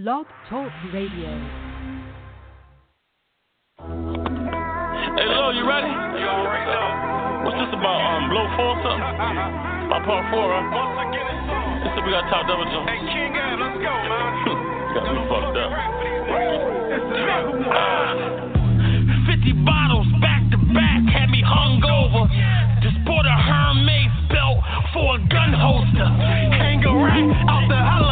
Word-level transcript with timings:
Blog 0.00 0.24
Talk 0.48 0.72
Radio. 0.94 1.28
Hey, 3.76 5.28
Lo, 5.28 5.52
you 5.52 5.68
ready? 5.68 5.92
What's 7.44 7.60
this 7.60 7.68
about? 7.68 8.00
Um, 8.08 8.32
blow 8.32 8.48
four 8.56 8.64
or 8.64 8.80
something? 8.80 8.96
My 9.92 10.00
part 10.00 10.24
four, 10.32 10.56
huh? 10.56 10.72
Once 10.72 11.04
This 11.84 11.92
is 11.92 12.00
we 12.00 12.16
got 12.16 12.24
top 12.32 12.48
double 12.48 12.64
jump. 12.72 12.88
Hey, 12.88 12.96
King 13.12 13.36
Ab, 13.36 13.60
let's 13.60 13.76
go, 13.76 13.92
man. 13.92 14.48
got 14.96 15.04
me 15.04 15.20
fucked 15.28 15.60
up. 15.60 15.68
50 19.36 19.52
bottles 19.68 20.08
back 20.24 20.48
to 20.48 20.56
back 20.72 21.04
had 21.12 21.28
me 21.28 21.44
hungover. 21.44 22.24
Just 22.80 22.96
bought 23.04 23.28
a 23.28 23.36
Hermes 23.36 24.16
belt 24.32 24.64
for 24.96 25.16
a 25.16 25.18
gun 25.28 25.52
holster. 25.52 26.08
Hang 26.56 26.80
a 26.88 26.92
rack 27.04 27.20
out 27.52 27.68
the 27.68 27.76
hollow. 27.76 28.09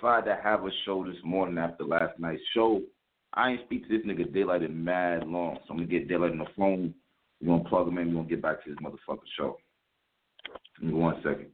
Decided 0.00 0.30
to 0.30 0.38
have 0.42 0.64
a 0.64 0.70
show 0.86 1.04
this 1.04 1.22
morning 1.24 1.58
after 1.58 1.84
last 1.84 2.18
night's 2.18 2.40
show. 2.54 2.80
I 3.34 3.50
ain't 3.50 3.60
speak 3.66 3.86
to 3.86 3.98
this 3.98 4.06
nigga 4.06 4.34
Daylyt 4.34 4.64
in 4.64 4.82
mad 4.82 5.26
long, 5.26 5.56
so 5.56 5.70
I'm 5.70 5.76
gonna 5.76 5.88
get 5.88 6.08
Daylyt 6.08 6.30
on 6.30 6.38
the 6.38 6.46
phone. 6.56 6.94
We're 7.40 7.58
gonna 7.58 7.68
plug 7.68 7.88
him 7.88 7.98
in. 7.98 8.08
We're 8.08 8.22
gonna 8.22 8.28
get 8.28 8.40
back 8.40 8.64
to 8.64 8.70
this 8.70 8.78
motherfucking 8.78 9.18
show. 9.36 9.58
Give 10.80 10.88
me 10.88 10.94
one 10.94 11.16
second. 11.16 11.48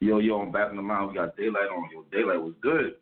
Yo, 0.00 0.18
yo, 0.18 0.40
I'm 0.40 0.52
back 0.52 0.70
in 0.70 0.76
the 0.76 0.82
mind. 0.82 1.08
We 1.08 1.14
got 1.14 1.36
Daylyt 1.36 1.72
on. 1.72 1.88
Yo, 1.92 2.04
Daylyt 2.12 2.40
was 2.40 2.54
good. 2.60 2.94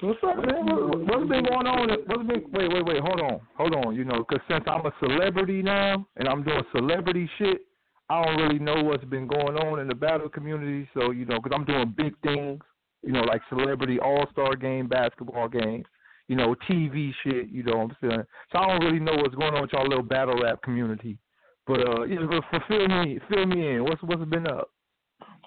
What's 0.00 0.18
up, 0.22 0.36
man? 0.36 0.66
What, 0.66 0.98
what's 1.00 1.28
been 1.28 1.44
going 1.44 1.66
on? 1.66 1.88
What's 2.06 2.28
been? 2.28 2.44
Wait, 2.52 2.72
wait, 2.72 2.84
wait. 2.84 3.00
Hold 3.00 3.20
on, 3.20 3.40
hold 3.56 3.74
on. 3.74 3.94
You 3.94 4.04
know, 4.04 4.18
because 4.28 4.44
since 4.48 4.64
I'm 4.66 4.84
a 4.84 4.92
celebrity 5.00 5.62
now 5.62 6.06
and 6.16 6.28
I'm 6.28 6.42
doing 6.42 6.62
celebrity 6.74 7.28
shit, 7.38 7.62
I 8.10 8.24
don't 8.24 8.36
really 8.36 8.58
know 8.58 8.82
what's 8.82 9.04
been 9.04 9.26
going 9.26 9.56
on 9.56 9.80
in 9.80 9.88
the 9.88 9.94
battle 9.94 10.28
community. 10.28 10.88
So 10.92 11.12
you 11.12 11.24
know, 11.24 11.40
because 11.42 11.56
I'm 11.58 11.64
doing 11.64 11.94
big 11.96 12.14
things. 12.22 12.60
You 13.02 13.12
know, 13.12 13.22
like 13.22 13.40
celebrity 13.48 13.98
all 13.98 14.26
star 14.32 14.54
game, 14.56 14.86
basketball 14.88 15.48
games. 15.48 15.86
You 16.28 16.36
know, 16.36 16.54
TV 16.68 17.12
shit. 17.22 17.48
You 17.48 17.62
know 17.62 17.76
what 17.76 17.90
I'm 17.90 17.96
saying? 18.00 18.24
So 18.52 18.58
I 18.58 18.66
don't 18.66 18.84
really 18.84 19.00
know 19.00 19.14
what's 19.14 19.34
going 19.34 19.54
on 19.54 19.62
with 19.62 19.72
y'all 19.72 19.88
little 19.88 20.02
battle 20.02 20.42
rap 20.42 20.60
community. 20.62 21.18
But 21.66 21.88
uh, 21.88 22.02
you 22.04 22.20
know, 22.20 22.40
fill 22.68 22.88
me, 22.88 23.18
fill 23.28 23.46
me 23.46 23.74
in. 23.74 23.84
What's 23.84 24.02
what's 24.02 24.24
been 24.24 24.46
up? 24.46 24.70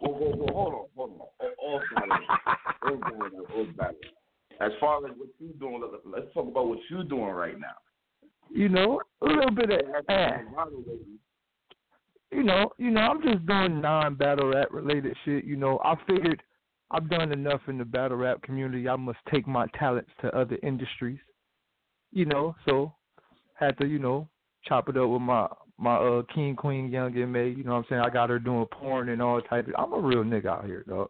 Whoa, 0.02 0.12
whoa, 0.12 0.32
whoa, 0.36 0.54
hold 0.54 0.74
on, 0.74 0.86
hold 0.96 1.12
on. 1.12 1.28
All. 1.58 1.82
As 4.62 4.72
far 4.82 4.98
as 5.06 5.14
what 5.18 5.30
you're 5.40 5.54
doing, 5.54 5.82
let's 6.06 6.26
talk 6.34 6.48
about 6.48 6.68
what 6.68 6.80
you're 6.90 7.04
doing 7.06 7.30
right 7.30 7.58
now. 7.58 7.68
You 8.50 8.68
know, 8.68 9.00
a 9.22 9.26
little 9.26 9.52
bit 9.52 9.70
of. 9.72 9.80
Eh. 10.10 10.38
You 12.32 12.44
know, 12.44 12.70
you 12.78 12.92
know, 12.92 13.02
I'm 13.02 13.22
just 13.24 13.46
doing 13.46 13.82
non-battle 13.82 14.52
rap 14.52 14.68
related 14.72 15.16
shit. 15.24 15.46
You 15.46 15.56
know, 15.56 15.80
I 15.84 15.96
figured 16.06 16.44
I've 16.92 17.10
done 17.10 17.32
enough 17.32 17.62
in 17.68 17.78
the 17.78 17.86
battle 17.86 18.18
rap 18.18 18.42
community. 18.42 18.90
I 18.90 18.96
must 18.96 19.20
take 19.32 19.48
my 19.48 19.68
talents 19.78 20.10
to 20.22 20.36
other 20.36 20.58
industries. 20.64 21.20
You 22.12 22.26
know, 22.26 22.56
so 22.66 22.94
had 23.54 23.78
to, 23.80 23.88
you 23.88 24.00
know, 24.00 24.28
chop 24.66 24.90
it 24.90 24.98
up 24.98 25.10
with 25.10 25.22
my 25.22 25.48
my 25.78 25.96
uh 25.96 26.24
King 26.34 26.56
Queen 26.56 26.90
Young 26.90 27.16
M.A. 27.16 27.48
You 27.48 27.64
know 27.64 27.72
what 27.72 27.78
I'm 27.78 27.86
saying? 27.90 28.02
I 28.02 28.10
got 28.10 28.30
her 28.30 28.40
doing 28.40 28.66
porn 28.72 29.10
and 29.10 29.22
all 29.22 29.42
type 29.42 29.68
of 29.68 29.76
I'm 29.78 29.94
a 29.94 30.00
real 30.00 30.24
nigga 30.24 30.48
out 30.48 30.66
here, 30.66 30.84
dog. 30.88 31.10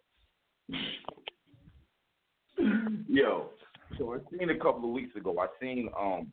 Yo, 3.08 3.50
so 3.98 4.14
I 4.14 4.38
seen 4.38 4.50
a 4.50 4.58
couple 4.58 4.86
of 4.86 4.94
weeks 4.94 5.16
ago. 5.16 5.36
I 5.40 5.48
seen 5.62 5.90
um, 6.00 6.32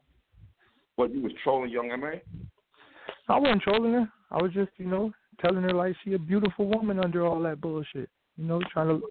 what 0.97 1.15
you 1.15 1.23
was 1.23 1.33
trolling 1.45 1.71
Young 1.71 1.91
M.A. 1.93 2.21
I 3.29 3.39
wasn't 3.39 3.63
trolling 3.63 3.93
her. 3.93 4.13
I 4.31 4.43
was 4.43 4.53
just, 4.53 4.71
you 4.77 4.87
know, 4.87 5.13
telling 5.41 5.63
her 5.63 5.73
like 5.73 5.95
she 6.05 6.15
a 6.15 6.19
beautiful 6.19 6.67
woman 6.67 6.99
under 6.99 7.25
all 7.25 7.41
that 7.43 7.61
bullshit. 7.61 8.09
You 8.37 8.45
know, 8.45 8.61
trying 8.73 8.89
to. 8.89 9.03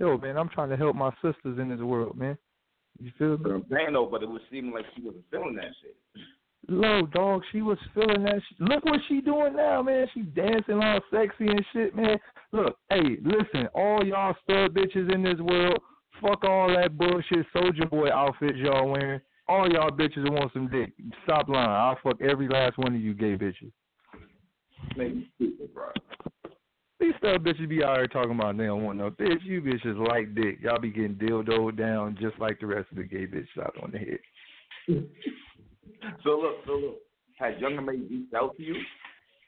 Yo, 0.00 0.16
man, 0.16 0.38
I'm 0.38 0.48
trying 0.48 0.70
to 0.70 0.78
help 0.78 0.96
my 0.96 1.10
sisters 1.22 1.58
in 1.58 1.68
this 1.68 1.80
world, 1.80 2.16
man. 2.16 2.38
You 2.98 3.12
feel 3.18 3.36
me? 3.36 3.50
I'm 3.50 3.64
saying 3.70 3.92
though, 3.92 4.08
but 4.10 4.22
it 4.22 4.28
was 4.30 4.40
seeming 4.50 4.72
like 4.72 4.86
she 4.96 5.02
wasn't 5.02 5.24
feeling 5.30 5.54
that 5.56 5.72
shit. 5.82 5.94
Low 6.68 7.06
dog, 7.06 7.42
she 7.52 7.60
was 7.60 7.78
feeling 7.94 8.22
that. 8.24 8.40
Shit. 8.48 8.60
Look 8.60 8.84
what 8.86 9.00
she 9.08 9.20
doing 9.20 9.56
now, 9.56 9.82
man. 9.82 10.06
She 10.14 10.22
dancing 10.22 10.82
all 10.82 11.00
sexy 11.10 11.48
and 11.48 11.64
shit, 11.74 11.94
man. 11.94 12.18
Look, 12.52 12.78
hey, 12.88 13.18
listen, 13.22 13.68
all 13.74 14.04
y'all 14.04 14.34
stud 14.42 14.74
bitches 14.74 15.12
in 15.14 15.22
this 15.22 15.38
world, 15.38 15.78
fuck 16.20 16.44
all 16.44 16.68
that 16.74 16.96
bullshit 16.96 17.46
Soldier 17.52 17.86
Boy 17.86 18.08
outfits 18.10 18.56
y'all 18.56 18.88
wearing. 18.88 19.20
All 19.48 19.70
y'all 19.70 19.90
bitches 19.90 20.30
want 20.30 20.52
some 20.54 20.68
dick. 20.68 20.92
Stop 21.24 21.48
lying. 21.48 21.68
I'll 21.68 21.98
fuck 22.02 22.20
every 22.22 22.48
last 22.48 22.78
one 22.78 22.94
of 22.94 23.00
you 23.00 23.12
gay 23.12 23.36
bitches. 23.36 23.72
Maybe 24.96 25.30
stupid, 25.36 25.74
bro. 25.74 25.90
These 27.00 27.14
stud 27.18 27.42
bitches 27.42 27.68
be 27.68 27.82
out 27.82 27.96
here 27.96 28.06
talking 28.06 28.32
about 28.32 28.58
they 28.58 28.66
don't 28.66 28.84
want 28.84 28.98
no 28.98 29.10
bitch. 29.10 29.42
You 29.42 29.62
bitches 29.62 30.06
like 30.08 30.34
dick. 30.34 30.58
Y'all 30.60 30.78
be 30.78 30.90
getting 30.90 31.14
dildoed 31.14 31.78
down 31.78 32.16
just 32.20 32.38
like 32.38 32.60
the 32.60 32.66
rest 32.66 32.88
of 32.90 32.98
the 32.98 33.04
gay 33.04 33.26
bitches 33.26 33.62
out 33.62 33.74
on 33.82 33.90
the 33.90 33.98
head. 33.98 34.18
so 36.22 36.30
look, 36.30 36.56
so 36.66 36.72
look. 36.72 36.98
Has 37.38 37.54
Young 37.58 37.78
M.A 37.78 37.92
reached 37.92 38.34
out 38.34 38.54
to 38.58 38.62
you? 38.62 38.74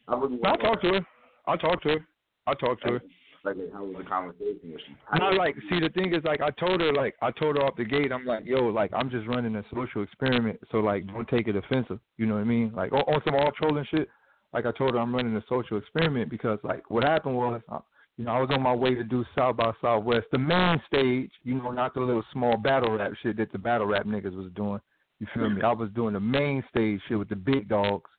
I, 0.08 0.14
I 0.14 0.56
talked 0.56 0.82
to 0.82 0.88
her. 0.94 1.06
I 1.46 1.56
talked 1.56 1.82
to 1.82 1.88
her. 1.90 2.06
I 2.46 2.54
talked 2.54 2.82
to 2.86 2.92
her. 2.92 3.02
Like, 3.44 3.56
how 3.72 3.84
was 3.84 3.96
the 3.98 4.04
conversation? 4.04 4.72
I 5.10 5.34
like. 5.34 5.56
See, 5.68 5.80
the 5.80 5.88
thing 5.90 6.14
is, 6.14 6.22
like, 6.24 6.40
I 6.40 6.50
told 6.50 6.80
her, 6.80 6.92
like, 6.92 7.16
I 7.20 7.32
told 7.32 7.56
her 7.56 7.64
off 7.64 7.76
the 7.76 7.84
gate, 7.84 8.12
I'm 8.12 8.24
like, 8.24 8.46
yo, 8.46 8.66
like, 8.66 8.92
I'm 8.94 9.10
just 9.10 9.26
running 9.26 9.56
a 9.56 9.64
social 9.74 10.02
experiment, 10.02 10.60
so 10.70 10.78
like, 10.78 11.06
don't 11.08 11.28
take 11.28 11.48
it 11.48 11.56
offensive. 11.56 11.98
You 12.16 12.26
know 12.26 12.34
what 12.34 12.42
I 12.42 12.44
mean? 12.44 12.72
Like, 12.74 12.92
on, 12.92 13.00
on 13.00 13.20
some 13.24 13.34
all 13.34 13.50
trolling 13.50 13.84
shit. 13.90 14.08
Like, 14.52 14.66
I 14.66 14.72
told 14.72 14.94
her 14.94 15.00
I'm 15.00 15.14
running 15.14 15.36
a 15.36 15.44
social 15.48 15.78
experiment 15.78 16.30
because, 16.30 16.58
like, 16.62 16.90
what 16.90 17.04
happened 17.04 17.36
was, 17.36 17.60
uh, 17.70 17.78
you 18.18 18.24
know, 18.24 18.32
I 18.32 18.40
was 18.40 18.50
on 18.52 18.62
my 18.62 18.74
way 18.74 18.94
to 18.94 19.04
do 19.04 19.24
South 19.34 19.56
by 19.56 19.72
Southwest, 19.80 20.26
the 20.32 20.38
main 20.38 20.80
stage. 20.86 21.30
You 21.44 21.54
know, 21.54 21.70
not 21.70 21.94
the 21.94 22.00
little 22.00 22.24
small 22.32 22.56
battle 22.56 22.96
rap 22.96 23.12
shit 23.22 23.38
that 23.38 23.52
the 23.52 23.58
battle 23.58 23.86
rap 23.86 24.04
niggas 24.04 24.36
was 24.36 24.52
doing. 24.54 24.80
You 25.18 25.26
feel 25.34 25.48
me? 25.48 25.62
I 25.62 25.72
was 25.72 25.88
doing 25.94 26.14
the 26.14 26.20
main 26.20 26.62
stage 26.68 27.00
shit 27.08 27.18
with 27.18 27.28
the 27.28 27.36
big 27.36 27.68
dogs. 27.68 28.10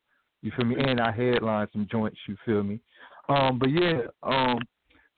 You 0.42 0.52
feel 0.56 0.66
me? 0.66 0.76
And 0.78 1.00
I 1.00 1.12
headlined 1.12 1.70
some 1.74 1.88
joints. 1.92 2.18
You 2.28 2.36
feel 2.46 2.64
me? 2.64 2.80
Um, 3.30 3.60
but 3.60 3.70
yeah, 3.70 4.02
um, 4.24 4.60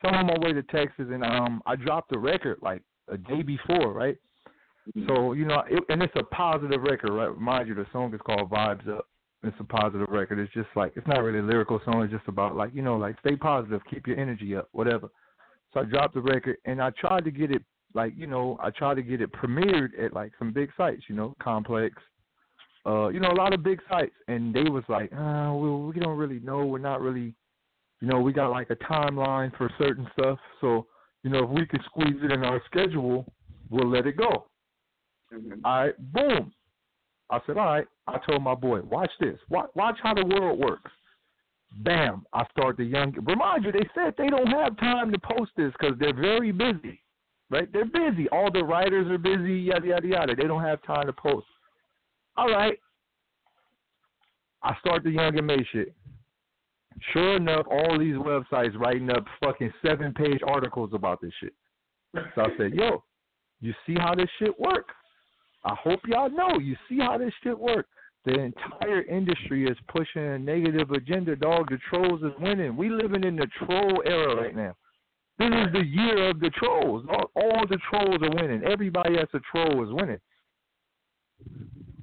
so 0.01 0.09
I'm 0.09 0.29
on 0.29 0.39
my 0.39 0.45
way 0.45 0.53
to 0.53 0.63
Texas, 0.63 1.05
and 1.09 1.23
um, 1.23 1.61
I 1.65 1.75
dropped 1.75 2.15
a 2.15 2.19
record 2.19 2.59
like 2.61 2.81
a 3.07 3.17
day 3.17 3.41
before, 3.41 3.93
right? 3.93 4.17
So 5.07 5.33
you 5.33 5.45
know, 5.45 5.63
it, 5.69 5.83
and 5.89 6.03
it's 6.03 6.13
a 6.15 6.23
positive 6.23 6.81
record, 6.81 7.11
right? 7.11 7.35
Mind 7.37 7.67
you, 7.67 7.73
the 7.73 7.87
song 7.91 8.13
is 8.13 8.21
called 8.23 8.51
Vibes 8.51 8.87
Up. 8.87 9.07
It's 9.45 9.57
a 9.59 9.63
positive 9.63 10.07
record. 10.09 10.39
It's 10.39 10.53
just 10.53 10.69
like 10.75 10.93
it's 10.95 11.07
not 11.07 11.23
really 11.23 11.39
a 11.39 11.43
lyrical 11.43 11.79
song. 11.85 12.03
It's 12.03 12.13
just 12.13 12.27
about 12.27 12.55
like 12.55 12.73
you 12.73 12.81
know, 12.81 12.97
like 12.97 13.17
stay 13.19 13.35
positive, 13.35 13.81
keep 13.89 14.07
your 14.07 14.19
energy 14.19 14.55
up, 14.55 14.69
whatever. 14.71 15.09
So 15.73 15.81
I 15.81 15.83
dropped 15.83 16.13
the 16.13 16.21
record, 16.21 16.57
and 16.65 16.81
I 16.81 16.91
tried 16.91 17.25
to 17.25 17.31
get 17.31 17.51
it 17.51 17.63
like 17.93 18.13
you 18.15 18.27
know, 18.27 18.57
I 18.61 18.69
tried 18.71 18.95
to 18.95 19.03
get 19.03 19.21
it 19.21 19.31
premiered 19.33 19.89
at 20.03 20.13
like 20.13 20.31
some 20.39 20.51
big 20.51 20.69
sites, 20.77 21.03
you 21.07 21.15
know, 21.15 21.35
Complex, 21.41 21.95
uh, 22.85 23.09
you 23.09 23.19
know, 23.19 23.31
a 23.31 23.35
lot 23.35 23.53
of 23.53 23.63
big 23.63 23.79
sites, 23.89 24.15
and 24.27 24.53
they 24.53 24.69
was 24.69 24.83
like, 24.89 25.11
uh, 25.13 25.51
well, 25.53 25.91
we 25.93 25.99
don't 25.99 26.17
really 26.17 26.39
know. 26.39 26.65
We're 26.65 26.79
not 26.79 27.01
really 27.01 27.35
you 28.01 28.07
know, 28.07 28.19
we 28.19 28.33
got 28.33 28.49
like 28.49 28.69
a 28.69 28.75
timeline 28.75 29.55
for 29.57 29.71
certain 29.77 30.07
stuff. 30.13 30.37
So, 30.61 30.87
you 31.23 31.29
know, 31.29 31.43
if 31.43 31.49
we 31.49 31.65
can 31.65 31.79
squeeze 31.85 32.17
it 32.21 32.31
in 32.31 32.43
our 32.43 32.61
schedule, 32.65 33.25
we'll 33.69 33.89
let 33.89 34.05
it 34.05 34.17
go. 34.17 34.47
Mm-hmm. 35.33 35.65
All 35.65 35.85
right, 35.85 36.13
boom. 36.13 36.53
I 37.29 37.39
said, 37.45 37.57
all 37.57 37.65
right. 37.65 37.87
I 38.07 38.17
told 38.29 38.43
my 38.43 38.55
boy, 38.55 38.81
watch 38.81 39.11
this. 39.19 39.37
Watch, 39.49 39.69
watch 39.75 39.97
how 40.01 40.13
the 40.13 40.25
world 40.25 40.59
works. 40.59 40.91
Bam. 41.79 42.25
I 42.33 42.45
start 42.51 42.77
the 42.77 42.83
young. 42.83 43.13
Remind 43.25 43.65
you, 43.65 43.71
they 43.71 43.87
said 43.95 44.13
they 44.17 44.29
don't 44.29 44.47
have 44.47 44.77
time 44.77 45.11
to 45.11 45.19
post 45.19 45.51
this 45.57 45.71
because 45.79 45.97
they're 45.99 46.13
very 46.13 46.51
busy. 46.51 47.01
Right? 47.49 47.71
They're 47.71 47.85
busy. 47.85 48.29
All 48.29 48.51
the 48.51 48.63
writers 48.63 49.07
are 49.11 49.17
busy. 49.17 49.55
Yada 49.55 49.87
yada 49.87 50.07
yada. 50.07 50.35
They 50.35 50.47
don't 50.47 50.63
have 50.63 50.81
time 50.83 51.07
to 51.07 51.13
post. 51.13 51.47
All 52.37 52.49
right. 52.49 52.77
I 54.63 54.75
start 54.79 55.03
the 55.03 55.11
Young 55.11 55.37
M.A 55.37 55.57
shit. 55.71 55.93
Sure 57.13 57.35
enough, 57.35 57.65
all 57.69 57.99
these 57.99 58.15
websites 58.15 58.77
writing 58.79 59.09
up 59.11 59.25
fucking 59.43 59.71
seven 59.85 60.13
page 60.13 60.39
articles 60.47 60.91
about 60.93 61.21
this 61.21 61.33
shit. 61.39 61.53
So 62.33 62.41
I 62.41 62.47
said, 62.57 62.73
yo, 62.73 63.03
you 63.59 63.73
see 63.85 63.95
how 63.95 64.15
this 64.15 64.29
shit 64.39 64.57
works? 64.59 64.93
I 65.65 65.75
hope 65.75 65.99
y'all 66.07 66.29
know. 66.29 66.59
You 66.59 66.75
see 66.87 66.99
how 66.99 67.17
this 67.17 67.33
shit 67.43 67.57
works. 67.57 67.89
The 68.23 68.39
entire 68.39 69.03
industry 69.03 69.65
is 69.65 69.77
pushing 69.87 70.23
a 70.23 70.39
negative 70.39 70.89
agenda, 70.91 71.35
dog. 71.35 71.69
The 71.69 71.77
trolls 71.89 72.21
is 72.23 72.31
winning. 72.39 72.75
We 72.75 72.89
living 72.89 73.23
in 73.23 73.35
the 73.35 73.47
troll 73.59 74.01
era 74.05 74.35
right 74.35 74.55
now. 74.55 74.75
This 75.37 75.49
is 75.49 75.73
the 75.73 75.85
year 75.85 76.29
of 76.29 76.39
the 76.39 76.49
trolls. 76.51 77.05
All, 77.09 77.29
all 77.35 77.67
the 77.67 77.77
trolls 77.89 78.21
are 78.21 78.41
winning. 78.41 78.63
Everybody 78.63 79.17
that's 79.17 79.33
a 79.33 79.41
troll 79.51 79.83
is 79.83 79.93
winning. 79.93 80.19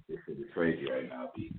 This 0.08 0.18
is 0.28 0.44
crazy 0.52 0.86
right 0.90 1.08
now, 1.08 1.30
Pete 1.34 1.52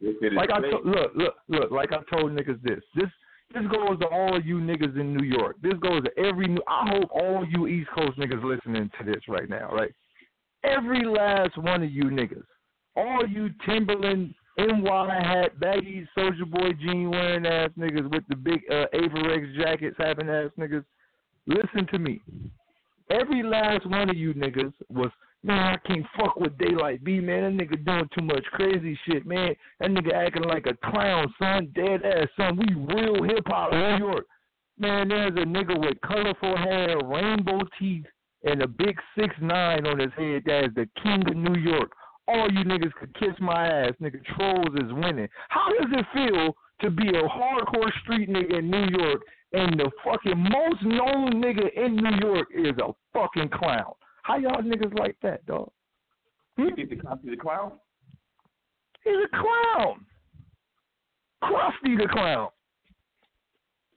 like 0.00 0.50
I 0.50 0.60
to, 0.60 0.78
look, 0.84 1.12
look, 1.14 1.34
look. 1.48 1.70
Like 1.70 1.90
I 1.92 1.98
told 2.14 2.32
niggas 2.32 2.62
this. 2.62 2.80
This 2.94 3.08
this 3.54 3.62
goes 3.70 3.98
to 4.00 4.06
all 4.06 4.40
you 4.42 4.58
niggas 4.58 4.98
in 4.98 5.16
New 5.16 5.24
York. 5.24 5.56
This 5.62 5.74
goes 5.80 6.02
to 6.04 6.10
every. 6.18 6.48
New, 6.48 6.62
I 6.68 6.88
hope 6.90 7.10
all 7.10 7.44
you 7.48 7.66
East 7.66 7.88
Coast 7.94 8.18
niggas 8.18 8.42
listening 8.44 8.90
to 8.98 9.04
this 9.04 9.22
right 9.28 9.48
now, 9.48 9.70
right? 9.70 9.94
Every 10.66 11.04
last 11.04 11.56
one 11.58 11.82
of 11.82 11.90
you 11.90 12.04
niggas, 12.04 12.44
all 12.96 13.24
you 13.28 13.50
Timberland, 13.66 14.34
NY 14.58 15.20
hat, 15.22 15.58
baggy 15.60 16.08
Soldier 16.14 16.46
Boy 16.46 16.72
jean 16.80 17.10
wearing 17.10 17.46
ass 17.46 17.70
niggas 17.78 18.10
with 18.10 18.24
the 18.28 18.36
big 18.36 18.60
uh, 18.70 18.86
Avirex 18.94 19.56
jackets 19.56 19.96
having 19.98 20.28
ass 20.28 20.50
niggas. 20.58 20.84
listen 21.46 21.86
to 21.92 21.98
me. 21.98 22.20
Every 23.10 23.42
last 23.42 23.88
one 23.88 24.10
of 24.10 24.16
you 24.16 24.34
niggas 24.34 24.72
was 24.88 25.10
Man, 25.46 25.58
I 25.58 25.76
can't 25.86 26.04
fuck 26.18 26.34
with 26.34 26.58
Daylyt 26.58 27.04
B, 27.04 27.20
man. 27.20 27.56
That 27.56 27.64
nigga 27.64 27.84
doing 27.84 28.08
too 28.18 28.24
much 28.24 28.44
crazy 28.46 28.98
shit, 29.06 29.24
man. 29.24 29.54
That 29.78 29.90
nigga 29.90 30.12
acting 30.12 30.42
like 30.42 30.66
a 30.66 30.90
clown, 30.90 31.32
son. 31.38 31.72
Dead 31.72 32.02
ass, 32.04 32.26
son. 32.36 32.56
We 32.56 32.74
real 32.74 33.22
hip 33.22 33.44
hop 33.46 33.72
in 33.72 33.78
New 33.78 34.06
York. 34.06 34.26
Man, 34.76 35.08
there's 35.08 35.36
a 35.36 35.46
nigga 35.46 35.78
with 35.78 36.00
colorful 36.04 36.56
hair, 36.56 36.98
rainbow 37.04 37.60
teeth, 37.78 38.06
and 38.44 38.62
a 38.62 38.68
big 38.68 38.96
six 39.18 39.34
nine 39.40 39.86
on 39.86 39.98
his 39.98 40.12
head 40.16 40.42
that 40.46 40.64
is 40.66 40.74
the 40.74 40.88
king 41.02 41.22
of 41.28 41.36
New 41.36 41.60
York. 41.60 41.90
All 42.28 42.50
you 42.50 42.64
niggas 42.64 42.92
could 42.94 43.14
kiss 43.18 43.34
my 43.40 43.66
ass. 43.66 43.92
Nigga, 44.00 44.22
Trolls 44.34 44.74
is 44.74 44.92
winning. 44.92 45.28
How 45.48 45.68
does 45.68 45.88
it 45.92 46.06
feel 46.12 46.56
to 46.80 46.90
be 46.90 47.08
a 47.08 47.22
hardcore 47.22 47.90
street 48.02 48.28
nigga 48.28 48.58
in 48.58 48.70
New 48.70 48.86
York 48.98 49.22
and 49.52 49.78
the 49.78 49.90
fucking 50.04 50.36
most 50.36 50.82
known 50.82 51.40
nigga 51.42 51.72
in 51.76 51.96
New 51.96 52.28
York 52.28 52.48
is 52.52 52.76
a 52.78 52.92
fucking 53.12 53.50
clown? 53.50 53.92
How 54.22 54.38
y'all 54.38 54.60
niggas 54.60 54.98
like 54.98 55.16
that, 55.22 55.46
dog? 55.46 55.70
Hmm? 56.56 56.64
You 56.64 56.74
think 56.74 56.90
the 56.90 56.96
Krusty 56.96 57.30
the 57.30 57.36
Clown? 57.36 57.72
He's 59.04 59.14
a 59.14 59.28
clown. 59.28 60.04
Krusty 61.44 61.96
the 61.96 62.08
Clown. 62.10 62.48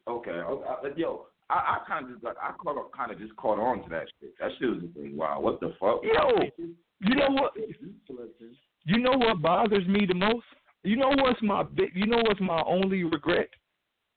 Okay, 0.08 0.32
okay. 0.32 0.90
yo, 0.96 1.26
I, 1.50 1.54
I 1.54 1.78
kind 1.88 2.06
of 2.06 2.12
just 2.12 2.24
got, 2.24 2.36
I 2.42 2.52
caught 2.52 2.78
up, 2.78 2.92
kind 2.96 3.12
of 3.12 3.20
just 3.20 3.36
caught 3.36 3.60
on 3.60 3.84
to 3.84 3.90
that 3.90 4.06
shit. 4.20 4.38
That 4.40 4.52
shit 4.60 4.70
was 4.70 4.84
a 4.84 5.00
thing. 5.00 5.18
Wow, 5.18 5.40
what 5.40 5.60
the 5.60 5.74
fuck? 5.80 6.02
Yo, 6.04 6.66
you 7.02 7.16
know 7.16 7.30
what? 7.30 7.54
You 8.86 9.00
know 9.00 9.18
what 9.18 9.42
bothers 9.42 9.88
me 9.88 10.06
the 10.06 10.14
most? 10.14 10.46
You 10.84 10.96
know 10.96 11.12
what's 11.18 11.42
my 11.42 11.64
big? 11.64 11.92
You 11.94 12.06
know 12.06 12.22
what's 12.26 12.40
my 12.40 12.62
only 12.66 13.04
regret? 13.04 13.50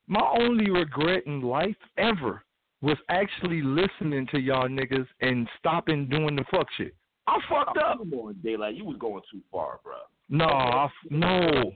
My 0.07 0.35
only 0.39 0.69
regret 0.69 1.23
in 1.25 1.41
life 1.41 1.75
ever 1.97 2.43
was 2.81 2.97
actually 3.09 3.61
listening 3.61 4.27
to 4.31 4.39
y'all 4.39 4.67
niggas 4.67 5.07
and 5.21 5.47
stopping 5.57 6.07
doing 6.09 6.35
the 6.35 6.43
fuck 6.51 6.67
shit. 6.77 6.93
I 7.27 7.39
fucked 7.49 7.77
up. 7.77 7.99
Come 7.99 8.13
on, 8.13 8.35
Daylyt, 8.43 8.77
you 8.77 8.83
was 8.85 8.97
going 8.99 9.21
too 9.31 9.39
far, 9.51 9.79
bro. 9.83 9.93
No, 10.29 10.45
I, 10.45 10.89
no. 11.09 11.71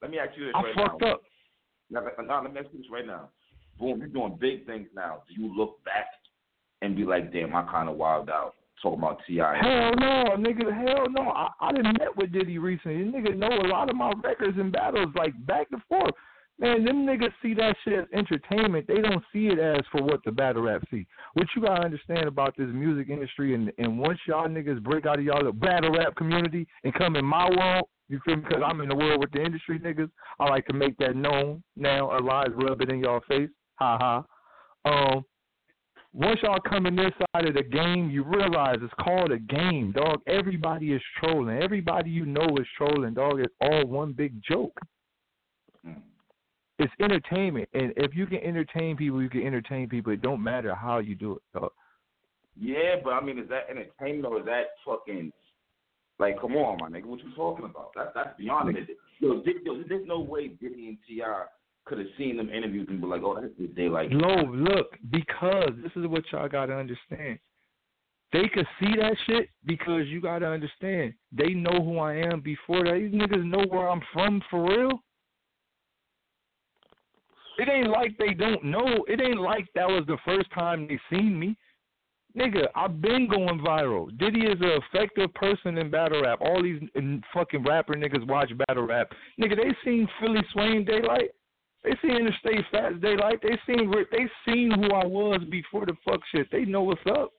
Let 0.00 0.10
me 0.10 0.18
ask 0.18 0.30
you 0.36 0.46
this 0.46 0.54
I 0.54 0.62
right 0.62 0.74
fucked 0.76 1.00
now. 1.02 1.12
up. 1.12 1.22
Now, 1.90 2.00
now, 2.24 2.42
let 2.42 2.52
me 2.52 2.60
ask 2.60 2.68
you 2.72 2.78
this 2.78 2.90
right 2.90 3.06
now. 3.06 3.30
Boom, 3.78 3.98
you're 4.00 4.08
doing 4.08 4.36
big 4.40 4.66
things 4.66 4.88
now. 4.94 5.22
Do 5.28 5.40
you 5.40 5.56
look 5.56 5.82
back 5.84 6.06
and 6.82 6.96
be 6.96 7.04
like, 7.04 7.32
damn, 7.32 7.54
I 7.54 7.62
kind 7.70 7.88
of 7.88 7.96
wild 7.96 8.30
out 8.30 8.54
talking 8.82 8.98
about 8.98 9.20
T.I.? 9.26 9.56
Hell 9.56 9.92
no, 9.96 10.36
nigga. 10.36 10.72
Hell 10.72 11.06
no. 11.10 11.30
I, 11.30 11.48
I 11.60 11.72
didn't 11.72 11.98
met 11.98 12.16
with 12.16 12.32
Diddy 12.32 12.58
recently. 12.58 13.04
Nigga 13.04 13.36
know 13.36 13.48
a 13.48 13.68
lot 13.68 13.90
of 13.90 13.96
my 13.96 14.12
records 14.22 14.58
and 14.58 14.72
battles 14.72 15.08
like 15.16 15.34
back 15.46 15.68
and 15.72 15.82
forth. 15.88 16.14
Man, 16.60 16.84
them 16.84 17.06
niggas 17.06 17.32
see 17.40 17.54
that 17.54 17.76
shit 17.84 18.00
as 18.00 18.06
entertainment. 18.12 18.88
They 18.88 19.00
don't 19.00 19.22
see 19.32 19.46
it 19.46 19.60
as 19.60 19.84
for 19.92 20.02
what 20.02 20.24
the 20.24 20.32
battle 20.32 20.62
rap 20.62 20.82
see. 20.90 21.06
What 21.34 21.46
you 21.54 21.62
gotta 21.62 21.84
understand 21.84 22.26
about 22.26 22.56
this 22.58 22.66
music 22.72 23.10
industry, 23.10 23.54
and 23.54 23.70
and 23.78 23.96
once 23.96 24.18
y'all 24.26 24.48
niggas 24.48 24.82
break 24.82 25.06
out 25.06 25.20
of 25.20 25.24
y'all 25.24 25.44
the 25.44 25.52
battle 25.52 25.92
rap 25.92 26.16
community 26.16 26.66
and 26.82 26.92
come 26.94 27.14
in 27.14 27.24
my 27.24 27.48
world, 27.48 27.84
you 28.08 28.18
feel 28.24 28.36
me? 28.36 28.42
Because 28.42 28.64
I'm 28.66 28.80
in 28.80 28.88
the 28.88 28.96
world 28.96 29.20
with 29.20 29.30
the 29.30 29.40
industry 29.40 29.78
niggas. 29.78 30.10
I 30.40 30.48
like 30.48 30.66
to 30.66 30.72
make 30.72 30.96
that 30.98 31.14
known 31.14 31.62
now. 31.76 32.18
A 32.18 32.18
lies 32.18 32.48
rub 32.54 32.80
it 32.80 32.90
in 32.90 33.00
y'all 33.00 33.20
face. 33.28 33.50
Ha 33.78 33.98
ha. 33.98 34.24
Um, 34.84 35.24
once 36.12 36.40
y'all 36.42 36.58
come 36.60 36.86
in 36.86 36.96
this 36.96 37.12
side 37.34 37.46
of 37.46 37.54
the 37.54 37.62
game, 37.62 38.10
you 38.10 38.24
realize 38.24 38.78
it's 38.82 38.92
called 39.00 39.30
a 39.30 39.38
game, 39.38 39.92
dog. 39.92 40.20
Everybody 40.26 40.92
is 40.92 41.02
trolling. 41.20 41.62
Everybody 41.62 42.10
you 42.10 42.26
know 42.26 42.46
is 42.58 42.66
trolling, 42.76 43.14
dog. 43.14 43.40
It's 43.40 43.54
all 43.60 43.86
one 43.86 44.12
big 44.12 44.34
joke. 44.48 44.76
It's 46.80 46.92
entertainment, 47.00 47.68
and 47.74 47.92
if 47.96 48.14
you 48.14 48.24
can 48.26 48.38
entertain 48.38 48.96
people, 48.96 49.20
you 49.20 49.28
can 49.28 49.44
entertain 49.44 49.88
people. 49.88 50.12
It 50.12 50.22
don't 50.22 50.42
matter 50.42 50.76
how 50.76 50.98
you 50.98 51.16
do 51.16 51.32
it, 51.32 51.42
dog. 51.52 51.72
Yeah, 52.56 52.96
but 53.02 53.10
I 53.14 53.20
mean, 53.20 53.38
is 53.38 53.48
that 53.48 53.66
entertainment 53.68 54.32
or 54.32 54.38
is 54.38 54.46
that 54.46 54.66
fucking 54.86 55.32
like? 56.20 56.40
Come 56.40 56.54
on, 56.54 56.78
my 56.80 56.88
nigga, 56.88 57.06
what 57.06 57.18
you 57.18 57.32
talking 57.34 57.64
about? 57.64 57.90
That's 57.96 58.10
that's 58.14 58.38
beyond 58.38 58.76
it. 58.76 58.88
Yo, 59.18 59.42
there's 59.44 60.06
no 60.06 60.20
way 60.20 60.48
Diddy 60.48 60.88
and 60.88 60.98
T.I. 61.08 61.44
could 61.88 61.98
have 61.98 62.06
seen 62.18 62.36
them 62.36 62.50
interviews 62.50 62.86
and 62.88 63.00
be 63.00 63.06
like, 63.06 63.22
"Oh, 63.22 63.40
that's 63.40 63.52
what 63.56 63.74
they 63.74 63.88
like." 63.88 64.10
No, 64.10 64.34
look, 64.52 64.96
because 65.10 65.70
this 65.82 65.92
is 65.96 66.06
what 66.06 66.30
y'all 66.30 66.48
gotta 66.48 66.76
understand. 66.76 67.38
They 68.30 68.46
could 68.48 68.66
see 68.78 68.94
that 68.96 69.16
shit 69.26 69.48
because 69.64 70.06
you 70.08 70.20
gotta 70.20 70.46
understand. 70.46 71.14
They 71.32 71.54
know 71.54 71.82
who 71.82 71.98
I 71.98 72.14
am 72.16 72.40
before 72.40 72.84
that. 72.84 72.94
These 72.94 73.12
niggas 73.12 73.44
know 73.44 73.64
where 73.68 73.88
I'm 73.88 74.02
from 74.12 74.42
for 74.50 74.68
real. 74.68 75.02
It 77.58 77.68
ain't 77.68 77.88
like 77.88 78.16
they 78.18 78.34
don't 78.34 78.64
know. 78.64 79.04
It 79.08 79.20
ain't 79.20 79.40
like 79.40 79.66
that 79.74 79.88
was 79.88 80.04
the 80.06 80.18
first 80.24 80.50
time 80.52 80.86
they 80.86 81.00
seen 81.10 81.38
me. 81.38 81.56
Nigga, 82.36 82.66
I've 82.76 83.00
been 83.00 83.26
going 83.26 83.58
viral. 83.60 84.16
Diddy 84.18 84.42
is 84.42 84.60
an 84.60 84.80
effective 84.82 85.32
person 85.34 85.78
in 85.78 85.90
battle 85.90 86.22
rap. 86.22 86.40
All 86.40 86.62
these 86.62 86.80
fucking 87.34 87.64
rapper 87.64 87.94
niggas 87.94 88.26
watch 88.28 88.52
battle 88.68 88.86
rap. 88.86 89.10
Nigga, 89.40 89.56
they 89.56 89.74
seen 89.84 90.06
Philly 90.20 90.42
Swain 90.52 90.84
Daylyt. 90.84 91.30
They 91.84 91.90
seen 92.02 92.16
Interstate 92.16 92.64
Fats 92.70 92.96
Daylyt. 92.96 93.40
They 93.42 93.58
seen 93.66 93.92
they 94.10 94.26
seen 94.46 94.70
who 94.72 94.92
I 94.94 95.06
was 95.06 95.40
before 95.50 95.86
the 95.86 95.94
fuck 96.04 96.20
shit. 96.34 96.50
They 96.50 96.64
know 96.64 96.82
what's 96.82 97.00
up. 97.08 97.32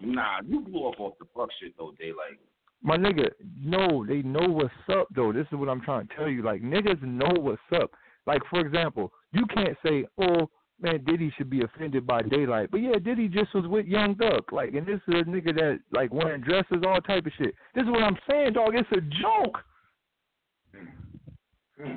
Nah, 0.00 0.40
you 0.46 0.60
blew 0.60 0.88
up 0.88 1.00
off 1.00 1.14
the 1.18 1.26
fuck 1.34 1.48
shit 1.60 1.74
though, 1.78 1.92
Daylyt. 2.00 2.38
My 2.82 2.98
nigga, 2.98 3.30
no, 3.58 4.04
they 4.06 4.20
know 4.22 4.46
what's 4.46 4.74
up 4.92 5.08
though. 5.14 5.32
This 5.32 5.46
is 5.50 5.58
what 5.58 5.68
I'm 5.68 5.80
trying 5.80 6.06
to 6.08 6.14
tell 6.14 6.28
you. 6.28 6.42
Like 6.42 6.62
niggas 6.62 7.02
know 7.02 7.32
what's 7.40 7.62
up. 7.74 7.90
Like 8.26 8.42
for 8.50 8.60
example, 8.60 9.12
you 9.32 9.46
can't 9.46 9.76
say, 9.82 10.06
"Oh, 10.18 10.50
man, 10.80 11.02
Diddy 11.04 11.32
should 11.36 11.50
be 11.50 11.62
offended 11.62 12.06
by 12.06 12.22
Daylyt. 12.22 12.70
but 12.70 12.78
yeah, 12.78 12.98
Diddy 13.02 13.28
just 13.28 13.54
was 13.54 13.66
with 13.66 13.86
Young 13.86 14.14
Thug. 14.16 14.52
Like, 14.52 14.74
and 14.74 14.86
this 14.86 15.00
is 15.08 15.14
a 15.14 15.24
nigga 15.24 15.54
that 15.54 15.80
like 15.92 16.12
wearing 16.12 16.42
dresses, 16.42 16.82
all 16.86 17.00
type 17.00 17.26
of 17.26 17.32
shit. 17.38 17.54
This 17.74 17.84
is 17.84 17.90
what 17.90 18.02
I'm 18.02 18.18
saying, 18.28 18.54
dog. 18.54 18.74
It's 18.74 18.88
a 18.92 19.00
joke. 19.00 19.58
Hmm. 20.74 21.82
Hmm. 21.82 21.94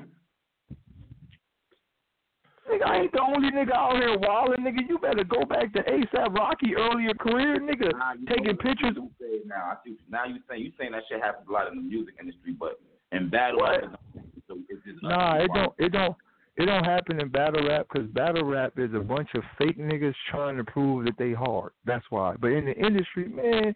Nigga, 2.70 2.86
I 2.86 2.98
ain't 3.00 3.12
the 3.14 3.22
only 3.22 3.50
nigga 3.52 3.74
out 3.74 3.96
here 3.96 4.18
wilding, 4.18 4.66
nigga. 4.66 4.88
You 4.90 4.98
better 4.98 5.24
go 5.24 5.46
back 5.46 5.72
to 5.74 5.84
ASAP 5.84 6.36
Rocky 6.36 6.76
earlier 6.76 7.14
career, 7.14 7.60
nigga. 7.60 7.92
Nah, 7.94 8.14
taking 8.28 8.58
pictures. 8.58 8.96
you 8.96 9.10
Now, 9.46 9.72
I 9.72 9.76
see. 9.86 9.98
Now 10.10 10.26
you 10.26 10.40
saying 10.50 10.64
you 10.64 10.72
saying 10.78 10.92
that 10.92 11.04
shit 11.10 11.22
happens 11.22 11.48
a 11.50 11.52
lot 11.52 11.72
in 11.72 11.76
the 11.76 11.82
music 11.82 12.16
industry, 12.20 12.54
but 12.60 12.80
in 13.14 13.30
battle 13.30 13.60
What? 13.60 13.82
rap, 13.82 14.00
so 14.48 14.58
it's 14.70 14.84
just 14.86 15.02
Nah, 15.02 15.38
it 15.38 15.50
don't. 15.54 15.74
It 15.78 15.92
don't. 15.92 16.16
It 16.58 16.66
don't 16.66 16.84
happen 16.84 17.22
in 17.22 17.30
battle 17.30 17.68
rap 17.68 17.88
because 17.92 18.10
battle 18.10 18.44
rap 18.44 18.74
is 18.78 18.92
a 18.96 19.00
bunch 19.00 19.30
of 19.36 19.44
fake 19.60 19.78
niggas 19.78 20.16
trying 20.32 20.58
to 20.58 20.64
prove 20.64 21.06
that 21.06 21.18
they 21.18 21.32
hard. 21.32 21.72
That's 21.86 22.06
why. 22.10 22.36
But 22.40 22.48
in 22.48 22.66
the 22.66 22.74
industry, 22.74 23.28
man, 23.28 23.76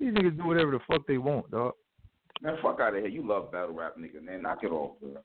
these 0.00 0.12
niggas 0.12 0.36
do 0.36 0.46
whatever 0.46 0.72
the 0.72 0.80
fuck 0.88 1.06
they 1.06 1.18
want, 1.18 1.50
dog. 1.52 1.74
Man, 2.42 2.56
fuck 2.60 2.80
out 2.80 2.94
of 2.94 3.00
here. 3.00 3.08
You 3.08 3.26
love 3.26 3.52
battle 3.52 3.74
rap, 3.74 3.94
nigga. 3.96 4.22
Man, 4.22 4.42
knock 4.42 4.58
it 4.62 4.72
off, 4.72 4.98
bro. 5.00 5.22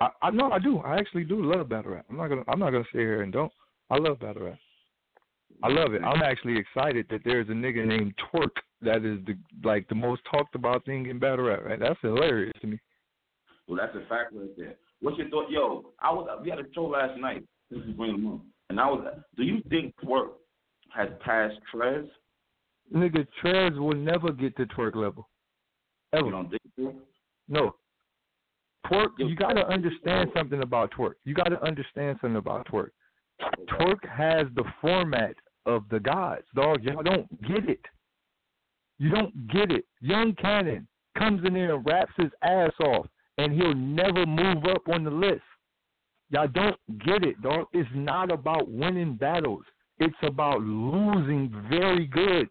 I, 0.00 0.08
I 0.22 0.30
know 0.30 0.50
I 0.50 0.58
do. 0.58 0.78
I 0.78 0.96
actually 0.96 1.24
do 1.24 1.42
love 1.42 1.68
battle 1.68 1.92
rap. 1.92 2.06
I'm 2.08 2.16
not 2.16 2.28
gonna. 2.28 2.44
I'm 2.48 2.58
not 2.58 2.70
gonna 2.70 2.84
sit 2.92 3.00
here 3.00 3.22
and 3.22 3.32
don't. 3.32 3.52
I 3.90 3.98
love 3.98 4.20
battle 4.20 4.44
rap. 4.44 4.58
I 5.62 5.68
love 5.68 5.92
it. 5.94 6.02
I'm 6.02 6.22
actually 6.22 6.56
excited 6.56 7.06
that 7.10 7.22
there's 7.24 7.48
a 7.48 7.52
nigga 7.52 7.84
named 7.84 8.14
Twork 8.32 8.50
that 8.82 9.04
is 9.04 9.18
the 9.26 9.36
like 9.64 9.88
the 9.88 9.94
most 9.94 10.22
talked 10.30 10.54
about 10.54 10.84
thing 10.84 11.06
in 11.06 11.18
battle 11.18 11.46
rap. 11.46 11.64
Right? 11.64 11.80
That's 11.80 11.98
hilarious 12.00 12.54
to 12.60 12.66
me. 12.68 12.78
Well, 13.66 13.76
that's 13.76 13.96
a 13.96 14.08
fact 14.08 14.32
right 14.34 14.50
there. 14.56 14.76
What's 15.00 15.18
your 15.18 15.28
thought? 15.28 15.50
Yo, 15.50 15.92
I 16.00 16.12
was 16.12 16.28
we 16.42 16.50
had 16.50 16.60
a 16.60 16.64
show 16.74 16.84
last 16.84 17.18
night. 17.18 17.44
This 17.70 17.80
is 17.80 17.90
bringing 17.90 18.22
them 18.22 18.34
up, 18.34 18.40
and 18.70 18.80
I 18.80 18.86
was. 18.86 19.06
Do 19.36 19.42
you 19.42 19.60
think 19.68 19.94
Twork 20.04 20.30
has 20.94 21.08
passed 21.24 21.56
Trez? 21.74 22.08
Nigga, 22.94 23.26
Trez 23.42 23.78
will 23.78 23.96
never 23.96 24.32
get 24.32 24.56
to 24.56 24.66
Twork 24.66 24.94
level. 24.94 25.28
Ever. 26.12 26.26
You 26.26 26.30
don't 26.30 26.50
think 26.50 26.62
so? 26.76 26.94
No. 27.48 27.74
Twork, 28.86 29.10
you 29.18 29.34
got 29.34 29.52
to 29.52 29.66
understand 29.66 30.30
something 30.34 30.62
about 30.62 30.90
Twork. 30.92 31.14
You 31.24 31.34
got 31.34 31.48
to 31.48 31.62
understand 31.62 32.18
something 32.20 32.36
about 32.36 32.66
Twork. 32.66 32.90
Twork 33.68 34.08
has 34.08 34.46
the 34.54 34.64
format 34.80 35.34
of 35.66 35.84
the 35.90 36.00
gods, 36.00 36.44
dog. 36.54 36.82
Y'all 36.82 37.02
don't 37.02 37.42
get 37.42 37.68
it. 37.68 37.84
You 38.98 39.10
don't 39.10 39.48
get 39.48 39.70
it. 39.70 39.84
Young 40.00 40.34
Cannon 40.40 40.88
comes 41.16 41.44
in 41.44 41.54
there 41.54 41.74
and 41.74 41.86
raps 41.86 42.12
his 42.16 42.30
ass 42.42 42.72
off, 42.80 43.06
and 43.36 43.52
he'll 43.52 43.74
never 43.74 44.26
move 44.26 44.64
up 44.64 44.88
on 44.88 45.04
the 45.04 45.10
list. 45.10 45.42
Y'all 46.30 46.48
don't 46.48 46.76
get 47.04 47.24
it, 47.24 47.40
dog. 47.42 47.66
It's 47.72 47.88
not 47.94 48.30
about 48.30 48.70
winning 48.70 49.16
battles. 49.16 49.64
It's 49.98 50.16
about 50.22 50.60
losing 50.62 51.50
very 51.70 52.06
good. 52.06 52.48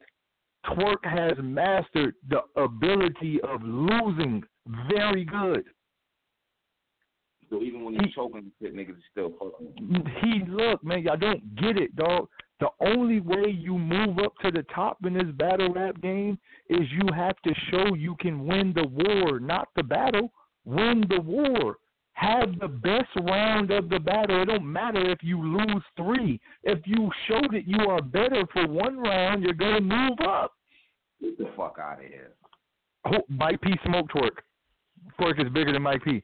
Twork 0.65 1.03
has 1.03 1.33
mastered 1.41 2.15
the 2.29 2.41
ability 2.61 3.39
of 3.41 3.61
losing 3.63 4.43
very 4.91 5.23
good. 5.23 5.63
So 7.49 7.61
even 7.61 7.83
when 7.83 7.93
he's 7.93 8.13
choking 8.13 8.51
shit, 8.61 8.75
niggas 8.75 8.97
is 8.97 9.03
still 9.11 9.31
fucking. 9.39 10.05
He 10.21 10.43
look, 10.49 10.83
man, 10.83 11.03
y'all 11.03 11.17
don't 11.17 11.55
get 11.55 11.77
it, 11.77 11.95
dog. 11.95 12.27
The 12.59 12.67
only 12.81 13.21
way 13.21 13.49
you 13.49 13.77
move 13.77 14.17
up 14.19 14.33
to 14.43 14.51
the 14.51 14.63
top 14.73 14.97
in 15.05 15.13
this 15.13 15.31
battle 15.35 15.71
rap 15.71 16.01
game 16.01 16.39
is 16.69 16.81
you 16.91 17.13
have 17.13 17.35
to 17.45 17.53
show 17.71 17.93
you 17.95 18.15
can 18.19 18.45
win 18.45 18.73
the 18.75 18.87
war, 18.87 19.39
not 19.39 19.69
the 19.75 19.83
battle. 19.83 20.31
Win 20.65 21.05
the 21.07 21.21
war. 21.21 21.77
have 22.17 22.59
the 22.59 22.67
best 22.67 23.09
round 23.21 23.69
of 23.69 23.89
the 23.89 23.99
battle. 23.99 24.41
It 24.41 24.45
don't 24.45 24.65
matter 24.65 25.07
if 25.11 25.19
you 25.21 25.39
lose 25.39 25.83
three. 25.95 26.41
If 26.63 26.79
you 26.85 27.11
show 27.27 27.41
that 27.51 27.67
you 27.67 27.77
are 27.87 28.01
better 28.01 28.43
for 28.51 28.67
one 28.67 28.97
round, 28.97 29.43
you're 29.43 29.53
gonna 29.53 29.81
move 29.81 30.17
up. 30.27 30.53
Get 31.21 31.37
the 31.37 31.45
fuck 31.55 31.77
out 31.79 32.03
of 32.03 32.07
here. 32.09 32.31
Oh, 33.05 33.21
Mike 33.29 33.61
P 33.61 33.71
smoked 33.85 34.11
Twork. 34.11 34.39
Twork 35.19 35.39
is 35.39 35.51
bigger 35.53 35.71
than 35.71 35.83
Mike 35.83 36.03
P. 36.03 36.23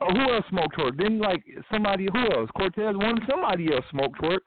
Oh, 0.00 0.12
who 0.12 0.32
else 0.32 0.44
smoked 0.50 0.74
Twork? 0.76 0.96
Then 0.96 1.20
like 1.20 1.44
somebody 1.70 2.08
who 2.12 2.36
else? 2.36 2.50
Cortez 2.56 2.94
won. 2.96 3.20
Somebody 3.28 3.72
else 3.72 3.84
smoked 3.90 4.18
Twork. 4.20 4.40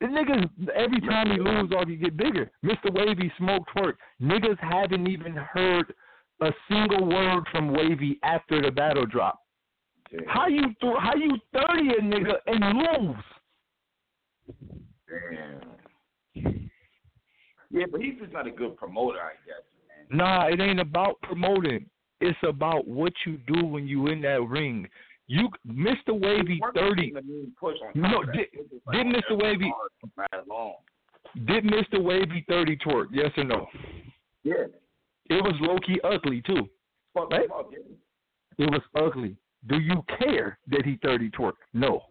The 0.00 0.06
niggas 0.06 0.50
every 0.74 1.00
time 1.00 1.30
he 1.30 1.38
lose, 1.38 1.72
all 1.74 1.86
he 1.86 1.96
get 1.96 2.16
bigger. 2.16 2.50
Mr. 2.62 2.92
Wavy 2.92 3.32
smoked 3.38 3.70
Twork. 3.74 3.96
Niggas 4.20 4.58
haven't 4.58 5.08
even 5.08 5.34
heard 5.34 5.94
a 6.42 6.50
single 6.68 7.06
word 7.08 7.44
from 7.50 7.72
Wavy 7.72 8.18
after 8.22 8.60
the 8.60 8.70
battle 8.70 9.06
drop. 9.06 9.40
Yeah. 10.12 10.20
How 10.28 10.46
you 10.48 10.62
th- 10.80 10.96
how 11.00 11.14
you 11.14 11.38
thirty 11.52 11.88
a 11.98 12.02
nigga 12.02 12.34
and 12.46 12.78
lose? 12.78 13.24
Damn. 15.08 16.70
Yeah, 17.70 17.86
but 17.90 18.00
he's 18.00 18.14
just 18.20 18.32
not 18.32 18.46
a 18.46 18.50
good 18.50 18.76
promoter, 18.76 19.18
I 19.18 19.32
guess, 19.44 19.64
man. 19.88 20.18
Nah, 20.18 20.46
it 20.46 20.60
ain't 20.60 20.80
about 20.80 21.20
promoting. 21.22 21.86
It's 22.20 22.38
about 22.42 22.86
what 22.88 23.12
you 23.26 23.38
do 23.46 23.64
when 23.64 23.86
you 23.86 24.06
in 24.08 24.20
that 24.22 24.42
ring. 24.48 24.88
You, 25.28 25.48
Mr. 25.68 26.18
Wavy, 26.18 26.60
thirty. 26.74 27.12
the 27.12 27.22
mean 27.22 27.52
push 27.58 27.76
on 27.84 27.90
No, 28.00 28.08
top 28.10 28.20
of 28.22 28.26
that. 28.28 28.32
did- 28.36 28.70
did 28.92 29.06
Mr. 29.06 29.42
Wavy- 29.42 29.70
card 29.70 29.90
for 30.00 30.10
mad 30.32 30.46
long. 30.46 30.74
Did 31.46 31.64
Mr. 31.64 32.02
Wavy 32.02 32.44
thirty 32.48 32.76
Twork? 32.76 33.08
Yes 33.12 33.30
or 33.36 33.44
no? 33.44 33.66
Yeah. 34.44 34.66
It 35.28 35.42
was 35.42 35.54
low 35.60 35.78
key 35.80 36.00
ugly 36.04 36.40
too. 36.42 36.68
Right? 37.14 37.44
him 37.44 37.52
up, 37.52 37.70
yeah. 37.72 38.64
It 38.64 38.70
was 38.70 38.82
ugly. 38.94 39.36
Do 39.66 39.78
you 39.80 40.02
care 40.18 40.58
that 40.68 40.84
he 40.86 40.96
thirty 41.02 41.28
Twork? 41.30 41.56
No. 41.74 42.04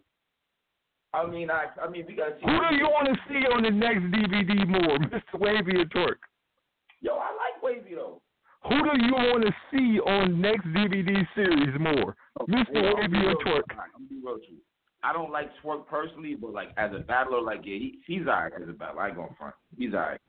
I 1.14 1.24
mean, 1.26 1.50
I, 1.50 1.68
I 1.82 1.88
mean, 1.88 2.04
we 2.06 2.14
see. 2.16 2.20
Who 2.44 2.68
do 2.68 2.76
you 2.76 2.84
want 2.90 3.08
to 3.08 3.14
see 3.28 3.46
on 3.46 3.62
the 3.62 3.70
next 3.70 4.02
DVD 4.12 4.66
more, 4.68 4.98
Mr. 4.98 5.40
Wavy 5.40 5.78
or 5.80 5.86
Twork? 5.86 6.18
Yo, 7.00 7.14
I 7.14 7.30
like 7.32 7.62
Wavy 7.62 7.94
though. 7.94 8.20
Who 8.68 8.82
do 8.82 9.06
you 9.06 9.12
want 9.12 9.44
to 9.44 9.52
see 9.70 10.00
on 10.00 10.40
next 10.40 10.66
DVD 10.66 11.26
series 11.34 11.78
more, 11.78 12.16
Mr. 12.48 12.64
Yeah, 12.72 12.92
Wavy 12.94 13.26
or 13.26 13.34
Twork? 13.44 13.64
I'm 13.70 14.06
be 14.08 14.16
real 14.24 14.38
you. 14.48 14.56
I 15.02 15.12
don't 15.12 15.30
like 15.30 15.50
Twork 15.62 15.86
personally, 15.86 16.34
but 16.34 16.52
like 16.52 16.70
as 16.76 16.90
a 16.92 16.98
battler, 16.98 17.40
like 17.40 17.60
yeah, 17.64 17.78
he, 17.78 17.98
he's 18.06 18.26
alright 18.26 18.52
as 18.60 18.68
a 18.68 18.72
battler. 18.72 19.02
I 19.02 19.08
ain't 19.08 19.16
gonna 19.16 19.28
front. 19.38 19.54
He's 19.78 19.94
alright. 19.94 20.20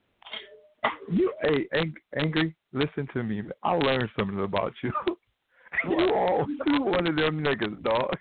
You, 1.12 1.32
hey, 1.42 1.68
ang- 1.74 1.96
angry. 2.16 2.56
Listen 2.74 3.08
to 3.14 3.24
me. 3.24 3.42
man. 3.42 3.52
I 3.64 3.74
learned 3.74 4.10
something 4.18 4.44
about 4.44 4.74
you. 4.84 4.92
you 5.90 6.14
all, 6.14 6.46
you 6.68 6.84
one 6.84 7.08
of 7.08 7.16
them 7.16 7.44
niggas, 7.44 7.82
dog. 7.82 8.12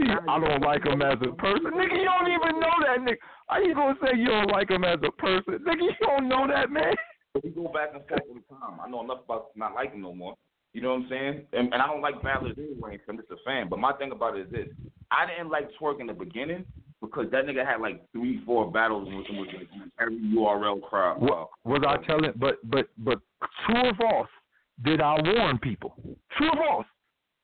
I 0.00 0.38
don't 0.38 0.62
like 0.62 0.86
him 0.86 1.02
as 1.02 1.18
a 1.22 1.34
person, 1.34 1.72
nigga. 1.72 1.98
You 1.98 2.04
don't 2.04 2.30
even 2.30 2.60
know 2.60 2.70
that 2.86 3.00
nigga. 3.00 3.16
How 3.48 3.58
you 3.58 3.74
gonna 3.74 3.96
say 4.00 4.16
you 4.16 4.28
don't 4.28 4.50
like 4.52 4.70
him 4.70 4.84
as 4.84 4.98
a 5.04 5.10
person, 5.10 5.58
nigga? 5.66 5.82
You 5.82 5.92
don't 6.00 6.28
know 6.28 6.46
that 6.46 6.70
man. 6.70 6.94
But 7.34 7.44
we 7.44 7.50
go 7.50 7.68
back 7.68 7.90
and 7.94 8.06
forth 8.06 8.22
all 8.28 8.34
the 8.34 8.54
time. 8.54 8.80
I 8.84 8.88
know 8.88 9.02
enough 9.02 9.24
about 9.24 9.48
not 9.56 9.74
liking 9.74 10.02
no 10.02 10.14
more. 10.14 10.34
You 10.72 10.82
know 10.82 10.90
what 10.90 11.02
I'm 11.02 11.06
saying? 11.08 11.46
And, 11.52 11.72
and 11.72 11.82
I 11.82 11.86
don't 11.86 12.02
like 12.02 12.22
battlers 12.22 12.56
anyway. 12.58 12.98
I'm 13.08 13.16
just 13.16 13.30
a 13.30 13.36
fan. 13.44 13.68
But 13.68 13.78
my 13.78 13.92
thing 13.94 14.12
about 14.12 14.36
it 14.36 14.46
is 14.46 14.52
this: 14.52 14.68
I 15.10 15.26
didn't 15.26 15.50
like 15.50 15.70
Twork 15.80 16.00
in 16.00 16.06
the 16.06 16.12
beginning 16.12 16.64
because 17.00 17.26
that 17.30 17.46
nigga 17.46 17.66
had 17.66 17.80
like 17.80 18.02
three, 18.12 18.42
four 18.44 18.70
battles 18.70 19.08
with 19.08 19.26
him 19.26 19.38
with 19.38 19.48
every 20.00 20.18
URL 20.18 20.82
crowd. 20.82 21.20
What 21.20 21.48
was 21.64 21.82
I 21.86 22.04
telling? 22.06 22.32
But 22.36 22.58
but 22.64 22.88
but 22.98 23.18
true 23.66 23.82
or 23.82 23.94
false? 23.94 24.28
Did 24.84 25.00
I 25.00 25.16
warn 25.20 25.58
people? 25.58 25.94
True 26.36 26.50
or 26.50 26.56
false? 26.56 26.86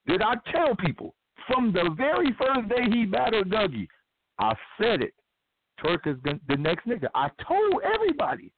Did 0.06 0.22
I 0.22 0.35
tell 0.52 0.76
people 0.76 1.14
from 1.46 1.72
the 1.72 1.90
very 1.96 2.35
first 2.38 2.68
day 2.68 2.85
he 2.90 3.06
battled 3.06 3.50
Dougie? 3.50 3.88
I 4.38 4.52
said 4.80 5.00
it. 5.00 5.14
Twork 5.82 6.06
is 6.06 6.16
the 6.24 6.56
next 6.56 6.87
nigga. 6.87 7.08
I 7.14 7.30
told 7.46 7.82
everybody. 7.82 8.52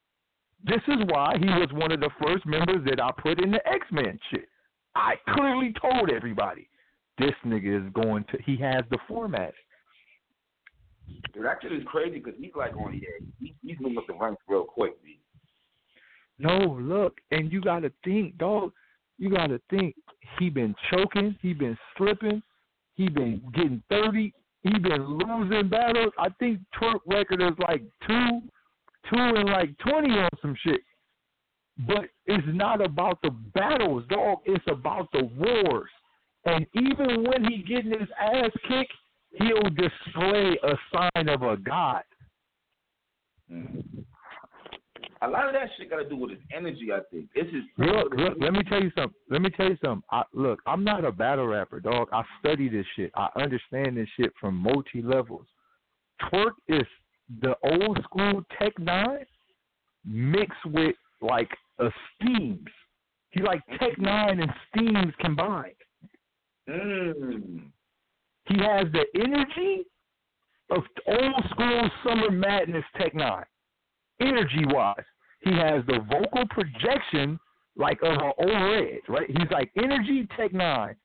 This 0.66 0.82
is 0.88 0.98
why 1.08 1.36
he 1.38 1.46
was 1.46 1.68
one 1.72 1.92
of 1.92 2.00
the 2.00 2.10
first 2.22 2.44
members 2.44 2.84
that 2.86 3.00
I 3.00 3.10
put 3.16 3.40
in 3.40 3.52
the 3.52 3.66
X 3.66 3.86
Men 3.92 4.18
shit. 4.30 4.48
I 4.94 5.14
clearly 5.34 5.72
told 5.80 6.10
everybody 6.10 6.68
this 7.18 7.34
nigga 7.44 7.86
is 7.86 7.92
going 7.92 8.24
to. 8.32 8.38
He 8.44 8.56
has 8.56 8.84
the 8.90 8.98
format. 9.06 9.54
Dude, 11.32 11.44
that 11.44 11.58
shit 11.62 11.72
is 11.72 11.84
crazy 11.86 12.18
because 12.18 12.34
he's 12.38 12.50
like 12.56 12.76
on 12.76 12.92
here. 12.92 13.18
He, 13.38 13.54
he's 13.62 13.76
moving 13.80 13.98
up 13.98 14.06
the 14.08 14.14
ranks 14.14 14.42
real 14.48 14.64
quick. 14.64 15.00
B. 15.04 15.20
No, 16.38 16.58
look, 16.80 17.18
and 17.30 17.52
you 17.52 17.60
gotta 17.60 17.92
think, 18.04 18.36
dog. 18.38 18.72
You 19.18 19.30
gotta 19.30 19.60
think. 19.70 19.94
He 20.38 20.50
been 20.50 20.74
choking. 20.90 21.36
He 21.40 21.52
been 21.52 21.78
slipping. 21.96 22.42
He 22.94 23.08
been 23.08 23.40
getting 23.54 23.82
thirty. 23.88 24.34
He 24.62 24.70
been 24.78 25.04
losing 25.04 25.68
battles. 25.68 26.12
I 26.18 26.28
think 26.40 26.58
Twork 26.78 27.00
record 27.06 27.40
is 27.40 27.56
like 27.60 27.82
two, 28.06 28.40
two 29.10 29.20
and 29.20 29.48
like 29.48 29.76
twenty 29.78 30.12
on 30.12 30.28
some 30.40 30.56
shit. 30.64 30.80
But 31.78 32.06
it's 32.24 32.46
not 32.48 32.84
about 32.84 33.18
the 33.22 33.30
battles, 33.30 34.04
dog. 34.08 34.38
It's 34.46 34.64
about 34.68 35.08
the 35.12 35.28
wars. 35.36 35.90
And 36.46 36.66
even 36.74 37.24
when 37.24 37.44
he 37.44 37.62
getting 37.62 37.90
his 37.90 38.08
ass 38.18 38.50
kicked, 38.68 38.92
he'll 39.32 39.70
display 39.70 40.58
a 40.62 40.74
sign 40.92 41.28
of 41.28 41.42
a 41.42 41.56
god. 41.56 42.02
Mm. 43.52 43.82
A 45.22 45.28
lot 45.28 45.46
of 45.46 45.54
that 45.54 45.68
shit 45.76 45.90
got 45.90 45.96
to 45.96 46.08
do 46.08 46.16
with 46.16 46.30
his 46.30 46.40
energy. 46.54 46.88
I 46.92 47.00
think 47.10 47.28
this 47.34 47.46
is 47.46 47.64
Look, 47.78 48.14
look, 48.14 48.34
let 48.38 48.52
me 48.52 48.62
tell 48.68 48.82
you 48.82 48.90
something. 48.96 49.18
Let 49.30 49.42
me 49.42 49.50
tell 49.50 49.68
you 49.68 49.76
something. 49.84 50.02
I, 50.10 50.22
look, 50.34 50.60
I'm 50.66 50.84
not 50.84 51.04
a 51.04 51.12
battle 51.12 51.46
rapper, 51.46 51.80
dog. 51.80 52.08
I 52.12 52.22
study 52.38 52.68
this 52.68 52.86
shit. 52.96 53.10
I 53.16 53.28
understand 53.36 53.96
this 53.96 54.08
shit 54.18 54.32
from 54.40 54.54
multi 54.56 55.02
levels. 55.02 55.46
Twork 56.30 56.52
is 56.68 56.86
the 57.40 57.54
old 57.62 57.98
school 58.04 58.42
Tech 58.58 58.78
Nine 58.78 59.26
mixed 60.04 60.64
with 60.66 60.94
like 61.20 61.50
a 61.78 61.88
Steams. 62.14 62.68
He 63.30 63.42
like 63.42 63.62
Tech 63.78 63.98
Nine 63.98 64.40
and 64.40 64.52
Steams 64.68 65.12
combined. 65.20 65.74
Mm. 66.68 67.60
He 68.48 68.58
has 68.58 68.86
the 68.92 69.04
energy 69.14 69.84
of 70.70 70.82
old 71.06 71.44
school 71.50 71.90
Summer 72.04 72.30
Madness 72.30 72.84
Tech 72.96 73.14
Nine, 73.14 73.44
energy 74.20 74.64
wise. 74.66 74.96
He 75.40 75.52
has 75.52 75.84
the 75.86 76.00
vocal 76.10 76.44
projection 76.50 77.38
like 77.76 77.98
of 78.02 78.12
an 78.12 78.32
old 78.38 78.72
red, 78.72 79.00
right? 79.08 79.28
He's 79.28 79.50
like 79.50 79.70
energy 79.76 80.26
Tech 80.36 80.52
Nine, 80.52 80.96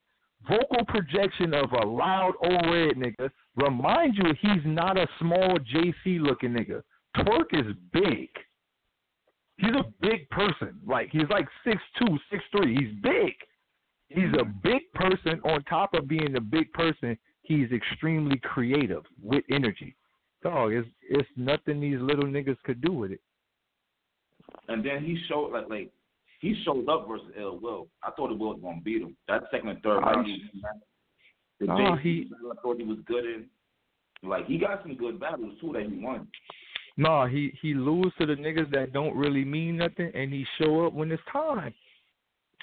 vocal 0.48 0.86
projection 0.88 1.54
of 1.54 1.72
a 1.72 1.86
loud 1.86 2.34
old 2.44 2.66
red 2.66 2.96
nigga. 2.96 3.30
Remind 3.56 4.16
you, 4.16 4.26
he's 4.42 4.64
not 4.66 4.98
a 4.98 5.08
small 5.20 5.58
JC 5.60 6.20
looking 6.20 6.52
nigga. 6.52 6.82
Twork 7.18 7.54
is 7.54 7.74
big. 7.92 8.30
He's 9.58 9.76
a 9.76 9.86
big 10.02 10.30
person. 10.30 10.80
Like 10.86 11.10
he's 11.12 11.30
like 11.30 11.48
six 11.64 11.82
two, 12.00 12.18
six 12.32 12.44
three. 12.52 12.76
He's 12.76 13.02
big. 13.02 13.34
He's 14.10 14.34
a 14.40 14.46
big 14.46 14.82
person. 14.94 15.40
On 15.44 15.64
top 15.64 15.94
of 15.94 16.08
being 16.08 16.36
a 16.36 16.42
big 16.42 16.72
person, 16.74 17.18
he's 17.44 17.72
extremely 17.72 18.40
creative 18.44 19.04
with 19.22 19.44
energy. 19.52 19.96
Dog, 20.44 20.74
it's 20.74 20.88
it's 21.02 21.30
nothing 21.36 21.80
these 21.80 22.00
little 22.00 22.26
niggas 22.26 22.58
could 22.64 22.82
do 22.82 22.92
with 22.92 23.12
it. 23.12 23.22
And 24.68 24.84
then 24.84 25.04
he 25.04 25.18
showed 25.28 25.52
like 25.52 25.70
like 25.70 25.92
he 26.42 26.56
showed 26.66 26.90
up 26.90 27.08
versus 27.08 27.28
Ill 27.40 27.60
Will. 27.60 27.88
I 28.04 28.12
thought 28.12 28.32
Ill 28.32 28.38
Will 28.38 28.54
was 28.54 28.60
gonna 28.62 28.82
beat 28.82 29.02
him. 29.02 29.16
That 29.28 29.44
second 29.52 29.70
and 29.70 29.82
third 29.84 30.00
Uh, 30.00 30.12
round, 30.12 30.28
he, 30.28 30.44
the 31.60 31.68
JC 31.68 32.02
he- 32.02 32.32
I 32.52 32.56
thought 32.62 32.78
he 32.78 32.84
was 32.84 32.98
good 33.06 33.26
in. 33.26 33.46
Like 34.24 34.46
he 34.48 34.58
got 34.58 34.82
some 34.84 34.96
good 34.96 35.20
battles 35.20 35.58
too 35.60 35.72
that 35.74 35.84
he 35.84 36.04
won. 36.04 36.28
No, 36.98 37.26
he 37.26 37.58
he 37.62 37.74
lose 37.74 38.12
to 38.20 38.26
the 38.26 38.36
niggas 38.36 38.70
that 38.72 38.92
don't 38.92 39.16
really 39.16 39.46
mean 39.46 39.78
nothing, 39.78 40.12
and 40.14 40.34
he 40.34 40.46
show 40.58 40.86
up 40.86 40.94
when 40.94 41.12
it's 41.12 41.24
time. 41.32 41.74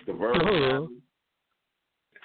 The 0.06 0.12
verse. 0.12 0.88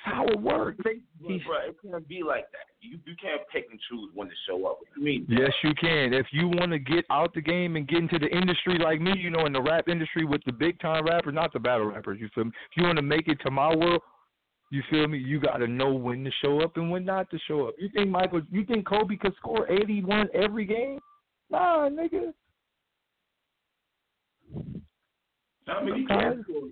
How 0.04 0.26
it 0.26 0.42
works. 0.42 0.84
He, 0.86 1.42
bro, 1.48 1.70
it 1.70 1.78
can't 1.82 2.06
be 2.10 2.24
like 2.24 2.52
that. 2.52 2.68
You 2.82 3.00
you 3.06 3.16
can't 3.22 3.42
pick 3.50 3.68
and 3.72 3.80
choose 3.90 4.10
when 4.14 4.28
to 4.28 4.34
show 4.46 4.66
up. 4.66 4.80
You 4.98 5.04
mean? 5.04 5.26
Yes, 5.30 5.52
you 5.64 5.74
can. 5.76 6.14
If 6.14 6.26
you 6.34 6.50
want 6.50 6.72
to 6.72 6.80
get 6.80 7.06
out 7.10 7.34
the 7.34 7.40
game 7.40 7.78
and 7.78 7.88
get 7.88 8.00
into 8.00 8.20
the 8.20 8.28
industry 8.28 8.78
like 8.78 9.00
me, 9.00 9.14
you 9.18 9.30
know, 9.30 9.46
in 9.46 9.54
the 9.54 9.62
rap 9.62 9.88
industry 9.88 10.26
with 10.26 10.42
the 10.46 10.52
big 10.52 10.78
time 10.82 11.06
rappers, 11.06 11.34
not 11.34 11.54
the 11.54 11.60
battle 11.60 11.86
rappers. 11.86 12.20
You 12.20 12.28
feel 12.36 12.44
me? 12.44 12.52
If 12.72 12.78
you 12.78 12.84
want 12.84 12.98
to 12.98 13.02
make 13.02 13.30
it 13.30 13.40
to 13.46 13.52
my 13.52 13.74
world, 13.74 14.02
you 14.72 14.84
feel 14.92 15.08
me? 15.08 15.20
You 15.20 15.40
got 15.40 15.58
to 15.58 15.68
know 15.68 15.94
when 15.94 16.26
to 16.26 16.32
show 16.42 16.60
up 16.60 16.76
and 16.76 16.92
when 16.92 17.06
not 17.06 17.32
to 17.32 17.40
show 17.48 17.70
up. 17.70 17.76
You 17.80 17.88
think 17.96 18.10
Michael? 18.10 18.42
You 18.52 18.66
think 18.66 18.86
Kobe 18.86 19.16
could 19.16 19.34
score 19.38 19.72
eighty 19.72 20.04
one 20.04 20.28
every 20.34 20.66
game? 20.66 21.00
Nah, 21.50 21.88
nigga. 21.88 22.34
I 25.66 25.82
mean, 25.82 26.00
he 26.02 26.06
can't 26.08 26.44
score. 26.44 26.68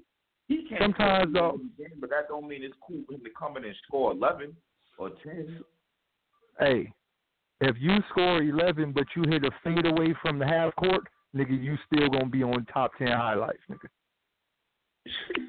He 0.52 0.66
can't 0.68 0.82
sometimes, 0.82 1.34
though- 1.34 1.60
game, 1.78 1.88
but 2.02 2.10
that 2.10 2.28
don't 2.28 2.48
mean 2.48 2.62
it's 2.64 2.76
cool 2.86 3.04
for 3.08 3.14
him 3.14 3.24
to 3.24 3.30
come 3.40 3.56
in 3.58 3.64
and 3.64 3.76
score 3.88 4.12
eleven 4.12 4.54
or 4.98 5.10
ten. 5.24 5.64
Hey, 6.60 6.92
if 7.62 7.76
you 7.80 7.98
score 8.10 8.42
eleven 8.44 8.92
but 8.92 9.06
you 9.16 9.24
hit 9.30 9.46
a 9.46 9.52
fade 9.64 9.86
away 9.86 10.14
from 10.22 10.40
the 10.40 10.46
half 10.46 10.76
court, 10.76 11.08
nigga, 11.36 11.58
you 11.62 11.78
still 11.86 12.10
gonna 12.10 12.26
be 12.26 12.44
on 12.44 12.66
top 12.66 12.92
ten 12.98 13.08
highlights, 13.08 13.62
nigga. 13.70 13.88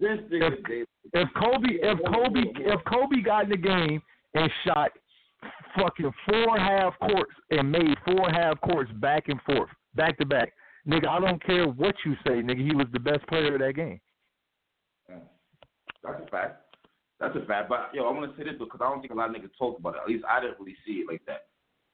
This 0.00 0.18
nigga 0.30 0.52
If- 0.58 0.64
David. 0.64 0.88
If 1.12 1.28
Kobe, 1.34 1.68
if 1.82 1.98
Kobe, 2.04 2.40
if 2.56 2.84
Kobe 2.84 3.20
got 3.22 3.44
in 3.44 3.50
the 3.50 3.56
game 3.56 4.00
and 4.34 4.50
shot 4.64 4.90
fucking 5.76 6.12
four 6.28 6.58
half 6.58 6.96
courts 7.00 7.32
and 7.50 7.72
made 7.72 7.96
four 8.04 8.30
half 8.30 8.60
courts 8.60 8.92
back 9.00 9.28
and 9.28 9.40
forth, 9.42 9.70
back 9.94 10.18
to 10.18 10.26
back, 10.26 10.52
nigga, 10.88 11.08
I 11.08 11.20
don't 11.20 11.44
care 11.44 11.66
what 11.66 11.94
you 12.04 12.14
say, 12.26 12.42
nigga, 12.42 12.66
he 12.66 12.74
was 12.74 12.86
the 12.92 13.00
best 13.00 13.26
player 13.26 13.54
of 13.54 13.60
that 13.60 13.74
game. 13.74 14.00
That's 15.08 16.22
a 16.26 16.30
fact. 16.30 16.62
That's 17.20 17.36
a 17.36 17.44
fact. 17.46 17.68
But 17.68 17.90
yo, 17.92 18.04
I 18.04 18.12
want 18.12 18.30
to 18.30 18.36
say 18.38 18.48
this 18.48 18.58
because 18.58 18.80
I 18.80 18.88
don't 18.88 19.00
think 19.00 19.12
a 19.12 19.16
lot 19.16 19.30
of 19.30 19.36
niggas 19.36 19.50
talk 19.58 19.78
about 19.78 19.96
it. 19.96 20.00
At 20.02 20.08
least 20.08 20.24
I 20.28 20.40
didn't 20.40 20.58
really 20.60 20.76
see 20.86 20.92
it 20.92 21.06
like 21.08 21.22
that. 21.26 21.46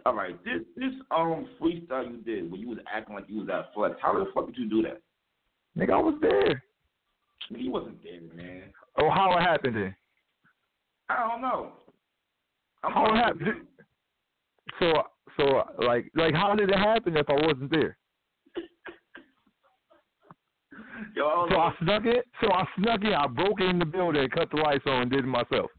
All 0.07 0.14
right, 0.14 0.38
this 0.44 0.61
this 0.76 0.92
um 1.11 1.48
freestyle 1.61 2.11
you 2.11 2.18
did 2.24 2.50
when 2.50 2.61
you 2.61 2.68
was 2.68 2.78
acting 2.92 3.14
like 3.14 3.24
you 3.28 3.40
was 3.40 3.48
at 3.48 3.72
flex. 3.72 3.96
How 4.02 4.12
the 4.12 4.26
fuck 4.35 4.46
did 4.46 4.59
you 4.59 4.68
do 4.68 4.83
that? 4.83 5.00
Nigga, 5.78 5.94
I 5.94 6.02
was 6.02 6.18
there. 6.20 6.62
He 7.48 7.68
wasn't 7.68 8.02
there, 8.02 8.20
man. 8.35 8.64
Oh, 8.98 9.11
how 9.11 9.37
it 9.37 9.40
happened 9.40 9.76
then? 9.76 9.96
I 11.09 11.28
don't 11.28 11.40
know. 11.40 11.72
I'm 12.83 12.92
How 12.92 13.07
it 13.07 13.16
happened? 13.16 13.66
So, 14.78 14.92
so 15.37 15.62
like, 15.85 16.11
like, 16.14 16.35
how 16.35 16.54
did 16.54 16.70
it 16.70 16.76
happen 16.76 17.16
if 17.16 17.28
I 17.28 17.35
wasn't 17.35 17.70
there? 17.70 17.96
Yo, 21.16 21.26
I 21.26 21.48
So. 21.48 21.57
I 21.57 21.74
snuck 21.83 22.07
it. 22.07 22.26
So 22.40 22.52
I 22.52 22.64
snuck 22.78 23.04
it. 23.04 23.14
I 23.14 23.26
broke 23.26 23.61
in 23.61 23.78
the 23.78 23.85
building, 23.85 24.28
cut 24.30 24.50
the 24.50 24.59
lights 24.59 24.85
on, 24.87 25.02
and 25.02 25.11
did 25.11 25.20
it 25.20 25.26
myself. 25.26 25.70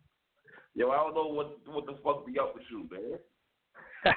Yo, 0.74 0.92
I 0.92 0.98
don't 0.98 1.16
know 1.16 1.28
what 1.28 1.58
what 1.68 1.86
the 1.86 1.98
fuck 2.04 2.26
be 2.26 2.38
up 2.40 2.54
with 2.54 2.64
you, 2.70 2.88
man. 2.92 3.20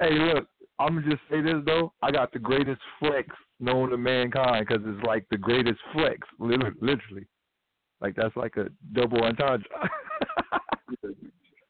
hey, 0.00 0.18
look, 0.18 0.48
I'm 0.78 0.96
gonna 0.96 1.10
just 1.10 1.22
say 1.30 1.40
this 1.40 1.62
though. 1.66 1.92
I 2.02 2.10
got 2.10 2.32
the 2.32 2.38
greatest 2.38 2.80
flex 2.98 3.28
known 3.60 3.90
to 3.90 3.96
mankind 3.96 4.66
because 4.66 4.82
it's 4.86 5.04
like 5.06 5.26
the 5.30 5.36
greatest 5.36 5.78
flex, 5.92 6.26
literally. 6.38 6.76
literally. 6.80 7.26
Like 8.00 8.16
that's 8.16 8.36
like 8.36 8.56
a 8.56 8.68
double 8.92 9.22
entendre. 9.22 9.68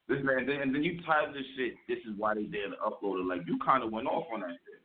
This 0.06 0.18
man, 0.22 0.46
and 0.50 0.74
then 0.74 0.82
you 0.84 1.00
title 1.06 1.32
this 1.32 1.46
shit. 1.56 1.74
This 1.88 1.96
is 2.04 2.12
why 2.18 2.34
they 2.34 2.42
didn't 2.42 2.76
upload 2.84 3.20
it. 3.20 3.26
Like 3.26 3.40
you 3.46 3.58
kind 3.64 3.82
of 3.82 3.90
went 3.90 4.06
off 4.06 4.26
on 4.34 4.40
that 4.40 4.50
shit. 4.50 4.83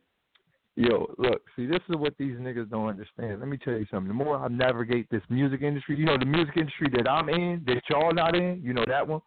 Yo, 0.80 1.12
look, 1.18 1.42
see, 1.56 1.66
this 1.66 1.82
is 1.90 1.96
what 1.96 2.14
these 2.16 2.36
niggas 2.36 2.70
don't 2.70 2.88
understand. 2.88 3.38
Let 3.38 3.48
me 3.50 3.58
tell 3.58 3.74
you 3.74 3.84
something. 3.90 4.08
The 4.08 4.14
more 4.14 4.38
I 4.38 4.48
navigate 4.48 5.10
this 5.10 5.20
music 5.28 5.60
industry, 5.60 5.98
you 5.98 6.06
know, 6.06 6.16
the 6.16 6.24
music 6.24 6.56
industry 6.56 6.88
that 6.96 7.06
I'm 7.06 7.28
in, 7.28 7.62
that 7.66 7.82
y'all 7.90 8.14
not 8.14 8.34
in, 8.34 8.62
you 8.64 8.72
know 8.72 8.86
that 8.86 9.06
one. 9.06 9.20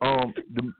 Um, 0.00 0.32
the 0.54 0.72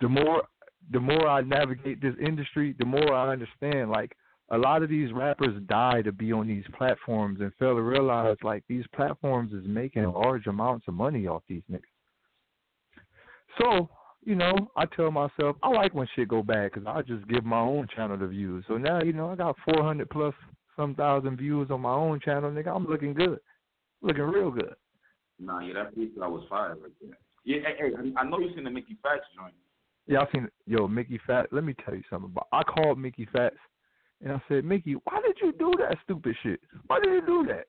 the 0.00 0.08
more 0.08 0.44
the 0.92 1.00
more 1.00 1.28
I 1.28 1.42
navigate 1.42 2.00
this 2.00 2.14
industry, 2.24 2.74
the 2.78 2.86
more 2.86 3.12
I 3.12 3.34
understand. 3.34 3.90
Like 3.90 4.16
a 4.48 4.56
lot 4.56 4.82
of 4.82 4.88
these 4.88 5.12
rappers 5.12 5.60
die 5.66 6.00
to 6.00 6.12
be 6.12 6.32
on 6.32 6.46
these 6.46 6.64
platforms 6.78 7.40
and 7.42 7.52
fail 7.58 7.74
to 7.74 7.82
realize 7.82 8.38
like 8.42 8.64
these 8.66 8.86
platforms 8.94 9.52
is 9.52 9.64
making 9.66 10.10
large 10.10 10.46
amounts 10.46 10.88
of 10.88 10.94
money 10.94 11.26
off 11.26 11.42
these 11.50 11.62
niggas. 11.70 11.82
So 13.60 13.90
you 14.24 14.34
know, 14.34 14.70
I 14.76 14.86
tell 14.86 15.10
myself 15.10 15.56
I 15.62 15.70
like 15.70 15.94
when 15.94 16.06
shit 16.14 16.28
go 16.28 16.42
bad 16.42 16.72
because 16.72 16.86
I 16.86 17.02
just 17.02 17.26
give 17.28 17.44
my 17.44 17.60
own 17.60 17.88
channel 17.94 18.16
the 18.16 18.26
views. 18.26 18.64
So 18.68 18.76
now 18.76 19.02
you 19.02 19.12
know 19.12 19.30
I 19.30 19.36
got 19.36 19.56
400 19.74 20.08
plus 20.10 20.34
some 20.76 20.94
thousand 20.94 21.36
views 21.36 21.70
on 21.70 21.82
my 21.82 21.94
own 21.94 22.20
channel, 22.20 22.50
nigga. 22.50 22.74
I'm 22.74 22.86
looking 22.86 23.14
good, 23.14 23.38
looking 24.02 24.22
real 24.22 24.50
good. 24.50 24.74
Nah, 25.38 25.60
yeah, 25.60 25.74
that 25.74 25.96
freestyle 25.96 26.30
was 26.30 26.44
fire 26.48 26.76
right 26.80 26.92
there. 27.00 27.18
Yeah, 27.44 27.58
hey, 27.66 27.90
hey, 27.90 28.12
I 28.16 28.20
I 28.20 28.28
know 28.28 28.38
you 28.38 28.54
seen 28.54 28.64
the 28.64 28.70
Mickey 28.70 28.96
Factz 29.04 29.20
joint. 29.36 29.54
Yeah, 30.06 30.20
I 30.20 30.32
seen 30.32 30.48
yo 30.66 30.88
Mickey 30.88 31.20
Factz. 31.28 31.48
Let 31.52 31.64
me 31.64 31.74
tell 31.84 31.94
you 31.94 32.02
something 32.10 32.30
about. 32.30 32.48
I 32.52 32.62
called 32.62 32.98
Mickey 32.98 33.28
Factz 33.34 33.50
and 34.24 34.32
I 34.32 34.42
said, 34.48 34.64
Mickey, 34.64 34.94
why 35.04 35.20
did 35.24 35.36
you 35.42 35.52
do 35.58 35.72
that 35.78 35.98
stupid 36.04 36.34
shit? 36.42 36.60
Why 36.86 36.98
did 37.00 37.12
you 37.12 37.26
do 37.26 37.46
that? 37.48 37.66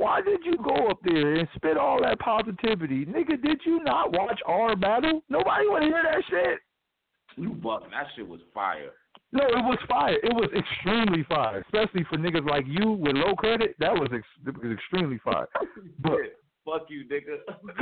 Why 0.00 0.22
did 0.22 0.40
you 0.46 0.56
go 0.64 0.88
up 0.88 0.98
there 1.04 1.34
and 1.34 1.46
spit 1.54 1.76
all 1.76 2.00
that 2.00 2.18
positivity, 2.20 3.04
nigga? 3.04 3.42
Did 3.42 3.60
you 3.66 3.84
not 3.84 4.12
watch 4.16 4.40
our 4.46 4.74
battle? 4.74 5.22
Nobody 5.28 5.68
want 5.68 5.82
to 5.82 5.88
hear 5.88 6.02
that 6.02 6.22
shit. 6.30 6.58
You 7.36 7.50
bucking. 7.50 7.90
That 7.90 8.06
shit 8.16 8.26
was 8.26 8.40
fire. 8.54 8.92
No, 9.32 9.44
it 9.44 9.62
was 9.62 9.78
fire. 9.86 10.14
It 10.14 10.32
was 10.32 10.48
extremely 10.56 11.22
fire, 11.28 11.60
especially 11.60 12.06
for 12.08 12.16
niggas 12.16 12.48
like 12.48 12.64
you 12.66 12.92
with 12.92 13.14
low 13.14 13.34
credit. 13.34 13.76
That 13.78 13.92
was, 13.92 14.08
ex- 14.14 14.56
was 14.56 14.72
extremely 14.72 15.20
fire. 15.22 15.48
But 16.00 16.12
Fuck 16.64 16.86
you, 16.88 17.04
nigga. 17.04 17.36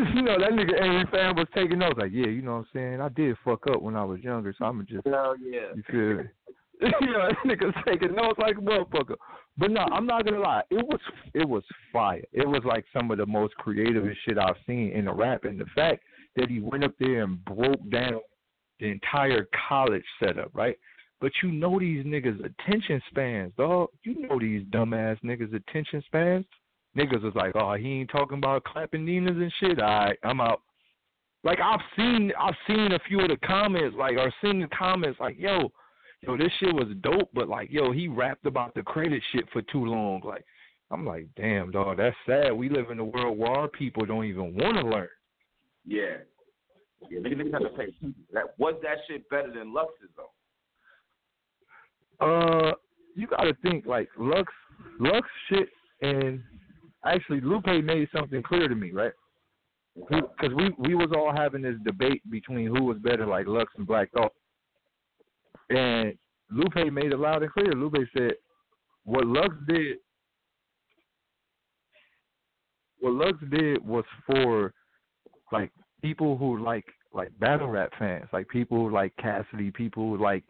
you 0.15 0.23
know 0.23 0.39
that 0.41 0.51
nigga 0.51 0.81
Angry 0.81 1.07
Fan 1.13 1.37
was 1.37 1.47
taking 1.55 1.79
notes 1.79 1.99
like, 2.01 2.11
yeah, 2.13 2.27
you 2.27 2.43
know 2.43 2.53
what 2.53 2.59
I'm 2.59 2.67
saying. 2.73 3.01
I 3.01 3.11
did 3.11 3.37
fuck 3.45 3.65
up 3.73 3.81
when 3.81 3.95
I 3.95 4.05
was 4.05 4.21
younger, 4.21 4.53
so 4.59 4.65
I'm 4.65 4.75
going 4.75 4.87
to 4.87 4.95
just 4.95 5.07
Hell 5.07 5.37
yeah. 5.41 5.73
you 5.77 5.83
feel 5.89 6.25
me? 6.25 6.31
you 7.01 7.13
know, 7.13 7.29
nigga's 7.45 7.75
taking 7.87 8.15
notes 8.15 8.39
like 8.39 8.57
a 8.57 8.61
motherfucker. 8.61 9.17
But 9.57 9.73
no, 9.73 9.81
I'm 9.81 10.07
not 10.07 10.25
gonna 10.25 10.39
lie. 10.39 10.63
It 10.71 10.87
was 10.87 11.01
it 11.35 11.49
was 11.49 11.65
fire. 11.93 12.23
It 12.33 12.47
was 12.47 12.63
like 12.65 12.85
some 12.93 13.11
of 13.11 13.19
the 13.19 13.27
most 13.27 13.55
creative 13.57 14.05
shit 14.25 14.39
I've 14.39 14.57
seen 14.67 14.93
in 14.93 15.07
the 15.07 15.13
rap. 15.13 15.45
And 15.45 15.59
the 15.59 15.67
fact 15.75 16.05
that 16.37 16.49
he 16.49 16.61
went 16.61 16.85
up 16.85 16.95
there 17.01 17.25
and 17.25 17.45
broke 17.45 17.91
down 17.91 18.21
the 18.79 18.87
entire 18.87 19.49
college 19.69 20.05
setup, 20.23 20.51
right? 20.55 20.77
But 21.21 21.33
you 21.43 21.51
know 21.51 21.81
these 21.81 22.05
niggas' 22.05 22.45
attention 22.45 23.03
spans, 23.11 23.53
dog. 23.59 23.89
You 24.05 24.21
know 24.21 24.39
these 24.39 24.63
dumbass 24.67 25.19
niggas' 25.25 25.55
attention 25.55 26.03
spans. 26.07 26.45
Niggas 26.97 27.27
is 27.27 27.35
like, 27.35 27.53
oh, 27.57 27.75
he 27.75 28.01
ain't 28.01 28.11
talking 28.11 28.39
about 28.39 28.65
clapping 28.65 29.05
Ninas 29.05 29.37
and 29.37 29.53
shit. 29.59 29.79
Right, 29.79 30.17
I'm 30.23 30.41
out. 30.41 30.63
Like 31.43 31.59
I've 31.61 31.81
seen, 31.97 32.33
I've 32.41 32.55
seen 32.67 32.93
a 32.93 32.99
few 33.09 33.21
of 33.21 33.29
the 33.29 33.37
comments, 33.39 33.97
like, 33.99 34.17
or 34.17 34.33
seen 34.43 34.61
the 34.61 34.69
comments, 34.69 35.19
like, 35.21 35.37
yo, 35.39 35.71
yo, 36.23 36.37
this 36.37 36.53
shit 36.59 36.75
was 36.75 36.89
dope, 37.01 37.31
but 37.33 37.49
like, 37.49 37.71
yo, 37.71 37.93
he 37.93 38.09
rapped 38.09 38.47
about 38.47 38.75
the 38.75 38.83
credit 38.83 39.23
shit 39.33 39.45
for 39.53 39.63
too 39.63 39.85
long. 39.85 40.21
Like, 40.25 40.45
I'm 40.91 41.07
like, 41.07 41.27
damn, 41.37 41.71
dog, 41.71 41.99
that's 41.99 42.17
sad. 42.27 42.53
We 42.53 42.69
live 42.69 42.91
in 42.91 42.99
a 42.99 43.05
world 43.05 43.39
where 43.39 43.51
our 43.51 43.69
people 43.69 44.07
don't 44.07 44.25
even 44.25 44.55
want 44.55 44.77
to 44.77 44.83
learn. 44.83 45.09
Yeah. 45.87 46.17
Yeah, 47.11 47.21
niggas 47.21 47.37
niggas 47.37 47.53
have 47.53 47.63
to 47.63 47.69
pay. 47.71 47.95
That 48.33 48.59
was 48.59 48.75
that 48.83 48.99
shit 49.09 49.29
better 49.31 49.53
than 49.53 49.73
Lux's 49.73 50.09
though. 50.17 50.31
Uh, 52.21 52.73
you 53.15 53.29
got 53.29 53.45
to 53.45 53.55
think 53.63 53.87
like 53.87 54.09
Lux, 54.19 54.53
Lux 54.99 55.29
shit, 55.49 55.69
and 56.03 56.43
actually 57.05 57.41
Lupe 57.41 57.67
made 57.85 58.09
something 58.13 58.43
clear 58.43 58.67
to 58.67 58.75
me, 58.75 58.91
right? 58.91 59.13
Because 59.95 60.55
we 60.55 60.71
we 60.79 60.95
was 60.95 61.11
all 61.17 61.33
having 61.35 61.63
this 61.63 61.77
debate 61.85 62.23
between 62.31 62.67
who 62.67 62.85
was 62.85 62.99
better, 62.99 63.27
like 63.27 63.47
Lux 63.47 63.73
and 63.77 63.87
Black 63.87 64.11
Thought, 64.13 64.33
and 65.71 66.15
Lupe 66.51 66.93
made 66.93 67.13
it 67.13 67.19
loud 67.19 67.43
and 67.43 67.53
clear. 67.53 67.73
Lupe 67.73 67.97
said, 68.17 68.35
"What 69.05 69.27
Lux 69.27 69.55
did, 69.67 69.99
what 72.99 73.15
Lux 73.15 73.39
did 73.51 73.85
was 73.87 74.05
for 74.27 74.73
like 75.53 75.71
people 76.03 76.37
who 76.37 76.63
like 76.63 76.85
like 77.13 77.37
battle 77.39 77.69
rap 77.69 77.93
fans, 77.99 78.29
like 78.33 78.49
people 78.49 78.79
who 78.79 78.95
like 78.95 79.13
Cassidy, 79.17 79.71
people 79.71 80.11
who 80.11 80.23
like 80.23 80.45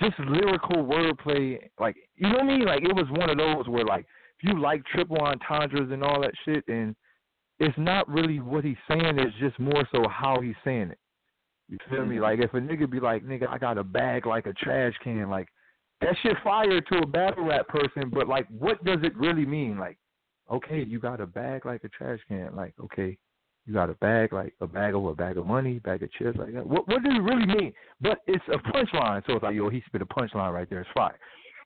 just 0.00 0.18
lyrical 0.18 0.84
wordplay. 0.84 1.58
Like 1.78 1.96
you 2.16 2.28
know 2.28 2.36
what 2.36 2.44
I 2.44 2.46
mean? 2.46 2.64
Like 2.64 2.82
it 2.82 2.94
was 2.94 3.06
one 3.10 3.30
of 3.30 3.38
those 3.38 3.68
where 3.68 3.84
like 3.84 4.06
if 4.38 4.48
you 4.50 4.60
like 4.60 4.84
triple 4.86 5.18
entendres 5.18 5.90
and 5.92 6.02
all 6.02 6.20
that 6.22 6.32
shit, 6.44 6.64
and 6.68 6.94
it's 7.58 7.76
not 7.78 8.08
really 8.08 8.40
what 8.40 8.64
he's 8.64 8.76
saying. 8.88 9.18
It's 9.18 9.36
just 9.38 9.58
more 9.58 9.86
so 9.92 10.08
how 10.08 10.40
he's 10.40 10.54
saying 10.64 10.90
it. 10.90 10.98
You 11.72 11.78
feel 11.88 12.04
me? 12.04 12.20
Like 12.20 12.38
if 12.38 12.52
a 12.52 12.58
nigga 12.58 12.88
be 12.88 13.00
like, 13.00 13.24
nigga, 13.24 13.48
I 13.48 13.56
got 13.56 13.78
a 13.78 13.82
bag 13.82 14.26
like 14.26 14.44
a 14.44 14.52
trash 14.52 14.92
can, 15.02 15.30
like 15.30 15.48
that 16.02 16.14
shit 16.22 16.36
fire 16.44 16.82
to 16.82 16.98
a 16.98 17.06
battle 17.06 17.46
rap 17.46 17.66
person, 17.68 18.10
but 18.12 18.28
like 18.28 18.46
what 18.50 18.84
does 18.84 18.98
it 19.02 19.16
really 19.16 19.46
mean? 19.46 19.78
Like, 19.78 19.96
okay, 20.52 20.82
you 20.82 21.00
got 21.00 21.22
a 21.22 21.26
bag 21.26 21.64
like 21.64 21.82
a 21.84 21.88
trash 21.88 22.18
can, 22.28 22.54
like, 22.54 22.74
okay, 22.78 23.16
you 23.64 23.72
got 23.72 23.88
a 23.88 23.94
bag 23.94 24.34
like 24.34 24.52
a 24.60 24.66
bag 24.66 24.94
of 24.94 25.06
a 25.06 25.14
bag 25.14 25.38
of 25.38 25.46
money, 25.46 25.78
bag 25.78 26.02
of 26.02 26.12
chips, 26.12 26.36
like 26.38 26.52
that. 26.52 26.66
What 26.66 26.86
what 26.88 27.02
does 27.02 27.14
it 27.16 27.22
really 27.22 27.46
mean? 27.46 27.72
But 28.02 28.18
it's 28.26 28.44
a 28.52 28.58
punchline, 28.58 29.22
so 29.26 29.36
it's 29.36 29.42
like, 29.42 29.54
yo, 29.54 29.70
he 29.70 29.82
spit 29.86 30.02
a 30.02 30.06
punchline 30.06 30.52
right 30.52 30.68
there, 30.68 30.80
it's 30.80 30.90
fire. 30.94 31.18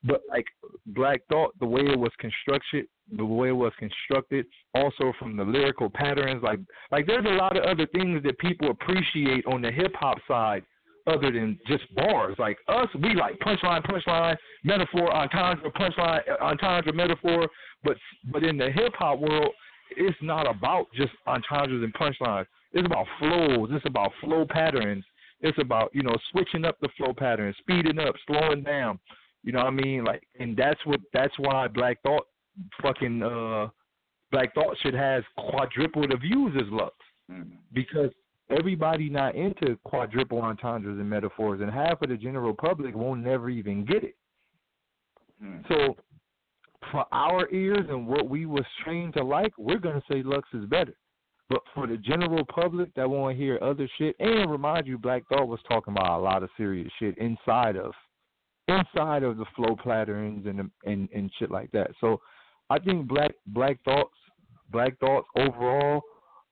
But 0.07 0.21
like 0.29 0.45
Black 0.87 1.21
Thought, 1.29 1.53
the 1.59 1.65
way 1.65 1.81
it 1.81 1.99
was 1.99 2.11
constructed, 2.19 2.87
the 3.15 3.25
way 3.25 3.49
it 3.49 3.51
was 3.51 3.73
constructed, 3.77 4.45
also 4.73 5.13
from 5.19 5.35
the 5.35 5.43
lyrical 5.43 5.89
patterns, 5.89 6.41
like 6.43 6.59
like 6.91 7.05
there's 7.05 7.25
a 7.25 7.35
lot 7.35 7.57
of 7.57 7.63
other 7.63 7.87
things 7.87 8.23
that 8.23 8.37
people 8.39 8.69
appreciate 8.69 9.45
on 9.45 9.61
the 9.61 9.71
hip 9.71 9.93
hop 9.95 10.17
side 10.27 10.63
other 11.07 11.31
than 11.31 11.57
just 11.67 11.83
bars. 11.95 12.35
Like 12.37 12.57
us, 12.67 12.87
we 13.01 13.15
like 13.15 13.39
punchline, 13.39 13.83
punchline, 13.85 14.37
metaphor, 14.63 15.13
entendre, 15.13 15.71
punchline, 15.71 16.21
entendre, 16.41 16.93
metaphor. 16.93 17.47
But 17.83 17.97
but 18.31 18.43
in 18.43 18.57
the 18.57 18.69
hip 18.69 18.93
hop 18.95 19.19
world, 19.19 19.53
it's 19.91 20.17
not 20.21 20.49
about 20.49 20.87
just 20.95 21.13
entendres 21.25 21.83
and 21.83 21.93
punchlines. 21.93 22.45
It's 22.73 22.85
about 22.85 23.07
flows. 23.19 23.69
It's 23.71 23.85
about 23.85 24.11
flow 24.21 24.45
patterns. 24.47 25.03
It's 25.41 25.57
about 25.59 25.91
you 25.93 26.03
know 26.03 26.15
switching 26.31 26.65
up 26.65 26.77
the 26.81 26.89
flow 26.97 27.13
patterns, 27.13 27.55
speeding 27.59 27.99
up, 27.99 28.15
slowing 28.25 28.63
down. 28.63 28.99
You 29.47 29.53
know 29.53 29.59
what 29.59 29.67
I 29.67 29.71
mean? 29.71 30.03
Like, 30.03 30.27
and 30.37 30.57
that's 30.57 30.79
what 30.83 30.99
that's 31.13 31.33
why 31.39 31.69
Black 31.69 32.01
Thought, 32.03 32.27
fucking 32.81 33.23
uh, 33.23 33.69
Black 34.29 34.53
Thought 34.53 34.75
should 34.81 34.93
has 34.93 35.23
quadruple 35.37 36.05
the 36.05 36.17
views 36.17 36.53
as 36.57 36.69
Lux 36.69 36.93
Mm. 37.31 37.51
because 37.73 38.09
everybody 38.49 39.09
not 39.09 39.35
into 39.35 39.77
quadruple 39.83 40.41
entendres 40.41 40.97
and 40.99 41.09
metaphors, 41.09 41.61
and 41.61 41.69
half 41.71 42.01
of 42.01 42.09
the 42.09 42.17
general 42.17 42.53
public 42.53 42.93
won't 42.95 43.21
never 43.21 43.49
even 43.49 43.85
get 43.85 44.03
it. 44.03 44.15
Mm. 45.41 45.65
So 45.69 45.95
for 46.91 47.05
our 47.13 47.49
ears 47.51 47.85
and 47.89 48.05
what 48.05 48.29
we 48.29 48.45
was 48.45 48.65
trained 48.83 49.13
to 49.13 49.23
like, 49.23 49.53
we're 49.57 49.79
gonna 49.79 50.03
say 50.11 50.23
Lux 50.23 50.47
is 50.53 50.65
better. 50.65 50.95
But 51.49 51.61
for 51.73 51.87
the 51.87 51.97
general 51.97 52.43
public 52.45 52.93
that 52.95 53.09
want 53.09 53.37
to 53.37 53.41
hear 53.41 53.59
other 53.61 53.89
shit, 53.97 54.15
and 54.19 54.51
remind 54.51 54.87
you, 54.87 54.97
Black 54.97 55.23
Thought 55.27 55.47
was 55.47 55.61
talking 55.69 55.93
about 55.93 56.19
a 56.19 56.23
lot 56.23 56.43
of 56.43 56.49
serious 56.57 56.91
shit 56.99 57.17
inside 57.17 57.77
of, 57.77 57.93
inside 58.67 59.23
of 59.23 59.37
the 59.37 59.45
flow 59.55 59.75
patterns 59.81 60.45
and 60.45 60.69
and 60.85 61.09
and 61.13 61.31
shit 61.39 61.51
like 61.51 61.71
that. 61.71 61.91
So, 62.01 62.21
I 62.69 62.79
think 62.79 63.07
Black 63.07 63.31
Black 63.47 63.83
Thoughts, 63.83 64.15
Black 64.71 64.97
Thoughts 64.99 65.27
overall 65.35 66.01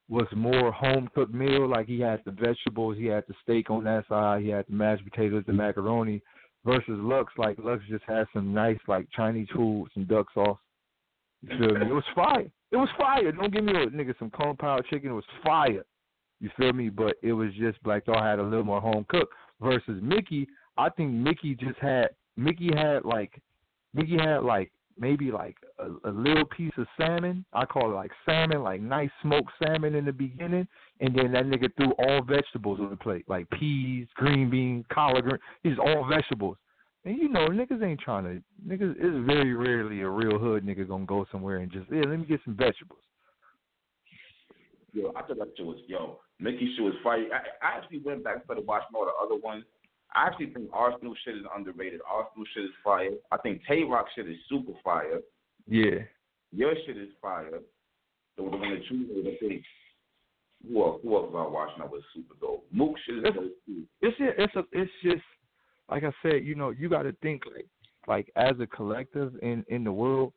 was 0.08 0.28
more 0.36 0.72
home 0.72 1.10
cooked 1.16 1.34
meal. 1.34 1.68
Like 1.68 1.88
he 1.88 2.00
had 2.00 2.22
the 2.26 2.32
vegetables, 2.32 2.98
he 2.98 3.06
had 3.06 3.24
the 3.28 3.34
steak 3.44 3.70
on 3.70 3.84
that 3.86 4.08
side, 4.08 4.44
he 4.44 4.50
had 4.50 4.66
the 4.68 4.74
mashed 4.74 5.04
potatoes, 5.04 5.44
the 5.48 5.54
macaroni. 5.54 6.22
Versus 6.64 6.98
Lux, 6.98 7.32
like 7.38 7.60
Lux 7.60 7.84
just 7.88 8.04
had 8.08 8.26
some 8.34 8.52
nice 8.52 8.80
like 8.88 9.08
Chinese 9.16 9.48
food, 9.56 9.88
some 9.94 10.06
duck 10.06 10.26
sauce. 10.34 10.58
You 11.44 11.58
feel 11.60 11.76
me? 11.78 11.88
It 11.88 11.94
was 11.94 12.04
fire. 12.16 12.50
It 12.72 12.78
was 12.78 12.90
fire. 12.98 13.32
Don't 13.32 13.54
give 13.54 13.64
me 13.64 13.74
a 13.74 13.86
nigga 13.86 14.18
some 14.18 14.32
kung 14.32 14.56
pao 14.58 14.82
chicken. 14.90 15.12
It 15.12 15.14
was 15.14 15.24
fire. 15.44 15.86
You 16.40 16.50
feel 16.58 16.74
me? 16.74 16.90
But 16.90 17.18
it 17.22 17.34
was 17.34 17.50
just 17.54 17.82
Black 17.84 18.06
Thought 18.06 18.24
had 18.24 18.40
a 18.40 18.44
little 18.44 18.64
more 18.64 18.82
home 18.82 19.06
cooked. 19.10 19.32
Versus 19.62 20.02
Mickey, 20.02 20.48
I 20.78 20.90
think 20.90 21.12
Mickey 21.12 21.56
just 21.56 21.78
had 21.80 22.10
Mickey 22.38 22.70
had 22.76 23.06
like 23.06 23.42
Mickey 23.94 24.18
had 24.18 24.44
like 24.44 24.72
maybe 24.98 25.32
like 25.32 25.56
a, 25.80 26.10
a 26.10 26.12
little 26.12 26.46
piece 26.46 26.72
of 26.78 26.88
salmon. 26.98 27.46
I 27.54 27.66
call 27.66 27.92
it 27.92 27.96
like 27.96 28.12
salmon, 28.26 28.64
like 28.64 28.82
nice 28.82 29.10
smoked 29.22 29.52
salmon 29.62 29.96
in 29.96 30.06
the 30.06 30.14
beginning, 30.14 30.68
and 31.00 31.16
then 31.16 31.32
that 31.34 31.46
nigga 31.46 31.70
threw 31.76 31.92
all 31.94 32.22
vegetables 32.22 32.80
on 32.80 32.90
the 32.90 32.96
plate, 32.96 33.26
like 33.28 33.50
peas, 33.52 34.08
green 34.16 34.50
beans, 34.50 34.86
collard 34.92 35.24
green. 35.24 35.40
He's 35.64 35.80
all 35.80 36.08
vegetables. 36.10 36.58
And 37.04 37.18
you 37.18 37.30
know, 37.30 37.48
niggas 37.48 37.84
ain't 37.84 38.00
trying 38.00 38.24
to. 38.24 38.42
Niggas 38.68 38.96
it's 38.98 39.28
very 39.28 39.54
rarely 39.54 40.02
a 40.02 40.10
real 40.10 40.40
hood 40.40 40.66
nigga 40.66 40.88
gonna 40.88 41.06
go 41.06 41.26
somewhere 41.32 41.58
and 41.58 41.72
just 41.72 41.86
yeah, 41.92 42.04
let 42.06 42.20
me 42.20 42.26
get 42.26 42.42
some 42.44 42.56
vegetables. 42.56 43.00
Yo, 44.94 45.12
I 45.16 45.22
thought 45.24 45.38
that 45.38 45.50
shit 45.56 45.66
was 45.66 45.78
yo. 45.88 46.20
Mickey 46.40 46.74
shit 46.76 46.84
was 46.84 46.96
fire. 47.04 47.26
I, 47.32 47.66
I 47.66 47.78
actually 47.78 48.00
went 48.00 48.24
back 48.24 48.36
and 48.36 48.44
started 48.46 48.66
watching 48.66 48.96
all 48.96 49.06
the 49.06 49.12
other 49.24 49.40
ones. 49.42 49.64
I 50.16 50.28
actually 50.28 50.48
think 50.54 50.70
Arsonal 50.72 51.14
shit 51.24 51.36
is 51.36 51.44
underrated. 51.56 52.02
Arsonal 52.02 52.46
shit 52.54 52.64
is 52.66 52.72
fire. 52.84 53.10
I 53.32 53.38
think 53.38 53.62
Tay 53.68 53.84
Rock 53.84 54.06
shit 54.16 54.28
is 54.30 54.38
super 54.50 54.72
fire. 54.84 55.20
Yeah. 55.68 56.00
Your 56.52 56.74
shit 56.86 56.98
is 56.98 57.10
fire. 57.22 57.50
The, 58.38 58.44
one 58.44 58.60
that 58.62 58.80
you 58.90 59.08
made, 59.24 59.34
I 59.34 59.38
think. 59.40 59.64
Who 60.68 60.84
else, 60.84 61.00
who 61.04 61.16
else 61.16 61.32
was 61.32 61.46
I 61.48 61.52
watching 61.52 61.80
that 61.80 61.92
was 61.92 62.02
super 62.14 62.34
dope? 62.40 62.66
Mook 62.72 62.96
shit 63.06 63.18
is 63.18 63.24
It's- 63.26 63.36
dope 63.36 63.54
too. 63.66 63.84
It's 64.02 64.20
a, 64.20 64.42
it's 64.44 64.56
a, 64.56 64.64
it's 64.72 64.92
just 65.04 65.24
like 65.90 66.04
I 66.04 66.12
said, 66.24 66.44
you 66.44 66.56
know, 66.56 66.72
you 66.72 66.90
got 66.90 67.04
to 67.04 67.12
think 67.22 67.44
like 67.54 67.68
like 68.08 68.32
as 68.36 68.54
a 68.60 68.68
collective 68.68 69.34
in 69.42 69.64
in 69.68 69.84
the 69.84 69.92
world, 69.92 70.34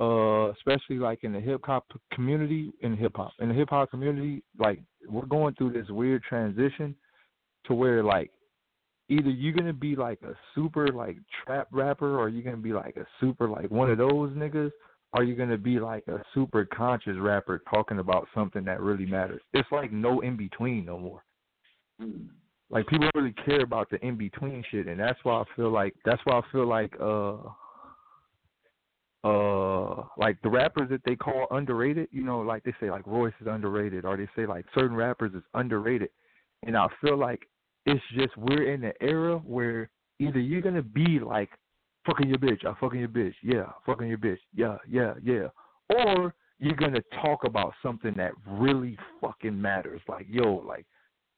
uh, 0.00 0.50
especially 0.52 0.96
like 0.98 1.24
in 1.24 1.32
the 1.32 1.40
hip 1.40 1.60
hop 1.64 1.86
community, 2.12 2.72
in 2.80 2.96
hip 2.96 3.12
hop, 3.16 3.32
in 3.40 3.48
the 3.48 3.54
hip 3.54 3.70
hop 3.70 3.90
community, 3.90 4.42
like 4.58 4.80
we're 5.08 5.26
going 5.26 5.54
through 5.54 5.72
this 5.72 5.88
weird 5.88 6.22
transition 6.22 6.94
to 7.66 7.74
where 7.74 8.02
like 8.02 8.30
either 9.08 9.30
you're 9.30 9.52
gonna 9.52 9.72
be 9.72 9.96
like 9.96 10.20
a 10.22 10.34
super 10.54 10.88
like 10.88 11.16
trap 11.44 11.68
rapper 11.70 12.18
or 12.18 12.28
you're 12.28 12.42
gonna 12.42 12.56
be 12.56 12.72
like 12.72 12.96
a 12.96 13.06
super 13.20 13.48
like 13.48 13.70
one 13.70 13.90
of 13.90 13.98
those 13.98 14.30
niggas 14.30 14.72
or 15.12 15.22
you're 15.22 15.36
gonna 15.36 15.56
be 15.56 15.78
like 15.78 16.06
a 16.08 16.22
super 16.34 16.64
conscious 16.64 17.16
rapper 17.18 17.62
talking 17.70 17.98
about 17.98 18.26
something 18.34 18.64
that 18.64 18.80
really 18.80 19.06
matters. 19.06 19.40
It's 19.52 19.70
like 19.70 19.92
no 19.92 20.20
in 20.20 20.36
between 20.36 20.84
no 20.84 20.98
more. 20.98 21.22
Mm. 22.02 22.28
Like 22.68 22.86
people 22.88 23.08
don't 23.12 23.22
really 23.22 23.34
care 23.44 23.62
about 23.62 23.90
the 23.90 24.04
in 24.04 24.16
between 24.16 24.64
shit, 24.70 24.88
and 24.88 24.98
that's 24.98 25.18
why 25.22 25.40
I 25.40 25.44
feel 25.54 25.70
like 25.70 25.94
that's 26.04 26.20
why 26.24 26.38
I 26.38 26.42
feel 26.50 26.66
like 26.66 26.92
uh 27.00 27.36
uh 29.22 30.02
like 30.16 30.40
the 30.42 30.50
rappers 30.50 30.90
that 30.90 31.02
they 31.04 31.14
call 31.14 31.46
underrated, 31.52 32.08
you 32.10 32.24
know, 32.24 32.40
like 32.40 32.64
they 32.64 32.74
say 32.80 32.90
like 32.90 33.06
Royce 33.06 33.32
is 33.40 33.46
underrated, 33.46 34.04
or 34.04 34.16
they 34.16 34.28
say 34.34 34.46
like 34.46 34.66
certain 34.74 34.96
rappers 34.96 35.32
is 35.34 35.44
underrated, 35.54 36.08
and 36.64 36.76
I 36.76 36.88
feel 37.00 37.16
like 37.16 37.48
it's 37.86 38.02
just 38.14 38.36
we're 38.36 38.72
in 38.72 38.84
an 38.84 38.92
era 39.00 39.38
where 39.38 39.88
either 40.18 40.38
you're 40.38 40.60
gonna 40.60 40.82
be 40.82 41.18
like 41.18 41.50
fucking 42.04 42.28
your 42.28 42.38
bitch, 42.38 42.64
I 42.64 42.74
fucking 42.80 43.00
your 43.00 43.08
bitch, 43.08 43.34
yeah, 43.42 43.66
fucking 43.84 44.08
your 44.08 44.18
bitch, 44.18 44.38
yeah, 44.54 44.76
yeah, 44.88 45.14
yeah, 45.22 45.48
or 45.90 46.34
you're 46.58 46.76
gonna 46.76 47.02
talk 47.22 47.44
about 47.44 47.72
something 47.82 48.14
that 48.16 48.32
really 48.46 48.98
fucking 49.20 49.60
matters, 49.60 50.00
like 50.08 50.26
yo, 50.28 50.62
like 50.66 50.86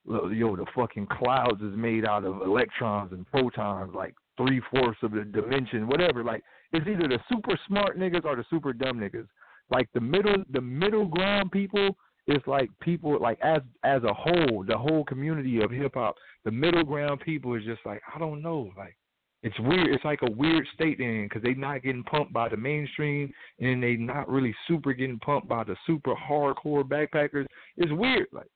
yo, 0.06 0.56
the 0.56 0.64
fucking 0.74 1.06
clouds 1.06 1.61
is 1.62 1.76
made 1.76 2.06
out 2.06 2.24
of 2.24 2.42
electrons 2.42 3.12
and 3.12 3.26
protons, 3.30 3.94
like 3.94 4.14
three 4.37 4.61
fourths 4.70 4.98
of 5.02 5.12
the 5.12 5.24
dimension, 5.24 5.87
whatever. 5.87 6.24
Like 6.24 6.42
it's 6.72 6.87
either 6.87 7.08
the 7.08 7.18
super 7.28 7.58
smart 7.66 7.98
niggas 7.98 8.24
or 8.24 8.37
the 8.37 8.44
super 8.48 8.72
dumb 8.72 8.98
niggas. 8.98 9.26
Like 9.70 9.88
the 9.92 10.00
middle, 10.00 10.44
the 10.50 10.61
middle 10.61 11.04
ground 11.04 11.52
people 11.52 11.96
is 12.28 12.42
like 12.46 12.70
people 12.80 13.18
like 13.20 13.38
as 13.40 13.60
as 13.82 14.02
a 14.04 14.14
whole, 14.14 14.64
the 14.66 14.76
whole 14.76 15.04
community 15.04 15.62
of 15.62 15.70
hip 15.70 15.94
hop. 15.94 16.14
The 16.44 16.50
middle 16.50 16.84
ground 16.84 17.20
people 17.20 17.54
is 17.54 17.64
just 17.64 17.80
like 17.84 18.02
I 18.14 18.18
don't 18.18 18.42
know, 18.42 18.70
like. 18.76 18.96
It's 19.44 19.58
weird. 19.60 19.94
It's 19.94 20.04
like 20.04 20.18
a 20.22 20.30
weird 20.32 20.66
state 20.74 20.98
in 20.98 21.26
because 21.28 21.44
they 21.44 21.54
not 21.54 21.84
getting 21.84 22.02
pumped 22.02 22.32
by 22.32 22.48
the 22.48 22.56
mainstream, 22.56 23.32
and 23.60 23.80
they 23.80 23.94
not 23.94 24.28
really 24.28 24.52
super 24.66 24.92
getting 24.92 25.20
pumped 25.20 25.48
by 25.48 25.62
the 25.62 25.76
super 25.86 26.12
hardcore 26.16 26.82
backpackers. 26.82 27.46
It's 27.76 27.92
weird. 27.92 28.26
Like 28.32 28.48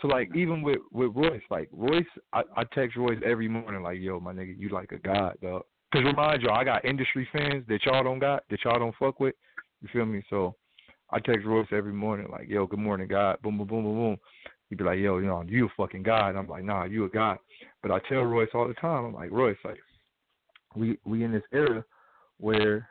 so 0.00 0.08
like 0.08 0.34
even 0.34 0.62
with 0.62 0.78
with 0.92 1.10
Royce, 1.14 1.42
like 1.50 1.68
Royce, 1.72 2.04
I, 2.32 2.42
I 2.56 2.64
text 2.72 2.96
Royce 2.96 3.20
every 3.24 3.48
morning 3.48 3.82
like, 3.82 3.98
yo, 3.98 4.20
my 4.20 4.32
nigga, 4.32 4.58
you 4.58 4.70
like 4.70 4.92
a 4.92 4.98
god, 4.98 5.36
dog. 5.42 5.62
Cause 5.92 6.04
remind 6.04 6.42
y'all, 6.42 6.56
I 6.56 6.64
got 6.64 6.84
industry 6.84 7.28
fans 7.32 7.64
that 7.68 7.84
y'all 7.84 8.04
don't 8.04 8.20
got, 8.20 8.44
that 8.50 8.64
y'all 8.64 8.78
don't 8.78 8.94
fuck 8.98 9.20
with. 9.20 9.34
You 9.82 9.88
feel 9.92 10.06
me? 10.06 10.22
So 10.30 10.54
I 11.12 11.18
text 11.18 11.46
Royce 11.46 11.66
every 11.72 11.92
morning 11.92 12.28
like, 12.30 12.48
yo, 12.48 12.66
good 12.66 12.78
morning, 12.78 13.08
God. 13.08 13.40
Boom, 13.42 13.58
boom, 13.58 13.66
boom, 13.66 13.84
boom, 13.84 13.96
boom. 13.96 14.16
He'd 14.68 14.78
be 14.78 14.84
like, 14.84 14.98
yo, 14.98 15.18
you 15.18 15.26
know, 15.26 15.42
you 15.46 15.66
a 15.66 15.68
fucking 15.76 16.04
god. 16.04 16.36
I'm 16.36 16.46
like, 16.46 16.64
nah, 16.64 16.84
you 16.84 17.04
a 17.04 17.08
god. 17.08 17.38
But 17.82 17.90
I 17.90 17.98
tell 18.08 18.22
Royce 18.22 18.50
all 18.54 18.68
the 18.68 18.74
time, 18.74 19.06
I'm 19.06 19.14
like, 19.14 19.32
Royce, 19.32 19.56
like, 19.64 19.78
we 20.76 20.98
we 21.04 21.24
in 21.24 21.32
this 21.32 21.42
era 21.52 21.84
where 22.38 22.88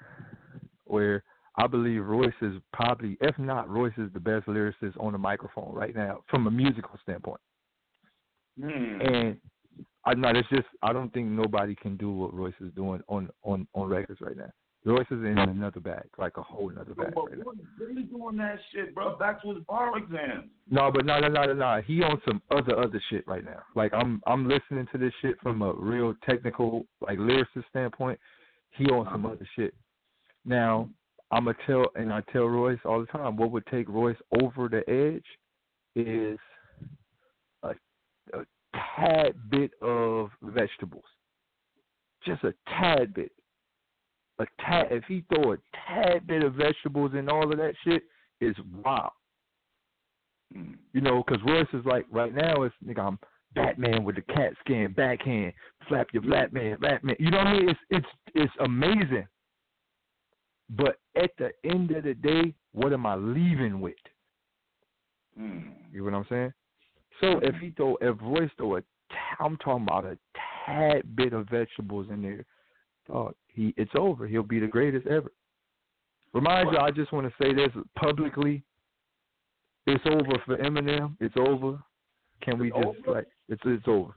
where 0.83 1.23
I 1.55 1.67
believe 1.67 2.05
Royce 2.05 2.33
is 2.41 2.53
probably, 2.73 3.17
if 3.21 3.37
not, 3.39 3.69
Royce 3.69 3.93
is 3.97 4.11
the 4.13 4.19
best 4.19 4.47
lyricist 4.47 4.99
on 4.99 5.13
the 5.13 5.17
microphone 5.17 5.73
right 5.73 5.95
now 5.95 6.21
from 6.29 6.47
a 6.47 6.51
musical 6.51 6.99
standpoint. 7.01 7.39
Hmm. 8.59 9.01
And 9.01 9.37
I 10.05 10.13
not 10.15 10.35
it's 10.35 10.49
just 10.49 10.67
I 10.81 10.91
don't 10.91 11.13
think 11.13 11.27
nobody 11.27 11.75
can 11.75 11.95
do 11.95 12.11
what 12.11 12.33
Royce 12.33 12.53
is 12.59 12.73
doing 12.75 13.01
on 13.07 13.29
on 13.43 13.67
on 13.73 13.87
records 13.87 14.19
right 14.21 14.35
now. 14.35 14.49
Royce 14.85 15.05
is 15.11 15.19
in 15.19 15.37
another 15.37 15.81
bag, 15.81 16.05
like 16.17 16.37
a 16.37 16.41
whole 16.41 16.69
another 16.69 16.93
bag 16.93 17.11
But 17.13 17.31
right 17.31 17.45
really 17.77 18.03
doing 18.03 18.37
that 18.37 18.59
shit, 18.73 18.95
bro. 18.95 19.17
Back 19.17 19.41
to 19.41 19.53
his 19.53 19.63
bar 19.65 19.97
exams. 19.97 20.49
No, 20.69 20.89
but 20.91 21.05
no, 21.05 21.19
no, 21.19 21.27
no, 21.27 21.43
no, 21.43 21.53
no. 21.53 21.81
He 21.85 22.01
on 22.01 22.21
some 22.25 22.41
other 22.49 22.79
other 22.79 23.01
shit 23.09 23.27
right 23.27 23.43
now. 23.43 23.61
Like 23.75 23.93
I'm 23.93 24.21
I'm 24.25 24.47
listening 24.47 24.87
to 24.93 24.97
this 24.97 25.11
shit 25.21 25.35
from 25.43 25.61
a 25.61 25.73
real 25.73 26.13
technical 26.27 26.85
like 27.01 27.17
lyricist 27.17 27.67
standpoint. 27.69 28.19
He 28.71 28.85
on 28.85 29.05
some 29.11 29.25
other 29.25 29.47
shit. 29.55 29.73
Now 30.45 30.89
I'm 31.31 31.45
gonna 31.45 31.57
tell 31.67 31.85
and 31.95 32.13
I 32.13 32.21
tell 32.31 32.45
Royce 32.45 32.79
all 32.85 33.01
the 33.01 33.07
time. 33.07 33.35
What 33.35 33.51
would 33.51 33.65
take 33.67 33.89
Royce 33.89 34.17
over 34.41 34.69
the 34.69 34.89
edge 34.89 35.25
is 35.95 36.39
a, 37.63 37.71
a 38.33 38.45
tad 38.95 39.33
bit 39.49 39.71
of 39.81 40.29
vegetables, 40.41 41.03
just 42.25 42.45
a 42.45 42.53
tad 42.79 43.13
bit. 43.13 43.33
A 44.39 44.45
tad. 44.61 44.87
If 44.91 45.03
he 45.05 45.23
throw 45.33 45.53
a 45.53 45.57
tad 45.87 46.27
bit 46.27 46.43
of 46.43 46.53
vegetables 46.53 47.11
and 47.13 47.29
all 47.29 47.51
of 47.51 47.57
that 47.57 47.73
shit, 47.83 48.03
is 48.41 48.55
wild. 48.83 49.11
Hmm. 50.53 50.73
You 50.93 51.01
know, 51.01 51.23
because 51.25 51.43
Royce 51.45 51.67
is 51.73 51.85
like 51.85 52.05
right 52.11 52.33
now 52.33 52.63
it's 52.63 52.75
nigga 52.85 52.99
I'm 52.99 53.19
Batman 53.55 54.03
with 54.03 54.15
the 54.15 54.21
cat 54.21 54.53
skin, 54.59 54.93
backhand, 54.95 55.53
flap 55.87 56.07
your 56.13 56.23
Batman, 56.23 56.77
Batman. 56.79 57.15
You 57.19 57.31
know 57.31 57.39
what 57.39 57.47
I 57.47 57.53
mean? 57.53 57.69
It's 57.69 57.79
it's 57.89 58.07
it's 58.35 58.53
amazing. 58.59 59.27
But 60.69 60.97
at 61.15 61.31
the 61.39 61.49
end 61.65 61.91
of 61.91 62.03
the 62.03 62.13
day, 62.13 62.53
what 62.73 62.93
am 62.93 63.05
I 63.05 63.15
leaving 63.15 63.81
with? 63.81 63.95
Hmm. 65.37 65.69
You 65.91 66.05
know 66.05 66.11
what 66.11 66.13
I'm 66.13 66.25
saying? 66.29 66.53
So 67.21 67.39
if 67.41 67.55
he 67.55 67.71
throw 67.71 67.97
if 68.01 68.15
Royce 68.21 68.51
throw 68.57 68.77
a, 68.77 68.81
I'm 69.39 69.57
talking 69.57 69.83
about 69.83 70.05
a 70.05 70.17
tad 70.65 71.15
bit 71.15 71.33
of 71.33 71.49
vegetables 71.49 72.07
in 72.11 72.21
there, 72.21 72.45
dog, 73.09 73.35
he 73.47 73.73
it's 73.77 73.91
over. 73.97 74.27
He'll 74.27 74.43
be 74.43 74.59
the 74.59 74.67
greatest 74.67 75.07
ever. 75.07 75.31
Remind 76.33 76.71
you, 76.71 76.77
I 76.77 76.91
just 76.91 77.11
want 77.11 77.27
to 77.27 77.33
say 77.43 77.53
this 77.53 77.69
publicly. 77.95 78.63
It's 79.87 80.03
over 80.05 80.31
for 80.45 80.57
Eminem. 80.57 81.15
It's 81.19 81.35
over. 81.37 81.79
Can 82.41 82.59
we 82.59 82.69
just 82.69 82.85
over? 82.85 83.11
like 83.15 83.27
it's 83.47 83.61
it's 83.65 83.87
over. 83.87 84.13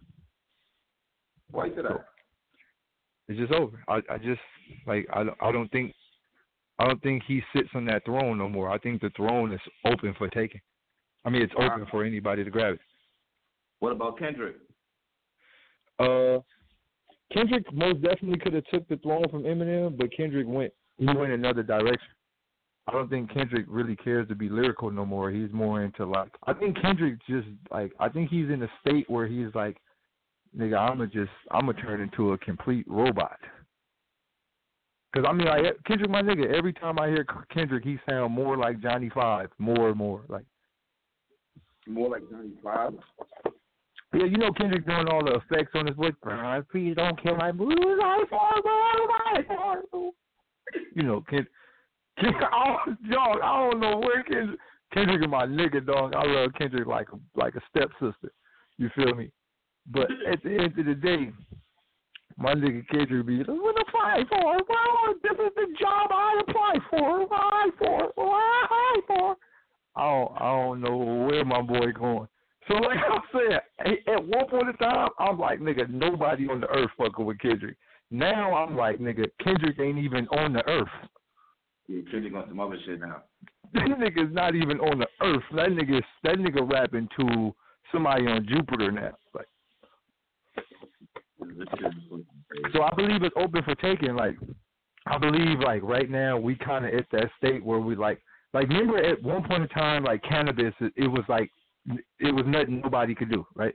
Why 1.51 1.69
say 1.71 1.83
that? 1.83 2.05
It's 3.29 3.39
just 3.39 3.53
over. 3.53 3.83
I 3.89 4.01
I 4.11 4.19
just 4.19 4.41
like 4.87 5.07
I 5.13 5.25
don't- 5.25 5.39
I 5.41 5.51
don't 5.53 5.71
think 5.71 5.95
I 6.79 6.87
don't 6.87 7.03
think 7.03 7.23
he 7.27 7.43
sits 7.55 7.69
on 7.75 7.85
that 7.87 8.05
throne 8.05 8.39
no 8.39 8.49
more. 8.49 8.69
I 8.71 8.79
think 8.79 9.01
the 9.01 9.11
throne 9.11 9.53
is 9.53 9.61
open 9.85 10.15
for 10.19 10.29
taking. 10.29 10.61
I 11.25 11.31
mean, 11.31 11.43
it's 11.43 11.53
open 11.57 11.87
for 11.91 12.05
anybody 12.05 12.43
to 12.45 12.51
grab 12.51 12.75
it. 12.75 12.81
What 13.79 13.93
about 13.93 14.19
Kendrick? 14.19 14.57
Uh, 15.99 16.39
Kendrick 17.33 17.73
most 17.73 18.03
definitely 18.03 18.39
could 18.39 18.55
have 18.55 18.65
took 18.67 18.87
the 18.89 18.97
throne 18.97 19.29
from 19.31 19.45
Eminem, 19.45 19.97
but 19.97 20.15
Kendrick 20.15 20.47
went 20.47 20.73
he 20.99 21.07
went 21.07 21.33
another 21.33 21.63
direction. 21.63 22.09
I 22.87 22.93
don't 22.93 23.09
think 23.09 23.33
Kendrick 23.33 23.67
really 23.69 23.97
cares 23.97 24.29
to 24.29 24.35
be 24.35 24.49
lyrical 24.49 24.91
no 24.91 25.07
more. 25.07 25.31
He's 25.31 25.53
more 25.53 25.83
into 25.83 26.05
like 26.05 26.33
I 26.47 26.53
think 26.53 26.81
Kendrick 26.81 27.19
just 27.29 27.49
like 27.71 27.93
I 27.99 28.09
think 28.09 28.31
he's 28.31 28.51
in 28.51 28.63
a 28.63 28.69
state 28.81 29.09
where 29.09 29.27
he's 29.27 29.55
like, 29.55 29.77
nigga, 30.57 30.79
I'ma 30.79 31.07
just 31.07 31.31
I'ma 31.51 31.73
turn 31.73 32.01
into 32.01 32.33
a 32.33 32.39
complete 32.39 32.87
robot. 32.89 33.39
Cause 35.15 35.25
I 35.29 35.33
mean, 35.33 35.47
like 35.47 35.65
Kendrick, 35.87 36.11
my 36.11 36.23
nigga. 36.23 36.57
Every 36.57 36.73
time 36.73 36.99
I 36.99 37.09
hear 37.09 37.27
Kendrick, 37.53 37.85
he 37.85 37.99
sound 38.09 38.33
more 38.33 38.57
like 38.57 38.81
Johnny 38.81 39.11
Five, 39.15 39.51
more 39.59 39.89
and 39.89 39.97
more 39.97 40.25
like. 40.29 40.45
More 41.87 42.11
like 42.11 42.23
Johnny 42.31 42.53
Five. 42.63 42.95
Yeah, 44.15 44.25
you 44.27 44.37
know 44.37 44.53
Kendrick 44.53 44.87
doing 44.87 45.09
all 45.09 45.25
the 45.25 45.37
effects 45.37 45.73
on 45.75 45.87
his 45.87 45.97
voice. 45.97 46.13
Please 46.71 46.95
don't 46.97 47.23
kill 47.23 47.37
my 47.37 47.51
blues. 47.51 48.01
I 48.03 48.25
fall, 48.29 50.13
You 50.95 51.03
know, 51.03 51.25
Kendrick. 51.29 51.49
Kendrick 52.21 52.43
oh, 52.53 52.77
dog, 53.11 53.39
I 53.43 53.71
don't 53.71 53.81
know 53.81 53.99
where 53.99 54.23
Kendrick. 54.23 54.59
Kendrick 54.93 55.23
is 55.23 55.29
my 55.31 55.47
nigga, 55.47 55.85
dog. 55.85 56.15
I 56.15 56.27
love 56.27 56.51
Kendrick 56.59 56.87
like 56.87 57.09
a 57.13 57.39
like 57.39 57.55
a 57.55 57.61
stepsister. 57.71 58.33
You 58.77 58.91
feel 58.95 59.15
me? 59.15 59.31
But 59.91 60.11
at 60.31 60.43
the 60.43 60.51
end 60.51 60.79
of 60.79 60.85
the 60.87 60.95
day, 60.95 61.33
my 62.37 62.55
nigga 62.55 62.87
Kendrick 62.89 63.27
be 63.27 63.39
like, 63.39 63.49
what 63.49 63.81
apply 63.81 64.25
for? 64.29 64.59
Well, 64.69 65.15
this 65.23 65.33
is 65.33 65.53
the 65.57 65.67
job 65.81 66.11
I 66.13 66.41
apply 66.47 66.75
for. 66.91 67.23
Apply 67.23 67.69
for. 67.79 68.05
Apply 68.05 69.01
for. 69.07 69.37
I 69.97 70.03
don't, 70.03 70.33
I 70.37 70.45
don't 70.45 70.81
know 70.81 71.27
where 71.27 71.45
my 71.45 71.63
boy 71.63 71.93
going. 71.93 72.29
So 72.69 72.75
like 72.75 72.99
I 72.99 73.19
said, 73.33 73.97
at 74.07 74.25
one 74.25 74.49
point 74.49 74.69
in 74.69 74.77
time, 74.77 75.09
I'm 75.19 75.39
like, 75.39 75.61
nigga, 75.61 75.89
nobody 75.89 76.49
on 76.49 76.61
the 76.61 76.69
earth 76.69 76.91
fucking 76.97 77.25
with 77.25 77.39
Kendrick. 77.41 77.77
Now 78.11 78.55
I'm 78.55 78.77
like, 78.77 78.99
nigga, 78.99 79.27
Kendrick 79.43 79.79
ain't 79.81 79.99
even 79.99 80.29
on 80.29 80.53
the 80.53 80.67
earth. 80.69 80.89
Yeah, 81.89 82.03
Kendrick 82.11 82.35
on 82.35 82.45
some 82.49 82.61
other 82.61 82.79
shit 82.87 83.01
now. 83.01 83.23
That 83.75 83.89
nigga's 83.89 84.35
not 84.35 84.55
even 84.55 84.79
on 84.81 84.99
the 84.99 85.07
earth. 85.23 85.43
That 85.55 85.71
nigga, 85.71 86.03
that 86.25 86.35
nigga 86.35 86.71
rapping 86.71 87.09
to 87.19 87.55
somebody 87.91 88.27
on 88.27 88.47
Jupiter 88.47 88.93
now. 88.93 89.13
Like, 89.33 89.47
so 92.75 92.83
I 92.83 92.95
believe 92.95 93.23
it's 93.23 93.35
open 93.35 93.63
for 93.63 93.75
taking. 93.77 94.15
Like, 94.15 94.37
I 95.07 95.17
believe 95.17 95.61
like 95.61 95.83
right 95.83 96.11
now 96.11 96.37
we 96.37 96.55
kind 96.55 96.85
of 96.85 96.93
at 96.93 97.07
that 97.13 97.31
state 97.39 97.65
where 97.65 97.81
we 97.81 97.97
like, 97.97 98.21
like 98.53 98.69
remember 98.69 98.99
at 98.99 99.23
one 99.23 99.43
point 99.43 99.63
in 99.63 99.69
time 99.71 100.05
like 100.05 100.23
Canibus, 100.23 100.75
it, 100.81 100.93
it 100.97 101.09
was 101.09 101.25
like 101.29 101.51
it 101.87 102.35
was 102.35 102.45
nothing 102.47 102.81
nobody 102.81 103.15
could 103.15 103.31
do, 103.31 103.47
right? 103.55 103.75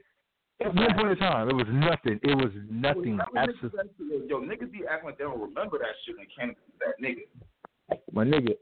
At 0.60 0.74
one 0.74 0.94
point 0.94 1.10
in 1.10 1.18
time, 1.18 1.48
it 1.48 1.54
was 1.54 1.66
nothing. 1.70 2.18
It 2.22 2.34
was 2.34 2.50
nothing. 2.68 3.20
Absolutely. 3.36 4.28
Yo, 4.28 4.40
niggas 4.40 4.72
be 4.72 4.80
acting 4.90 5.06
like 5.06 5.18
they 5.18 5.24
don't 5.24 5.40
remember 5.40 5.78
that 5.78 5.94
shit 6.04 6.16
in 6.18 6.26
Canibus. 6.26 6.56
That 6.80 7.00
nigga. 7.00 8.00
My 8.12 8.24
nigga, 8.24 8.54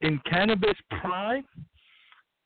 in 0.00 0.20
Canibus 0.30 0.74
prime, 1.00 1.44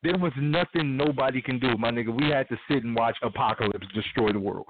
there 0.03 0.19
was 0.19 0.33
nothing 0.39 0.97
nobody 0.97 1.41
can 1.41 1.59
do. 1.59 1.77
My 1.79 1.91
nigga, 1.91 2.15
we 2.15 2.29
had 2.31 2.49
to 2.51 2.57
sit 2.69 2.85
and 2.85 2.95
watch 2.95 3.17
apocalypse 3.23 3.87
destroy 3.95 4.33
the 4.33 4.39
world. 4.39 4.67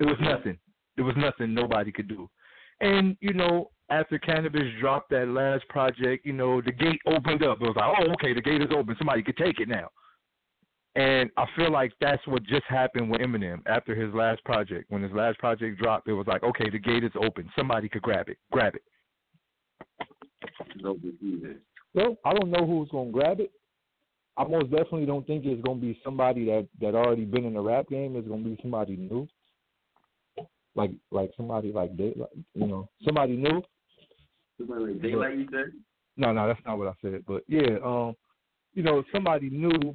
It 0.00 0.06
was 0.06 0.18
nothing. 0.20 0.58
There 0.96 1.04
was 1.04 1.16
nothing 1.16 1.54
nobody 1.54 1.92
could 1.92 2.08
do. 2.08 2.28
And 2.80 3.16
you 3.20 3.32
know, 3.32 3.70
after 3.90 4.18
Canibus 4.18 4.80
dropped 4.80 5.10
that 5.10 5.28
last 5.28 5.68
project, 5.68 6.26
you 6.26 6.32
know, 6.32 6.60
the 6.60 6.72
gate 6.72 7.00
opened 7.06 7.44
up. 7.44 7.58
It 7.60 7.68
was 7.68 7.76
like, 7.76 7.94
oh, 8.00 8.12
okay, 8.14 8.34
the 8.34 8.42
gate 8.42 8.60
is 8.60 8.70
open. 8.76 8.96
Somebody 8.98 9.22
could 9.22 9.36
take 9.36 9.60
it 9.60 9.68
now. 9.68 9.88
And 10.94 11.30
I 11.38 11.46
feel 11.56 11.72
like 11.72 11.92
that's 12.00 12.24
what 12.26 12.42
just 12.44 12.64
happened 12.68 13.10
with 13.10 13.22
Eminem 13.22 13.62
after 13.66 13.94
his 13.94 14.12
last 14.12 14.44
project. 14.44 14.90
When 14.90 15.02
his 15.02 15.12
last 15.12 15.38
project 15.38 15.80
dropped, 15.80 16.06
it 16.06 16.12
was 16.12 16.26
like, 16.26 16.42
okay, 16.42 16.68
the 16.68 16.78
gate 16.78 17.02
is 17.02 17.12
open. 17.18 17.48
Somebody 17.56 17.88
could 17.88 18.02
grab 18.02 18.28
it. 18.28 18.36
Grab 18.50 18.74
it. 18.74 18.82
Well, 21.94 22.16
I 22.24 22.34
don't 22.34 22.50
know 22.50 22.66
who's 22.66 22.90
gonna 22.90 23.10
grab 23.10 23.40
it. 23.40 23.52
I 24.36 24.44
most 24.44 24.70
definitely 24.70 25.06
don't 25.06 25.26
think 25.26 25.44
it's 25.44 25.62
gonna 25.62 25.80
be 25.80 25.98
somebody 26.04 26.46
that 26.46 26.66
that 26.80 26.94
already 26.94 27.24
been 27.24 27.44
in 27.44 27.54
the 27.54 27.60
rap 27.60 27.88
game. 27.88 28.16
It's 28.16 28.28
gonna 28.28 28.42
be 28.42 28.58
somebody 28.60 28.96
new, 28.96 29.28
like 30.74 30.90
like 31.10 31.30
somebody 31.36 31.72
like 31.72 31.96
they, 31.96 32.12
like, 32.16 32.30
you 32.54 32.66
know, 32.66 32.88
somebody 33.04 33.36
new. 33.36 33.62
Somebody 34.58 34.84
like 34.84 35.02
Daylyt, 35.02 35.38
you 35.38 35.48
said? 35.50 35.72
No, 36.16 36.32
no, 36.32 36.46
that's 36.46 36.60
not 36.66 36.78
what 36.78 36.88
I 36.88 36.92
said. 37.02 37.24
But 37.26 37.42
yeah, 37.46 37.76
um, 37.84 38.14
you 38.74 38.82
know, 38.82 39.02
somebody 39.12 39.50
new 39.50 39.94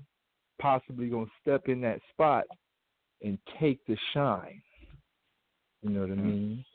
possibly 0.60 1.08
gonna 1.08 1.26
step 1.41 1.67
in 1.67 1.82
that 1.82 2.00
spot 2.12 2.46
and 3.22 3.38
take 3.60 3.86
the 3.88 3.98
shine. 4.13 4.62
You 5.82 5.89
know 5.91 6.02
what 6.02 6.10
I 6.10 6.13
mm-hmm. 6.13 6.28
mean? 6.28 6.65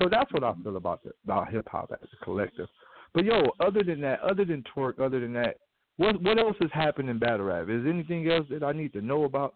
So 0.00 0.08
that's 0.10 0.32
what 0.32 0.44
I 0.44 0.54
feel 0.62 0.76
about 0.76 1.02
the, 1.04 1.12
about 1.24 1.50
hip 1.52 1.68
hop 1.70 1.92
as 1.92 2.08
a 2.20 2.24
collective. 2.24 2.68
But 3.12 3.24
yo, 3.24 3.42
other 3.60 3.82
than 3.82 4.00
that, 4.02 4.20
other 4.20 4.44
than 4.44 4.64
Twork, 4.74 5.00
other 5.00 5.20
than 5.20 5.32
that, 5.34 5.56
what 5.96 6.20
what 6.22 6.38
else 6.38 6.56
has 6.60 6.70
happened 6.72 7.10
in 7.10 7.18
battle 7.18 7.46
rap? 7.46 7.68
Is 7.68 7.84
anything 7.86 8.30
else 8.30 8.46
that 8.50 8.62
I 8.62 8.72
need 8.72 8.92
to 8.94 9.02
know 9.02 9.24
about? 9.24 9.54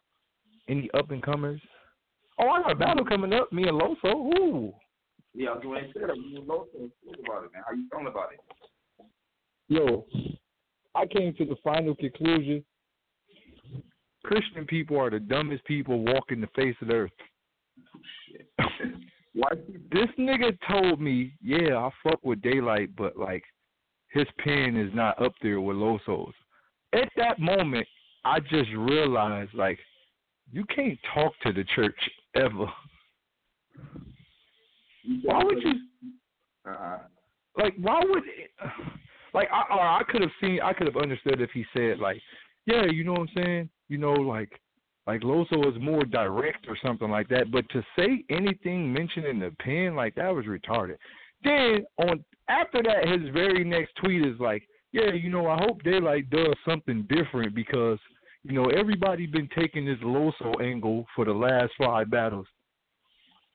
Any 0.68 0.90
up 0.94 1.10
and 1.10 1.22
comers? 1.22 1.60
Oh, 2.38 2.48
I 2.48 2.62
got 2.62 2.72
a 2.72 2.76
battle 2.76 3.04
coming 3.04 3.32
up. 3.32 3.52
Me 3.52 3.68
and 3.68 3.80
Loso. 3.80 4.38
Ooh. 4.38 4.72
Yeah, 5.34 5.50
I 5.50 5.54
was 5.54 5.62
going 5.62 5.84
to 5.84 5.92
say 5.92 6.00
that. 6.06 6.16
Me 6.16 6.36
and 6.36 6.48
Loso. 6.48 6.90
Talk 7.04 7.18
about 7.24 7.44
it, 7.44 7.52
man. 7.52 7.62
How 7.66 7.74
you 7.74 7.86
feeling 7.90 8.06
about 8.06 8.30
it? 8.32 8.40
Yo, 9.68 10.06
I 10.94 11.06
came 11.06 11.34
to 11.34 11.44
the 11.44 11.56
final 11.62 11.94
conclusion 11.94 12.64
Christian 14.24 14.64
people 14.66 14.98
are 14.98 15.10
the 15.10 15.20
dumbest 15.20 15.64
people 15.64 16.04
walking 16.04 16.40
the 16.40 16.48
face 16.56 16.74
of 16.80 16.88
the 16.88 16.94
earth. 16.94 17.10
Why? 19.34 19.50
This 19.92 20.08
nigga 20.18 20.56
told 20.70 21.00
me, 21.00 21.34
yeah, 21.42 21.76
I 21.76 21.90
fuck 22.02 22.24
with 22.24 22.40
Daylyt, 22.40 22.90
but 22.96 23.16
like 23.16 23.42
his 24.10 24.26
pen 24.38 24.76
is 24.76 24.94
not 24.94 25.20
up 25.20 25.32
there 25.42 25.60
with 25.60 25.76
Loso's. 25.76 26.34
At 26.94 27.10
that 27.16 27.38
moment, 27.38 27.86
I 28.24 28.40
just 28.40 28.70
realized 28.76 29.54
like 29.54 29.78
you 30.52 30.64
can't 30.64 30.98
talk 31.12 31.32
to 31.42 31.52
the 31.52 31.64
church 31.74 31.98
ever. 32.34 32.66
Why 35.22 35.44
would 35.44 35.62
you? 35.62 35.72
Uh-huh. 36.66 36.98
Like, 37.58 37.74
why 37.80 38.00
would? 38.04 38.22
It, 38.24 38.50
like, 39.34 39.48
I, 39.52 40.00
I 40.00 40.02
could 40.08 40.22
have 40.22 40.30
seen, 40.40 40.60
I 40.62 40.72
could 40.72 40.86
have 40.86 40.96
understood 40.96 41.40
if 41.40 41.50
he 41.50 41.64
said 41.74 41.98
like, 41.98 42.20
yeah, 42.66 42.86
you 42.86 43.04
know 43.04 43.12
what 43.12 43.22
I'm 43.22 43.28
saying? 43.36 43.68
You 43.88 43.98
know, 43.98 44.12
like 44.12 44.50
like 45.06 45.20
Loso 45.20 45.58
was 45.58 45.76
more 45.80 46.04
direct 46.04 46.66
or 46.68 46.76
something 46.84 47.10
like 47.10 47.28
that. 47.28 47.50
But 47.50 47.68
to 47.70 47.82
say 47.96 48.24
anything 48.30 48.92
mentioned 48.92 49.26
in 49.26 49.38
the 49.38 49.54
pen 49.60 49.94
like 49.94 50.14
that 50.14 50.34
was 50.34 50.46
retarded. 50.46 50.96
Then 51.42 51.84
on 51.98 52.24
after 52.48 52.82
that, 52.82 53.08
his 53.08 53.30
very 53.32 53.64
next 53.64 53.94
tweet 53.96 54.24
is 54.24 54.38
like, 54.38 54.66
yeah, 54.92 55.12
you 55.12 55.30
know, 55.30 55.46
I 55.48 55.58
hope 55.60 55.82
Daylyt 55.82 56.30
does 56.30 56.54
something 56.66 57.06
different 57.08 57.54
because 57.54 57.98
you 58.42 58.52
know 58.52 58.66
everybody 58.70 59.26
been 59.26 59.48
taking 59.56 59.84
this 59.84 59.98
Loso 59.98 60.60
angle 60.62 61.06
for 61.14 61.24
the 61.24 61.32
last 61.32 61.72
five 61.78 62.10
battles. 62.10 62.46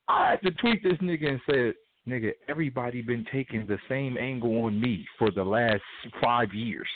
I 0.08 0.32
had 0.32 0.42
to 0.42 0.52
tweet 0.52 0.84
this 0.84 0.98
nigga 0.98 1.30
and 1.30 1.42
said, 1.46 1.74
nigga, 2.08 2.32
everybody 2.48 3.02
been 3.02 3.26
taking 3.32 3.68
the 3.68 3.78
same 3.88 4.18
angle 4.18 4.66
on 4.66 4.80
me 4.82 5.06
for 5.20 5.30
the 5.30 5.44
last 5.44 5.84
five 6.22 6.52
years. 6.52 6.88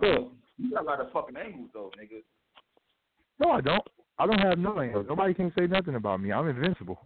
Look, 0.00 0.32
you 0.58 0.70
got 0.70 0.82
a 0.82 0.86
lot 0.86 1.00
of 1.00 1.12
fucking 1.12 1.36
angles 1.36 1.70
though, 1.72 1.90
nigga. 2.00 2.22
No, 3.38 3.50
I 3.50 3.60
don't. 3.60 3.82
I 4.18 4.26
don't 4.26 4.38
have 4.38 4.58
no 4.58 4.80
angles. 4.80 5.06
Nobody 5.08 5.34
can 5.34 5.52
say 5.58 5.66
nothing 5.66 5.94
about 5.94 6.20
me. 6.20 6.32
I'm 6.32 6.48
invincible. 6.48 6.98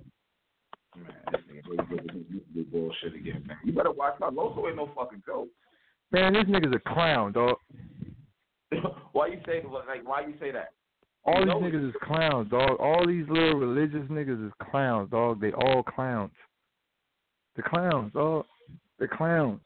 Man, 0.97 1.07
this 1.33 1.41
nigga 1.49 2.71
bullshit 2.71 3.15
again, 3.15 3.45
man. 3.47 3.57
You 3.65 3.73
better 3.73 3.93
watch 3.93 4.15
out. 4.23 4.35
Loso 4.35 4.67
ain't 4.67 4.77
no 4.77 4.91
fucking 4.95 5.23
joke. 5.27 5.49
Man, 6.13 6.33
this 6.33 6.45
nigga's 6.45 6.75
a 6.75 6.93
clown, 6.93 7.33
dog. 7.33 7.57
why 9.13 9.29
you 9.29 9.41
say 9.47 9.63
like? 9.65 10.07
Why 10.07 10.23
you 10.23 10.35
say 10.41 10.51
that? 10.53 10.71
All 11.25 11.41
you 11.41 11.47
these 11.47 11.55
niggas 11.55 11.89
is 11.89 11.95
clowns, 12.03 12.51
dog. 12.51 12.81
All 12.81 13.07
these 13.07 13.27
little 13.29 13.55
religious 13.55 14.09
niggas 14.11 14.47
is 14.47 14.53
clowns, 14.71 15.11
dog. 15.11 15.41
They 15.41 15.53
all 15.53 15.83
clowns. 15.83 16.33
The 17.57 17.63
clowns, 17.63 18.13
dog. 18.13 18.47
The 18.99 19.09
clowns 19.09 19.61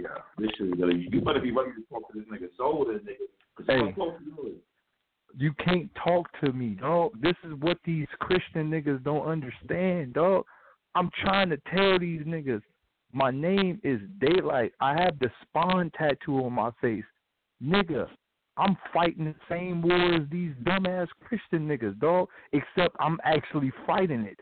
yeah, 0.00 0.08
this 0.38 0.50
shit 0.58 0.68
is 0.68 0.74
You 1.10 1.20
better 1.20 1.40
be 1.40 1.52
ready 1.52 1.70
to 1.72 1.82
talk 1.90 2.10
to 2.12 2.18
this 2.18 2.28
nigga. 2.32 2.48
So 2.56 2.86
this 2.90 3.02
nigga. 3.02 3.26
Cause 3.56 3.66
Hey, 3.68 3.94
you 5.38 5.52
can't 5.64 5.90
talk 6.02 6.28
to 6.42 6.52
me, 6.52 6.76
dog. 6.80 7.12
This 7.20 7.36
is 7.44 7.52
what 7.60 7.78
these 7.84 8.06
Christian 8.20 8.70
niggas 8.70 9.02
don't 9.04 9.26
understand, 9.26 10.14
dog. 10.14 10.44
I'm 10.94 11.10
trying 11.22 11.50
to 11.50 11.58
tell 11.74 11.98
these 11.98 12.22
niggas, 12.22 12.62
my 13.12 13.30
name 13.30 13.80
is 13.84 14.00
Daylyt. 14.18 14.70
I 14.80 14.94
have 15.00 15.18
the 15.18 15.30
spawn 15.42 15.90
tattoo 15.96 16.44
on 16.44 16.52
my 16.52 16.70
face, 16.80 17.04
nigga. 17.62 18.06
I'm 18.56 18.76
fighting 18.92 19.26
the 19.26 19.34
same 19.50 19.82
war 19.82 20.14
as 20.14 20.22
these 20.30 20.52
dumbass 20.62 21.08
Christian 21.22 21.68
niggas, 21.68 21.98
dog. 22.00 22.28
Except 22.52 22.96
I'm 22.98 23.18
actually 23.24 23.72
fighting 23.86 24.22
it. 24.22 24.40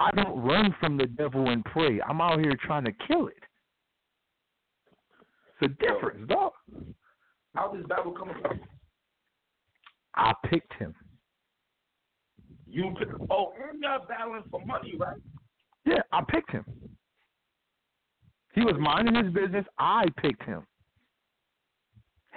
I 0.00 0.10
don't 0.12 0.40
run 0.40 0.74
from 0.80 0.96
the 0.96 1.06
devil 1.06 1.50
and 1.50 1.64
pray. 1.64 2.00
I'm 2.00 2.20
out 2.20 2.40
here 2.40 2.56
trying 2.64 2.84
to 2.84 2.92
kill 3.06 3.28
it. 3.28 3.42
A 5.64 5.68
difference, 5.68 6.28
dog. 6.28 6.52
How 7.54 7.72
did 7.72 7.80
this 7.80 7.88
battle 7.88 8.12
come 8.12 8.28
about? 8.28 8.56
I 10.14 10.32
picked 10.50 10.74
him. 10.74 10.94
You 12.68 12.94
pick, 12.98 13.08
oh, 13.30 13.52
and 13.70 13.80
y'all 13.82 14.04
battling 14.06 14.42
for 14.50 14.60
money, 14.66 14.92
right? 14.98 15.16
Yeah, 15.86 16.02
I 16.12 16.20
picked 16.28 16.50
him. 16.50 16.66
He 18.54 18.60
was 18.60 18.74
minding 18.78 19.14
his 19.14 19.32
business. 19.32 19.64
I 19.78 20.04
picked 20.20 20.42
him. 20.42 20.66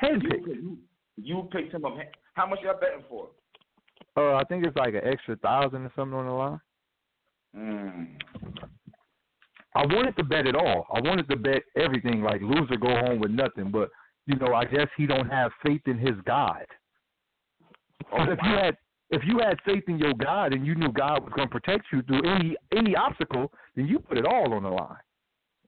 Handpicked. 0.01 0.47
You, 0.47 0.77
you 1.17 1.49
picked 1.51 1.73
him 1.73 1.83
up. 1.83 1.97
How 2.35 2.47
much 2.47 2.59
y'all 2.63 2.79
betting 2.79 3.03
for? 3.09 3.27
Uh, 4.15 4.35
I 4.35 4.43
think 4.45 4.65
it's 4.65 4.77
like 4.77 4.93
an 4.93 5.01
extra 5.03 5.35
thousand 5.37 5.81
or 5.81 5.91
something 5.97 6.17
on 6.17 6.25
the 6.25 6.31
line. 6.31 6.61
Mm. 7.57 8.07
I 9.77 9.85
wanted 9.93 10.17
to 10.17 10.23
bet 10.23 10.47
it 10.47 10.55
all. 10.55 10.87
I 10.91 10.99
wanted 11.01 11.29
to 11.29 11.35
bet 11.35 11.61
everything, 11.75 12.23
like 12.23 12.41
loser 12.41 12.77
go 12.77 12.89
home 12.89 13.19
with 13.19 13.29
nothing. 13.29 13.69
But 13.69 13.89
you 14.25 14.35
know, 14.35 14.55
I 14.55 14.65
guess 14.65 14.87
he 14.97 15.05
don't 15.05 15.29
have 15.29 15.51
faith 15.63 15.81
in 15.85 15.99
his 15.99 16.15
God. 16.25 16.65
Oh, 18.11 18.23
if 18.23 18.39
you 18.43 18.51
had 18.57 18.77
if 19.11 19.21
you 19.23 19.37
had 19.37 19.59
faith 19.63 19.83
in 19.87 19.99
your 19.99 20.15
God 20.15 20.53
and 20.53 20.65
you 20.65 20.73
knew 20.73 20.91
God 20.91 21.23
was 21.23 21.31
going 21.35 21.47
to 21.47 21.51
protect 21.51 21.85
you 21.93 22.01
through 22.01 22.27
any 22.27 22.55
any 22.75 22.95
obstacle, 22.95 23.51
then 23.75 23.85
you 23.85 23.99
put 23.99 24.17
it 24.17 24.25
all 24.25 24.51
on 24.51 24.63
the 24.63 24.69
line. 24.69 24.97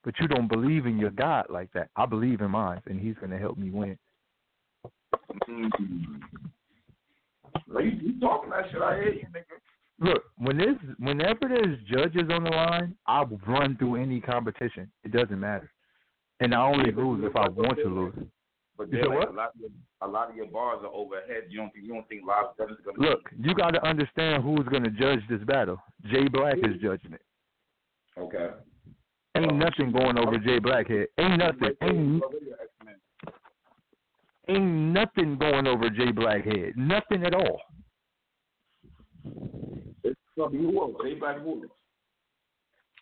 But 0.04 0.16
you 0.20 0.28
don't 0.28 0.48
believe 0.48 0.88
in 0.88 0.98
your 0.98 1.12
God 1.12 1.46
like 1.52 1.72
that. 1.74 1.90
I 1.96 2.08
believe 2.08 2.42
in 2.42 2.50
mine, 2.50 2.82
and 2.88 3.00
He's 3.00 3.16
going 3.16 3.32
to 3.32 3.38
help 3.38 3.60
me 3.60 3.70
win. 3.70 3.96
Mm. 5.48 5.70
You, 7.68 7.92
you 8.02 8.20
talking 8.20 8.50
that 8.50 8.72
shit? 8.72 8.82
I 8.82 8.96
hear 8.96 9.14
you, 9.14 9.28
nigga. 9.36 9.60
Look, 10.02 10.24
when 10.38 10.58
there's 10.58 10.78
whenever 10.98 11.42
there's 11.42 11.78
judges 11.84 12.30
on 12.32 12.46
the 12.46 12.52
line, 12.52 12.96
I 13.06 13.22
will 13.24 13.40
run 13.46 13.76
through 13.78 13.96
any 13.96 14.22
competition. 14.22 14.90
It 15.04 15.12
doesn't 15.12 15.40
matter, 15.40 15.70
and 16.40 16.56
I 16.56 16.62
only 16.62 16.92
lose 16.92 17.24
if 17.26 17.36
I 17.36 17.50
want 17.50 17.78
to 17.80 17.90
lose. 17.90 18.28
But 18.78 18.92
You 18.94 19.02
then, 19.02 19.10
like, 19.10 19.20
what? 19.20 19.30
a 19.30 19.36
lot, 19.36 19.50
of 19.50 19.60
your, 19.60 19.70
a 20.02 20.08
lot 20.08 20.30
of 20.30 20.36
your 20.38 20.46
bars 20.46 20.80
are 20.84 20.94
overhead. 20.94 21.44
You 21.50 21.58
don't 21.58 21.74
think 21.74 21.86
you 21.86 21.94
don't 21.94 22.08
think 22.08 22.22
live 22.26 22.46
seven 22.58 22.76
is 22.76 22.80
gonna 22.86 23.10
Look, 23.10 23.30
you 23.38 23.54
got 23.54 23.72
to 23.72 23.86
understand 23.86 24.42
who's 24.42 24.66
going 24.70 24.86
to 24.86 24.92
judge 24.92 25.20
this 25.30 25.42
battle. 25.46 25.82
Jay 26.10 26.30
Black 26.30 26.58
is 26.60 26.64
mm-hmm. 26.64 26.86
judging 26.86 27.14
it. 27.14 27.22
Okay. 28.18 28.52
Ain't 29.36 29.56
nothing 29.56 29.92
going 29.92 30.18
over 30.18 30.38
Jay 30.38 30.60
Blackhead. 30.60 31.08
Ain't 31.20 31.40
nothing. 31.40 31.74
Ain't 31.84 32.24
ain't 34.48 34.94
nothing 34.94 35.38
going 35.38 35.68
over 35.68 35.90
Jay 35.90 36.12
Blackhead. 36.12 36.74
Nothing 36.78 37.26
at 37.26 37.34
all. 37.34 37.62
It's 40.40 40.46
gonna 40.48 40.58
be 40.58 40.72
who 40.72 40.82
else? 40.82 40.96
Jay 41.04 41.16
Black 41.16 41.42
who 41.42 41.62
else? 41.64 41.72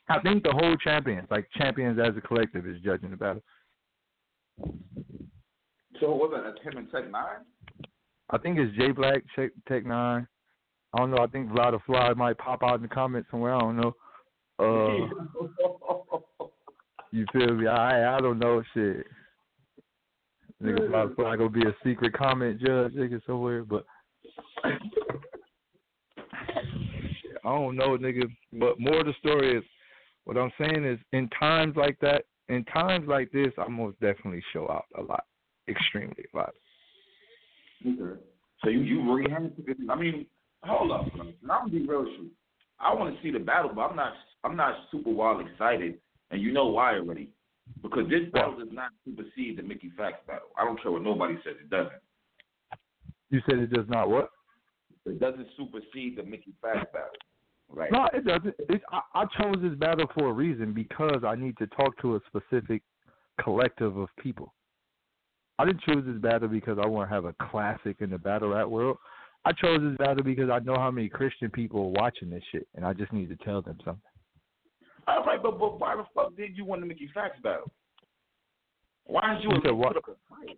I 0.09 0.19
think 0.21 0.41
the 0.43 0.51
whole 0.51 0.75
champions, 0.77 1.27
like 1.29 1.47
champions 1.55 1.99
as 1.99 2.17
a 2.17 2.21
collective, 2.21 2.65
is 2.65 2.81
judging 2.83 3.11
the 3.11 3.17
battle. 3.17 3.43
So 5.99 6.11
what 6.11 6.31
was 6.31 6.31
that? 6.33 6.43
That's 6.43 6.65
him 6.65 6.77
and 6.79 6.91
Tech 6.91 7.11
Nine. 7.11 7.45
I 8.31 8.37
think 8.39 8.57
it's 8.57 8.75
Jay 8.75 8.91
Black, 8.91 9.23
Tech, 9.35 9.51
Tech 9.67 9.85
Nine. 9.85 10.27
I 10.93 10.97
don't 10.97 11.11
know. 11.11 11.19
I 11.19 11.27
think 11.27 11.49
Vlad 11.49 11.73
the 11.73 11.79
Fly 11.85 12.13
might 12.13 12.37
pop 12.39 12.63
out 12.63 12.75
in 12.75 12.81
the 12.81 12.87
comments 12.87 13.29
somewhere. 13.29 13.53
I 13.53 13.59
don't 13.59 13.77
know. 13.77 13.93
Uh, 14.59 15.09
you 17.11 17.25
feel 17.33 17.53
me? 17.53 17.67
I 17.67 18.17
I 18.17 18.19
don't 18.19 18.39
know 18.39 18.63
shit. 18.73 19.05
Nigga 20.63 20.89
Vlad 20.89 21.09
the 21.09 21.15
Fly 21.15 21.35
gonna 21.35 21.49
be 21.49 21.67
a 21.67 21.75
secret 21.83 22.13
comment 22.13 22.59
judge, 22.59 22.93
nigga 22.93 23.21
somewhere, 23.27 23.63
but 23.63 23.85
I 27.47 27.51
don't 27.51 27.77
know, 27.77 27.97
nigga. 27.97 28.23
But 28.53 28.77
more 28.77 28.99
of 28.99 29.05
the 29.05 29.13
story 29.19 29.57
is, 29.57 29.63
what 30.25 30.37
I'm 30.37 30.51
saying 30.59 30.83
is, 30.83 30.99
in 31.13 31.29
times 31.29 31.77
like 31.77 31.97
that, 32.01 32.25
in 32.49 32.65
times 32.65 33.07
like 33.07 33.31
this, 33.31 33.53
I 33.57 33.69
most 33.69 33.97
definitely 34.01 34.43
show 34.51 34.69
out 34.69 34.83
a 34.97 35.01
lot, 35.01 35.23
extremely 35.69 36.25
a 36.33 36.37
lot. 36.37 36.53
Okay. 37.85 38.19
So 38.63 38.69
you 38.69 38.81
you. 38.81 39.25
I 39.89 39.95
mean, 39.95 40.25
hold 40.63 40.91
up. 40.91 41.05
I'm 41.17 41.33
gonna 41.47 41.69
be 41.69 41.87
real 41.87 42.01
with 42.01 42.09
you. 42.19 42.29
I 42.79 42.93
want 42.93 43.15
to 43.15 43.21
see 43.23 43.31
the 43.31 43.39
battle, 43.39 43.71
but 43.73 43.81
I'm 43.81 43.95
not. 43.95 44.13
I'm 44.43 44.57
not 44.57 44.75
super 44.91 45.11
wild 45.11 45.47
excited, 45.47 45.99
and 46.31 46.41
you 46.41 46.51
know 46.51 46.67
why 46.67 46.95
already. 46.95 47.29
Because 47.81 48.09
this 48.09 48.29
battle 48.33 48.57
does 48.57 48.69
not 48.71 48.91
supersede 49.05 49.57
the 49.57 49.63
Mickey 49.63 49.91
Factz 49.97 50.25
battle. 50.25 50.49
I 50.57 50.65
don't 50.65 50.81
care 50.81 50.91
what 50.91 51.03
nobody 51.03 51.35
says. 51.45 51.55
It 51.61 51.69
doesn't. 51.69 52.01
You 53.29 53.41
said 53.45 53.59
it 53.59 53.71
does 53.71 53.87
not 53.87 54.09
what? 54.09 54.29
It 55.05 55.19
doesn't 55.19 55.47
supersede 55.55 56.17
the 56.17 56.23
Mickey 56.23 56.53
Factz 56.63 56.91
battle. 56.91 57.15
Right. 57.69 57.91
No, 57.91 58.07
it 58.13 58.25
doesn't. 58.25 58.55
It, 58.69 58.81
I, 58.91 59.01
I 59.13 59.25
chose 59.39 59.57
this 59.61 59.73
battle 59.75 60.07
for 60.17 60.29
a 60.29 60.33
reason 60.33 60.73
because 60.73 61.23
I 61.25 61.35
need 61.35 61.57
to 61.57 61.67
talk 61.67 61.99
to 62.01 62.15
a 62.15 62.19
specific 62.27 62.81
collective 63.41 63.97
of 63.97 64.09
people. 64.19 64.53
I 65.59 65.65
didn't 65.65 65.81
choose 65.81 66.05
this 66.05 66.21
battle 66.21 66.47
because 66.47 66.77
I 66.81 66.87
want 66.87 67.09
to 67.09 67.13
have 67.15 67.25
a 67.25 67.33
classic 67.49 67.97
in 67.99 68.11
the 68.11 68.17
battle 68.17 68.49
rap 68.49 68.67
world. 68.67 68.97
I 69.45 69.51
chose 69.53 69.79
this 69.81 69.97
battle 69.97 70.23
because 70.23 70.49
I 70.49 70.59
know 70.59 70.75
how 70.75 70.91
many 70.91 71.09
Christian 71.09 71.49
people 71.49 71.81
are 71.81 72.01
watching 72.01 72.29
this 72.29 72.43
shit, 72.51 72.67
and 72.75 72.85
I 72.85 72.93
just 72.93 73.11
need 73.13 73.29
to 73.29 73.35
tell 73.37 73.61
them 73.61 73.77
something. 73.83 74.01
All 75.07 75.23
right, 75.23 75.41
but, 75.41 75.57
but 75.57 75.79
why 75.79 75.95
the 75.95 76.03
fuck 76.13 76.35
did 76.35 76.57
you 76.57 76.65
win 76.65 76.81
the 76.81 76.85
Mickey 76.85 77.09
Factz 77.15 77.41
battle? 77.41 77.71
Why 79.05 79.35
did 79.35 79.43
you, 79.43 79.49
You 79.51 79.55
said 79.57 79.69
put 79.69 79.75
what? 79.77 79.97
up 79.97 80.03
a 80.07 80.15
fight? 80.29 80.57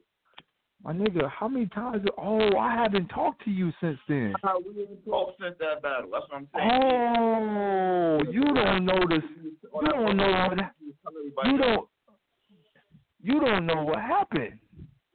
My 0.83 0.93
nigga, 0.93 1.29
how 1.29 1.49
many 1.49 1.65
times? 1.67 2.05
Oh, 2.17 2.55
I 2.57 2.73
haven't 2.73 3.09
talked 3.09 3.43
to 3.43 3.51
you 3.51 3.71
since 3.81 3.99
then. 4.07 4.33
How 4.41 4.59
we 4.59 4.79
haven't 4.79 5.03
talked 5.05 5.41
since 5.41 5.55
that 5.59 5.81
battle. 5.81 6.09
That's 6.11 6.25
what 6.29 6.37
I'm 6.37 6.47
saying. 6.55 6.71
Oh, 6.71 8.19
you 8.31 8.43
don't 8.43 8.85
know 8.85 8.99
this. 9.09 9.23
You 9.37 9.91
don't 9.91 10.15
know 10.15 10.47
what. 10.47 10.57
You 11.45 11.57
don't. 11.57 11.89
You 13.21 13.39
don't 13.41 13.65
know 13.65 13.83
what 13.83 13.99
happened. 13.99 14.57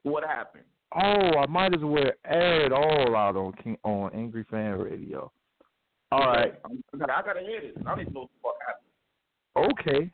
What 0.03 0.25
happened? 0.25 0.65
Oh, 0.95 1.39
I 1.39 1.47
might 1.47 1.75
as 1.75 1.81
well 1.83 2.11
air 2.27 2.67
it 2.67 2.73
all 2.73 3.17
out 3.17 3.35
on 3.35 3.53
King, 3.55 3.79
on 3.83 4.13
Angry 4.15 4.45
Fan 4.51 4.79
Radio. 4.79 5.33
All 6.13 6.21
right. 6.21 6.55
I 6.65 6.97
gotta, 6.99 7.13
I 7.13 7.23
gotta 7.23 7.41
hear 7.41 7.63
this. 7.63 7.73
I 7.81 7.89
don't 7.89 8.01
even 8.03 8.13
know 8.13 8.21
what 8.21 8.31
the 8.31 8.39
fuck 8.43 8.59
happened. 9.57 9.73
Okay. 9.81 10.13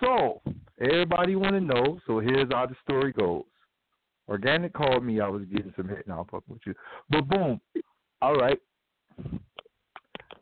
So 0.00 0.42
everybody 0.80 1.36
want 1.36 1.54
to 1.54 1.60
know. 1.60 2.00
So 2.06 2.18
here's 2.18 2.48
how 2.52 2.66
the 2.66 2.74
story 2.82 3.12
goes. 3.12 3.44
Organik 4.28 4.72
called 4.72 5.04
me. 5.04 5.20
I 5.20 5.28
was 5.28 5.42
getting 5.44 5.72
some 5.76 5.88
hit. 5.88 6.06
Now 6.06 6.20
I'm 6.20 6.26
fucking 6.26 6.42
with 6.48 6.62
you. 6.66 6.74
But 7.10 7.28
boom. 7.28 7.60
All 8.20 8.34
right. 8.34 8.58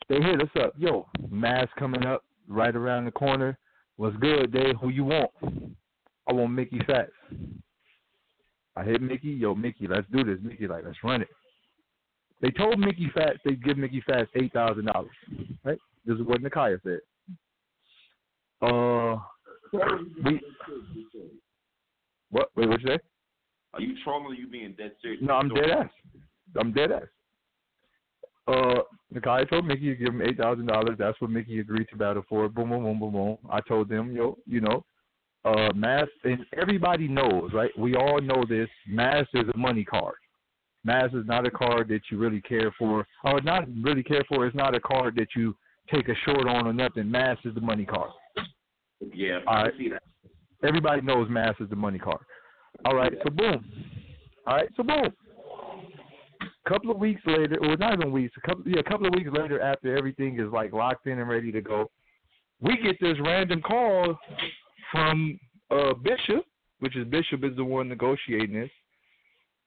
They 0.09 0.17
hit 0.17 0.41
us 0.41 0.49
up. 0.61 0.75
Yo, 0.77 1.07
mass 1.31 1.69
coming 1.79 2.05
up 2.05 2.25
right 2.49 2.75
around 2.75 3.05
the 3.05 3.11
corner. 3.11 3.59
What's 3.97 4.17
good, 4.19 4.53
Dave? 4.53 4.75
Who 4.81 4.89
you 4.89 5.05
want? 5.05 5.31
I 6.29 6.33
want 6.33 6.53
Mickey 6.53 6.79
Factz. 6.81 7.11
I 8.77 8.85
hit 8.85 9.01
Mickey. 9.01 9.29
Yo, 9.29 9.55
Mickey, 9.55 9.87
let's 9.87 10.07
do 10.13 10.23
this. 10.23 10.39
Mickey, 10.43 10.67
like, 10.67 10.85
let's 10.85 10.99
run 11.03 11.23
it. 11.23 11.29
They 12.43 12.51
told 12.51 12.79
Mickey 12.79 13.11
Factz 13.17 13.39
they'd 13.45 13.65
give 13.65 13.79
Mickey 13.79 14.03
Factz 14.09 14.29
eight 14.35 14.53
thousand 14.53 14.87
dollars. 14.87 15.11
Right? 15.65 15.79
This 16.05 16.17
is 16.19 16.27
what 16.27 16.43
Nakaya 16.43 16.79
said. 16.83 17.01
Uh, 18.61 19.17
we, 20.25 20.41
what? 22.31 22.51
Wait, 22.55 22.69
what 22.69 22.81
you 22.81 22.89
say? 22.89 22.99
Are 23.77 23.83
you 23.83 23.95
trolling 24.03 24.27
or 24.27 24.35
you 24.35 24.47
being 24.49 24.75
dead 24.77 24.93
serious? 25.03 25.21
No, 25.23 25.35
I'm 25.35 25.49
dead 25.51 25.71
ass. 25.71 25.91
I'm 26.59 26.73
dead 26.73 26.93
ass. 26.93 27.03
Uh, 28.49 28.81
Nakai 29.13 29.49
told 29.51 29.67
Mickey 29.67 29.89
to 29.91 29.97
give 29.97 30.15
him 30.15 30.23
eight 30.23 30.39
thousand 30.39 30.67
dollars. 30.67 30.97
That's 30.99 31.21
what 31.21 31.31
Mickey 31.31 31.61
agreed 31.61 31.89
to 31.91 31.97
battle 31.97 32.25
for. 32.29 32.49
Boom, 32.49 32.71
boom, 32.71 32.85
boom, 32.85 32.99
boom, 32.99 33.13
boom. 33.13 33.39
I 33.51 33.61
told 33.61 33.89
them, 33.89 34.13
yo, 34.13 34.39
you 34.47 34.61
know, 34.61 34.85
uh, 35.45 35.73
Mass, 35.75 36.07
and 36.25 36.39
everybody 36.57 37.07
knows, 37.07 37.53
right? 37.53 37.71
We 37.79 37.97
all 37.97 38.21
know 38.21 38.45
this. 38.49 38.69
Mass 38.89 39.27
is 39.35 39.45
a 39.53 39.59
money 39.59 39.85
card. 39.85 40.15
Mass 40.85 41.13
is 41.13 41.27
not 41.27 41.47
a 41.47 41.51
card 41.51 41.89
that 41.89 42.01
you 42.11 42.19
really 42.19 42.41
care 42.41 42.73
for, 42.79 43.07
or 43.25 43.41
not 43.43 43.65
really 43.83 44.03
care 44.03 44.25
for. 44.29 44.47
It's 44.47 44.57
not 44.57 44.75
a 44.75 44.81
card 44.81 45.17
that 45.17 45.29
you 45.37 45.57
take 45.93 46.09
a 46.09 46.15
short 46.25 46.49
on 46.49 46.67
or 46.67 46.73
nothing. 46.73 47.11
Mass 47.11 47.39
is 47.45 47.55
the 47.55 47.61
money 47.61 47.85
card. 47.85 48.11
Yeah, 49.13 49.41
All 49.47 49.57
I 49.57 49.71
see 49.77 49.89
that. 49.91 50.03
Everybody 50.67 51.03
knows 51.03 51.29
Mass 51.29 51.55
is 51.61 51.69
the 51.69 51.77
money 51.77 51.99
card. 51.99 52.21
All 52.85 52.95
right, 52.95 53.13
so 53.25 53.31
boom. 53.31 53.65
All 54.47 54.57
right, 54.57 54.69
so 54.77 54.83
boom. 54.83 55.13
A 56.43 56.69
couple 56.69 56.91
of 56.91 56.99
weeks 56.99 57.21
later, 57.27 57.59
or 57.63 57.77
not 57.77 57.95
even 57.95 58.13
weeks, 58.13 58.35
a 58.37 58.49
couple 58.49 58.65
yeah, 58.67 58.81
a 58.81 58.83
couple 58.83 59.07
of 59.07 59.15
weeks 59.15 59.31
later, 59.33 59.61
after 59.61 59.97
everything 59.97 60.39
is 60.39 60.53
like 60.53 60.73
locked 60.73 61.07
in 61.07 61.19
and 61.19 61.29
ready 61.29 61.53
to 61.53 61.61
go, 61.61 61.91
we 62.61 62.77
get 62.83 62.97
this 63.01 63.17
random 63.25 63.63
call 63.63 64.19
from 64.93 65.39
uh 65.71 65.95
Bishop, 65.95 66.45
which 66.81 66.97
is 66.97 67.07
Bishop 67.07 67.45
is 67.45 67.57
the 67.57 67.65
one 67.65 67.89
negotiating 67.89 68.61
this. 68.61 68.71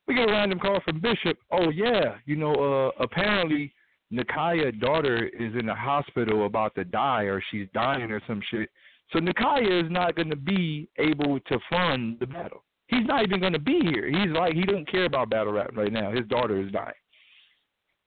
We 0.07 0.15
get 0.15 0.29
a 0.29 0.31
random 0.31 0.59
call 0.59 0.79
from 0.83 0.99
Bishop. 0.99 1.37
Oh 1.51 1.69
yeah, 1.69 2.15
you 2.25 2.35
know, 2.35 2.53
uh 2.53 3.03
apparently 3.03 3.73
Nakaya 4.11 4.77
daughter 4.79 5.27
is 5.27 5.53
in 5.57 5.65
the 5.67 5.75
hospital 5.75 6.45
about 6.45 6.73
to 6.75 6.83
die 6.83 7.23
or 7.23 7.41
she's 7.51 7.67
dying 7.73 8.11
or 8.11 8.21
some 8.27 8.41
shit. 8.49 8.69
So 9.11 9.19
Nakaya 9.19 9.85
is 9.85 9.91
not 9.91 10.15
going 10.15 10.29
to 10.29 10.35
be 10.35 10.89
able 10.97 11.39
to 11.39 11.59
fund 11.69 12.17
the 12.19 12.27
battle. 12.27 12.63
He's 12.89 13.05
not 13.05 13.23
even 13.23 13.39
going 13.39 13.53
to 13.53 13.59
be 13.59 13.79
here. 13.83 14.07
He's 14.09 14.31
like 14.33 14.53
he 14.53 14.63
don't 14.63 14.89
care 14.89 15.05
about 15.05 15.29
battle 15.29 15.53
rap 15.53 15.71
right 15.75 15.93
now. 15.93 16.11
His 16.11 16.27
daughter 16.27 16.59
is 16.59 16.71
dying. 16.71 16.91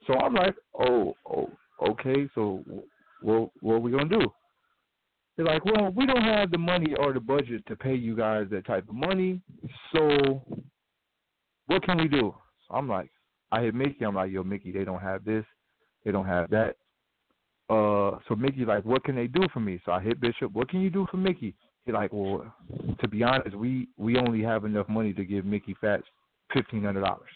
So 0.06 0.14
I'm 0.14 0.34
like, 0.34 0.54
oh, 0.78 1.14
oh, 1.30 1.50
okay. 1.90 2.28
So 2.34 2.64
what 3.20 3.50
what 3.60 3.74
are 3.74 3.78
we 3.80 3.92
gonna 3.92 4.08
do? 4.08 4.26
They're 5.36 5.46
like, 5.46 5.64
well, 5.64 5.90
we 5.94 6.04
don't 6.04 6.24
have 6.24 6.50
the 6.50 6.58
money 6.58 6.94
or 6.98 7.12
the 7.12 7.20
budget 7.20 7.64
to 7.68 7.76
pay 7.76 7.94
you 7.94 8.16
guys 8.16 8.48
that 8.50 8.66
type 8.66 8.88
of 8.88 8.94
money. 8.94 9.40
So 9.94 10.42
what 11.66 11.82
can 11.84 11.98
we 11.98 12.08
do? 12.08 12.34
So 12.66 12.74
I'm 12.74 12.88
like, 12.88 13.10
I 13.52 13.62
hit 13.62 13.74
Mickey. 13.74 14.04
I'm 14.04 14.14
like, 14.16 14.30
yo, 14.32 14.42
Mickey, 14.42 14.72
they 14.72 14.84
don't 14.84 15.00
have 15.00 15.24
this. 15.24 15.44
They 16.04 16.10
don't 16.10 16.26
have 16.26 16.50
that. 16.50 16.76
uh, 17.70 18.18
so 18.28 18.34
Mickey 18.36 18.64
like, 18.64 18.84
what 18.84 19.04
can 19.04 19.14
they 19.14 19.28
do 19.28 19.42
for 19.52 19.60
me? 19.60 19.80
So 19.84 19.92
I 19.92 20.00
hit 20.02 20.20
Bishop. 20.20 20.52
What 20.52 20.68
can 20.68 20.80
you 20.80 20.90
do 20.90 21.06
for 21.10 21.16
Mickey? 21.16 21.54
Like, 21.86 22.12
well, 22.12 22.54
to 23.00 23.08
be 23.08 23.22
honest, 23.24 23.56
we 23.56 23.88
we 23.96 24.16
only 24.16 24.42
have 24.42 24.64
enough 24.64 24.88
money 24.88 25.12
to 25.14 25.24
give 25.24 25.44
Mickey 25.44 25.74
Factz 25.82 26.04
fifteen 26.52 26.84
hundred 26.84 27.02
dollars. 27.02 27.30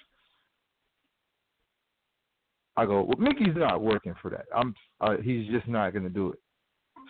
I 2.77 2.85
go, 2.85 3.03
well, 3.03 3.19
Mickey's 3.19 3.57
not 3.57 3.83
working 3.83 4.15
for 4.21 4.31
that. 4.31 4.45
I'm, 4.55 4.75
uh, 5.01 5.17
he's 5.23 5.51
just 5.51 5.67
not 5.67 5.95
gonna 5.95 6.11
do 6.11 6.31
it. 6.33 6.39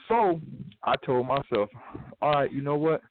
So 0.09 0.41
I 0.84 0.95
told 1.05 1.26
myself, 1.26 1.68
all 2.22 2.30
right, 2.32 2.53
you 2.53 2.62
know 2.62 2.76
what? 2.76 3.03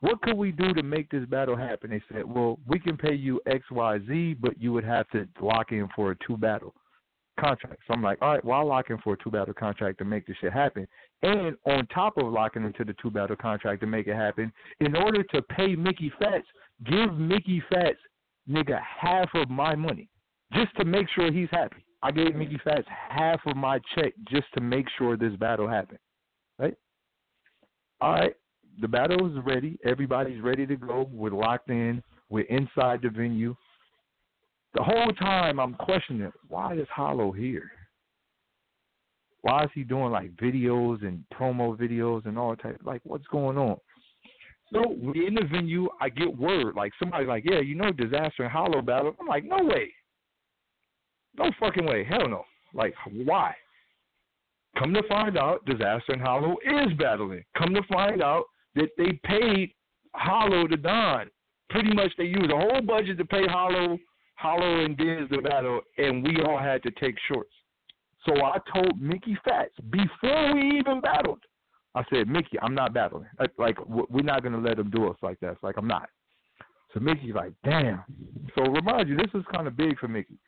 What 0.00 0.20
could 0.22 0.36
we 0.36 0.52
do 0.52 0.72
to 0.74 0.82
make 0.82 1.10
this 1.10 1.24
battle 1.24 1.56
happen? 1.56 1.90
They 1.90 2.02
said, 2.12 2.24
well, 2.24 2.58
we 2.66 2.78
can 2.78 2.96
pay 2.96 3.14
you 3.14 3.40
X, 3.46 3.64
Y, 3.70 3.98
Z, 4.06 4.36
but 4.40 4.60
you 4.60 4.72
would 4.72 4.84
have 4.84 5.08
to 5.10 5.26
lock 5.40 5.72
in 5.72 5.88
for 5.96 6.12
a 6.12 6.16
two 6.26 6.36
battle 6.36 6.74
contract. 7.42 7.82
So 7.86 7.94
I'm 7.94 8.02
like, 8.02 8.18
all 8.22 8.34
right, 8.34 8.44
well, 8.44 8.60
I'll 8.60 8.66
lock 8.66 8.86
for 9.02 9.14
a 9.14 9.16
two 9.22 9.30
battle 9.30 9.54
contract 9.54 9.98
to 9.98 10.04
make 10.04 10.26
this 10.26 10.36
shit 10.40 10.52
happen. 10.52 10.86
And 11.22 11.56
on 11.66 11.86
top 11.88 12.16
of 12.16 12.32
locking 12.32 12.64
into 12.64 12.84
the 12.84 12.94
two 13.00 13.10
battle 13.10 13.36
contract 13.36 13.80
to 13.80 13.86
make 13.86 14.06
it 14.06 14.14
happen, 14.14 14.52
in 14.80 14.94
order 14.96 15.22
to 15.24 15.42
pay 15.42 15.74
Mickey 15.74 16.12
Factz, 16.20 16.42
give 16.84 17.14
Mickey 17.18 17.62
Factz 17.72 17.96
nigga 18.48 18.80
half 18.80 19.28
of 19.34 19.50
my 19.50 19.74
money 19.74 20.08
just 20.52 20.74
to 20.76 20.84
make 20.84 21.06
sure 21.14 21.32
he's 21.32 21.48
happy. 21.50 21.84
I 22.02 22.10
gave 22.10 22.34
Mickey 22.34 22.58
Factz 22.66 22.84
half 22.88 23.40
of 23.46 23.56
my 23.56 23.78
check 23.94 24.12
just 24.28 24.46
to 24.54 24.60
make 24.60 24.86
sure 24.98 25.16
this 25.16 25.34
battle 25.36 25.68
happened. 25.68 26.00
Right? 26.58 26.74
All 28.00 28.12
right. 28.12 28.34
The 28.80 28.88
battle 28.88 29.26
is 29.26 29.44
ready. 29.44 29.78
Everybody's 29.84 30.40
ready 30.40 30.66
to 30.66 30.76
go. 30.76 31.08
We're 31.12 31.30
locked 31.30 31.70
in. 31.70 32.02
We're 32.30 32.46
inside 32.46 33.00
the 33.02 33.10
venue. 33.10 33.54
The 34.74 34.82
whole 34.82 35.12
time 35.12 35.60
I'm 35.60 35.74
questioning 35.74 36.32
why 36.48 36.74
is 36.74 36.86
Hollow 36.94 37.32
here? 37.32 37.70
Why 39.42 39.64
is 39.64 39.70
he 39.74 39.82
doing 39.82 40.10
like 40.10 40.34
videos 40.36 41.04
and 41.04 41.24
promo 41.34 41.76
videos 41.76 42.26
and 42.26 42.38
all 42.38 42.56
type? 42.56 42.80
Like, 42.84 43.00
what's 43.04 43.26
going 43.26 43.58
on? 43.58 43.76
So 44.72 44.96
we 44.98 45.26
in 45.26 45.34
the 45.34 45.44
venue. 45.50 45.88
I 46.00 46.08
get 46.08 46.36
word 46.36 46.74
like 46.76 46.92
somebody 46.98 47.26
like, 47.26 47.44
yeah, 47.44 47.60
you 47.60 47.74
know, 47.74 47.92
Dizaster 47.92 48.40
and 48.40 48.50
Hollow 48.50 48.80
battle. 48.80 49.14
I'm 49.20 49.26
like, 49.26 49.44
no 49.44 49.58
way, 49.62 49.90
no 51.36 51.50
fucking 51.60 51.86
way, 51.86 52.04
hell 52.04 52.28
no. 52.28 52.44
Like, 52.74 52.94
why? 53.24 53.54
Come 54.78 54.94
to 54.94 55.02
find 55.08 55.36
out, 55.36 55.64
Dizaster 55.66 56.10
and 56.10 56.22
Hollow 56.22 56.56
is 56.64 56.92
battling. 56.98 57.44
Come 57.56 57.74
to 57.74 57.82
find 57.92 58.22
out 58.22 58.44
that 58.74 58.88
they 58.96 59.20
paid 59.24 59.72
Hollow 60.14 60.66
Da 60.66 60.76
Don. 60.76 61.30
Pretty 61.68 61.92
much, 61.92 62.12
they 62.16 62.24
used 62.24 62.50
a 62.50 62.56
whole 62.56 62.80
budget 62.80 63.18
to 63.18 63.24
pay 63.24 63.46
Hollow, 63.46 63.98
Hollow 64.42 64.84
and 64.84 64.96
Diz 64.96 65.28
the 65.30 65.38
battle, 65.38 65.80
and 65.98 66.24
we 66.24 66.42
all 66.42 66.58
had 66.58 66.82
to 66.82 66.90
take 66.90 67.14
shorts. 67.30 67.52
So 68.26 68.34
I 68.44 68.58
told 68.74 69.00
Mickey 69.00 69.38
Factz 69.46 69.70
before 69.90 70.54
we 70.54 70.78
even 70.78 71.00
battled. 71.00 71.40
I 71.94 72.02
said, 72.12 72.26
Mickey, 72.26 72.58
I'm 72.60 72.74
not 72.74 72.92
battling. 72.92 73.26
Uh, 73.38 73.46
like, 73.56 73.76
we're 73.86 74.22
not 74.22 74.42
gonna 74.42 74.58
let 74.58 74.78
him 74.78 74.90
do 74.90 75.08
us 75.08 75.16
like 75.22 75.38
that. 75.40 75.52
It's 75.52 75.62
like 75.62 75.76
I'm 75.76 75.86
not. 75.86 76.08
So 76.92 77.00
Mickey's 77.00 77.34
like, 77.34 77.52
damn. 77.64 78.02
So 78.56 78.64
remind 78.64 79.08
you, 79.08 79.16
this 79.16 79.30
is 79.34 79.44
kind 79.54 79.68
of 79.68 79.76
big 79.76 79.98
for 79.98 80.08
Mickey. 80.08 80.38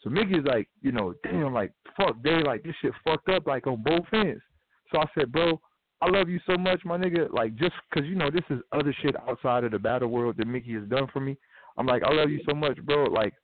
So 0.00 0.10
Mickey's 0.10 0.44
like, 0.44 0.68
you 0.80 0.92
know, 0.92 1.14
damn, 1.22 1.52
like 1.52 1.72
fuck, 1.96 2.16
they 2.22 2.42
like 2.42 2.62
this 2.62 2.74
shit 2.80 2.92
fucked 3.04 3.28
up 3.28 3.46
like 3.46 3.66
on 3.66 3.82
both 3.82 4.06
ends. 4.12 4.42
So 4.90 5.00
I 5.00 5.06
said, 5.14 5.32
bro, 5.32 5.60
I 6.00 6.10
love 6.10 6.28
you 6.28 6.40
so 6.46 6.56
much, 6.56 6.80
my 6.84 6.96
nigga. 6.96 7.32
Like 7.32 7.56
just 7.56 7.74
cause 7.92 8.04
you 8.04 8.14
know 8.14 8.30
this 8.30 8.44
is 8.50 8.60
other 8.72 8.94
shit 9.02 9.16
outside 9.28 9.64
of 9.64 9.72
the 9.72 9.78
battle 9.78 10.08
world 10.08 10.36
that 10.38 10.46
Mickey 10.46 10.74
has 10.74 10.88
done 10.88 11.08
for 11.12 11.20
me. 11.20 11.36
I'm 11.76 11.86
like, 11.86 12.02
I 12.02 12.12
love 12.12 12.30
you 12.30 12.40
so 12.48 12.54
much, 12.54 12.76
bro. 12.84 13.04
Like 13.04 13.34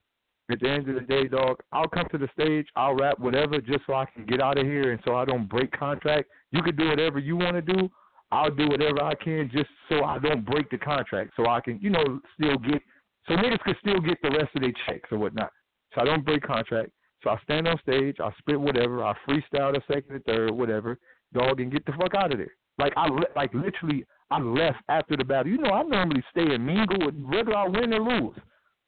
at 0.51 0.61
the 0.61 0.69
end 0.69 0.89
of 0.89 0.95
the 0.95 1.01
day, 1.03 1.29
dog, 1.29 1.59
I'll 1.73 1.89
come 1.89 2.07
to 2.11 2.19
the 2.19 2.29
stage, 2.33 2.67
I'll 2.77 2.95
rap 2.95 3.19
whatever 3.19 3.61
just 3.61 3.81
so 3.87 3.95
I 3.95 4.07
can 4.07 4.27
get 4.27 4.41
out 4.41 4.59
of 4.59 4.67
here 4.67 4.93
and 4.93 5.01
so 5.05 5.15
I 5.15 5.25
don't 5.25 5.49
break 5.49 5.71
contract. 5.73 6.29
You 6.51 6.63
can 6.63 6.77
do 6.77 6.89
whatever 6.89 7.19
you 7.19 7.37
want 7.37 7.55
to 7.55 7.63
do. 7.63 7.89
I'll 8.33 8.51
do 8.51 8.69
whatever 8.69 9.03
I 9.03 9.15
can 9.15 9.51
just 9.53 9.71
so 9.89 10.05
I 10.05 10.19
don't 10.19 10.45
break 10.45 10.71
the 10.71 10.79
contract, 10.79 11.33
so 11.37 11.49
I 11.49 11.61
can, 11.61 11.81
you 11.81 11.91
know, 11.91 12.21
still 12.35 12.57
get, 12.59 12.81
so 13.27 13.35
niggas 13.35 13.61
can 13.65 13.75
still 13.81 14.01
get 14.01 14.19
the 14.23 14.31
rest 14.31 14.55
of 14.55 14.63
their 14.63 14.73
checks 14.87 15.09
or 15.11 15.19
whatnot. 15.19 15.51
So 15.95 16.03
I 16.03 16.05
don't 16.05 16.25
break 16.25 16.43
contract. 16.43 16.91
So 17.23 17.31
I 17.31 17.39
stand 17.43 17.69
on 17.69 17.79
stage, 17.83 18.17
I 18.21 18.31
spit 18.39 18.59
whatever, 18.59 19.05
I 19.05 19.15
freestyle 19.29 19.75
the 19.75 19.83
second 19.89 20.15
and 20.15 20.25
third, 20.25 20.53
whatever, 20.53 20.99
dog, 21.35 21.61
and 21.61 21.73
get 21.73 21.85
the 21.85 21.93
fuck 21.93 22.15
out 22.15 22.33
of 22.33 22.39
there. 22.39 22.55
Like 22.79 22.93
I, 22.97 23.09
like 23.37 23.53
literally, 23.53 24.07
I 24.31 24.39
left 24.39 24.79
after 24.89 25.17
the 25.17 25.25
battle. 25.25 25.51
You 25.51 25.59
know, 25.59 25.71
I 25.71 25.83
normally 25.83 26.23
stay 26.31 26.55
and 26.55 26.65
mingle, 26.65 27.07
with 27.07 27.15
whether 27.25 27.57
I 27.57 27.69
win 27.69 27.93
or 27.93 28.01
lose. 28.01 28.37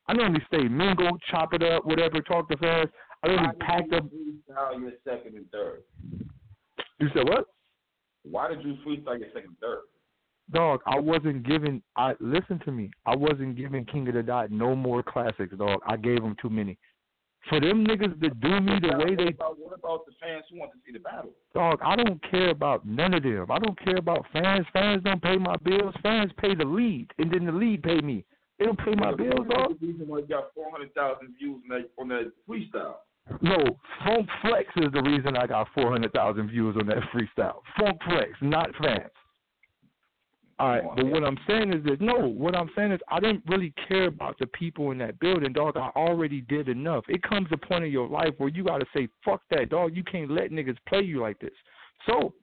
I 0.07 0.15
normally 0.15 0.43
stay 0.47 0.69
mingle, 0.69 1.17
chop 1.31 1.53
it 1.55 1.63
up, 1.63 1.85
whatever, 1.85 2.21
talk 2.21 2.49
to 2.51 2.57
fans. 2.57 2.89
I 3.25 3.29
normally 3.29 3.57
packed 3.61 3.93
up. 3.93 4.05
Freestyle 4.05 4.81
your 4.81 4.93
second 5.05 5.37
and 5.37 5.51
third. 5.51 5.83
You 6.99 7.09
said 7.15 7.29
what? 7.29 7.47
Why 8.25 8.49
did 8.49 8.63
you 8.65 8.77
freestyle 8.87 9.19
your 9.19 9.29
second 9.35 9.51
and 9.51 9.59
third? 9.61 9.83
Dog, 10.53 10.81
I 10.87 10.99
wasn't 10.99 11.47
giving. 11.47 11.83
I 11.97 12.15
listen 12.21 12.61
to 12.65 12.73
me. 12.73 12.91
I 13.07 13.17
wasn't 13.17 13.57
giving 13.57 13.85
King 13.85 14.09
of 14.09 14.15
the 14.15 14.23
Dot 14.23 14.51
no 14.51 14.75
more 14.75 15.03
classics, 15.03 15.55
dog. 15.57 15.81
I 15.87 15.97
gave 15.97 16.23
him 16.23 16.37
too 16.41 16.51
many. 16.51 16.79
For 17.49 17.61
them 17.61 17.85
niggas 17.85 18.21
to 18.21 18.31
do 18.31 18.61
me 18.61 18.79
the 18.81 18.97
way 18.99 19.17
they. 19.17 19.35
What 19.37 19.79
about 19.79 20.07
the 20.07 20.13
fans 20.21 20.45
who 20.51 20.59
want 20.59 20.73
to 20.73 20.79
see 20.87 20.93
the 20.93 21.01
battle? 21.01 21.31
Dog, 21.55 21.81
I 21.85 21.97
don't 21.97 22.21
care 22.31 22.51
about 22.51 22.87
none 22.87 23.15
of 23.15 23.23
them. 23.23 23.47
I 23.51 23.59
don't 23.59 23.79
care 23.85 23.97
about 23.97 24.27
fans. 24.33 24.67
Fans 24.73 25.03
don't 25.05 25.21
pay 25.21 25.37
my 25.37 25.57
bills. 25.57 25.95
Fans 26.03 26.31
pay 26.39 26.55
the 26.55 26.65
lead, 26.65 27.09
and 27.19 27.33
then 27.33 27.47
the 27.47 27.53
lead 27.53 27.83
pay 27.83 28.01
me. 28.01 28.25
They 28.59 28.67
don't 28.67 28.79
pay 28.79 28.95
my 28.95 29.15
bills, 29.15 29.47
dog. 29.49 29.81
The 29.81 29.87
reason 29.89 30.07
why 30.07 30.19
you 30.19 30.27
got 30.27 30.55
four 30.55 30.71
hundred 30.71 30.95
thousand 30.95 31.35
views 31.39 31.61
on 31.65 31.79
that 31.79 31.91
on 31.99 32.09
that 32.09 32.33
freestyle. 32.49 32.97
No, 33.41 33.57
Funk 34.05 34.29
Flex 34.43 34.69
is 34.77 34.93
the 34.93 35.03
reason 35.03 35.37
I 35.37 35.47
got 35.47 35.69
four 35.75 35.91
hundred 35.91 36.13
thousand 36.13 36.49
views 36.49 36.77
on 36.79 36.87
that 36.87 36.99
freestyle. 37.13 37.61
Funk 37.79 37.99
Flex, 38.05 38.31
not 38.41 38.71
fans. 38.81 39.11
All 40.63 40.69
right, 40.69 40.85
but 40.95 41.07
what 41.07 41.25
I'm 41.25 41.39
saying 41.49 41.73
is 41.73 41.83
that 41.87 42.01
no, 42.01 42.29
what 42.29 42.55
I'm 42.55 42.71
saying 42.77 42.93
is 42.93 43.01
I 43.09 43.19
didn't 43.19 43.43
really 43.49 43.75
care 43.89 44.07
about 44.07 44.39
the 44.39 44.47
people 44.47 44.93
in 44.93 44.99
that 44.99 45.19
building, 45.19 45.53
dog. 45.53 45.77
I 45.77 45.91
already 45.97 46.43
did 46.43 46.69
enough. 46.69 47.03
It 47.09 47.21
comes 47.25 47.49
a 47.51 47.57
point 47.57 47.83
in 47.85 47.91
your 47.91 48.07
life 48.07 48.35
where 48.39 48.49
you 48.49 48.63
gotta 48.63 48.85
say, 48.95 49.09
fuck 49.25 49.43
that, 49.51 49.71
dog. 49.71 49.97
You 49.97 50.05
can't 50.05 50.31
let 50.31 50.53
niggas 50.53 50.77
play 50.87 51.01
you 51.01 51.21
like 51.21 51.41
this. 51.41 51.51
So 52.07 52.35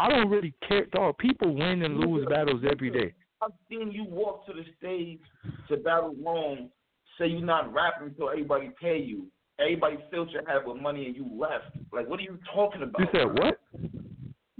I 0.00 0.08
don't 0.08 0.28
really 0.28 0.52
care, 0.66 0.86
dog. 0.86 1.18
People 1.18 1.54
win 1.54 1.82
and 1.82 1.98
lose 1.98 2.26
battles 2.28 2.62
every 2.68 2.90
day. 2.90 3.14
I've 3.40 3.52
seen 3.68 3.92
you 3.92 4.02
walk 4.02 4.46
to 4.46 4.52
the 4.52 4.64
stage 4.76 5.20
to 5.68 5.76
battle 5.76 6.16
Rome, 6.26 6.70
say 7.18 7.28
you're 7.28 7.40
not 7.40 7.72
rapping 7.72 8.08
until 8.08 8.30
everybody 8.30 8.72
pay 8.82 8.98
you. 8.98 9.26
Everybody 9.60 9.98
filled 10.10 10.30
your 10.32 10.44
head 10.44 10.62
with 10.66 10.82
money 10.82 11.06
and 11.06 11.14
you 11.14 11.24
left. 11.38 11.76
Like, 11.92 12.08
what 12.08 12.18
are 12.18 12.24
you 12.24 12.36
talking 12.52 12.82
about? 12.82 12.98
You 12.98 13.06
said 13.12 13.26
what? 13.26 13.60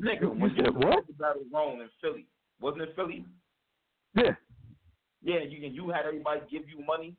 Nigga, 0.00 0.20
you, 0.20 0.30
when 0.30 0.50
you 0.50 0.62
said 0.62 0.74
what? 0.76 1.08
To 1.08 1.12
battle 1.14 1.42
Rome 1.52 1.80
in 1.80 1.88
Philly, 2.00 2.26
wasn't 2.60 2.82
it 2.82 2.92
Philly? 2.96 3.24
Yeah. 4.14 4.34
Yeah, 5.22 5.40
you 5.40 5.68
you 5.68 5.90
had 5.90 6.06
everybody 6.06 6.40
give 6.50 6.62
you 6.68 6.84
money. 6.84 7.14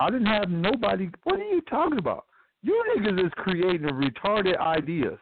I 0.00 0.10
didn't 0.10 0.26
have 0.26 0.50
nobody. 0.50 1.10
What 1.24 1.40
are 1.40 1.44
you 1.44 1.60
talking 1.62 1.98
about? 1.98 2.24
You 2.62 2.82
niggas 2.96 3.26
is 3.26 3.32
creating 3.36 3.88
retarded 3.88 4.58
ideas. 4.58 5.18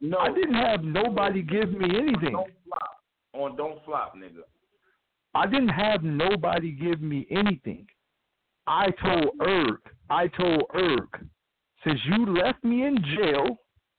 No, 0.00 0.18
I 0.18 0.32
didn't 0.32 0.54
have 0.54 0.82
nobody 0.82 1.42
give 1.42 1.72
me 1.72 1.96
anything. 1.96 2.32
Don't 2.32 2.50
flop 2.66 2.94
on 3.34 3.56
don't 3.56 3.84
flop, 3.84 4.14
nigga. 4.16 4.42
I 5.34 5.46
didn't 5.46 5.68
have 5.68 6.02
nobody 6.02 6.70
give 6.70 7.00
me 7.00 7.26
anything. 7.30 7.86
I 8.66 8.90
told 9.02 9.30
Erg, 9.46 9.78
I 10.08 10.28
told 10.28 10.62
Erg, 10.74 11.08
since 11.84 12.00
you 12.06 12.26
left 12.26 12.62
me 12.64 12.86
in 12.86 12.96
jail 13.16 13.58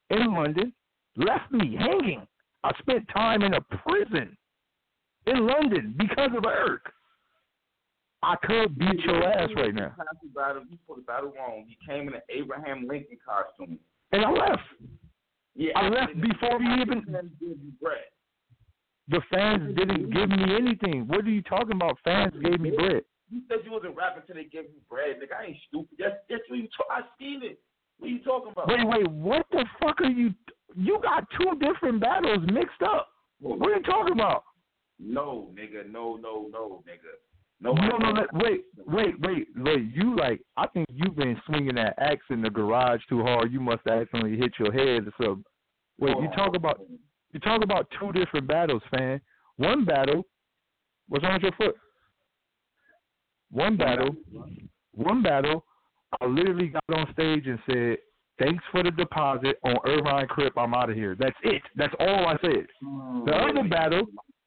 in 0.09 0.33
London, 0.33 0.73
left 1.17 1.51
me 1.51 1.75
hanging. 1.77 2.25
I 2.63 2.71
spent 2.79 3.07
time 3.09 3.41
in 3.43 3.53
a 3.53 3.61
prison 3.61 4.35
in 5.27 5.47
London 5.47 5.95
because 5.97 6.31
of 6.37 6.45
Erg. 6.45 6.81
I 8.23 8.35
could 8.43 8.77
beat 8.77 8.99
your 9.05 9.23
ass 9.23 9.49
right 9.55 9.73
now. 9.73 9.93
You 9.97 10.77
put 10.87 10.97
the 10.97 11.03
battle 11.03 11.33
wrong. 11.37 11.65
You 11.67 11.75
came 11.87 12.07
in 12.07 12.15
an 12.15 12.21
Abraham 12.29 12.87
Lincoln 12.87 13.17
costume. 13.23 13.77
And 14.11 14.25
I 14.25 14.31
left. 14.31 14.63
Yeah, 15.55 15.71
I 15.75 15.87
left 15.89 16.19
before 16.19 16.61
even. 16.61 17.03
You 17.39 17.55
bread. 17.81 17.99
The 19.09 19.21
fans 19.31 19.75
didn't 19.77 20.11
give 20.11 20.29
me 20.29 20.55
anything. 20.55 21.07
What 21.07 21.25
are 21.25 21.29
you 21.29 21.43
talking 21.43 21.75
about? 21.75 21.97
Fans 22.03 22.33
gave 22.43 22.59
me 22.59 22.71
bread. 22.71 23.03
You 23.29 23.41
said 23.47 23.59
you 23.63 23.71
wasn't 23.71 23.95
rapping 23.95 24.23
till 24.25 24.35
they 24.35 24.45
gave 24.45 24.65
you 24.65 24.81
bread. 24.89 25.17
Nigga, 25.17 25.39
I 25.39 25.45
ain't 25.47 25.57
stupid. 25.67 25.97
That's 25.99 26.15
that's 26.29 26.41
what 26.49 26.57
you. 26.57 26.67
Talk, 26.75 26.87
I 26.89 27.01
seen 27.19 27.41
it. 27.43 27.59
What 27.99 28.07
are 28.07 28.09
you 28.09 28.23
talking 28.23 28.51
about? 28.51 28.67
Wait, 28.67 28.87
wait. 28.87 29.07
What 29.11 29.45
the 29.51 29.65
fuck 29.79 30.01
are 30.01 30.09
you? 30.09 30.33
You 30.75 30.99
got 31.03 31.25
two 31.39 31.57
different 31.59 32.01
battles 32.01 32.39
mixed 32.51 32.81
up. 32.83 33.09
What 33.39 33.69
are 33.69 33.75
you 33.75 33.83
talking 33.83 34.13
about? 34.13 34.43
No, 34.99 35.49
nigga. 35.53 35.89
No, 35.91 36.15
no, 36.15 36.47
no, 36.51 36.83
nigga. 36.87 37.13
No, 37.61 37.73
no, 37.73 37.97
no, 37.97 38.11
no. 38.11 38.25
Wait, 38.33 38.65
wait, 38.85 39.19
wait, 39.21 39.47
wait. 39.55 39.83
You 39.93 40.15
like? 40.17 40.41
I 40.57 40.67
think 40.67 40.87
you've 40.89 41.15
been 41.15 41.39
swinging 41.45 41.75
that 41.75 41.95
axe 41.97 42.25
in 42.29 42.41
the 42.41 42.49
garage 42.49 43.01
too 43.07 43.21
hard. 43.21 43.51
You 43.51 43.59
must 43.59 43.81
have 43.87 44.01
accidentally 44.01 44.37
hit 44.37 44.53
your 44.59 44.71
head 44.71 45.07
or 45.07 45.13
something. 45.19 45.43
Wait, 45.99 46.15
you 46.21 46.27
talk 46.35 46.51
oh. 46.53 46.57
about 46.57 46.81
you 47.31 47.39
talk 47.39 47.63
about 47.63 47.87
two 47.99 48.11
different 48.11 48.47
battles, 48.47 48.81
fan. 48.91 49.21
One 49.57 49.85
battle, 49.85 50.23
what's 51.07 51.23
wrong 51.23 51.33
with 51.33 51.43
your 51.43 51.51
foot? 51.53 51.75
One 53.51 53.77
battle, 53.77 54.15
one 54.91 55.21
battle. 55.21 55.63
I 56.21 56.25
literally 56.25 56.67
got 56.67 56.83
on 56.93 57.11
stage 57.13 57.47
and 57.47 57.59
said, 57.69 57.97
Thanks 58.37 58.63
for 58.71 58.83
the 58.83 58.91
deposit 58.91 59.57
on 59.63 59.77
Irvine 59.85 60.27
Crip. 60.27 60.57
I'm 60.57 60.73
out 60.73 60.89
of 60.89 60.95
here. 60.95 61.15
That's 61.17 61.35
it. 61.43 61.61
That's 61.75 61.93
all 61.99 62.27
I 62.27 62.35
said. 62.41 62.67
The 63.25 63.31
other 63.31 63.67
battle, 63.69 64.01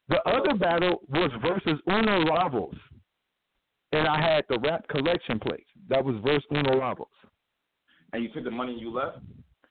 the 0.09 0.21
other 0.27 0.55
battle 0.57 1.01
was 1.09 1.31
versus 1.41 1.79
Uno 1.87 2.23
Rivals, 2.25 2.75
and 3.91 4.07
I 4.07 4.19
had 4.21 4.43
the 4.49 4.59
rap 4.59 4.87
collection 4.87 5.39
plate. 5.39 5.65
That 5.89 6.03
was 6.03 6.15
versus 6.23 6.45
Uno 6.51 6.77
Rivals. 6.77 7.07
And 8.13 8.23
you 8.23 8.29
took 8.33 8.43
the 8.43 8.51
money 8.51 8.73
and 8.73 8.81
you 8.81 8.91
left. 8.91 9.19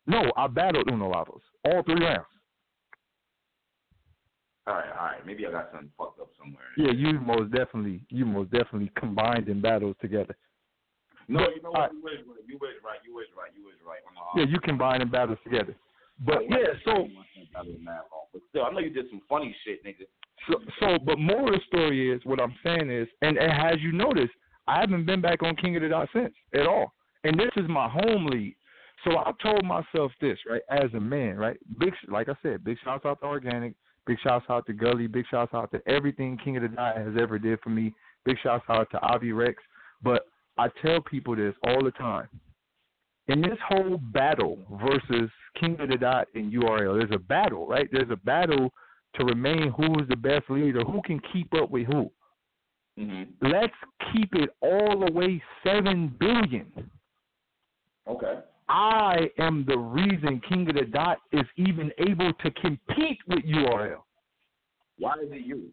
No, 0.06 0.32
I 0.36 0.46
battled 0.46 0.88
Uno 0.90 1.10
Rivals 1.10 1.42
all 1.64 1.82
three 1.82 2.02
rounds. 2.02 2.26
All 4.66 4.74
right, 4.74 4.90
all 5.00 5.06
right. 5.06 5.26
Maybe 5.26 5.46
I 5.46 5.50
got 5.50 5.70
something 5.72 5.90
fucked 5.96 6.20
up 6.20 6.28
somewhere. 6.38 6.68
Yeah, 6.76 6.92
you 6.92 7.18
most 7.20 7.50
definitely, 7.52 8.04
you 8.10 8.26
most 8.26 8.50
definitely 8.50 8.92
combined 8.96 9.48
in 9.48 9.62
battles 9.62 9.96
together. 10.00 10.36
No, 11.26 11.40
But 11.40 11.56
you 11.56 11.62
know 11.62 11.70
what? 11.70 11.92
You 11.92 12.02
was 12.02 12.12
right. 12.20 12.44
You 12.46 12.58
was 12.60 12.76
right. 12.84 13.00
You 13.04 13.14
was 13.14 13.26
right. 13.36 13.52
You 13.56 13.64
was 13.64 13.76
right. 13.84 14.00
Uh, 14.04 14.40
yeah, 14.40 14.44
you 14.48 14.60
combined 14.60 15.02
in 15.02 15.10
battles 15.10 15.38
together. 15.42 15.74
But 16.24 16.42
yeah, 16.48 16.76
so 16.84 17.08
But 18.32 18.42
still, 18.50 18.64
I 18.64 18.72
know 18.72 18.80
you 18.80 18.90
did 18.90 19.06
some 19.08 19.22
funny 19.28 19.54
shit, 19.64 19.84
nigga. 19.84 20.04
So, 20.46 20.54
so, 20.80 20.98
but 21.04 21.18
more 21.18 21.48
of 21.48 21.54
the 21.54 21.60
story 21.66 22.12
is 22.12 22.20
what 22.24 22.40
I'm 22.40 22.54
saying 22.64 22.90
is, 22.90 23.08
and, 23.22 23.36
and 23.36 23.52
as 23.52 23.80
you 23.80 23.92
notice, 23.92 24.30
I 24.66 24.80
haven't 24.80 25.06
been 25.06 25.20
back 25.20 25.42
on 25.42 25.56
King 25.56 25.76
of 25.76 25.82
the 25.82 25.88
Dot 25.88 26.08
since 26.12 26.34
at 26.54 26.66
all. 26.66 26.92
And 27.24 27.38
this 27.38 27.50
is 27.56 27.68
my 27.68 27.88
home 27.88 28.26
league. 28.26 28.54
So 29.04 29.16
I 29.16 29.32
told 29.42 29.64
myself 29.64 30.12
this, 30.20 30.38
right, 30.48 30.62
as 30.70 30.92
a 30.94 31.00
man, 31.00 31.36
right? 31.36 31.56
Big, 31.78 31.92
like 32.08 32.28
I 32.28 32.34
said, 32.42 32.64
big 32.64 32.76
shouts 32.84 33.04
out 33.06 33.20
to 33.20 33.26
Organik, 33.26 33.74
big 34.06 34.18
shouts 34.22 34.46
out 34.48 34.66
to 34.66 34.72
Gully, 34.72 35.06
big 35.06 35.24
shouts 35.30 35.54
out 35.54 35.70
to 35.72 35.80
everything 35.88 36.38
King 36.42 36.56
of 36.56 36.62
the 36.62 36.68
Dot 36.68 36.96
has 36.96 37.14
ever 37.20 37.38
did 37.38 37.60
for 37.60 37.70
me. 37.70 37.94
Big 38.24 38.36
shouts 38.42 38.64
out 38.68 38.90
to 38.90 39.00
Avi 39.00 39.32
Rex. 39.32 39.62
But 40.02 40.26
I 40.58 40.68
tell 40.82 41.00
people 41.00 41.36
this 41.36 41.54
all 41.64 41.82
the 41.82 41.92
time. 41.92 42.28
In 43.28 43.40
this 43.40 43.58
whole 43.68 43.98
battle 43.98 44.58
versus 44.82 45.30
King 45.60 45.76
of 45.80 45.90
the 45.90 45.96
Dot 45.96 46.28
and 46.34 46.52
URL, 46.52 46.98
there's 46.98 47.14
a 47.14 47.18
battle, 47.18 47.66
right? 47.66 47.88
There's 47.92 48.10
a 48.10 48.16
battle 48.16 48.72
to 49.14 49.24
remain 49.24 49.72
who 49.76 50.00
is 50.00 50.08
the 50.08 50.16
best 50.16 50.48
leader, 50.48 50.82
who 50.82 51.00
can 51.04 51.20
keep 51.32 51.52
up 51.54 51.70
with 51.70 51.86
who. 51.86 52.10
Mm-hmm. 52.98 53.46
Let's 53.46 53.74
keep 54.12 54.34
it 54.34 54.50
all 54.60 55.04
the 55.04 55.12
way 55.12 55.42
seven 55.64 56.14
billion. 56.18 56.66
Okay. 58.08 58.40
I 58.68 59.30
am 59.38 59.64
the 59.66 59.78
reason 59.78 60.40
King 60.48 60.68
of 60.68 60.74
the 60.74 60.84
Dot 60.84 61.18
is 61.32 61.44
even 61.56 61.90
able 61.98 62.32
to 62.34 62.50
compete 62.50 63.18
with 63.26 63.44
URL 63.44 64.02
Why 64.98 65.14
is 65.22 65.30
it 65.30 65.46
you? 65.46 65.68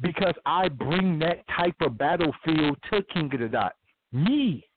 because 0.00 0.34
I 0.46 0.68
bring 0.68 1.18
that 1.20 1.44
type 1.56 1.74
of 1.80 1.98
battlefield 1.98 2.76
to 2.92 3.02
King 3.14 3.30
of 3.32 3.40
the 3.40 3.48
Dot. 3.48 3.72
Me. 4.12 4.67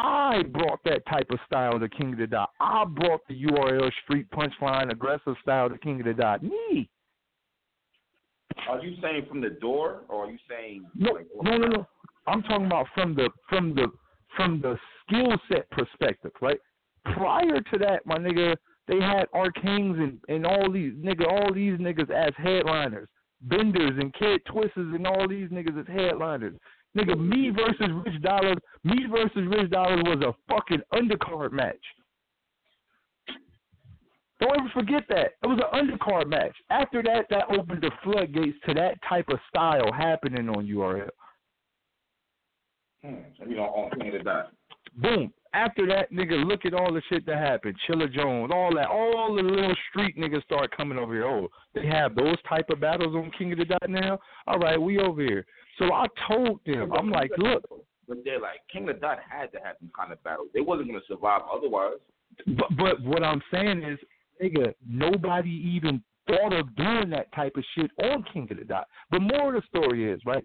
I 0.00 0.44
brought 0.52 0.78
that 0.84 1.04
type 1.06 1.26
of 1.30 1.40
style 1.44 1.80
to 1.80 1.88
King 1.88 2.12
of 2.12 2.20
the 2.20 2.28
Dot. 2.28 2.50
I 2.60 2.84
brought 2.84 3.20
the 3.28 3.34
URL 3.34 3.90
street 4.04 4.30
punchline 4.30 4.92
aggressive 4.92 5.34
style 5.42 5.68
to 5.68 5.76
King 5.76 5.98
of 5.98 6.06
the 6.06 6.14
Dot. 6.14 6.40
Me. 6.40 6.88
Are 8.68 8.80
you 8.80 8.96
saying 9.02 9.26
from 9.28 9.40
the 9.40 9.50
door, 9.50 10.02
or 10.08 10.26
are 10.26 10.30
you 10.30 10.38
saying 10.48 10.84
No, 10.94 11.12
like, 11.12 11.26
no, 11.42 11.56
no, 11.56 11.66
no. 11.66 11.86
I'm 12.28 12.42
talking 12.42 12.66
about 12.66 12.86
from 12.94 13.16
the 13.16 13.28
from 13.48 13.74
the 13.74 13.88
from 14.36 14.60
the 14.60 14.78
skill 15.02 15.36
set 15.50 15.68
perspective, 15.70 16.30
right? 16.40 16.60
Prior 17.16 17.60
to 17.60 17.78
that, 17.78 18.06
my 18.06 18.18
nigga, 18.18 18.54
they 18.86 19.00
had 19.00 19.26
Arcanes 19.34 19.98
and 19.98 20.20
and 20.28 20.46
all 20.46 20.70
these 20.70 20.92
nigga, 20.92 21.26
all 21.26 21.52
these 21.52 21.76
niggas 21.78 22.10
as 22.10 22.32
headliners, 22.36 23.08
Benders 23.42 23.98
and 23.98 24.14
Kid 24.14 24.42
Twisters 24.44 24.94
and 24.94 25.08
all 25.08 25.26
these 25.26 25.48
niggas 25.48 25.80
as 25.80 25.86
headliners. 25.88 26.54
Nigga, 26.96 27.18
me 27.18 27.50
versus 27.50 27.94
Rich 28.04 28.22
Dolarz, 28.22 28.58
me 28.84 29.06
versus 29.10 29.46
Rich 29.48 29.70
Dolarz 29.70 30.04
was 30.04 30.22
a 30.24 30.52
fucking 30.52 30.80
undercard 30.92 31.52
match. 31.52 31.76
Don't 34.40 34.56
ever 34.58 34.70
forget 34.72 35.02
that. 35.08 35.32
It 35.42 35.46
was 35.46 35.60
an 35.72 35.88
undercard 35.88 36.28
match. 36.28 36.54
After 36.70 37.02
that, 37.02 37.26
that 37.30 37.50
opened 37.50 37.82
the 37.82 37.90
floodgates 38.04 38.56
to 38.66 38.74
that 38.74 38.94
type 39.08 39.26
of 39.30 39.38
style 39.48 39.92
happening 39.92 40.48
on 40.48 40.66
URL. 40.66 41.08
Hmm. 43.04 43.14
You 43.48 43.56
know, 43.56 43.64
on 43.64 43.90
the 43.98 44.18
Dot. 44.22 44.52
Boom. 44.96 45.32
After 45.54 45.86
that, 45.86 46.12
nigga, 46.12 46.44
look 46.46 46.66
at 46.66 46.74
all 46.74 46.92
the 46.92 47.02
shit 47.08 47.24
that 47.26 47.38
happened. 47.38 47.74
Chilla 47.88 48.12
Jones, 48.12 48.52
all 48.54 48.74
that, 48.74 48.88
all 48.88 49.34
the 49.34 49.42
little 49.42 49.74
street 49.88 50.16
niggas 50.16 50.42
start 50.44 50.76
coming 50.76 50.98
over 50.98 51.14
here. 51.14 51.26
Oh, 51.26 51.48
they 51.74 51.86
have 51.86 52.14
those 52.14 52.36
type 52.48 52.68
of 52.70 52.80
battles 52.80 53.14
on 53.14 53.30
King 53.36 53.52
of 53.52 53.58
the 53.58 53.64
Dot 53.64 53.88
now. 53.88 54.18
All 54.46 54.58
right, 54.58 54.80
we 54.80 54.98
over 54.98 55.22
here. 55.22 55.46
So 55.78 55.92
I 55.92 56.06
told 56.26 56.60
them, 56.66 56.92
I'm 56.92 57.10
like, 57.10 57.30
look, 57.38 57.64
But 58.08 58.18
they're 58.24 58.40
like 58.40 58.60
King 58.72 58.88
of 58.88 58.96
the 58.96 59.00
Dot 59.00 59.18
had 59.28 59.52
to 59.52 59.58
have 59.58 59.76
some 59.80 59.90
kind 59.96 60.12
of 60.12 60.22
battle. 60.24 60.46
They 60.52 60.60
wasn't 60.60 60.88
gonna 60.88 61.00
survive 61.06 61.42
otherwise. 61.52 61.98
but, 62.56 62.68
but 62.76 63.00
what 63.02 63.22
I'm 63.22 63.42
saying 63.52 63.82
is, 63.82 63.98
nigga, 64.42 64.74
nobody 64.86 65.50
even 65.50 66.02
thought 66.26 66.52
of 66.52 66.74
doing 66.76 67.10
that 67.10 67.32
type 67.32 67.56
of 67.56 67.64
shit 67.74 67.90
on 68.02 68.24
King 68.32 68.48
of 68.50 68.58
the 68.58 68.64
Dot. 68.64 68.86
But 69.10 69.22
more 69.22 69.54
of 69.54 69.62
the 69.62 69.66
story 69.78 70.10
is, 70.10 70.20
right? 70.26 70.44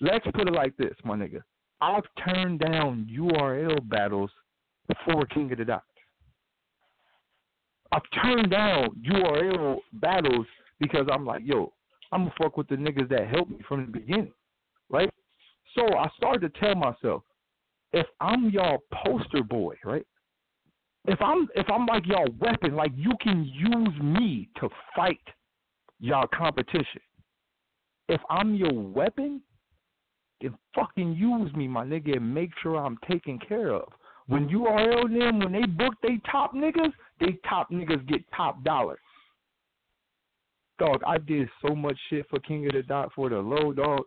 Let's 0.00 0.24
put 0.34 0.48
it 0.48 0.54
like 0.54 0.76
this, 0.76 0.94
my 1.04 1.16
nigga. 1.16 1.42
I've 1.80 2.04
turned 2.24 2.60
down 2.60 3.08
URL 3.12 3.88
battles 3.88 4.30
for 5.04 5.24
King 5.26 5.52
of 5.52 5.58
the 5.58 5.64
Dot. 5.64 5.84
I've 7.92 8.22
turned 8.22 8.50
down 8.50 8.88
URL 9.08 9.78
battles 9.94 10.46
because 10.80 11.06
I'm 11.12 11.24
like, 11.24 11.42
yo, 11.44 11.72
I'm 12.12 12.22
gonna 12.22 12.34
fuck 12.40 12.56
with 12.56 12.68
the 12.68 12.76
niggas 12.76 13.08
that 13.10 13.28
helped 13.28 13.50
me 13.50 13.58
from 13.68 13.86
the 13.86 13.92
beginning? 13.92 14.32
So 15.74 15.82
I 15.96 16.08
started 16.16 16.52
to 16.52 16.60
tell 16.60 16.74
myself, 16.74 17.22
if 17.92 18.06
I'm 18.20 18.50
y'all 18.50 18.82
poster 18.92 19.42
boy, 19.42 19.76
right? 19.84 20.06
If 21.06 21.20
I'm 21.20 21.48
if 21.54 21.66
I'm 21.70 21.86
like 21.86 22.06
y'all 22.06 22.26
weapon, 22.40 22.74
like 22.74 22.92
you 22.96 23.12
can 23.20 23.44
use 23.44 24.02
me 24.02 24.48
to 24.60 24.68
fight 24.96 25.20
y'all 26.00 26.26
competition. 26.26 27.00
If 28.08 28.20
I'm 28.30 28.54
your 28.54 28.72
weapon, 28.72 29.40
then 30.40 30.54
fucking 30.74 31.14
use 31.14 31.52
me, 31.54 31.68
my 31.68 31.84
nigga, 31.84 32.16
and 32.16 32.34
make 32.34 32.50
sure 32.62 32.76
I'm 32.76 32.98
taken 33.08 33.38
care 33.38 33.70
of. 33.72 33.88
When 34.26 34.48
you 34.48 34.60
URL 34.60 35.18
them, 35.18 35.38
when 35.40 35.52
they 35.52 35.66
book 35.66 35.94
they 36.02 36.18
top 36.30 36.54
niggas, 36.54 36.92
they 37.20 37.38
top 37.48 37.70
niggas 37.70 38.06
get 38.08 38.22
top 38.34 38.62
dollar. 38.64 38.98
Dog, 40.78 41.02
I 41.06 41.18
did 41.18 41.48
so 41.66 41.74
much 41.74 41.96
shit 42.10 42.26
for 42.28 42.40
King 42.40 42.66
of 42.66 42.72
the 42.72 42.82
Dot 42.82 43.12
for 43.14 43.28
the 43.28 43.38
low 43.38 43.72
dog. 43.72 44.02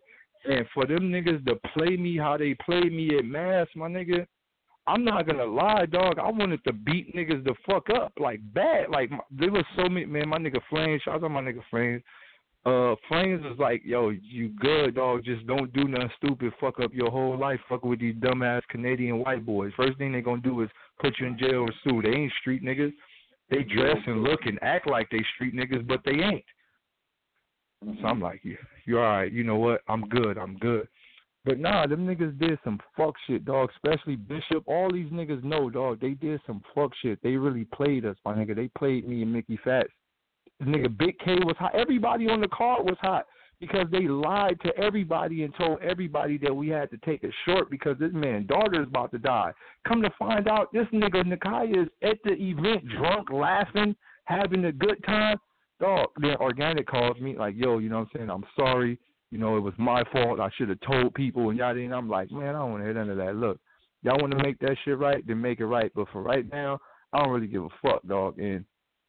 And 0.45 0.65
for 0.73 0.85
them 0.85 1.11
niggas 1.11 1.45
to 1.45 1.55
play 1.73 1.97
me 1.97 2.17
how 2.17 2.37
they 2.37 2.55
play 2.65 2.81
me 2.81 3.17
at 3.17 3.25
Mass, 3.25 3.67
my 3.75 3.87
nigga, 3.87 4.25
I'm 4.87 5.03
not 5.03 5.27
gonna 5.27 5.45
lie, 5.45 5.85
dog. 5.85 6.17
I 6.17 6.29
wanted 6.29 6.63
to 6.63 6.73
beat 6.73 7.13
niggas 7.13 7.43
the 7.43 7.53
fuck 7.65 7.89
up, 7.89 8.13
like 8.17 8.39
bad. 8.53 8.89
Like 8.89 9.11
my, 9.11 9.19
there 9.31 9.51
was 9.51 9.65
so 9.75 9.89
many, 9.89 10.05
man. 10.05 10.29
My 10.29 10.37
nigga 10.37 10.61
Flames, 10.69 11.01
shout 11.01 11.23
out 11.23 11.31
my 11.31 11.41
nigga 11.41 11.61
Flames. 11.69 12.01
Uh, 12.65 12.95
Flames 13.07 13.43
was 13.43 13.57
like, 13.59 13.81
yo, 13.85 14.09
you 14.09 14.49
good, 14.59 14.95
dog. 14.95 15.25
Just 15.25 15.45
don't 15.45 15.71
do 15.73 15.85
nothing 15.85 16.09
stupid. 16.17 16.53
Fuck 16.59 16.79
up 16.79 16.93
your 16.93 17.11
whole 17.11 17.37
life. 17.37 17.59
Fuck 17.67 17.83
with 17.83 17.99
these 17.99 18.15
dumbass 18.15 18.61
Canadian 18.69 19.19
white 19.19 19.45
boys. 19.45 19.73
First 19.75 19.97
thing 19.97 20.13
they 20.13 20.21
gonna 20.21 20.41
do 20.41 20.61
is 20.61 20.69
put 20.99 21.13
you 21.19 21.27
in 21.27 21.37
jail 21.37 21.65
or 21.65 21.73
sue. 21.83 22.01
They 22.01 22.09
ain't 22.17 22.33
street 22.39 22.63
niggas. 22.63 22.93
They 23.49 23.63
dress 23.63 23.97
and 24.05 24.23
look 24.23 24.41
and 24.45 24.59
act 24.61 24.89
like 24.89 25.09
they 25.09 25.23
street 25.35 25.55
niggas, 25.55 25.87
but 25.87 26.01
they 26.05 26.11
ain't. 26.23 26.43
So 27.83 28.07
I'm 28.07 28.21
like, 28.21 28.41
yeah, 28.43 28.55
you're 28.85 29.05
all 29.05 29.17
right. 29.19 29.31
You 29.31 29.43
know 29.43 29.57
what? 29.57 29.81
I'm 29.87 30.07
good. 30.07 30.37
I'm 30.37 30.57
good. 30.57 30.87
But 31.45 31.59
nah, 31.59 31.87
them 31.87 32.05
niggas 32.05 32.37
did 32.39 32.59
some 32.63 32.79
fuck 32.97 33.13
shit, 33.25 33.45
dog. 33.45 33.69
Especially 33.75 34.15
Bishop. 34.15 34.63
All 34.65 34.91
these 34.91 35.09
niggas 35.11 35.43
know, 35.43 35.69
dog. 35.69 36.01
They 36.01 36.11
did 36.11 36.41
some 36.45 36.61
fuck 36.75 36.91
shit. 37.01 37.19
They 37.23 37.35
really 37.37 37.65
played 37.65 38.05
us, 38.05 38.17
my 38.25 38.33
nigga. 38.33 38.55
They 38.55 38.67
played 38.77 39.07
me 39.07 39.21
and 39.21 39.31
Mickey 39.31 39.59
Factz. 39.65 39.85
Nigga, 40.61 40.95
Big 40.97 41.19
K 41.19 41.35
was 41.45 41.55
hot. 41.57 41.75
Everybody 41.75 42.27
on 42.27 42.41
the 42.41 42.47
card 42.47 42.83
was 42.83 42.97
hot 42.99 43.27
because 43.59 43.85
they 43.91 44.07
lied 44.07 44.59
to 44.61 44.75
everybody 44.77 45.43
and 45.43 45.53
told 45.55 45.79
everybody 45.81 46.37
that 46.39 46.53
we 46.53 46.67
had 46.67 46.89
to 46.91 46.97
take 46.97 47.23
it 47.23 47.33
short 47.45 47.69
because 47.69 47.97
this 47.99 48.11
man 48.13 48.45
daughter 48.45 48.81
is 48.81 48.87
about 48.87 49.11
to 49.11 49.17
die. 49.17 49.51
Come 49.87 50.01
to 50.01 50.11
find 50.17 50.47
out, 50.47 50.71
this 50.73 50.87
nigga 50.93 51.23
Nakai 51.23 51.83
is 51.83 51.87
at 52.03 52.17
the 52.23 52.33
event 52.33 52.87
drunk, 52.89 53.31
laughing, 53.31 53.95
having 54.25 54.65
a 54.65 54.71
good 54.71 55.03
time. 55.05 55.37
Dog, 55.79 56.07
then 56.19 56.35
Organik 56.37 56.87
calls 56.87 57.19
me 57.19 57.37
like, 57.37 57.55
yo, 57.55 57.77
you 57.77 57.89
know 57.89 57.99
what 57.99 58.07
I'm 58.13 58.17
saying? 58.17 58.29
I'm 58.29 58.45
sorry. 58.55 58.99
You 59.29 59.37
know, 59.37 59.57
it 59.57 59.61
was 59.61 59.73
my 59.77 60.03
fault. 60.11 60.39
I 60.39 60.49
should 60.57 60.69
have 60.69 60.79
told 60.81 61.13
people 61.13 61.49
and 61.49 61.59
y'all 61.59 61.73
didn't. 61.73 61.93
I'm 61.93 62.09
like, 62.09 62.31
man, 62.31 62.55
I 62.55 62.59
don't 62.59 62.71
want 62.71 62.81
to 62.81 62.85
hear 62.85 62.93
none 62.93 63.09
of 63.09 63.17
that. 63.17 63.35
Look, 63.35 63.59
y'all 64.01 64.19
want 64.19 64.31
to 64.31 64.43
make 64.43 64.57
that 64.59 64.77
shit 64.85 64.97
right, 64.97 65.25
then 65.27 65.41
make 65.41 65.59
it 65.59 65.65
right. 65.65 65.91
But 65.93 66.07
for 66.11 66.21
right 66.21 66.49
now, 66.51 66.79
I 67.13 67.19
don't 67.19 67.31
really 67.31 67.47
give 67.47 67.63
a 67.63 67.69
fuck, 67.81 68.01
dog. 68.07 68.39
And, 68.39 68.65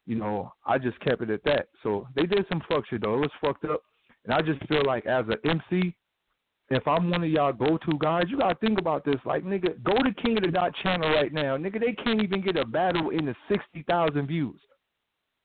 you 0.06 0.16
know, 0.16 0.52
I 0.66 0.78
just 0.78 0.98
kept 1.00 1.22
it 1.22 1.30
at 1.30 1.44
that. 1.44 1.68
So 1.82 2.08
they 2.16 2.26
did 2.26 2.44
some 2.48 2.62
fuck 2.68 2.86
shit, 2.88 3.02
though. 3.02 3.14
It 3.14 3.20
was 3.20 3.30
fucked 3.40 3.64
up. 3.64 3.82
And 4.24 4.34
I 4.34 4.42
just 4.42 4.66
feel 4.66 4.82
like 4.84 5.06
as 5.06 5.24
an 5.28 5.38
MC, 5.44 5.94
if 6.70 6.86
I'm 6.86 7.10
one 7.10 7.24
of 7.24 7.30
y'all 7.30 7.52
go-to 7.52 7.98
guys, 7.98 8.24
you 8.28 8.38
gotta 8.38 8.56
think 8.56 8.78
about 8.78 9.04
this. 9.04 9.16
Like, 9.24 9.44
nigga, 9.44 9.82
go 9.82 9.94
to 9.94 10.12
King 10.22 10.36
of 10.36 10.42
the 10.42 10.50
Dot 10.50 10.74
channel 10.82 11.08
right 11.08 11.32
now. 11.32 11.56
Nigga, 11.56 11.80
they 11.80 11.92
can't 11.92 12.22
even 12.22 12.42
get 12.42 12.56
a 12.56 12.64
battle 12.64 13.10
in 13.10 13.24
the 13.24 13.34
60,000 13.48 14.26
views. 14.26 14.60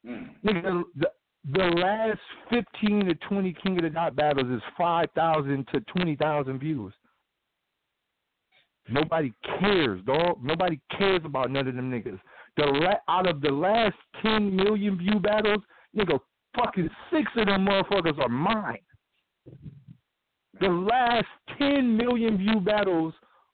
Mm. 0.07 0.29
Nigga, 0.45 0.83
the, 0.95 1.07
the 1.51 1.63
last 1.63 2.19
15 2.49 3.05
to 3.05 3.15
20 3.15 3.55
King 3.61 3.77
of 3.77 3.83
the 3.83 3.89
Dot 3.89 4.15
battles 4.15 4.49
is 4.49 4.61
5,000 4.77 5.67
to 5.73 5.79
20,000 5.81 6.59
views. 6.59 6.93
Nobody 8.89 9.33
cares, 9.59 10.01
dog. 10.05 10.43
Nobody 10.43 10.79
cares 10.97 11.21
about 11.23 11.51
none 11.51 11.67
of 11.67 11.75
them 11.75 11.89
niggas. 11.89 12.19
The 12.57 12.65
la- 12.65 13.13
out 13.13 13.27
of 13.27 13.41
the 13.41 13.49
last 13.51 13.95
ten 14.21 14.55
million 14.55 14.97
view 14.97 15.19
battles, 15.19 15.61
nigga, 15.97 16.19
fucking 16.55 16.89
six 17.11 17.31
of 17.37 17.47
them 17.47 17.65
motherfuckers 17.65 18.19
are 18.19 18.29
mine. 18.29 18.79
The 20.59 20.67
last 20.67 21.27
ten 21.57 21.95
million 21.95 22.37
view 22.37 22.59
battles 22.59 23.13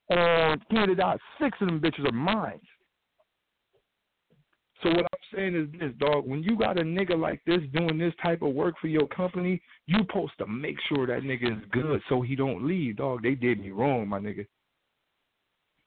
on 0.10 0.60
Canada, 0.72 1.18
six 1.40 1.58
of 1.62 1.68
them 1.68 1.80
bitches 1.80 2.08
are 2.08 2.12
mine. 2.12 2.60
So 4.82 4.90
what 4.90 5.00
I'm 5.00 5.36
saying 5.36 5.56
is 5.56 5.80
this, 5.80 5.92
dog. 6.00 6.26
When 6.26 6.42
you 6.42 6.58
got 6.58 6.80
a 6.80 6.84
nigga 6.84 7.20
like 7.20 7.42
this 7.46 7.60
doing 7.74 7.98
this 7.98 8.14
type 8.24 8.42
of 8.42 8.54
work 8.54 8.76
for 8.80 8.88
your 8.88 9.08
company, 9.08 9.62
you 9.88 10.00
supposed 10.00 10.38
to 10.38 10.48
make 10.48 10.78
sure 10.88 11.06
that 11.06 11.24
nigga 11.24 11.58
is 11.58 11.64
good 11.72 12.02
so 12.08 12.22
he 12.22 12.36
don't 12.36 12.66
leave, 12.66 12.98
dog. 12.98 13.24
They 13.24 13.36
did 13.36 13.60
me 13.60 13.72
wrong, 13.72 14.08
my 14.08 14.20
nigga. 14.20 14.46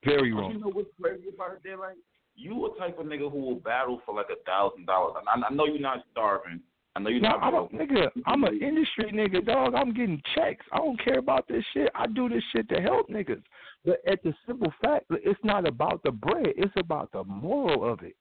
Very 0.05 0.33
wrong. 0.33 0.53
You 0.53 0.61
know 0.61 0.71
what's 0.73 0.91
crazy 1.01 1.29
about 1.35 1.53
it, 1.53 1.63
Daylyt? 1.67 1.95
You 2.35 2.67
a 2.67 2.79
type 2.79 2.99
of 2.99 3.07
nigga 3.07 3.31
who 3.31 3.39
will 3.39 3.57
battle 3.57 4.01
for 4.05 4.15
like 4.15 4.27
a 4.31 4.43
thousand 4.45 4.87
dollars. 4.87 5.15
I 5.27 5.55
know 5.55 5.67
you're 5.67 5.81
not 5.81 6.05
starving. 6.11 6.61
I 6.95 7.01
know 7.01 7.09
you're 7.09 7.21
no, 7.21 7.29
not. 7.31 7.43
I 7.43 7.51
don't, 7.51 7.73
nigga. 7.73 8.11
I'm 8.27 8.45
an 8.45 8.61
industry 8.61 9.11
nigga, 9.13 9.45
dog. 9.45 9.75
I'm 9.75 9.95
getting 9.95 10.21
checks. 10.35 10.65
I 10.73 10.79
don't 10.79 11.03
care 11.03 11.19
about 11.19 11.49
this 11.49 11.65
shit. 11.73 11.91
I 11.95 12.07
do 12.07 12.29
this 12.29 12.43
shit 12.53 12.69
to 12.71 12.81
help 12.81 13.09
niggas. 13.09 13.43
But 13.85 14.01
at 14.07 14.23
the 14.23 14.35
simple 14.47 14.73
fact, 14.83 15.07
it's 15.11 15.41
not 15.43 15.67
about 15.67 16.03
the 16.03 16.11
bread. 16.11 16.49
It's 16.57 16.73
about 16.77 17.11
the 17.13 17.25
moral 17.25 17.91
of 17.91 18.03
it. 18.03 18.15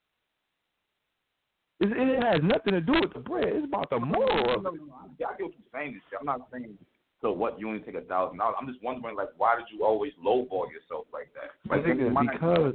It, 1.82 1.92
it 1.92 2.24
has 2.24 2.42
nothing 2.44 2.74
to 2.74 2.82
do 2.82 2.94
with 2.94 3.14
the 3.14 3.20
bread. 3.20 3.50
It's 3.50 3.66
about 3.66 3.90
the 3.90 4.00
moral 4.00 4.56
of 4.56 4.74
it. 4.74 4.82
I 4.82 5.08
get 5.18 5.28
what 5.30 5.40
you're 5.40 5.74
saying. 5.74 5.94
This 5.94 6.04
shit. 6.10 6.20
I'm 6.20 6.26
not 6.26 6.48
saying 6.52 6.78
so 7.22 7.32
what 7.32 7.60
you 7.60 7.68
only 7.68 7.82
take 7.82 7.96
a 7.96 8.02
thousand 8.02 8.40
dollars. 8.40 8.56
I'm 8.60 8.68
just 8.68 8.84
wondering, 8.84 9.16
like, 9.16 9.30
why 9.38 9.56
did 9.56 9.66
you 9.76 9.86
always 9.86 10.12
lowball 10.24 10.66
yourself 10.72 11.06
like 11.14 11.30
that? 11.36 11.52
Like, 11.70 11.86
because. 11.86 12.74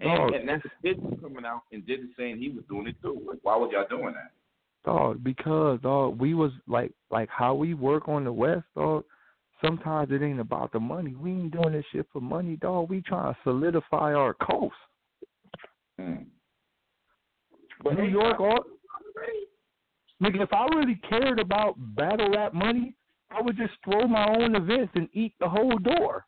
And, 0.00 0.34
and 0.34 0.48
that's 0.48 0.62
Diddy 0.82 1.00
coming 1.22 1.44
out 1.46 1.62
and 1.72 1.86
Diddy 1.86 2.08
saying 2.18 2.38
he 2.38 2.48
was 2.48 2.64
doing 2.68 2.88
it 2.88 2.96
too. 3.00 3.22
Like, 3.26 3.38
why 3.42 3.56
was 3.56 3.70
y'all 3.72 3.86
doing 3.88 4.12
that? 4.14 4.32
Dog, 4.84 5.22
because 5.22 5.80
dog, 5.82 6.18
we 6.20 6.34
was 6.34 6.50
like 6.66 6.92
like 7.10 7.28
how 7.30 7.54
we 7.54 7.74
work 7.74 8.08
on 8.08 8.24
the 8.24 8.32
West, 8.32 8.64
dog. 8.74 9.04
Sometimes 9.62 10.10
it 10.10 10.20
ain't 10.20 10.40
about 10.40 10.72
the 10.72 10.80
money. 10.80 11.14
We 11.14 11.30
ain't 11.30 11.52
doing 11.52 11.72
this 11.72 11.84
shit 11.92 12.06
for 12.12 12.20
money, 12.20 12.56
dog. 12.56 12.90
We 12.90 13.02
trying 13.02 13.32
to 13.32 13.38
solidify 13.44 14.12
our 14.14 14.34
coast. 14.34 14.74
Mm. 15.98 16.26
But 17.84 17.98
New 17.98 18.08
York, 18.08 18.40
all, 18.40 18.64
nigga, 20.22 20.42
if 20.42 20.52
I 20.52 20.66
really 20.74 20.98
cared 21.08 21.38
about 21.38 21.74
battle 21.94 22.30
rap 22.30 22.54
money, 22.54 22.94
I 23.30 23.42
would 23.42 23.58
just 23.58 23.74
throw 23.84 24.08
my 24.08 24.26
own 24.26 24.56
events 24.56 24.92
and 24.94 25.08
eat 25.12 25.34
the 25.38 25.48
whole 25.48 25.76
door. 25.76 26.24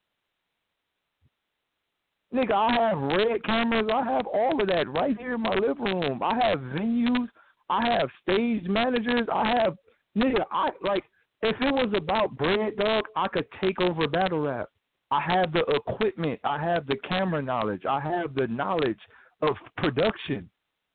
Nigga, 2.34 2.52
I 2.52 2.72
have 2.74 2.98
red 2.98 3.42
cameras. 3.44 3.88
I 3.92 4.04
have 4.04 4.26
all 4.26 4.60
of 4.60 4.68
that 4.68 4.88
right 4.88 5.16
here 5.18 5.34
in 5.34 5.40
my 5.40 5.54
living 5.54 6.00
room. 6.00 6.22
I 6.22 6.34
have 6.42 6.58
venues. 6.58 7.28
I 7.70 7.86
have 7.86 8.10
stage 8.22 8.64
managers. 8.68 9.26
I 9.32 9.48
have 9.48 9.76
nigga. 10.16 10.44
I 10.52 10.70
like 10.82 11.04
if 11.42 11.56
it 11.60 11.72
was 11.72 11.92
about 11.96 12.36
bread, 12.36 12.76
dog, 12.76 13.04
I 13.16 13.28
could 13.28 13.46
take 13.62 13.80
over 13.80 14.06
battle 14.08 14.40
rap. 14.40 14.68
I 15.10 15.20
have 15.20 15.52
the 15.52 15.64
equipment. 15.68 16.40
I 16.44 16.62
have 16.62 16.86
the 16.86 16.96
camera 17.08 17.40
knowledge. 17.40 17.86
I 17.88 18.00
have 18.00 18.34
the 18.34 18.48
knowledge 18.48 18.98
of 19.40 19.54
production 19.76 20.50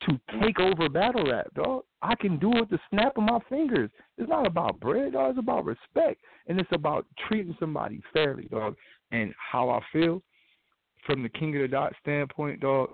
to 0.07 0.19
take 0.41 0.59
over 0.59 0.89
battle 0.89 1.29
rap, 1.29 1.47
dog. 1.55 1.83
I 2.01 2.15
can 2.15 2.39
do 2.39 2.51
it 2.53 2.61
with 2.61 2.69
the 2.69 2.79
snap 2.89 3.17
of 3.17 3.23
my 3.23 3.39
fingers. 3.49 3.89
It's 4.17 4.29
not 4.29 4.47
about 4.47 4.79
bread, 4.79 5.13
dog. 5.13 5.31
It's 5.31 5.39
about 5.39 5.65
respect, 5.65 6.21
and 6.47 6.59
it's 6.59 6.71
about 6.71 7.05
treating 7.27 7.55
somebody 7.59 8.01
fairly, 8.13 8.45
dog. 8.45 8.75
And 9.11 9.33
how 9.37 9.69
I 9.69 9.81
feel 9.91 10.21
from 11.05 11.23
the 11.23 11.29
king 11.29 11.55
of 11.55 11.63
the 11.63 11.67
dot 11.67 11.93
standpoint, 12.01 12.61
dog. 12.61 12.91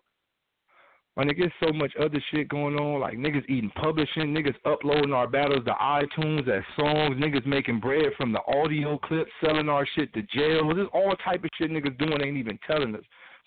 My 1.15 1.23
nigga, 1.23 1.51
so 1.59 1.73
much 1.73 1.91
other 1.99 2.23
shit 2.29 2.47
going 2.47 2.75
on. 2.75 3.01
Like 3.01 3.17
niggas 3.17 3.49
eating 3.49 3.71
publishing, 3.71 4.35
niggas 4.35 4.53
uploading 4.65 5.13
our 5.13 5.27
battles 5.27 5.65
to 5.65 5.71
iTunes 5.71 6.47
as 6.47 6.63
songs, 6.75 7.15
niggas 7.19 7.45
making 7.45 7.79
bread 7.79 8.11
from 8.17 8.31
the 8.31 8.41
audio 8.47 8.99
clips, 8.99 9.31
selling 9.43 9.67
our 9.67 9.87
shit 9.95 10.13
to 10.13 10.21
jail. 10.21 10.71
There's 10.75 10.87
all 10.93 11.15
type 11.25 11.43
of 11.43 11.49
shit 11.57 11.71
niggas 11.71 11.97
doing 11.97 12.21
ain't 12.23 12.37
even 12.37 12.59
telling 12.67 12.95
us. 12.95 13.01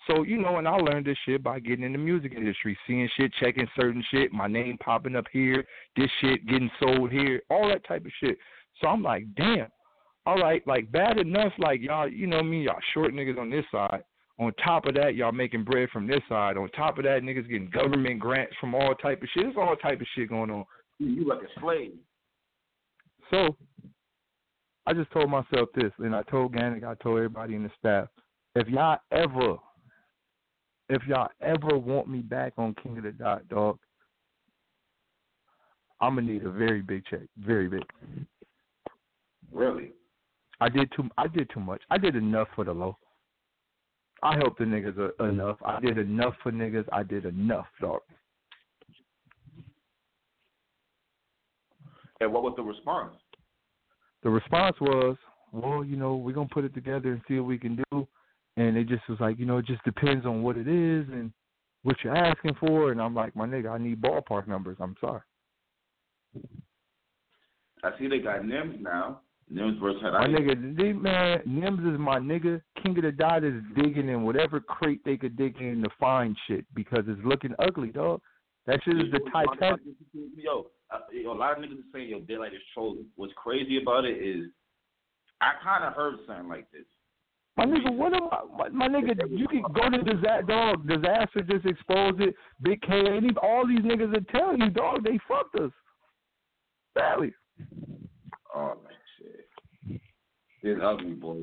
So, 0.07 0.23
you 0.23 0.41
know, 0.41 0.57
and 0.57 0.67
I 0.67 0.75
learned 0.75 1.05
this 1.05 1.17
shit 1.25 1.43
by 1.43 1.59
getting 1.59 1.85
in 1.85 1.91
the 1.91 1.97
music 1.97 2.33
industry, 2.35 2.77
seeing 2.87 3.07
shit, 3.15 3.31
checking 3.39 3.67
certain 3.75 4.03
shit, 4.11 4.33
my 4.33 4.47
name 4.47 4.77
popping 4.79 5.15
up 5.15 5.25
here, 5.31 5.63
this 5.95 6.09
shit 6.19 6.45
getting 6.47 6.71
sold 6.79 7.11
here, 7.11 7.41
all 7.49 7.67
that 7.69 7.87
type 7.87 8.05
of 8.05 8.11
shit. 8.19 8.37
So 8.79 8.87
I'm 8.87 9.03
like, 9.03 9.25
damn. 9.35 9.67
All 10.25 10.37
right, 10.37 10.65
like 10.67 10.91
bad 10.91 11.17
enough, 11.17 11.51
like 11.57 11.81
y'all, 11.81 12.07
you 12.07 12.27
know 12.27 12.43
me, 12.43 12.65
y'all 12.65 12.75
short 12.93 13.11
niggas 13.11 13.39
on 13.39 13.49
this 13.49 13.65
side. 13.71 14.03
On 14.37 14.53
top 14.63 14.85
of 14.85 14.93
that, 14.95 15.15
y'all 15.15 15.31
making 15.31 15.63
bread 15.63 15.89
from 15.89 16.07
this 16.07 16.21
side. 16.29 16.57
On 16.57 16.69
top 16.69 16.97
of 16.97 17.03
that, 17.05 17.21
niggas 17.21 17.49
getting 17.49 17.69
government 17.69 18.19
grants 18.19 18.55
from 18.59 18.75
all 18.75 18.93
type 18.95 19.21
of 19.21 19.29
shit. 19.33 19.43
There's 19.43 19.55
all 19.57 19.75
type 19.75 19.99
of 19.99 20.07
shit 20.15 20.29
going 20.29 20.51
on. 20.51 20.65
You 20.99 21.27
like 21.27 21.39
a 21.39 21.59
slave. 21.59 21.93
So 23.31 23.55
I 24.85 24.93
just 24.93 25.11
told 25.11 25.29
myself 25.29 25.69
this, 25.75 25.91
and 25.99 26.15
I 26.15 26.21
told 26.23 26.53
Gannick, 26.53 26.83
I 26.83 26.95
told 26.95 27.17
everybody 27.17 27.55
in 27.55 27.63
the 27.63 27.71
staff, 27.79 28.07
if 28.55 28.67
y'all 28.67 28.99
ever 29.11 29.57
if 30.91 31.01
y'all 31.07 31.29
ever 31.41 31.77
want 31.77 32.09
me 32.09 32.19
back 32.19 32.51
on 32.57 32.75
King 32.83 32.97
of 32.97 33.03
the 33.05 33.11
Dot, 33.11 33.47
dog, 33.47 33.79
I'm 36.01 36.15
gonna 36.15 36.27
need 36.27 36.43
a 36.43 36.51
very 36.51 36.81
big 36.81 37.05
check, 37.09 37.21
very 37.37 37.69
big. 37.69 37.83
Really? 39.53 39.91
I 40.59 40.67
did 40.67 40.91
too. 40.95 41.09
I 41.17 41.27
did 41.27 41.49
too 41.53 41.61
much. 41.61 41.81
I 41.89 41.97
did 41.97 42.17
enough 42.17 42.49
for 42.55 42.65
the 42.65 42.73
low. 42.73 42.97
I 44.21 44.35
helped 44.35 44.59
the 44.59 44.65
niggas 44.65 44.97
uh, 44.99 45.23
enough. 45.23 45.57
I 45.63 45.79
did 45.79 45.97
enough 45.97 46.33
for 46.43 46.51
niggas. 46.51 46.85
I 46.91 47.03
did 47.03 47.25
enough, 47.25 47.67
dog. 47.79 48.01
And 52.19 52.33
what 52.33 52.43
was 52.43 52.53
the 52.57 52.63
response? 52.63 53.15
The 54.23 54.29
response 54.29 54.75
was, 54.81 55.15
well, 55.53 55.85
you 55.85 55.95
know, 55.95 56.17
we're 56.17 56.33
gonna 56.33 56.49
put 56.51 56.65
it 56.65 56.73
together 56.73 57.13
and 57.13 57.21
see 57.27 57.39
what 57.39 57.47
we 57.47 57.57
can 57.57 57.81
do 57.91 58.07
and 58.57 58.77
it 58.77 58.87
just 58.87 59.07
was 59.07 59.19
like, 59.19 59.39
you 59.39 59.45
know, 59.45 59.57
it 59.57 59.65
just 59.65 59.83
depends 59.83 60.25
on 60.25 60.43
what 60.43 60.57
it 60.57 60.67
is 60.67 61.07
and 61.11 61.31
what 61.83 61.97
you're 62.03 62.15
asking 62.15 62.55
for. 62.59 62.91
And 62.91 63.01
I'm 63.01 63.15
like, 63.15 63.35
my 63.35 63.45
nigga, 63.45 63.71
I 63.71 63.77
need 63.77 64.01
ballpark 64.01 64.47
numbers. 64.47 64.77
I'm 64.79 64.95
sorry. 64.99 65.21
I 67.83 67.97
see 67.97 68.07
they 68.07 68.19
got 68.19 68.41
Nims 68.41 68.79
now. 68.79 69.21
Nims 69.51 69.79
versus 69.81 70.01
My 70.01 70.27
nigga, 70.27 71.01
man, 71.01 71.39
Nims 71.47 71.93
is 71.93 71.99
my 71.99 72.19
nigga. 72.19 72.61
King 72.81 72.97
of 72.97 73.03
the 73.03 73.11
Dot 73.11 73.43
is 73.43 73.61
digging 73.75 74.07
in 74.07 74.23
whatever 74.23 74.61
crate 74.61 75.01
they 75.03 75.17
could 75.17 75.35
dig 75.35 75.59
in 75.59 75.83
to 75.83 75.89
find 75.99 76.37
shit 76.47 76.65
because 76.73 77.03
it's 77.07 77.19
looking 77.25 77.53
ugly, 77.59 77.89
dog. 77.89 78.21
That 78.65 78.79
shit 78.85 78.95
is 78.95 79.11
the 79.11 79.19
Titanic. 79.31 79.81
Yo, 80.37 80.67
uh, 80.89 80.99
yo, 81.11 81.33
a 81.33 81.33
lot 81.33 81.57
of 81.57 81.63
niggas 81.63 81.79
are 81.79 81.91
saying, 81.91 82.09
yo, 82.09 82.19
Daylyt 82.19 82.53
is 82.53 82.61
trolling. 82.73 83.05
What's 83.15 83.33
crazy 83.35 83.81
about 83.81 84.05
it 84.05 84.17
is 84.23 84.51
I 85.41 85.53
kind 85.61 85.83
of 85.83 85.93
heard 85.93 86.15
something 86.27 86.47
like 86.47 86.71
this. 86.71 86.85
My 87.57 87.65
nigga, 87.65 87.95
what 87.95 88.13
am 88.13 88.29
I? 88.31 88.41
My, 88.57 88.69
my 88.69 88.87
nigga, 88.87 89.15
you 89.29 89.47
can 89.47 89.63
go 89.73 89.89
to 89.89 89.97
Dizaster, 89.97 90.47
dog. 90.47 90.87
Dizaster 90.87 91.47
just 91.49 91.65
exposed 91.65 92.21
it. 92.21 92.33
Big 92.61 92.81
K, 92.81 93.19
all 93.41 93.67
these 93.67 93.79
niggas 93.79 94.15
are 94.15 94.37
telling 94.37 94.61
you, 94.61 94.69
dog, 94.69 95.03
they 95.03 95.19
fucked 95.27 95.55
us. 95.55 95.71
Badly. 96.95 97.33
Oh 98.55 98.77
man, 98.83 98.93
shit. 99.17 100.01
It's 100.63 100.81
ugly, 100.83 101.11
boy. 101.11 101.41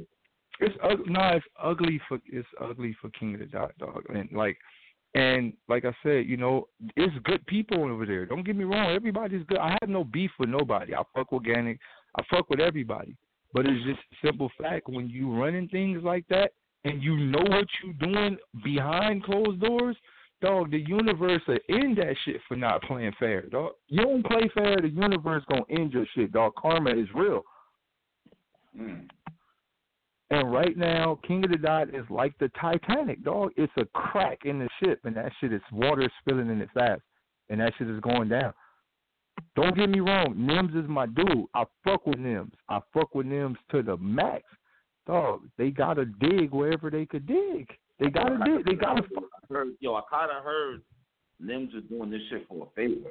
It's 0.61 0.75
ugly. 0.83 1.05
No, 1.09 1.21
it's 1.35 1.47
ugly 1.63 2.01
for 2.09 2.19
it's 2.27 2.49
ugly 2.61 2.97
for 3.01 3.11
King 3.11 3.35
of 3.35 3.41
the 3.41 3.47
Dot, 3.47 3.73
dog. 3.79 4.05
And 4.09 4.31
like, 4.33 4.57
and 5.15 5.53
like 5.69 5.85
I 5.85 5.95
said, 6.03 6.27
you 6.27 6.37
know, 6.37 6.69
it's 6.97 7.15
good 7.25 7.45
people 7.47 7.85
over 7.85 8.07
there. 8.07 8.27
Don't 8.27 8.45
get 8.45 8.57
me 8.57 8.65
wrong. 8.65 8.95
Everybody's 8.95 9.45
good. 9.47 9.59
I 9.59 9.77
have 9.81 9.89
no 9.89 10.05
beef 10.05 10.31
with 10.39 10.49
nobody. 10.49 10.95
I 10.95 11.03
fuck 11.15 11.33
with 11.33 11.45
Gannick. 11.45 11.79
I 12.17 12.23
fuck 12.31 12.49
with 12.51 12.61
everybody. 12.61 13.17
But 13.53 13.67
it's 13.67 13.85
just 13.85 14.01
a 14.13 14.27
simple 14.27 14.51
fact 14.61 14.89
when 14.89 15.09
you 15.09 15.33
running 15.35 15.69
things 15.69 16.03
like 16.03 16.27
that 16.29 16.53
and 16.85 17.03
you 17.03 17.17
know 17.17 17.43
what 17.49 17.67
you 17.83 17.93
doing 17.95 18.37
behind 18.63 19.25
closed 19.25 19.61
doors, 19.61 19.97
dog, 20.41 20.71
the 20.71 20.79
universe 20.79 21.43
will 21.49 21.59
end 21.69 21.97
that 21.99 22.15
shit 22.25 22.41
for 22.47 22.57
not 22.57 22.83
playing 22.83 23.13
fair, 23.19 23.43
dog. 23.43 23.73
You 23.89 24.03
don't 24.03 24.25
play 24.25 24.49
fair, 24.55 24.77
the 24.81 24.89
universe 24.89 25.43
gonna 25.51 25.63
end 25.71 25.93
your 25.93 26.07
shit, 26.15 26.33
dog. 26.33 26.53
Karma 26.57 26.91
is 26.91 27.09
real. 27.15 27.43
Mm. 28.79 29.09
And 30.31 30.53
right 30.53 30.77
now, 30.77 31.19
King 31.27 31.45
of 31.45 31.51
the 31.51 31.57
Dot 31.57 31.89
is 31.95 32.05
like 32.11 32.37
the 32.39 32.51
Titanic, 32.61 33.25
dog. 33.25 33.53
It's 33.57 33.73
a 33.79 33.87
crack 33.87 34.41
in 34.45 34.59
the 34.59 34.69
ship, 34.83 35.01
and 35.05 35.17
that 35.17 35.33
shit 35.41 35.55
is 35.55 35.63
water 35.73 36.11
spilling 36.21 36.51
in 36.51 36.61
it 36.61 36.69
fast, 36.75 37.01
and 37.49 37.61
that 37.61 37.73
shit 37.79 37.89
is 37.89 38.01
going 38.01 38.29
down. 38.29 38.53
Don't 39.57 39.77
get 39.77 39.91
me 39.91 40.01
wrong, 40.01 40.35
Nims 40.37 40.77
is 40.83 40.89
my 40.89 41.07
dude. 41.07 41.47
I 41.55 41.65
fuck 41.85 42.07
with 42.07 42.19
Nims. 42.19 42.53
I 42.69 42.81
fuck 42.93 43.15
with 43.15 43.27
Nims 43.27 43.57
to 43.71 43.83
the 43.83 43.97
max. 43.97 44.43
Dog, 45.07 45.43
they 45.57 45.71
gotta 45.71 46.05
dig 46.05 46.51
wherever 46.51 46.91
they 46.91 47.07
could 47.07 47.27
dig. 47.27 47.69
They 47.99 48.11
gotta 48.11 48.39
dig. 48.45 48.67
They 48.67 48.75
gotta. 48.75 49.03
Heard, 49.51 49.69
yo, 49.81 49.95
I 49.95 50.03
kind 50.11 50.31
of 50.31 50.45
heard 50.45 50.83
Nims 51.43 51.75
is 51.77 51.85
doing 51.89 52.11
this 52.11 52.21
shit 52.31 52.47
for 52.49 52.67
a 52.67 52.71
favor. 52.77 53.11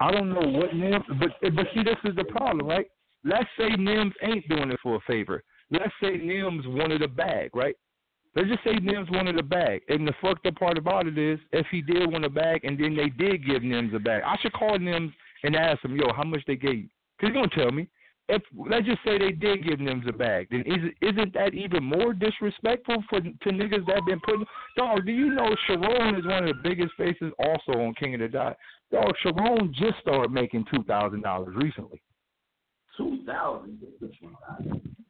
I 0.00 0.10
don't 0.10 0.30
know 0.30 0.58
what 0.58 0.70
Nims, 0.70 1.04
but 1.18 1.30
but 1.54 1.66
see, 1.74 1.82
this 1.82 1.96
is 2.04 2.16
the 2.16 2.24
problem, 2.24 2.66
right? 2.66 2.86
Let's 3.24 3.48
say 3.58 3.70
Nims 3.70 4.12
ain't 4.22 4.48
doing 4.48 4.70
it 4.70 4.78
for 4.82 4.96
a 4.96 5.00
favor. 5.06 5.42
Let's 5.70 5.92
say 6.00 6.18
Nims 6.18 6.66
wanted 6.66 7.02
a 7.02 7.08
bag, 7.08 7.50
right? 7.54 7.76
Let's 8.36 8.48
just 8.48 8.64
say 8.64 8.72
Nims 8.72 9.10
wanted 9.12 9.38
a 9.38 9.44
bag, 9.44 9.82
and 9.88 10.06
the 10.06 10.12
fucked 10.20 10.46
up 10.46 10.56
part 10.56 10.76
about 10.76 11.06
it 11.06 11.16
is, 11.16 11.38
if 11.52 11.66
he 11.70 11.80
did 11.80 12.10
want 12.10 12.24
a 12.24 12.30
bag, 12.30 12.64
and 12.64 12.78
then 12.78 12.96
they 12.96 13.08
did 13.08 13.46
give 13.46 13.62
Nims 13.62 13.94
a 13.94 14.00
bag, 14.00 14.22
I 14.26 14.36
should 14.40 14.52
call 14.52 14.76
Nims 14.76 15.12
and 15.44 15.54
ask 15.54 15.84
him, 15.84 15.94
yo, 15.96 16.12
how 16.12 16.24
much 16.24 16.40
they 16.46 16.56
gave 16.56 16.74
you? 16.74 16.88
Cause 17.20 17.28
he's 17.28 17.34
gonna 17.34 17.48
tell 17.48 17.70
me. 17.70 17.88
If 18.28 18.42
let's 18.56 18.86
just 18.86 19.04
say 19.04 19.18
they 19.18 19.32
did 19.32 19.64
give 19.64 19.78
Nims 19.78 20.08
a 20.08 20.12
bag, 20.12 20.48
then 20.50 20.62
is 20.62 20.90
isn't 21.02 21.34
that 21.34 21.52
even 21.52 21.84
more 21.84 22.14
disrespectful 22.14 23.04
for 23.08 23.20
to 23.20 23.48
niggas 23.50 23.86
that 23.86 24.02
been 24.06 24.20
putting? 24.20 24.46
Dog, 24.78 25.04
do 25.04 25.12
you 25.12 25.30
know 25.30 25.54
Sharon 25.66 26.16
is 26.16 26.24
one 26.24 26.48
of 26.48 26.56
the 26.56 26.68
biggest 26.68 26.94
faces 26.96 27.32
also 27.38 27.78
on 27.78 27.94
King 27.94 28.14
of 28.14 28.20
the 28.20 28.28
Dot? 28.28 28.56
Dog, 28.90 29.12
Sharon 29.22 29.74
just 29.78 29.98
started 30.00 30.32
making 30.32 30.64
two 30.72 30.82
thousand 30.84 31.22
dollars 31.22 31.54
recently. 31.54 32.00
Two 32.96 33.18
thousand. 33.26 33.78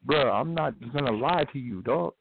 Bro, 0.05 0.33
I'm 0.33 0.53
not 0.53 0.75
gonna 0.93 1.13
lie 1.13 1.45
to 1.53 1.59
you, 1.59 1.83
dog. 1.83 2.15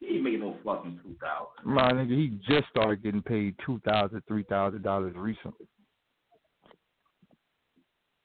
He 0.00 0.06
ain't 0.14 0.22
making 0.22 0.40
no 0.40 0.56
fucking 0.64 1.00
two 1.02 1.16
thousand. 1.20 1.72
My 1.74 1.92
nigga, 1.92 2.10
he 2.10 2.38
just 2.48 2.68
started 2.68 3.02
getting 3.02 3.22
paid 3.22 3.54
two 3.64 3.80
thousand, 3.84 4.22
three 4.28 4.44
thousand 4.44 4.82
dollars 4.82 5.14
recently. 5.16 5.66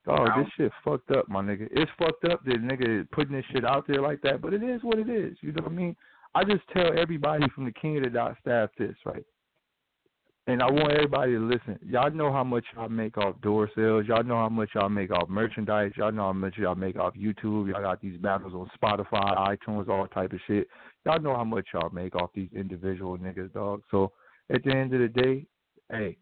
Dog, 0.04 0.28
this 0.36 0.48
shit 0.56 0.72
fucked 0.84 1.12
up, 1.12 1.28
my 1.28 1.40
nigga. 1.40 1.68
It's 1.70 1.90
fucked 1.96 2.24
up 2.24 2.44
that 2.44 2.60
nigga 2.60 3.08
putting 3.12 3.36
this 3.36 3.44
shit 3.52 3.64
out 3.64 3.86
there 3.86 4.02
like 4.02 4.20
that, 4.22 4.42
but 4.42 4.52
it 4.52 4.62
is 4.62 4.82
what 4.82 4.98
it 4.98 5.08
is. 5.08 5.36
You 5.40 5.52
know 5.52 5.62
what 5.62 5.72
I 5.72 5.74
mean? 5.74 5.96
I 6.34 6.44
just 6.44 6.62
tell 6.72 6.98
everybody 6.98 7.44
from 7.54 7.66
the 7.66 7.72
King 7.72 7.98
of 7.98 8.04
the 8.04 8.10
Dot 8.10 8.36
staff 8.40 8.70
this, 8.76 8.96
right? 9.04 9.24
And 10.48 10.60
I 10.60 10.68
want 10.68 10.92
everybody 10.92 11.32
to 11.32 11.38
listen. 11.38 11.78
Y'all 11.86 12.10
know 12.10 12.32
how 12.32 12.42
much 12.42 12.64
y'all 12.74 12.88
make 12.88 13.16
off 13.16 13.40
door 13.42 13.70
sales. 13.76 14.06
Y'all 14.08 14.24
know 14.24 14.34
how 14.34 14.48
much 14.48 14.70
y'all 14.74 14.88
make 14.88 15.12
off 15.12 15.28
merchandise. 15.28 15.92
Y'all 15.96 16.10
know 16.10 16.24
how 16.24 16.32
much 16.32 16.54
y'all 16.58 16.74
make 16.74 16.96
off 16.96 17.14
YouTube. 17.14 17.70
Y'all 17.70 17.80
got 17.80 18.00
these 18.00 18.18
battles 18.18 18.52
on 18.52 18.68
Spotify, 18.76 19.56
iTunes, 19.56 19.88
all 19.88 20.08
type 20.08 20.32
of 20.32 20.40
shit. 20.48 20.66
Y'all 21.06 21.20
know 21.20 21.36
how 21.36 21.44
much 21.44 21.66
y'all 21.72 21.90
make 21.90 22.16
off 22.16 22.30
these 22.34 22.48
individual 22.56 23.16
niggas, 23.18 23.52
dog. 23.52 23.82
So 23.92 24.10
at 24.52 24.64
the 24.64 24.72
end 24.72 24.92
of 24.94 25.00
the 25.00 25.08
day, 25.08 25.46
hey, 25.92 26.16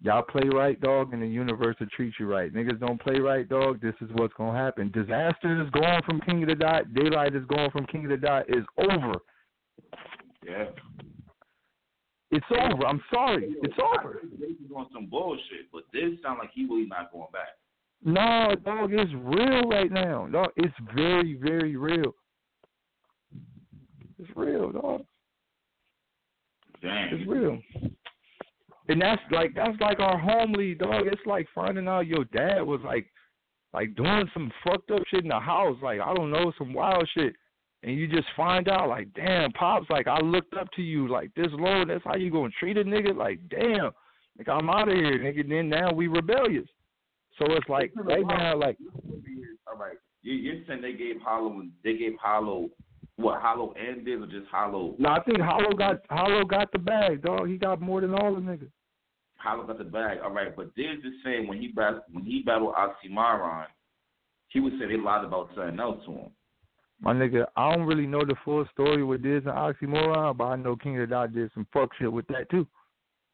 y'all 0.00 0.22
play 0.22 0.48
right, 0.48 0.80
dog, 0.80 1.12
and 1.12 1.20
the 1.20 1.26
universe 1.26 1.76
will 1.80 1.88
treat 1.94 2.14
you 2.18 2.26
right. 2.26 2.54
Niggas 2.54 2.80
don't 2.80 3.00
play 3.02 3.18
right, 3.18 3.46
dog. 3.46 3.82
This 3.82 3.94
is 4.00 4.08
what's 4.14 4.32
gonna 4.38 4.58
happen. 4.58 4.88
Dizaster 4.88 5.62
is 5.62 5.70
going 5.72 6.00
from 6.06 6.22
King 6.22 6.42
of 6.42 6.48
the 6.48 6.54
Dot. 6.54 6.84
Daylyt 6.94 7.36
is 7.36 7.44
going 7.48 7.70
from 7.70 7.84
King 7.84 8.04
of 8.04 8.12
the 8.12 8.16
Dot. 8.16 8.46
Is 8.48 8.64
over. 8.78 9.12
Yeah. 10.46 10.64
It's 12.30 12.46
over. 12.50 12.86
I'm 12.86 13.02
sorry. 13.12 13.54
It's 13.62 13.78
over. 13.78 14.20
He's 14.38 14.70
on 14.74 14.86
some 14.92 15.06
bullshit, 15.06 15.70
but 15.72 15.82
this 15.92 16.10
sound 16.22 16.38
like 16.40 16.50
he 16.54 16.64
really 16.66 16.86
not 16.86 17.10
going 17.12 17.28
back. 17.32 17.56
No, 18.04 18.54
dog, 18.64 18.92
it's 18.92 19.10
real 19.14 19.62
right 19.68 19.90
now. 19.90 20.26
No, 20.26 20.46
it's 20.56 20.74
very, 20.94 21.38
very 21.42 21.76
real. 21.76 22.14
It's 24.18 24.30
real, 24.36 24.70
dog. 24.72 25.04
Damn. 26.82 27.14
It's 27.14 27.28
real. 27.28 27.58
And 28.88 29.02
that's 29.02 29.20
like 29.30 29.54
that's 29.54 29.78
like 29.80 30.00
our 30.00 30.18
homely 30.18 30.74
dog. 30.74 31.06
It's 31.06 31.20
like 31.26 31.46
finding 31.54 31.88
out 31.88 32.06
your 32.06 32.24
dad 32.26 32.62
was 32.62 32.80
like 32.84 33.06
like 33.74 33.94
doing 33.96 34.28
some 34.32 34.50
fucked 34.64 34.90
up 34.90 35.02
shit 35.10 35.24
in 35.24 35.28
the 35.28 35.38
house, 35.38 35.76
like 35.82 36.00
I 36.00 36.14
don't 36.14 36.30
know, 36.30 36.52
some 36.56 36.72
wild 36.72 37.08
shit. 37.14 37.34
And 37.82 37.96
you 37.96 38.08
just 38.08 38.26
find 38.36 38.68
out 38.68 38.88
like, 38.88 39.08
damn, 39.14 39.52
pops, 39.52 39.88
like 39.88 40.08
I 40.08 40.20
looked 40.20 40.54
up 40.54 40.68
to 40.72 40.82
you 40.82 41.08
like 41.08 41.32
this 41.34 41.46
low, 41.52 41.84
that's 41.86 42.04
how 42.04 42.16
you 42.16 42.30
gonna 42.30 42.50
treat 42.58 42.76
a 42.76 42.82
nigga? 42.82 43.16
Like, 43.16 43.38
damn, 43.48 43.90
like 44.36 44.48
I'm 44.48 44.68
out 44.68 44.88
of 44.88 44.94
here, 44.94 45.18
nigga. 45.18 45.48
Then 45.48 45.68
now 45.68 45.92
we 45.92 46.08
rebellious. 46.08 46.68
So 47.38 47.46
it's 47.52 47.68
like 47.68 47.92
right 47.96 48.26
now, 48.26 48.56
like 48.58 48.78
All 49.66 49.78
right. 49.78 49.96
You, 50.22 50.34
you're 50.34 50.64
saying 50.66 50.82
they 50.82 50.94
gave 50.94 51.20
Hollow, 51.22 51.62
they 51.84 51.96
gave 51.96 52.16
Hollow, 52.20 52.70
what 53.16 53.40
Hollow 53.40 53.72
and 53.74 54.04
did 54.04 54.20
or 54.20 54.26
just 54.26 54.48
Hollow? 54.50 54.96
no, 54.98 55.10
I 55.10 55.22
think 55.22 55.40
Hollow 55.40 55.72
got 55.72 56.00
Hollow 56.10 56.44
got 56.44 56.72
the 56.72 56.78
bag, 56.78 57.22
dog. 57.22 57.48
He 57.48 57.56
got 57.56 57.80
more 57.80 58.00
than 58.00 58.14
all 58.14 58.34
the 58.34 58.40
niggas. 58.40 58.70
Hollow 59.36 59.66
got 59.66 59.78
the 59.78 59.84
bag. 59.84 60.18
All 60.24 60.32
right, 60.32 60.54
but 60.54 60.74
Diz 60.74 60.98
is 61.04 61.12
saying 61.24 61.46
when 61.46 61.60
he 61.60 61.68
bat, 61.68 62.02
when 62.10 62.24
he 62.24 62.42
battled 62.42 62.74
Oxxxymiron, 62.74 63.66
he 64.48 64.58
would 64.60 64.72
say 64.80 64.88
they 64.88 64.96
lied 64.96 65.24
about 65.24 65.50
something 65.54 65.78
else 65.78 66.04
to 66.06 66.12
him. 66.12 66.30
My 67.00 67.12
nigga, 67.12 67.46
I 67.56 67.74
don't 67.74 67.86
really 67.86 68.06
know 68.06 68.24
the 68.24 68.34
full 68.44 68.66
story 68.72 69.04
with 69.04 69.22
Diz 69.22 69.42
and 69.46 69.54
Oxxxymiron, 69.54 70.36
but 70.36 70.44
I 70.44 70.56
know 70.56 70.74
King 70.74 71.00
of 71.00 71.08
the 71.08 71.14
Dot 71.14 71.32
did 71.32 71.50
some 71.54 71.66
fuck 71.72 71.90
shit 71.98 72.12
with 72.12 72.26
that 72.28 72.50
too. 72.50 72.66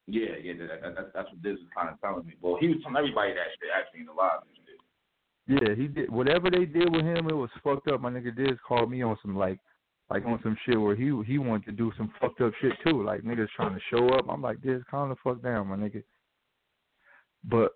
Yeah, 0.07 0.37
yeah, 0.43 0.53
that, 0.59 0.83
that, 0.83 0.95
that, 0.97 1.15
that's 1.15 1.31
what 1.31 1.43
Diz 1.43 1.57
was 1.57 1.69
kind 1.75 1.89
of 1.89 1.99
telling 2.01 2.27
me. 2.27 2.35
Well, 2.43 2.59
he 2.61 2.69
was 2.69 2.77
telling 2.83 2.99
everybody 2.99 3.33
that 3.33 3.49
shit 3.59 3.71
actually 3.75 4.01
in 4.01 4.07
the 4.07 4.13
live 4.13 4.43
and 4.43 4.53
shit. 4.53 4.75
Yeah, 5.47 5.75
he 5.75 5.89
did 5.89 6.11
whatever 6.11 6.51
they 6.51 6.67
did 6.67 6.93
with 6.93 7.05
him. 7.05 7.29
It 7.29 7.35
was 7.35 7.51
fucked 7.63 7.89
up. 7.89 8.03
My 8.03 8.11
nigga 8.11 8.37
Diz 8.37 8.59
called 8.67 8.91
me 8.91 9.03
on 9.03 9.17
some 9.23 9.35
like, 9.35 9.59
like 10.11 10.27
on 10.27 10.41
some 10.43 10.57
shit 10.67 10.79
where 10.79 10.95
he 10.95 11.11
he 11.27 11.39
wanted 11.39 11.65
to 11.67 11.73
do 11.73 11.91
some 11.97 12.13
fucked 12.21 12.43
up 12.43 12.53
shit 12.61 12.73
too. 12.87 13.03
Like 13.03 13.23
niggas 13.23 13.49
trying 13.57 13.75
to 13.75 13.81
show 13.91 14.09
up. 14.11 14.27
I'm 14.29 14.43
like, 14.43 14.61
Diz, 14.61 14.83
calm 14.91 15.09
the 15.09 15.17
fuck 15.25 15.43
down, 15.43 15.69
my 15.69 15.77
nigga. 15.77 16.03
But 17.45 17.73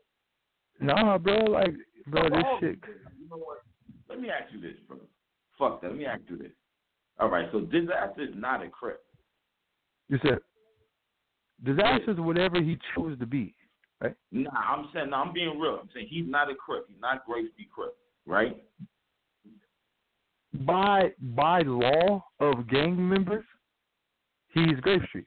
nah, 0.80 1.16
bro, 1.16 1.44
like, 1.44 1.74
bro, 2.06 2.28
this 2.28 2.44
shit. 2.60 2.78
You 3.18 3.28
know 3.30 3.38
what? 3.38 3.62
Let 4.10 4.20
me 4.20 4.28
ask 4.28 4.52
you 4.52 4.60
this, 4.60 4.76
bro. 4.86 4.98
Fuck 5.58 5.80
that. 5.82 5.88
Let 5.88 5.98
me 5.98 6.06
ask 6.06 6.22
you 6.28 6.38
this. 6.38 6.52
All 7.18 7.28
right, 7.28 7.48
so 7.50 7.60
Dizaster 7.60 8.28
is 8.28 8.34
not 8.34 8.64
a 8.64 8.68
crip. 8.68 9.02
You 10.08 10.18
said 10.22 10.38
Dizaster 11.64 12.10
is 12.10 12.20
whatever 12.20 12.62
he 12.62 12.78
chose 12.94 13.18
to 13.18 13.26
be. 13.26 13.54
Nah, 14.30 14.50
I'm 14.50 14.88
saying, 14.94 15.10
no, 15.10 15.16
I'm 15.16 15.32
being 15.32 15.58
real. 15.58 15.78
I'm 15.82 15.88
saying 15.92 16.06
he's 16.08 16.28
not 16.28 16.50
a 16.50 16.54
crip. 16.54 16.86
He's 16.88 17.00
not 17.00 17.26
Grace 17.26 17.48
B. 17.56 17.68
Crip, 17.74 17.96
right? 18.26 18.62
By 20.64 21.12
by 21.20 21.62
law 21.62 22.24
of 22.38 22.68
gang 22.68 23.08
members, 23.08 23.44
he's 24.54 24.78
Grape 24.80 25.02
Street. 25.08 25.26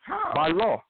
How? 0.00 0.32
by 0.34 0.48
law. 0.48 0.82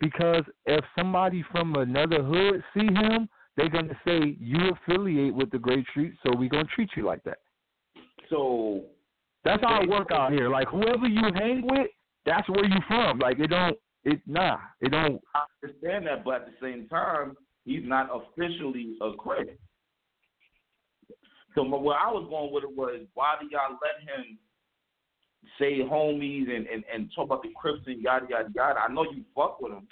Because 0.00 0.44
if 0.66 0.84
somebody 0.96 1.42
from 1.50 1.74
another 1.74 2.22
hood 2.22 2.62
see 2.74 2.86
him, 2.86 3.28
they're 3.56 3.70
gonna 3.70 3.98
say 4.04 4.36
you 4.38 4.58
affiliate 4.70 5.34
with 5.34 5.50
the 5.50 5.58
Grape 5.58 5.86
Street, 5.90 6.12
so 6.22 6.36
we're 6.36 6.50
gonna 6.50 6.68
treat 6.74 6.90
you 6.94 7.04
like 7.04 7.24
that. 7.24 7.38
So 8.30 8.84
That's 9.44 9.62
how 9.62 9.82
it 9.82 9.88
work 9.88 10.10
out 10.12 10.32
here. 10.32 10.48
Like 10.48 10.68
whoever 10.68 11.06
you 11.06 11.22
hang 11.34 11.62
with, 11.64 11.88
that's 12.26 12.48
where 12.48 12.64
you 12.64 12.80
from. 12.86 13.18
Like 13.18 13.38
it 13.38 13.48
don't, 13.48 13.76
it 14.04 14.20
nah, 14.26 14.58
it 14.80 14.90
don't. 14.90 15.20
I 15.34 15.44
understand 15.62 16.06
that, 16.06 16.24
but 16.24 16.34
at 16.34 16.46
the 16.46 16.52
same 16.60 16.88
time, 16.88 17.36
he's 17.64 17.82
not 17.84 18.08
officially 18.12 18.96
a 19.00 19.12
crip. 19.14 19.58
So 21.54 21.64
my- 21.64 21.78
where 21.78 21.98
I 21.98 22.10
was 22.10 22.26
going 22.28 22.52
with 22.52 22.64
it 22.64 22.76
was, 22.76 23.00
why 23.14 23.34
do 23.40 23.48
y'all 23.50 23.78
let 23.82 24.00
him 24.02 24.38
say 25.58 25.78
homies 25.78 26.54
and, 26.54 26.66
and, 26.66 26.84
and 26.92 27.10
talk 27.14 27.26
about 27.26 27.42
the 27.42 27.50
Crips 27.56 27.82
and 27.86 28.02
yada 28.02 28.26
yada 28.28 28.48
yada? 28.54 28.80
I 28.80 28.92
know 28.92 29.04
you 29.04 29.24
fuck 29.34 29.60
with 29.60 29.72
him. 29.72 29.88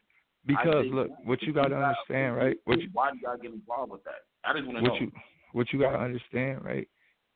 Because 0.47 0.82
think 0.82 0.95
look, 0.95 1.09
what 1.24 1.43
you 1.43 1.53
gotta 1.53 1.74
understand, 1.74 2.37
right? 2.37 2.57
What 2.64 2.80
you, 2.80 2.89
why 2.93 3.11
do 3.11 3.18
y'all 3.22 3.37
get 3.37 3.53
involved 3.53 3.91
with 3.93 4.05
that? 4.05 4.22
I 4.45 4.53
just 4.53 4.66
want 4.66 4.78
to 4.78 4.84
know. 4.84 4.91
what 4.91 5.01
you 5.01 5.12
what 5.53 5.72
you 5.72 5.80
gotta 5.80 5.99
understand, 5.99 6.64
right, 6.64 6.87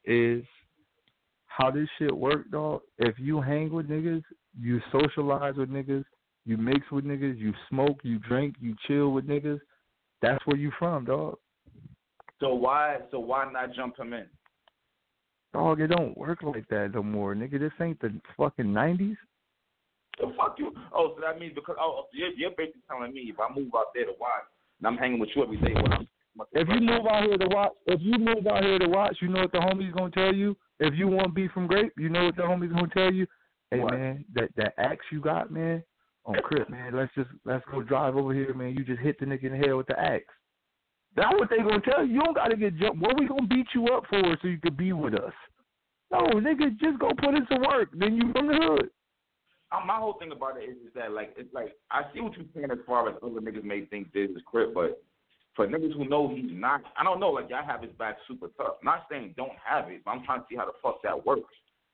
is 0.05 0.45
how 1.51 1.71
this 1.71 1.89
shit 1.99 2.17
work, 2.17 2.51
dog. 2.51 2.81
If 2.99 3.17
you 3.19 3.41
hang 3.41 3.73
with 3.73 3.89
niggas, 3.89 4.23
you 4.59 4.81
socialize 4.93 5.57
with 5.57 5.69
niggas, 5.69 6.05
you 6.47 6.57
mix 6.57 6.81
with 6.91 7.05
niggas, 7.05 7.39
you 7.39 7.53
smoke, 7.69 7.99
you 8.03 8.19
drink, 8.21 8.55
you 8.61 8.75
chill 8.87 9.11
with 9.11 9.27
niggas. 9.27 9.61
That's 10.23 10.45
where 10.47 10.57
you 10.57 10.71
from, 10.79 11.05
dog. 11.07 11.39
so 12.41 12.55
why 12.55 12.99
so 13.11 13.19
why 13.19 13.51
not 13.51 13.75
jump 13.75 13.99
him 13.99 14.13
in? 14.13 14.27
Dog, 15.53 15.81
it 15.81 15.89
don't 15.89 16.17
work 16.17 16.43
like 16.43 16.69
that 16.69 16.93
no 16.95 17.03
more, 17.03 17.35
nigga. 17.35 17.59
This 17.59 17.73
ain't 17.81 18.01
the 18.01 18.13
fucking 18.37 18.73
nineties. 18.73 19.17
The 20.19 20.33
fuck 20.37 20.55
you? 20.59 20.73
Oh, 20.95 21.15
so 21.17 21.21
that 21.23 21.41
means 21.41 21.55
because 21.55 21.77
oh, 21.81 22.05
so 22.05 22.09
you're, 22.13 22.31
you're 22.37 22.51
basically 22.51 22.83
telling 22.89 23.13
me 23.13 23.23
if 23.23 23.41
I 23.41 23.53
move 23.53 23.71
out 23.77 23.87
there 23.95 24.05
to 24.05 24.13
watch 24.21 24.45
and 24.79 24.87
I'm 24.87 24.97
hanging 24.97 25.19
with 25.19 25.31
you 25.35 25.43
every 25.43 25.57
day, 25.57 25.73
what 25.75 25.93
I'm 25.93 26.09
If 26.53 26.69
you 26.69 26.81
move 26.81 27.07
out 27.07 27.25
here 27.25 27.37
to 27.37 27.49
watch, 27.49 27.73
if 27.87 28.01
you 28.03 28.19
move 28.19 28.47
out 28.47 28.63
here 28.63 28.79
to 28.79 28.89
watch, 28.89 29.17
you 29.21 29.29
know 29.29 29.43
what 29.43 29.53
the 29.53 29.59
homies 29.59 29.93
gonna 29.95 30.11
tell 30.11 30.35
you. 30.35 30.57
If 30.79 30.95
you 30.95 31.09
want 31.09 31.29
to 31.29 31.33
be 31.33 31.49
from 31.49 31.67
Grape, 31.67 31.93
you 31.99 32.09
know 32.09 32.27
what 32.27 32.37
the 32.37 32.43
homies 32.43 32.73
gonna 32.73 32.89
tell 32.89 33.13
you. 33.13 33.27
Hey 33.71 33.81
What? 33.81 33.95
man, 33.95 34.25
that 34.35 34.51
that 34.57 34.75
axe 34.79 35.05
you 35.13 35.21
got, 35.21 35.51
man, 35.51 35.83
on 36.25 36.37
Crip, 36.43 36.71
man. 36.71 36.95
Let's 36.95 37.13
just 37.15 37.31
let's 37.45 37.65
go 37.71 37.83
drive 37.83 38.17
over 38.17 38.33
here, 38.33 38.55
man. 38.55 38.75
You 38.75 38.85
just 38.85 39.01
hit 39.01 39.19
the 39.19 39.27
nigga 39.27 39.45
in 39.45 39.53
the 39.53 39.59
head 39.59 39.75
with 39.75 39.87
the 39.87 39.99
axe. 39.99 40.33
That's 41.17 41.33
what 41.39 41.51
they 41.51 41.59
gonna 41.59 41.81
tell 41.81 42.07
you. 42.07 42.15
You 42.15 42.23
don't 42.23 42.37
gotta 42.37 42.57
get 42.57 42.77
jumped. 42.79 43.01
What 43.03 43.19
we 43.19 43.27
gonna 43.27 43.47
beat 43.47 43.67
you 43.75 43.89
up 43.89 44.05
for 44.09 44.23
so 44.41 44.49
you 44.49 44.59
could 44.59 44.77
be 44.77 44.93
with 44.93 45.15
us? 45.15 45.33
No, 46.11 46.21
nigga, 46.21 46.77
just 46.79 46.99
go 46.99 47.11
put 47.19 47.35
in 47.35 47.47
some 47.51 47.63
work. 47.63 47.91
Then 47.93 48.15
you 48.15 48.33
from 48.33 48.49
the 48.49 48.55
hood. 48.55 48.91
My 49.87 49.97
whole 49.97 50.15
thing 50.15 50.33
about 50.33 50.57
it 50.57 50.65
is, 50.69 50.77
is 50.79 50.93
that 50.97 51.13
like 51.13 51.35
it's 51.37 51.53
like 51.55 51.77
I 51.91 52.03
see 52.13 52.21
what 52.21 52.37
you're 52.37 52.47
saying 52.55 52.71
as 52.73 52.79
far 52.87 53.09
as 53.09 53.15
other 53.23 53.41
niggas 53.41 53.63
may 53.63 53.85
think 53.85 54.13
this 54.13 54.31
is 54.31 54.43
crip, 54.45 54.75
but 54.75 55.01
for 55.57 55.67
niggas 55.67 55.93
who 55.95 56.09
know 56.09 56.29
he's 56.35 56.51
not, 56.51 56.83
I 56.97 57.05
don't 57.05 57.21
know. 57.21 57.31
Like 57.31 57.51
y'all 57.51 57.65
have 57.67 57.83
his 57.83 57.93
back 57.93 58.17
super 58.29 58.49
tough. 58.57 58.77
Not 58.83 59.07
saying 59.11 59.35
don't 59.37 59.53
have 59.65 59.91
it, 59.91 60.03
but 60.05 60.13
I'm 60.13 60.25
trying 60.25 60.41
to 60.41 60.47
see 60.49 60.57
how 60.57 60.67
the 60.67 60.73
fuck 60.83 61.03
that 61.03 61.25
works. 61.27 61.53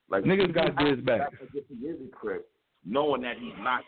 Like 0.09 0.25
Niggas 0.25 0.55
got 0.55 0.87
his 0.87 1.01
back. 1.01 1.31
if 1.55 1.65
he 1.69 1.75
is 1.87 1.97
a 2.07 2.15
crip, 2.15 2.49
knowing 2.85 3.23
that 3.23 3.37
he's 3.41 3.55
not. 3.59 3.83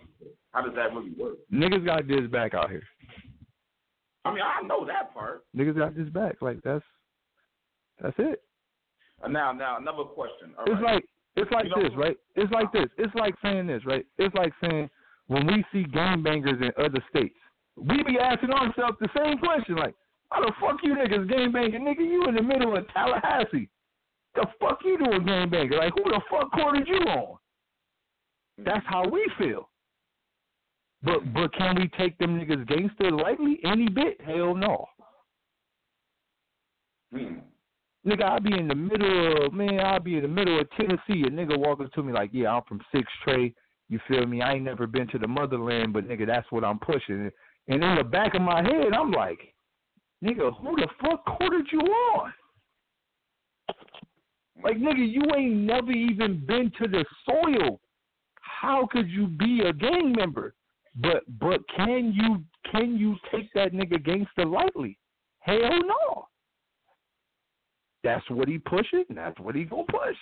How 0.52 0.62
does 0.62 0.74
that 0.74 0.92
really 0.94 1.12
work? 1.18 1.36
Niggas 1.52 1.84
got 1.84 2.08
this 2.08 2.26
back 2.30 2.54
out 2.54 2.70
here. 2.70 2.82
I 4.24 4.30
mean, 4.32 4.42
I 4.42 4.66
know 4.66 4.84
that 4.86 5.14
part. 5.14 5.44
Niggas 5.56 5.76
got 5.78 5.96
this 5.96 6.08
back. 6.08 6.36
Like 6.42 6.58
that's 6.64 6.84
that's 8.00 8.16
it. 8.18 8.42
Uh, 9.22 9.28
now, 9.28 9.52
now 9.52 9.76
another 9.78 10.04
question. 10.04 10.52
All 10.58 10.64
it's 10.64 10.82
right. 10.82 10.94
like 10.94 11.04
it's 11.36 11.50
like 11.52 11.64
You 11.66 11.70
know- 11.76 11.82
this, 11.82 11.96
right? 11.96 12.16
It's 12.34 12.52
like 12.52 12.72
this. 12.72 12.86
It's 12.98 13.14
like 13.14 13.34
saying 13.42 13.66
this, 13.68 13.84
right? 13.86 14.04
It's 14.18 14.34
like 14.34 14.52
saying 14.60 14.90
when 15.28 15.46
we 15.46 15.64
see 15.72 15.84
gangbangers 15.88 16.60
in 16.62 16.72
other 16.82 17.02
states, 17.10 17.36
we 17.80 18.02
be 18.02 18.18
asking 18.18 18.50
ourselves 18.50 18.96
the 19.00 19.08
same 19.16 19.38
question, 19.38 19.76
like, 19.76 19.94
how 20.30 20.40
the 20.40 20.52
fuck 20.60 20.78
you 20.82 20.94
niggas 20.94 21.30
gangbanging? 21.30 21.80
Nigga, 21.80 22.00
you 22.00 22.26
in 22.28 22.34
the 22.34 22.42
middle 22.42 22.76
of 22.76 22.86
Tallahassee. 22.92 23.68
The 24.34 24.46
fuck 24.60 24.80
you 24.84 24.98
doing 24.98 25.22
gangbanging? 25.22 25.78
Like, 25.78 25.92
who 25.94 26.04
the 26.04 26.20
fuck 26.30 26.52
cornered 26.52 26.86
you 26.86 26.96
on? 26.96 27.38
That's 28.58 28.84
how 28.86 29.08
we 29.08 29.26
feel. 29.38 29.68
But 31.02 31.32
but 31.32 31.54
can 31.54 31.76
we 31.76 31.88
take 31.96 32.18
them 32.18 32.38
niggas 32.38 32.66
gangster 32.66 33.12
lightly 33.12 33.60
any 33.64 33.88
bit? 33.88 34.20
Hell 34.20 34.54
no. 34.54 34.86
Hmm. 37.12 37.36
Nigga, 38.06 38.22
I'll 38.22 38.40
be 38.40 38.58
in 38.58 38.68
the 38.68 38.74
middle 38.74 39.46
of 39.46 39.52
man, 39.52 39.80
I'll 39.80 40.00
be 40.00 40.16
in 40.16 40.22
the 40.22 40.28
middle 40.28 40.60
of 40.60 40.68
Tennessee. 40.72 41.24
A 41.26 41.30
nigga 41.30 41.56
walking 41.56 41.88
to 41.94 42.02
me 42.02 42.12
like, 42.12 42.30
yeah, 42.32 42.52
I'm 42.52 42.62
from 42.68 42.80
Six 42.92 43.04
Trey. 43.22 43.54
You 43.88 43.98
feel 44.08 44.26
me? 44.26 44.42
I 44.42 44.54
ain't 44.54 44.64
never 44.64 44.86
been 44.86 45.08
to 45.08 45.18
the 45.18 45.28
motherland, 45.28 45.92
but 45.92 46.06
nigga, 46.06 46.26
that's 46.26 46.50
what 46.50 46.64
I'm 46.64 46.78
pushing. 46.78 47.30
And 47.68 47.84
in 47.84 47.94
the 47.96 48.04
back 48.04 48.34
of 48.34 48.42
my 48.42 48.62
head, 48.62 48.92
I'm 48.98 49.10
like, 49.12 49.54
nigga, 50.24 50.56
who 50.58 50.76
the 50.76 50.88
fuck 51.00 51.24
quartered 51.24 51.66
you 51.70 51.80
on? 51.80 52.32
Like, 54.62 54.76
nigga, 54.76 55.10
you 55.10 55.22
ain't 55.36 55.54
never 55.54 55.92
even 55.92 56.44
been 56.46 56.72
to 56.80 56.88
the 56.88 57.04
soil. 57.26 57.80
How 58.40 58.88
could 58.90 59.08
you 59.08 59.26
be 59.26 59.62
a 59.66 59.72
gang 59.72 60.12
member? 60.16 60.54
But 60.96 61.22
but 61.38 61.60
can 61.76 62.12
you 62.12 62.42
can 62.72 62.96
you 62.96 63.16
take 63.30 63.52
that 63.54 63.72
nigga 63.72 64.04
gangster 64.04 64.44
lightly? 64.44 64.98
Hell 65.40 65.58
no. 65.86 66.28
That's 68.02 68.28
what 68.30 68.48
he 68.48 68.58
pushing. 68.58 69.04
That's 69.10 69.38
what 69.38 69.54
he 69.54 69.64
gonna 69.64 69.84
push. 69.84 70.16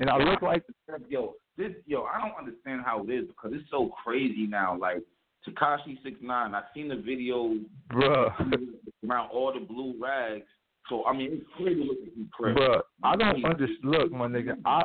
And 0.00 0.10
I 0.10 0.16
look 0.16 0.42
like 0.42 0.64
yo, 1.08 1.34
this 1.56 1.72
yo, 1.86 2.04
I 2.04 2.18
don't 2.18 2.36
understand 2.36 2.82
how 2.84 3.04
it 3.06 3.12
is 3.12 3.28
because 3.28 3.52
it's 3.54 3.70
so 3.70 3.92
crazy 4.02 4.46
now. 4.48 4.76
Like 4.76 5.02
Tekashi 5.48 6.02
six 6.02 6.16
nine, 6.20 6.54
I 6.54 6.62
seen 6.74 6.88
the 6.88 6.96
video 6.96 7.56
bruh, 7.90 8.32
around 9.08 9.30
all 9.30 9.52
the 9.52 9.64
blue 9.66 9.94
rags. 10.00 10.44
So 10.88 11.04
I 11.04 11.16
mean, 11.16 11.30
it's 11.32 11.46
crazy 11.56 11.80
looking 11.80 12.12
he 12.14 12.26
crazy. 12.32 12.58
bruh. 12.58 12.80
I 13.02 13.16
don't 13.16 13.44
understand. 13.44 13.78
Look, 13.82 14.12
my 14.12 14.26
nigga, 14.26 14.56
I 14.64 14.84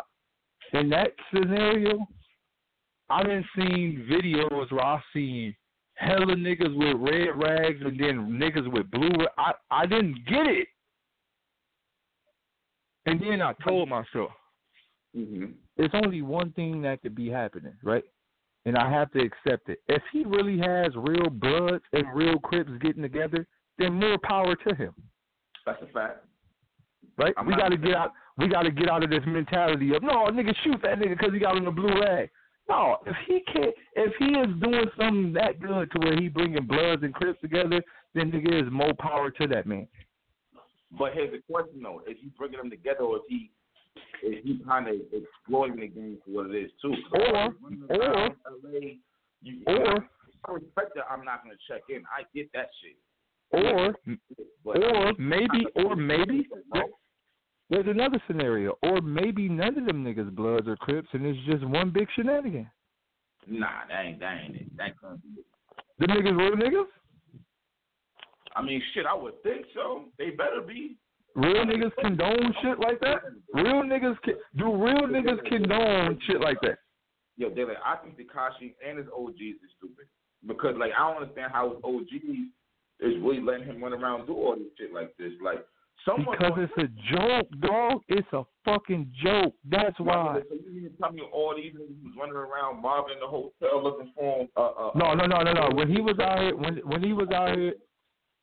in 0.73 0.89
that 0.89 1.11
scenario, 1.33 2.07
I 3.09 3.23
didn't 3.23 3.45
seen 3.55 4.07
videos 4.11 4.71
where 4.71 4.83
I 4.83 5.01
seen 5.13 5.55
hella 5.95 6.35
niggas 6.35 6.75
with 6.75 7.11
red 7.11 7.29
rags 7.35 7.81
and 7.83 7.99
then 7.99 8.39
niggas 8.39 8.71
with 8.71 8.89
blue. 8.91 9.25
I 9.37 9.53
I 9.71 9.85
didn't 9.85 10.25
get 10.27 10.45
it. 10.47 10.67
And 13.05 13.21
then 13.21 13.41
I 13.41 13.53
told 13.65 13.89
myself, 13.89 14.31
hmm 15.15 15.45
there's 15.77 15.91
only 15.93 16.23
one 16.23 16.51
thing 16.53 16.81
that 16.81 17.03
could 17.03 17.13
be 17.13 17.29
happening, 17.29 17.73
right? 17.83 18.03
And 18.67 18.77
I 18.77 18.91
have 18.91 19.09
to 19.13 19.19
accept 19.19 19.69
it. 19.69 19.79
If 19.87 20.03
he 20.11 20.25
really 20.25 20.59
has 20.59 20.91
real 20.97 21.29
bloods 21.29 21.85
and 21.93 22.05
real 22.13 22.37
Crips 22.37 22.69
getting 22.81 23.01
together, 23.01 23.47
then 23.77 23.93
more 23.93 24.17
power 24.21 24.55
to 24.55 24.75
him, 24.75 24.93
That's 25.65 25.81
a 25.81 25.87
fact. 25.93 26.25
right? 27.17 27.33
I'm 27.37 27.47
we 27.47 27.55
got 27.55 27.69
to 27.69 27.77
get 27.77 27.95
out. 27.95 28.11
We 28.37 28.49
got 28.49 28.63
to 28.63 28.71
get 28.71 28.89
out 28.89 29.05
of 29.05 29.09
this 29.09 29.23
mentality 29.25 29.95
of 29.95 30.03
no, 30.03 30.25
nigga, 30.25 30.53
shoot 30.65 30.81
that 30.83 30.99
nigga 30.99 31.17
because 31.17 31.33
he 31.33 31.39
got 31.39 31.55
on 31.55 31.63
the 31.63 31.71
blue 31.71 31.97
rag. 32.01 32.29
No, 32.67 32.97
if 33.05 33.15
he 33.25 33.41
can't, 33.53 33.73
if 33.95 34.13
he 34.19 34.25
is 34.25 34.47
doing 34.61 34.85
something 34.99 35.31
that 35.31 35.61
good 35.61 35.89
to 35.91 35.99
where 35.99 36.19
he 36.19 36.27
bringing 36.27 36.67
Bloods 36.67 37.03
and 37.03 37.13
Crips 37.13 37.39
together, 37.39 37.81
then 38.13 38.31
nigga 38.33 38.65
is 38.67 38.69
more 38.69 38.93
power 38.99 39.31
to 39.31 39.47
that 39.47 39.65
man. 39.65 39.87
But 40.99 41.13
here's 41.13 41.31
the 41.31 41.41
question 41.49 41.81
though: 41.81 42.01
Is 42.05 42.17
he 42.19 42.31
bringing 42.37 42.57
them 42.57 42.69
together, 42.69 43.05
or 43.05 43.17
is 43.17 43.23
he 43.29 43.49
is 44.23 44.43
he 44.43 44.59
kind 44.67 44.87
of 44.87 44.95
exploiting 45.11 45.79
the 45.79 45.87
game 45.87 46.17
for 46.25 46.31
what 46.31 46.53
it 46.53 46.65
is 46.65 46.71
too? 46.81 46.93
Or- 47.13 47.55
or- 47.89 48.35
LA, 48.63 48.97
you, 49.41 49.61
Or 49.67 50.09
I 50.45 50.51
respect 50.53 50.95
that. 50.95 51.05
I'm 51.09 51.23
not 51.25 51.43
gonna 51.43 51.55
check 51.67 51.81
in. 51.89 52.03
I 52.05 52.23
get 52.33 52.51
that 52.53 52.69
shit. 52.81 52.97
or 53.51 53.95
But 54.63 54.83
or 54.83 55.13
maybe 55.17 55.65
or 55.75 55.95
maybe 55.95 56.47
There's 57.69 57.87
another 57.87 58.21
scenario, 58.27 58.77
or 58.81 59.01
maybe 59.01 59.49
none 59.49 59.77
of 59.77 59.85
them 59.85 60.03
niggas 60.03 60.33
Bloods 60.33 60.67
or 60.67 60.77
Crips, 60.77 61.09
and 61.13 61.25
it's 61.25 61.39
just 61.45 61.65
one 61.65 61.89
big 61.89 62.07
shenanigan. 62.15 62.69
Nah, 63.45 63.85
that 63.89 64.05
ain't 64.05 64.19
that 64.19 64.41
ain't 64.41 64.55
it. 64.55 64.77
That 64.77 64.99
can't 65.01 65.21
be 65.21 65.41
it. 65.41 65.45
The 65.99 66.07
niggas 66.07 66.37
real 66.37 66.55
niggas? 66.55 66.87
I 68.55 68.61
mean, 68.61 68.81
shit. 68.93 69.05
I 69.05 69.13
would 69.13 69.41
think 69.43 69.65
so. 69.73 70.05
They 70.17 70.31
better 70.31 70.61
be. 70.65 70.97
Real 71.37 71.65
niggas 71.65 71.91
condone 72.01 72.51
shit 72.63 72.79
like 72.79 72.99
that? 73.01 73.21
Real 73.53 73.83
niggas 73.83 74.19
can, 74.23 74.33
do 74.57 74.73
real 74.73 75.05
niggas 75.05 75.37
condone 75.47 76.19
shit 76.25 76.41
like 76.41 76.57
that? 76.61 76.79
Yo, 77.37 77.49
like, 77.49 77.77
I 77.85 77.97
think 77.97 78.17
Tekashi 78.17 78.73
and 78.85 78.97
his 78.97 79.05
OGs 79.15 79.37
is 79.37 79.69
stupid 79.77 80.07
because 80.47 80.75
like 80.79 80.91
I 80.97 81.07
don't 81.13 81.21
understand 81.21 81.51
how 81.53 81.69
his 81.69 81.77
OGs 81.83 82.49
is 82.99 83.21
really 83.21 83.41
letting 83.41 83.67
him 83.67 83.83
run 83.83 83.93
around 83.93 84.21
and 84.21 84.27
do 84.27 84.33
all 84.33 84.55
this 84.55 84.65
shit 84.79 84.91
like 84.91 85.15
this. 85.17 85.31
Like 85.39 85.63
someone 86.03 86.35
Because 86.39 86.57
it's 86.57 86.73
a 86.77 87.15
joke, 87.15 87.47
dog. 87.61 88.01
It's 88.07 88.27
a 88.33 88.41
fucking 88.65 89.11
joke. 89.23 89.53
That's 89.69 89.99
why. 89.99 90.41
So 90.49 90.55
you 90.55 90.73
mean 90.73 90.89
to 90.89 90.97
tell 90.97 91.11
me 91.11 91.21
all 91.31 91.53
these 91.55 91.73
niggas 91.73 92.01
was 92.01 92.13
running 92.17 92.35
around 92.35 92.81
mobbing 92.81 93.21
the 93.21 93.27
hotel 93.27 93.83
looking 93.83 94.11
for 94.15 94.41
him? 94.41 94.47
Uh, 94.57 94.61
uh, 94.61 94.91
No, 94.95 95.13
no, 95.13 95.27
no, 95.27 95.43
no, 95.43 95.53
no. 95.53 95.69
When 95.75 95.87
he 95.87 96.01
was 96.01 96.17
out 96.19 96.39
here, 96.41 96.55
when 96.55 96.77
when 96.77 97.03
he 97.03 97.13
was 97.13 97.29
out 97.29 97.55
here, 97.55 97.73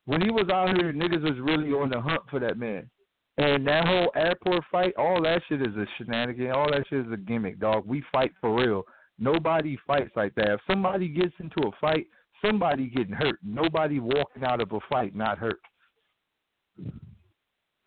when 0.07 0.21
he 0.21 0.31
was 0.31 0.49
out 0.53 0.77
here, 0.77 0.93
niggas 0.93 1.23
was 1.23 1.39
really 1.41 1.71
on 1.71 1.91
the 1.91 2.01
hunt 2.01 2.23
for 2.31 2.39
that 2.41 2.59
man. 2.59 2.89
And 3.37 3.67
that 3.67 3.87
whole 3.87 4.13
airport 4.15 4.63
fight, 4.71 4.95
all 4.97 5.21
that 5.23 5.43
shit 5.49 5.61
is 5.61 5.75
a 5.77 5.87
shenanigan. 5.99 6.53
All 6.53 6.71
that 6.71 6.85
shit 6.89 7.07
is 7.07 7.13
a 7.13 7.17
gimmick, 7.17 7.59
dog. 7.59 7.85
We 7.87 8.03
fight 8.13 8.33
for 8.41 8.55
real. 8.55 8.85
Nobody 9.19 9.77
fights 9.87 10.13
like 10.15 10.35
that. 10.37 10.51
If 10.51 10.61
somebody 10.69 11.09
gets 11.09 11.35
into 11.41 11.69
a 11.69 11.71
fight, 11.81 12.07
somebody 12.45 12.87
getting 12.87 13.15
hurt. 13.15 13.39
Nobody 13.43 13.99
walking 13.99 14.45
out 14.45 14.61
of 14.61 14.71
a 14.73 14.79
fight 14.89 15.17
not 15.17 15.39
hurt. 15.39 15.61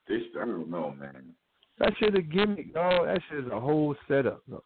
This 0.08 0.22
I 0.40 0.46
don't 0.46 0.70
know, 0.70 0.94
man. 0.98 1.34
That 1.80 1.94
shit 2.00 2.16
a 2.16 2.22
gimmick, 2.22 2.74
dog. 2.74 3.06
That 3.08 3.22
shit 3.30 3.46
is 3.46 3.52
a 3.52 3.60
whole 3.60 3.96
setup. 4.08 4.42
Dog. 4.50 4.64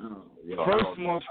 Oh, 0.00 0.22
Yo, 0.44 0.64
First 0.64 0.84
don't- 0.96 1.22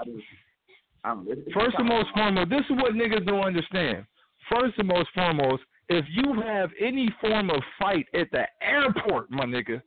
and 1.04 1.16
most, 1.16 1.28
I 1.28 1.28
don't- 1.28 1.28
I 1.28 1.28
don't- 1.28 1.28
it's- 1.28 1.46
it's 1.46 1.54
first 1.54 1.78
and 1.78 1.88
most 1.88 2.10
foremost, 2.10 2.50
this 2.50 2.64
is 2.64 2.70
what 2.70 2.92
niggas 2.94 3.26
don't 3.26 3.44
understand. 3.44 4.06
First 4.48 4.78
and 4.78 4.88
most 4.88 5.10
foremost, 5.10 5.62
if 5.88 6.04
you 6.10 6.40
have 6.40 6.70
any 6.78 7.08
form 7.20 7.50
of 7.50 7.62
fight 7.78 8.08
at 8.14 8.30
the 8.30 8.48
airport, 8.62 9.30
my 9.30 9.44
nigga, 9.44 9.82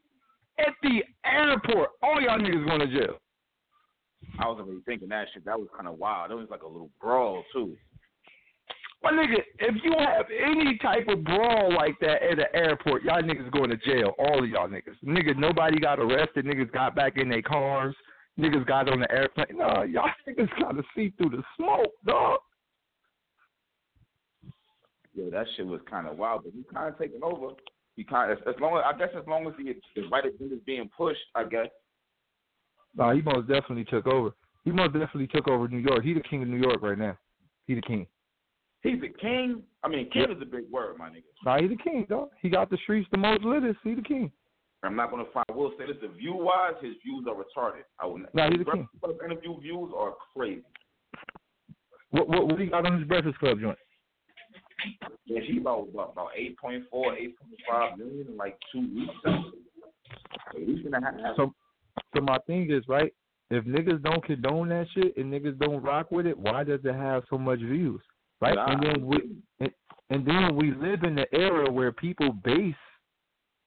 at 0.58 0.74
the 0.82 1.04
airport, 1.26 1.90
all 2.02 2.22
y'all 2.22 2.40
niggas 2.40 2.66
going 2.68 2.80
to 2.80 2.88
jail. 2.88 3.20
I 4.40 4.48
wasn't 4.48 4.68
really 4.68 4.82
thinking 4.82 5.10
that 5.10 5.28
shit. 5.34 5.46
That 5.46 5.60
was 5.60 5.70
kind 5.76 5.88
of 5.88 5.98
wild. 5.98 6.32
It 6.32 6.36
was 6.36 6.50
like 6.50 6.64
a 6.64 6.68
little 6.68 6.90
brawl 7.00 7.44
too. 7.54 7.78
My 9.04 9.12
nigga, 9.12 9.44
if 9.60 9.84
you 9.84 9.94
have 10.00 10.26
any 10.32 10.78
type 10.78 11.08
of 11.08 11.24
brawl 11.24 11.72
like 11.74 12.00
that 12.00 12.24
at 12.24 12.38
the 12.38 12.56
airport, 12.56 13.04
y'all 13.04 13.22
niggas 13.22 13.52
going 13.52 13.70
to 13.70 13.78
jail. 13.78 14.16
All 14.18 14.44
of 14.44 14.50
y'all 14.50 14.68
niggas. 14.68 14.98
Nigga, 15.06 15.36
nobody 15.36 15.80
got 15.80 16.00
arrested. 16.00 16.46
Niggas 16.46 16.72
got 16.72 16.96
back 16.96 17.18
in 17.18 17.30
their 17.30 17.44
cars. 17.44 17.96
Niggas 18.40 18.68
got 18.68 18.90
on 18.90 19.00
the 19.00 19.12
airplane. 19.12 19.58
No, 19.58 19.84
y'all 19.84 20.10
niggas 20.28 20.50
got 20.60 20.74
to 20.74 20.84
see 20.96 21.12
through 21.18 21.32
the 21.32 21.44
smoke, 21.56 21.92
dog. 22.06 22.40
Yeah, 25.16 25.32
that 25.32 25.48
shit 25.56 25.66
was 25.66 25.82
kind 25.90 26.08
of 26.08 26.18
wild, 26.18 26.44
but 26.44 26.54
he 26.54 26.64
kind 26.72 26.94
of 26.94 27.00
taking 27.00 27.22
over. 27.24 27.54
He 27.96 28.04
kind 28.04 28.32
of 28.32 28.38
as, 28.38 28.44
as 28.48 28.62
long 28.62 28.78
as 28.78 28.84
I 28.86 28.96
guess 28.96 29.10
as 29.18 29.26
long 29.28 29.48
as 29.48 29.54
he 29.58 29.74
the 29.96 30.08
right 30.10 30.24
agenda 30.24 30.56
is 30.56 30.62
being 30.66 30.88
pushed, 30.96 31.20
I 31.34 31.46
guess. 31.46 31.68
No, 32.96 33.10
he 33.16 33.22
most 33.22 33.48
definitely 33.48 33.86
took 33.86 34.06
over. 34.06 34.32
He 34.64 34.72
most 34.72 34.94
definitely 34.94 35.28
took 35.28 35.48
over 35.48 35.68
New 35.68 35.80
York. 35.80 36.04
He 36.04 36.14
the 36.14 36.22
king 36.22 36.44
of 36.44 36.48
New 36.48 36.62
York 36.62 36.82
right 36.82 36.98
now. 36.98 37.18
He 37.66 37.74
the 37.74 37.82
king. 37.82 38.06
He's 38.82 39.02
the 39.02 39.10
king. 39.10 39.64
I 39.84 39.88
mean, 39.88 40.10
king 40.12 40.30
is 40.30 40.42
a 40.42 40.46
big 40.46 40.70
word, 40.72 40.98
my 40.98 41.10
nigga. 41.10 41.24
Nah, 41.44 41.60
he 41.60 41.68
the 41.68 41.78
king, 41.78 42.06
dog. 42.08 42.30
He 42.42 42.50
got 42.50 42.70
the 42.70 42.78
streets 42.84 43.08
the 43.12 43.18
most 43.18 43.44
littest. 43.44 43.80
He 43.84 43.96
the 43.96 44.02
king. 44.04 44.32
I'm 44.84 44.96
not 44.96 45.10
gonna 45.10 45.26
find. 45.34 45.46
I 45.50 45.54
will 45.54 45.72
say 45.78 45.88
this: 45.88 45.98
the 46.02 46.10
view 46.10 46.36
wise, 46.36 46.74
his 46.82 46.94
views 47.04 47.26
are 47.28 47.36
retarded. 47.36 47.84
I 48.00 48.06
will. 48.06 48.20
Nah, 48.34 48.50
he's 48.50 48.60
his 48.60 48.68
a 48.68 48.72
king. 48.72 48.88
Interview 49.26 49.60
views 49.60 49.92
are 49.98 50.14
crazy. 50.36 50.64
What 52.12 52.30
what 52.30 52.48
what 52.48 52.60
he 52.60 52.68
got 52.68 52.86
on 52.86 53.00
his 53.00 53.08
Breakfast 53.08 53.40
Club 53.40 53.60
joint? 53.60 53.78
Yeah, 55.26 55.42
he 55.46 55.58
about 55.58 55.88
about, 55.92 56.12
about 56.12 56.30
8.4, 56.40 56.84
8.5 56.92 57.98
million 57.98 58.28
in 58.28 58.38
like 58.38 58.58
two 58.72 58.82
weeks. 58.82 59.14
A 60.56 60.60
week 60.60 60.86
and 60.86 60.94
a 60.94 61.02
half. 61.02 61.36
So 61.36 61.54
so 62.16 62.22
my 62.22 62.38
thing 62.46 62.72
is 62.72 62.84
right. 62.88 63.12
If 63.50 63.66
niggas 63.66 64.04
don't 64.04 64.24
condone 64.26 64.70
that 64.70 64.88
shit 64.94 65.16
and 65.18 65.34
niggas 65.34 65.58
don't 65.60 65.82
rock 65.82 66.12
with 66.12 66.28
it, 66.28 66.38
why 66.38 66.64
does 66.64 66.82
it 66.84 66.94
have 66.94 67.24
so 67.30 67.38
much 67.38 67.60
views? 67.60 68.02
Right? 68.42 68.56
Nah. 68.56 68.72
And 68.72 68.84
then 68.84 69.06
we 69.06 69.18
and, 69.60 69.72
and 70.10 70.26
then 70.26 70.56
we 70.56 70.74
live 70.74 71.04
in 71.04 71.16
the 71.16 71.26
era 71.34 71.72
where 71.72 71.92
people 71.92 72.32
base 72.44 72.76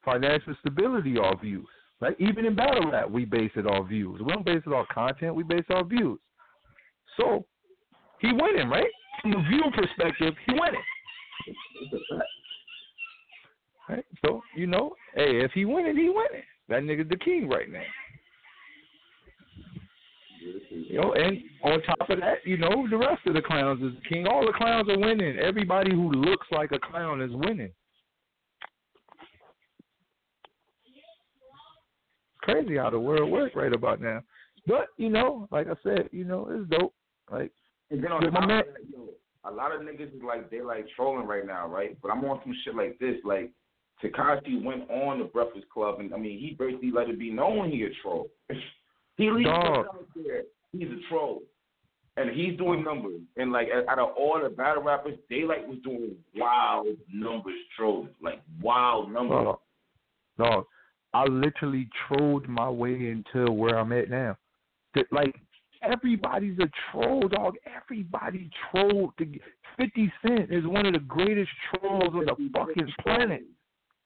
financial 0.05 0.55
stability 0.61 1.17
off 1.17 1.41
views. 1.43 1.67
Right? 2.01 2.17
Even 2.19 2.47
in 2.47 2.55
battle 2.57 2.91
rap, 2.91 3.11
we 3.11 3.27
base 3.27 3.51
it 3.57 3.67
off 3.67 3.89
views. 3.89 4.21
We 4.21 4.33
don't 4.33 4.45
base 4.45 4.63
it 4.67 4.73
off 4.73 4.87
content. 4.89 5.35
We 5.35 5.43
base 5.43 5.65
it 5.69 5.73
off 5.73 5.89
views. 5.89 6.19
So 7.17 7.45
he 8.21 8.33
winning, 8.33 8.69
right? 8.69 8.91
From 9.21 9.33
the 9.33 9.43
view 9.49 9.63
perspective, 9.75 10.35
he 10.47 10.53
winning. 10.55 10.83
Right? 13.89 14.05
So 14.25 14.41
you 14.57 14.67
know, 14.67 14.95
hey, 15.15 15.41
if 15.45 15.53
he 15.53 15.65
winning, 15.65 15.97
he 15.97 16.09
winning. 16.09 16.45
That 16.69 16.83
nigga 16.83 17.09
the 17.09 17.17
king 17.17 17.49
right 17.49 17.71
now. 17.71 17.83
You 20.71 21.01
know, 21.01 21.13
and 21.13 21.39
on 21.65 21.83
top 21.83 22.09
of 22.09 22.19
that, 22.21 22.39
you 22.45 22.57
know, 22.57 22.87
the 22.89 22.97
rest 22.97 23.27
of 23.27 23.35
the 23.35 23.43
clowns 23.43 23.83
is 23.83 23.93
king. 24.09 24.27
All 24.27 24.47
the 24.47 24.53
clowns 24.57 24.89
are 24.89 24.99
winning. 24.99 25.39
Everybody 25.39 25.91
who 25.91 26.13
looks 26.13 26.47
like 26.51 26.73
a 26.73 26.79
clown 26.79 27.21
is 27.21 27.31
winning. 27.33 27.73
Crazy 32.43 32.77
how 32.77 32.91
the 32.91 32.99
world 32.99 33.31
works 33.31 33.55
right 33.55 33.73
about 33.73 34.01
now. 34.01 34.23
But, 34.67 34.89
you 34.97 35.09
know, 35.09 35.49
like 35.51 35.67
I 35.69 35.75
said, 35.83 36.09
you 36.13 36.25
know, 36.25 36.49
it's 36.51 36.69
dope. 36.71 36.95
Like 37.31 37.53
And 37.91 38.03
then 38.03 38.13
on 38.13 38.23
top 38.23 38.47
man- 38.47 38.63
a 39.45 39.51
lot 39.51 39.75
of 39.75 39.81
niggas 39.81 40.15
is 40.15 40.23
like 40.23 40.51
they 40.51 40.61
like 40.61 40.87
trolling 40.95 41.27
right 41.27 41.47
now, 41.47 41.67
right? 41.67 41.97
But 42.03 42.11
I'm 42.11 42.25
on 42.25 42.41
some 42.45 42.55
shit 42.65 42.75
like 42.75 42.99
this, 42.99 43.17
like 43.25 43.51
Tekashi 44.03 44.63
went 44.63 44.91
on 44.91 45.19
the 45.19 45.25
Breakfast 45.25 45.67
Club, 45.73 46.01
and 46.01 46.13
I 46.13 46.19
mean 46.19 46.39
he 46.39 46.57
basically 46.59 46.91
let 46.91 47.09
it 47.09 47.19
be 47.19 47.31
known 47.31 47.71
he 47.71 47.83
a 47.85 47.89
troll. 48.03 48.29
he 49.17 49.31
leaves 49.31 49.49
out 49.49 50.07
there, 50.15 50.43
he's 50.73 50.89
a 50.89 51.01
troll, 51.09 51.43
and 52.17 52.31
he's 52.31 52.57
doing 52.59 52.85
numbers. 52.85 53.21
And 53.37 53.53
like 53.53 53.69
out 53.89 53.99
of 53.99 54.11
all 54.17 54.41
the 54.43 54.51
battle 54.51 54.83
rappers, 54.83 55.19
Daylyt 55.31 55.67
was 55.67 55.79
doing 55.85 56.17
wild 56.37 56.89
numbers 57.13 57.55
trolling, 57.77 58.11
like 58.23 58.43
wild 58.61 59.11
numbers. 59.13 59.57
Dog, 60.39 60.67
I 61.13 61.25
literally 61.25 61.89
trolled 62.07 62.49
my 62.49 62.71
way 62.71 63.11
into 63.11 63.51
where 63.51 63.79
I'm 63.79 63.93
at 63.93 64.11
now. 64.11 64.37
Like 65.11 65.35
everybody's 65.83 66.59
a 66.59 66.71
troll, 66.91 67.29
dog. 67.29 67.55
Everybody 67.83 68.51
trolled. 68.71 69.17
To 69.19 69.27
Fifty 69.77 70.13
Cent 70.23 70.53
is 70.53 70.67
one 70.67 70.87
of 70.87 70.93
the 70.93 71.01
greatest 71.01 71.51
trolls 71.73 72.15
on 72.15 72.27
the 72.27 72.51
fucking 72.55 72.93
planet. 73.03 73.43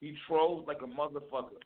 He 0.00 0.14
trolls 0.26 0.66
like 0.66 0.82
a 0.82 0.86
motherfucker, 0.86 1.60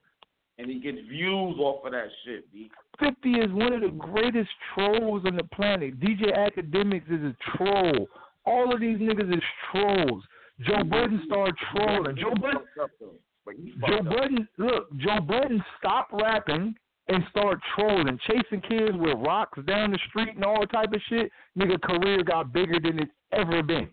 and 0.59 0.71
he 0.71 0.81
gets 0.81 0.99
views 1.09 1.57
off 1.59 1.85
of 1.85 1.93
that 1.93 2.09
shit. 2.25 2.53
B. 2.53 2.71
Fifty 2.99 3.33
is 3.33 3.53
one 3.53 3.73
of 3.73 3.81
the 3.81 3.89
greatest 3.89 4.51
trolls 4.75 5.23
on 5.27 5.37
the 5.37 5.45
planet. 5.45 6.01
DJ 6.01 6.37
Akademiks 6.37 7.11
is 7.11 7.23
a 7.23 7.57
troll. 7.57 8.09
All 8.45 8.73
of 8.73 8.81
these 8.81 8.99
niggas 8.99 9.37
is 9.37 9.43
trolls. 9.71 10.23
Joe 10.67 10.83
Budden 10.85 11.23
started 11.27 11.55
trolling. 11.73 12.17
Joe 12.17 12.35
Budden 12.41 12.63
Joe. 13.87 14.03
Budden, 14.03 14.49
look, 14.59 14.97
Joe 14.99 15.21
Budden 15.21 15.63
stopped 15.79 16.13
rapping 16.13 16.75
and 17.09 17.25
started 17.31 17.61
trolling, 17.75 18.19
chasing 18.27 18.61
kids 18.61 18.93
with 18.95 19.17
rocks 19.19 19.59
down 19.67 19.93
the 19.93 19.99
street 20.09 20.35
and 20.35 20.45
all 20.45 20.67
type 20.67 20.93
of 20.93 21.01
shit. 21.09 21.31
Nigga, 21.59 21.81
career 21.81 22.23
got 22.23 22.53
bigger 22.53 22.79
than 22.81 22.99
it's 22.99 23.13
ever 23.33 23.63
been. 23.63 23.89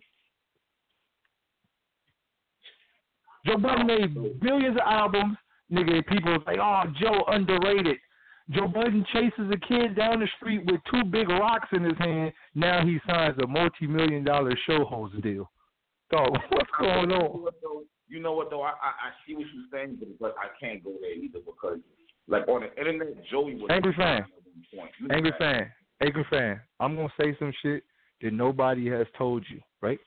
Joe 3.46 3.58
Budden 3.58 3.88
made 3.88 4.40
billions 4.42 4.76
of 4.76 4.84
albums. 4.86 5.38
Nigga, 5.72 6.06
people 6.08 6.32
was 6.34 6.42
like, 6.46 6.60
oh, 6.60 6.84
Joe 7.00 7.24
underrated. 7.28 7.98
Joe 8.52 8.68
Budden 8.68 9.06
chases 9.12 9.52
a 9.52 9.58
kid 9.68 9.96
down 9.96 10.20
the 10.20 10.28
street 10.38 10.66
with 10.66 10.80
two 10.92 11.04
big 11.04 11.30
rocks 11.30 11.70
in 11.72 11.84
his 11.84 11.98
hand. 11.98 12.32
Now 12.54 12.86
he 12.86 13.00
signs 13.08 13.36
a 13.44 13.48
multi-million 13.48 14.24
dollar 14.24 14.56
show 14.68 14.86
host 14.86 15.20
deal. 15.22 15.50
Dog, 16.12 16.30
what's 16.50 16.70
going 16.80 17.12
on? 17.12 17.48
You 18.08 18.22
know 18.22 18.34
what 18.34 18.50
though? 18.50 18.62
I, 18.62 18.70
I 18.70 18.72
I 18.72 19.10
see 19.28 19.36
what 19.36 19.46
you're 19.54 19.66
saying, 19.72 19.98
but 20.00 20.10
but 20.20 20.36
I 20.40 20.48
can't 20.64 20.84
go 20.84 20.94
there 21.02 21.14
either 21.14 21.40
because 21.40 21.80
like 22.28 22.48
on 22.48 22.62
the 22.62 22.78
internet, 22.80 23.08
Joey 23.32 23.56
was 23.56 23.70
Angry 23.72 23.94
fan. 23.94 24.24
at 24.24 24.28
one 24.44 24.66
point. 24.76 24.92
Angry 25.12 25.32
know 25.32 25.38
fan, 25.40 25.72
angry 26.02 26.26
fan. 26.30 26.62
I'm 26.80 26.96
gonna 26.96 27.10
say 27.20 27.36
some 27.40 27.54
shit 27.62 27.84
that 28.22 28.34
nobody 28.34 28.88
has 28.90 29.08
told 29.18 29.46
you, 29.50 29.60
right? 29.82 30.00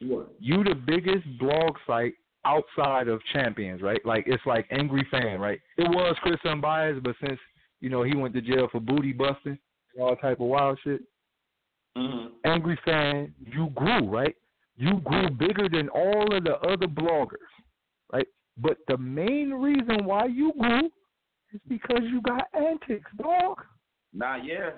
What? 0.00 0.34
You 0.40 0.64
the 0.64 0.74
biggest 0.74 1.26
blog 1.38 1.76
site 1.86 2.14
outside 2.44 3.08
of 3.08 3.20
champions, 3.32 3.82
right? 3.82 4.04
Like 4.04 4.24
it's 4.26 4.44
like 4.46 4.66
angry 4.70 5.06
fan, 5.10 5.40
right? 5.40 5.60
It 5.76 5.88
was 5.88 6.16
Chris 6.22 6.40
Unbiased, 6.44 7.02
but 7.02 7.16
since 7.26 7.38
you 7.80 7.90
know 7.90 8.02
he 8.02 8.16
went 8.16 8.34
to 8.34 8.40
jail 8.40 8.68
for 8.70 8.80
booty 8.80 9.12
busting 9.12 9.58
and 9.94 10.02
all 10.02 10.16
type 10.16 10.40
of 10.40 10.46
wild 10.46 10.78
shit, 10.84 11.02
Mm-hmm. 11.96 12.26
angry 12.44 12.76
fan, 12.84 13.32
you 13.38 13.68
grew, 13.74 14.08
right? 14.10 14.34
You 14.76 15.00
grew 15.00 15.30
bigger 15.30 15.68
than 15.68 15.88
all 15.88 16.34
of 16.34 16.44
the 16.44 16.56
other 16.56 16.86
bloggers, 16.86 17.36
right? 18.12 18.26
But 18.56 18.78
the 18.88 18.98
main 18.98 19.50
reason 19.50 20.04
why 20.04 20.26
you 20.26 20.52
grew 20.58 20.86
is 21.52 21.60
because 21.68 22.02
you 22.02 22.20
got 22.22 22.44
antics, 22.54 23.10
dog. 23.16 23.62
Nah, 24.12 24.36
yeah. 24.36 24.70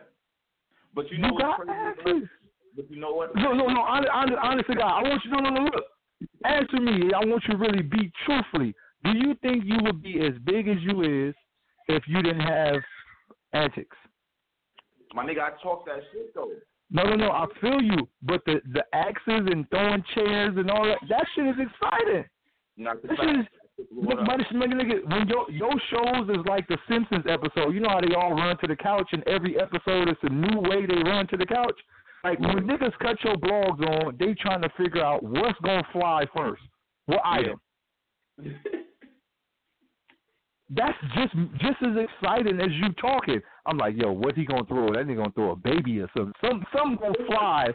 But 0.95 1.11
you 1.11 1.17
You, 1.17 1.23
know 1.23 1.33
what's 1.33 1.67
got 1.67 1.69
antics. 1.69 2.29
But 2.75 2.91
you 2.91 3.01
know 3.01 3.13
what? 3.13 3.35
No, 3.35 3.53
no, 3.53 3.67
no. 3.69 3.81
Honest, 3.81 4.11
honest, 4.13 4.39
honest 4.43 4.69
God, 4.69 4.81
I 4.81 5.09
want 5.09 5.25
you. 5.25 5.31
No, 5.31 5.39
no, 5.39 5.51
no. 5.51 5.63
Look, 5.63 5.85
answer 6.45 6.81
me. 6.81 7.11
I 7.15 7.25
want 7.25 7.43
you 7.49 7.55
to 7.55 7.59
really 7.59 7.83
be 7.83 8.13
truthfully. 8.25 8.75
Do 9.05 9.13
you 9.13 9.35
think 9.41 9.65
you 9.65 9.79
would 9.83 10.03
be 10.03 10.21
as 10.21 10.35
big 10.45 10.69
as 10.69 10.77
you 10.81 11.29
is 11.29 11.35
if 11.89 12.03
you 12.07 12.23
didn't 12.23 12.41
have 12.41 12.77
antics? 13.53 13.97
My 15.15 15.25
nigga, 15.25 15.41
I 15.41 15.51
talk 15.63 15.87
that 15.87 16.01
shit 16.13 16.35
though. 16.35 16.51
No, 16.91 17.03
no, 17.03 17.17
no. 17.17 17.31
I 17.31 17.47
feel 17.61 17.83
you, 17.83 18.09
but 18.23 18.43
the 18.47 18.61
the 18.73 18.85
axes 18.93 19.49
and 19.51 19.69
throwing 19.71 20.05
chairs 20.15 20.55
and 20.57 20.71
all 20.71 20.85
that 20.85 20.99
that 21.09 21.27
shit 21.35 21.47
is 21.47 21.57
exciting. 21.59 22.25
Not 22.77 23.03
That 23.03 23.17
shit 23.19 23.41
is. 23.41 23.47
Look, 23.91 24.21
this 24.21 24.47
nigga, 24.55 24.73
nigga, 24.73 25.11
when 25.11 25.29
your 25.29 25.51
your 25.51 25.73
shows 25.91 26.31
is 26.31 26.47
like 26.47 26.67
the 26.69 26.79
Simpsons 26.89 27.25
episode, 27.29 27.75
you 27.75 27.81
know 27.81 27.91
how 27.91 28.01
they 28.01 28.15
all 28.15 28.33
run 28.33 28.57
to 28.59 28.67
the 28.67 28.77
couch, 28.77 29.09
and 29.13 29.23
every 29.27 29.61
episode 29.61 30.09
it's 30.09 30.21
a 30.23 30.31
new 30.31 30.61
way 30.61 30.87
they 30.87 31.03
run 31.03 31.27
to 31.29 31.37
the 31.37 31.45
couch. 31.45 31.79
Like 32.25 32.41
when 32.41 32.67
niggas 32.67 32.97
cut 33.01 33.23
your 33.23 33.37
blogs 33.37 33.81
on, 33.87 34.17
they 34.19 34.35
trying 34.35 34.63
to 34.63 34.71
figure 34.79 35.05
out 35.05 35.23
what's 35.23 35.59
gonna 35.63 35.87
fly 35.93 36.25
first. 36.35 36.63
What 37.07 37.21
item? 37.25 37.61
That's 40.69 40.99
just 41.15 41.33
just 41.61 41.77
as 41.83 41.97
exciting 41.97 42.61
as 42.61 42.71
you 42.73 42.93
talking. 43.01 43.41
I'm 43.67 43.79
like, 43.79 43.95
yo, 43.97 44.13
what's 44.13 44.37
he 44.37 44.45
gonna 44.45 44.65
throw? 44.65 44.93
That 44.93 45.07
nigga 45.07 45.17
gonna 45.17 45.33
throw 45.33 45.53
a 45.53 45.57
baby 45.57 46.01
or 46.01 46.11
something. 46.17 46.33
Some 46.41 46.65
something 46.77 46.99
gonna 47.01 47.27
fly 47.27 47.69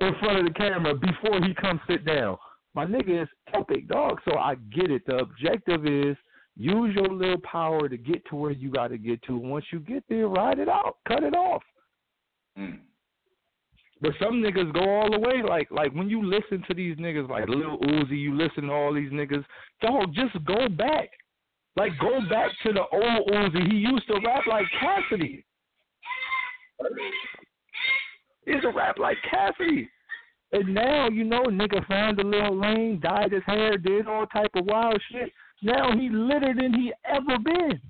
in 0.00 0.14
front 0.20 0.38
of 0.38 0.44
the 0.46 0.54
camera 0.54 0.94
before 0.94 1.40
he 1.44 1.54
comes 1.54 1.80
sit 1.86 2.06
down. 2.06 2.38
My 2.74 2.86
nigga 2.86 3.22
is 3.22 3.28
epic, 3.52 3.88
dog. 3.88 4.20
So 4.24 4.38
I 4.38 4.54
get 4.74 4.90
it. 4.90 5.02
The 5.06 5.16
objective 5.16 5.86
is 5.86 6.16
use 6.56 6.94
your 6.94 7.08
little 7.08 7.40
power 7.42 7.88
to 7.88 7.96
get 7.96 8.24
to 8.30 8.36
where 8.36 8.52
you 8.52 8.70
got 8.70 8.88
to 8.88 8.98
get 8.98 9.22
to. 9.24 9.36
Once 9.36 9.66
you 9.72 9.80
get 9.80 10.04
there, 10.08 10.28
ride 10.28 10.58
it 10.58 10.68
out, 10.68 10.96
cut 11.06 11.22
it 11.22 11.34
off. 11.34 11.62
Mm. 12.58 12.78
But 14.00 14.12
some 14.18 14.42
niggas 14.42 14.72
go 14.72 14.80
all 14.80 15.10
the 15.10 15.18
way. 15.18 15.42
Like 15.46 15.70
like 15.70 15.92
when 15.92 16.08
you 16.08 16.24
listen 16.24 16.64
to 16.68 16.74
these 16.74 16.96
niggas 16.96 17.28
like 17.28 17.48
Lil 17.48 17.78
Uzi, 17.78 18.18
you 18.18 18.34
listen 18.34 18.64
to 18.64 18.72
all 18.72 18.94
these 18.94 19.12
niggas. 19.12 19.44
Dog, 19.82 20.14
just 20.14 20.32
go 20.46 20.68
back. 20.68 21.10
Like 21.76 21.92
go 22.00 22.20
back 22.28 22.50
to 22.64 22.72
the 22.72 22.84
old 22.92 23.28
Uzi. 23.28 23.70
He 23.70 23.78
used 23.78 24.06
to 24.08 24.20
rap 24.24 24.46
like 24.46 24.66
Cassidy. 24.78 25.44
He 28.44 28.52
used 28.52 28.62
to 28.62 28.70
rap 28.70 28.98
like 28.98 29.18
Cassidy. 29.30 29.88
And 30.52 30.74
now, 30.74 31.08
you 31.08 31.22
know, 31.22 31.44
nigga 31.44 31.86
found 31.86 32.18
a 32.18 32.24
little 32.24 32.58
lane, 32.58 32.98
dyed 33.00 33.32
his 33.32 33.42
hair, 33.46 33.76
did 33.76 34.08
all 34.08 34.26
type 34.26 34.50
of 34.54 34.64
wild 34.64 35.00
shit. 35.12 35.30
Now 35.62 35.96
he 35.96 36.08
litter 36.08 36.54
than 36.54 36.74
he 36.74 36.92
ever 37.04 37.38
been. 37.38 37.80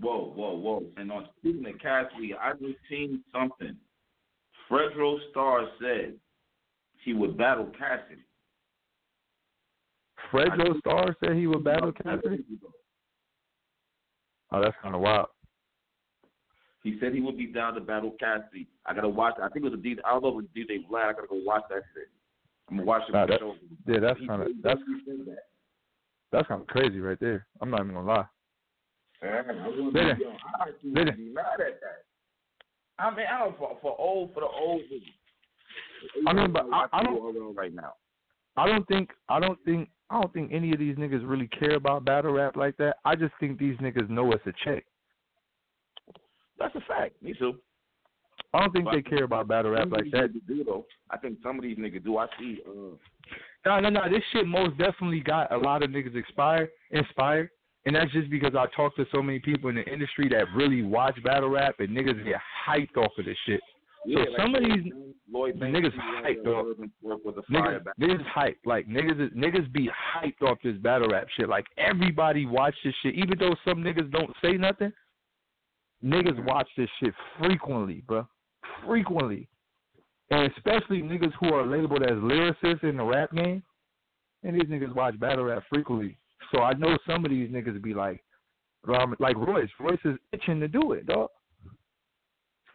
Whoa, 0.00 0.32
whoa, 0.34 0.54
whoa. 0.54 0.84
And 0.96 1.10
on 1.10 1.28
speaking 1.38 1.66
of 1.66 1.78
Cassidy, 1.80 2.34
I 2.34 2.52
just 2.52 2.78
seen 2.88 3.22
something. 3.32 3.76
Fredro 4.70 5.16
Starr 5.30 5.66
said 5.80 6.14
he 7.04 7.12
would 7.12 7.36
battle 7.36 7.70
Cassidy. 7.78 8.22
Fredro 10.32 10.78
Starr 10.80 11.16
said 11.20 11.36
he 11.36 11.46
would 11.46 11.64
battle 11.64 11.92
Cassidy. 11.92 12.44
Oh, 14.52 14.62
that's 14.62 14.76
kind 14.82 14.94
of 14.94 15.00
wild. 15.00 15.26
He 16.82 16.96
said 17.00 17.12
he 17.14 17.20
would 17.20 17.36
be 17.36 17.46
down 17.46 17.74
to 17.74 17.80
battle 17.80 18.14
Cassidy. 18.18 18.66
I 18.86 18.94
gotta 18.94 19.08
watch. 19.08 19.34
I 19.42 19.48
think 19.48 19.64
it 19.64 19.70
was 19.70 19.78
a 19.78 19.82
D. 19.82 19.96
I 20.04 20.10
don't 20.10 20.22
know 20.22 20.28
if 20.28 20.32
it 20.32 20.36
was 20.36 20.46
DJ 20.56 20.88
Vlad. 20.90 21.08
I 21.10 21.12
gotta 21.12 21.26
go 21.28 21.40
watch 21.44 21.64
that 21.70 21.82
shit. 21.94 22.08
I'm 22.70 22.76
gonna 22.76 22.86
watch 22.86 23.02
it. 23.08 23.12
Nah, 23.12 23.26
that- 23.26 23.40
sure. 23.40 23.56
Yeah, 23.86 24.00
that's 24.00 24.18
kind 24.26 24.42
of 24.42 24.48
that's 24.62 24.80
that. 25.06 25.38
that's 26.32 26.48
kind 26.48 26.60
of 26.62 26.66
crazy 26.68 27.00
right 27.00 27.18
there. 27.20 27.46
I'm 27.60 27.70
not 27.70 27.80
even 27.80 27.94
gonna 27.94 28.06
lie. 28.06 28.26
Man, 29.22 29.60
I 29.60 29.68
wouldn't 29.68 29.94
Did 29.94 30.18
be, 30.18 30.24
yo, 30.24 30.30
I 30.30 30.66
would 30.66 31.16
be 31.16 31.32
mad 31.32 31.60
at 31.60 31.80
that. 31.80 32.04
I 32.98 33.10
mean, 33.14 33.26
I 33.32 33.38
don't 33.40 33.58
for, 33.58 33.76
for 33.82 33.96
old 33.98 34.32
for 34.34 34.40
the 34.40 34.46
old. 34.46 34.80
I 36.26 36.32
mean, 36.32 36.52
but 36.52 36.66
I- 36.72 36.86
I 36.92 37.02
don't- 37.02 37.34
don't 37.34 37.54
right 37.56 37.74
now. 37.74 37.94
I 38.56 38.66
don't 38.68 38.86
think 38.88 39.10
I 39.28 39.40
don't 39.40 39.58
think 39.64 39.90
I 40.10 40.20
don't 40.20 40.32
think 40.32 40.52
any 40.52 40.72
of 40.72 40.78
these 40.78 40.96
niggas 40.96 41.28
really 41.28 41.48
care 41.48 41.74
about 41.74 42.04
battle 42.04 42.32
rap 42.32 42.56
like 42.56 42.76
that. 42.78 42.96
I 43.04 43.14
just 43.14 43.32
think 43.38 43.58
these 43.58 43.76
niggas 43.76 44.08
know 44.08 44.32
it's 44.32 44.46
a 44.46 44.52
check. 44.64 44.84
That's 46.58 46.74
a 46.74 46.80
fact. 46.80 47.22
Me 47.22 47.34
too. 47.38 47.54
I 48.54 48.60
don't 48.60 48.72
think 48.72 48.88
they 48.90 49.02
care 49.02 49.24
about 49.24 49.48
battle 49.48 49.72
rap 49.72 49.90
like 49.90 50.10
that. 50.12 50.32
niggas 50.32 50.46
do 50.46 50.64
though. 50.64 50.86
I 51.10 51.18
think 51.18 51.38
some 51.42 51.56
of 51.56 51.62
these 51.62 51.76
niggas 51.76 52.04
do. 52.04 52.16
I 52.16 52.26
see. 52.38 52.60
Uh, 52.66 52.96
No, 53.66 53.80
no, 53.80 53.90
no. 53.90 54.08
This 54.10 54.22
shit 54.32 54.46
most 54.46 54.78
definitely 54.78 55.20
got 55.20 55.52
a 55.52 55.58
lot 55.58 55.82
of 55.82 55.90
niggas 55.90 56.16
inspired, 56.16 56.70
inspired, 56.90 57.50
and 57.84 57.94
that's 57.94 58.10
just 58.12 58.30
because 58.30 58.54
I 58.54 58.64
talk 58.74 58.96
to 58.96 59.04
so 59.12 59.22
many 59.22 59.38
people 59.38 59.68
in 59.68 59.76
the 59.76 59.84
industry 59.84 60.28
that 60.30 60.46
really 60.56 60.82
watch 60.82 61.22
battle 61.22 61.50
rap, 61.50 61.74
and 61.80 61.90
niggas 61.90 62.24
get 62.24 62.36
hyped 62.66 62.96
off 62.96 63.12
of 63.18 63.26
this 63.26 63.36
shit. 63.44 63.60
Yeah, 64.06 64.24
so 64.24 64.30
like 64.30 64.40
some 64.40 64.54
of 64.54 64.62
these 64.62 64.92
Lloyd 65.30 65.60
Banks, 65.60 65.78
niggas 65.78 65.92
he 65.92 65.98
had 65.98 66.24
hype, 66.24 66.40
a 66.40 66.44
dog. 66.44 66.66
urban 66.68 66.84
uh, 66.84 67.08
work 67.08 67.20
with 67.24 67.36
a 67.38 67.42
fire 67.52 67.80
Niggas, 67.80 68.08
niggas 68.08 68.26
hype. 68.26 68.58
Like 68.64 68.88
niggas, 68.88 69.34
niggas 69.34 69.72
be 69.72 69.88
hyped 69.88 70.42
off 70.42 70.58
this 70.62 70.76
battle 70.78 71.08
rap 71.08 71.26
shit. 71.36 71.48
Like 71.48 71.66
everybody 71.76 72.46
watch 72.46 72.74
this 72.84 72.94
shit, 73.02 73.14
even 73.14 73.38
though 73.38 73.54
some 73.64 73.82
niggas 73.82 74.10
don't 74.10 74.30
say 74.42 74.52
nothing. 74.52 74.92
Niggas 76.04 76.42
watch 76.44 76.68
this 76.76 76.88
shit 77.02 77.12
frequently, 77.38 78.02
bro. 78.06 78.26
Frequently, 78.86 79.48
and 80.30 80.50
especially 80.56 81.02
niggas 81.02 81.32
who 81.40 81.52
are 81.52 81.66
labeled 81.66 82.02
as 82.02 82.10
lyricists 82.10 82.84
in 82.84 82.98
the 82.98 83.04
rap 83.04 83.32
game. 83.32 83.62
And 84.44 84.54
these 84.54 84.68
niggas 84.68 84.94
watch 84.94 85.18
battle 85.18 85.44
rap 85.44 85.64
frequently. 85.68 86.16
So 86.54 86.62
I 86.62 86.72
know 86.74 86.96
some 87.06 87.24
of 87.24 87.30
these 87.30 87.50
niggas 87.50 87.82
be 87.82 87.92
like, 87.92 88.22
like 88.86 89.36
Royce. 89.36 89.68
Royce 89.80 89.98
is 90.04 90.16
itching 90.32 90.60
to 90.60 90.68
do 90.68 90.92
it, 90.92 91.06
dog. 91.06 91.30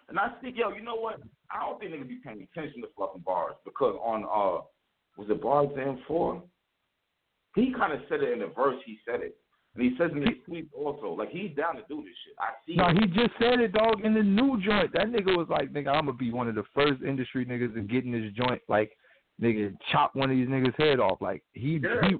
And 0.10 0.20
I 0.20 0.30
think, 0.42 0.58
yo, 0.58 0.74
you 0.74 0.84
know 0.84 0.96
what? 0.96 1.22
I 1.52 1.60
don't 1.66 1.80
think 1.80 1.92
niggas 1.92 2.08
be 2.08 2.20
paying 2.24 2.48
attention 2.52 2.82
to 2.82 2.88
fucking 2.98 3.22
bars 3.26 3.56
because 3.66 3.96
on 4.04 4.24
uh, 4.24 4.64
was 5.18 5.30
it 5.30 5.42
Bars 5.42 5.70
M 5.78 6.00
four? 6.08 6.42
He 7.56 7.74
kind 7.78 7.94
of 7.94 8.00
said 8.10 8.22
it 8.22 8.32
in 8.34 8.40
the 8.40 8.48
verse. 8.48 8.78
He 8.86 8.98
said 9.06 9.22
it, 9.22 9.38
and 9.76 9.84
he 9.84 9.96
says 9.98 10.10
in 10.12 10.22
his 10.22 10.38
tweets 10.50 10.70
also. 10.76 11.14
Like 11.14 11.30
he's 11.30 11.56
down 11.56 11.76
to 11.76 11.84
do 11.88 11.98
this 12.02 12.14
shit. 12.26 12.36
I 12.40 12.50
see. 12.66 12.76
No, 12.76 12.90
he 12.90 13.06
just 13.08 13.38
said 13.40 13.60
it, 13.60 13.74
dog, 13.74 14.04
in 14.04 14.14
the 14.14 14.24
new 14.24 14.60
joint. 14.62 14.92
That 14.94 15.08
nigga 15.08 15.38
was 15.38 15.48
like, 15.50 15.72
nigga, 15.72 15.90
I'm 15.90 16.06
gonna 16.06 16.14
be 16.14 16.32
one 16.32 16.48
of 16.48 16.56
the 16.56 16.64
first 16.74 17.04
industry 17.04 17.46
niggas 17.46 17.76
to 17.76 17.82
get 17.82 18.06
in 18.06 18.12
this 18.12 18.32
joint. 18.34 18.62
Like, 18.68 18.98
nigga, 19.42 19.76
chop 19.92 20.16
one 20.16 20.32
of 20.32 20.36
these 20.36 20.48
niggas' 20.48 20.76
head 20.78 21.00
off. 21.00 21.22
Like, 21.22 21.44
he, 21.54 21.80
Yeah. 21.84 22.08
he 22.08 22.16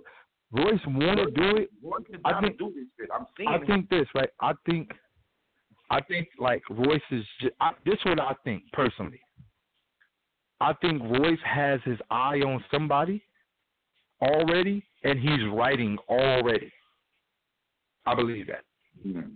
Royce 0.52 0.80
wanna 0.86 1.32
do 1.32 1.58
it. 1.58 1.72
I 2.26 2.40
think- 2.40 2.60
to 2.60 2.66
do 2.70 2.74
this 2.76 2.86
shit. 3.00 3.10
I'm 3.12 3.26
seeing. 3.36 3.50
I 3.50 3.58
think 3.66 3.90
this, 3.90 4.08
right? 4.14 4.30
I 4.40 4.54
think, 4.68 4.92
I 5.94 6.02
think 6.02 6.28
like 6.40 6.64
Royce 6.70 7.02
is. 7.12 7.24
Just, 7.40 7.54
I, 7.62 7.72
this 7.86 7.94
is 7.96 8.06
what 8.06 8.20
I 8.20 8.34
think 8.44 8.64
personally. 8.74 9.20
I 10.60 10.74
think 10.82 11.02
Royce 11.04 11.38
has 11.46 11.80
his 11.84 12.00
eye 12.10 12.40
on 12.40 12.64
somebody 12.72 13.22
already, 14.22 14.84
and 15.04 15.20
he's 15.20 15.46
writing 15.52 15.98
already. 16.10 16.72
I 18.06 18.16
believe 18.16 18.48
that. 18.48 18.64
Hmm. 19.04 19.34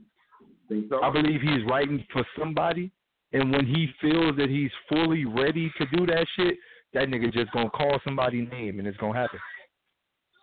Think 0.67 0.85
so? 0.89 1.01
I 1.01 1.11
believe 1.11 1.41
he's 1.41 1.65
writing 1.69 2.03
for 2.11 2.25
somebody, 2.38 2.91
and 3.34 3.51
when 3.51 3.65
he 3.65 3.88
feels 4.01 4.35
that 4.38 4.49
he's 4.49 4.71
fully 4.89 5.25
ready 5.25 5.71
to 5.77 5.85
do 5.95 6.05
that 6.07 6.25
shit, 6.35 6.55
that 6.93 7.09
nigga 7.09 7.31
just 7.31 7.51
gonna 7.51 7.69
call 7.69 7.99
somebody's 8.03 8.49
name 8.49 8.79
and 8.79 8.88
it's 8.88 8.97
gonna 8.97 9.17
happen. 9.17 9.39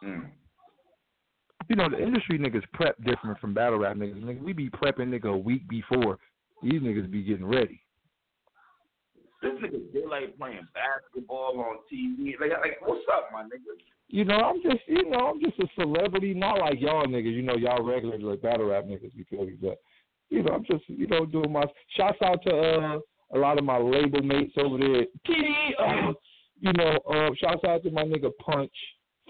Hmm. 0.01 0.21
You 1.69 1.77
know, 1.77 1.89
the 1.89 2.03
industry 2.03 2.39
niggas 2.39 2.65
prep 2.73 2.97
different 3.05 3.39
from 3.41 3.55
battle 3.55 3.79
rap 3.79 3.97
niggas. 3.97 4.23
Nigga, 4.23 4.43
we 4.43 4.53
be 4.53 4.71
prepping 4.71 5.09
nigga 5.09 5.33
a 5.33 5.37
week 5.37 5.67
before. 5.69 6.19
These 6.63 6.83
niggas 6.83 7.11
be 7.11 7.23
getting 7.23 7.47
ready. 7.47 7.81
This 9.43 9.53
nigga 9.53 9.81
Daylyt 9.95 10.39
playing 10.39 10.67
basketball 10.75 11.59
on 11.61 11.77
TV. 11.93 12.33
Like, 12.41 12.51
like, 12.51 12.79
what's 12.81 13.05
up, 13.13 13.29
my 13.33 13.43
nigga? 13.43 13.77
You 14.09 14.25
know, 14.25 14.37
I'm 14.37 14.63
just, 14.63 14.83
you 14.87 15.11
know, 15.11 15.33
I'm 15.33 15.41
just 15.41 15.59
a 15.59 15.67
celebrity, 15.79 16.35
not 16.35 16.59
like 16.59 16.81
y'all 16.81 17.07
niggas. 17.07 17.35
You 17.35 17.43
know, 17.43 17.57
y'all 17.57 17.83
regular 17.83 18.19
like 18.19 18.43
battle 18.43 18.67
rap 18.67 18.85
niggas. 18.85 19.11
You 19.15 19.25
feel 19.29 19.45
me? 19.45 19.57
But 19.61 19.79
you 20.31 20.43
know, 20.43 20.53
I'm 20.53 20.65
just, 20.71 20.85
you 20.89 21.07
know, 21.07 21.27
doing 21.27 21.53
my. 21.53 21.65
Shouts 21.97 22.19
out 22.23 22.43
to 22.45 22.55
uh, 22.55 22.99
a 23.35 23.39
lot 23.39 23.59
of 23.59 23.65
my 23.65 23.79
label 23.79 24.23
mates 24.23 24.55
over 24.57 24.79
there. 24.79 25.05
TD, 25.29 25.53
uh, 25.79 26.13
you 26.61 26.73
know, 26.75 26.99
uh, 27.11 27.31
shouts 27.39 27.65
out 27.67 27.83
to 27.83 27.91
my 27.91 28.05
nigga 28.05 28.31
Punch 28.45 28.73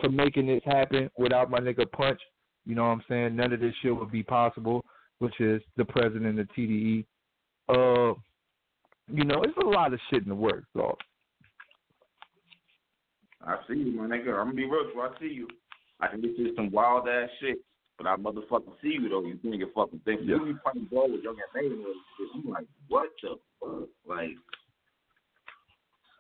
for 0.01 0.09
making 0.09 0.47
this 0.47 0.63
happen. 0.65 1.11
Without 1.19 1.51
my 1.51 1.59
nigga 1.61 1.91
Punch, 1.91 2.21
you 2.67 2.75
know 2.75 2.83
what 2.85 2.91
I'm 2.91 3.05
saying? 3.09 3.37
None 3.37 3.53
of 3.53 3.61
this 3.61 3.75
shit 3.83 3.95
would 3.97 4.11
be 4.11 4.23
possible. 4.23 4.85
Which 5.21 5.41
is 5.41 5.63
the 5.77 5.85
president 5.85 6.41
of 6.41 6.49
TDE. 6.59 7.05
Uh, 7.69 8.15
you 9.13 9.25
know, 9.25 9.43
it's 9.43 9.57
a 9.63 9.65
lot 9.67 9.95
of 9.95 10.01
shit 10.11 10.23
in 10.25 10.29
the 10.29 10.35
works, 10.35 10.67
dog. 10.77 10.97
I 13.47 13.57
see 13.69 13.75
you, 13.75 13.93
my 13.93 14.07
nigga. 14.07 14.31
I'm 14.39 14.47
gonna 14.47 14.55
be 14.55 14.65
real 14.65 14.87
with 14.87 14.95
you. 14.95 15.03
I 15.03 15.11
see 15.21 15.35
you. 15.35 15.49
I 16.01 16.09
can 16.09 16.21
get 16.21 16.37
you 16.37 16.53
some 16.57 16.71
wild 16.71 17.09
ass 17.09 17.29
shit, 17.41 17.59
but 17.97 18.07
I 18.07 18.17
motherfucking 18.17 18.73
see 18.83 18.97
you 19.01 19.09
though. 19.09 19.25
You 19.25 19.39
think 19.41 19.57
you 19.57 19.71
fucking 19.75 20.01
think 20.05 20.23
Yeah. 20.25 20.37
you 20.37 20.55
be 20.55 20.59
playing 20.65 20.87
ball 20.91 21.11
with 21.13 21.23
young 21.23 21.37
and 21.55 21.71
name 21.71 21.85
shit. 22.19 22.29
I'm 22.35 22.51
like, 22.51 22.67
what 22.89 23.11
the 23.23 23.37
fuck? 23.61 23.89
Like, 24.07 24.31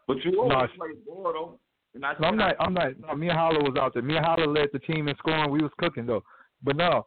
but 0.06 0.22
you 0.24 0.38
always 0.40 0.52
No, 0.52 0.66
play 0.78 0.88
ball 1.06 1.32
though. 1.32 1.58
And 1.94 2.04
I 2.04 2.14
No, 2.20 2.28
I'm 2.28 2.36
not. 2.36 2.56
I'm 2.58 2.74
not. 2.74 2.98
No, 3.00 3.14
me 3.14 3.28
and 3.28 3.38
Hollow 3.38 3.62
was 3.62 3.76
out 3.80 3.94
there. 3.94 4.02
Me 4.02 4.16
and 4.16 4.24
Hollow 4.24 4.46
led 4.46 4.68
the 4.72 4.80
team 4.80 5.08
in 5.08 5.16
scoring. 5.16 5.50
We 5.50 5.62
was 5.62 5.72
cooking 5.78 6.06
though. 6.06 6.24
But 6.62 6.76
no, 6.76 7.06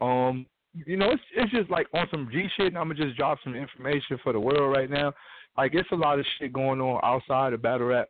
um, 0.00 0.46
you 0.86 0.96
know, 0.96 1.10
it's 1.10 1.22
it's 1.34 1.52
just 1.52 1.70
like 1.70 1.86
on 1.94 2.06
some 2.10 2.28
G 2.32 2.46
shit. 2.56 2.68
And 2.68 2.78
I'm 2.78 2.88
gonna 2.88 3.04
just 3.04 3.16
drop 3.16 3.38
some 3.44 3.54
information 3.54 4.18
for 4.22 4.32
the 4.32 4.40
world 4.40 4.76
right 4.76 4.90
now. 4.90 5.12
Like 5.56 5.74
it's 5.74 5.90
a 5.92 5.96
lot 5.96 6.18
of 6.18 6.26
shit 6.38 6.52
going 6.52 6.80
on 6.80 7.00
outside 7.02 7.52
of 7.52 7.62
battle 7.62 7.86
rap, 7.86 8.08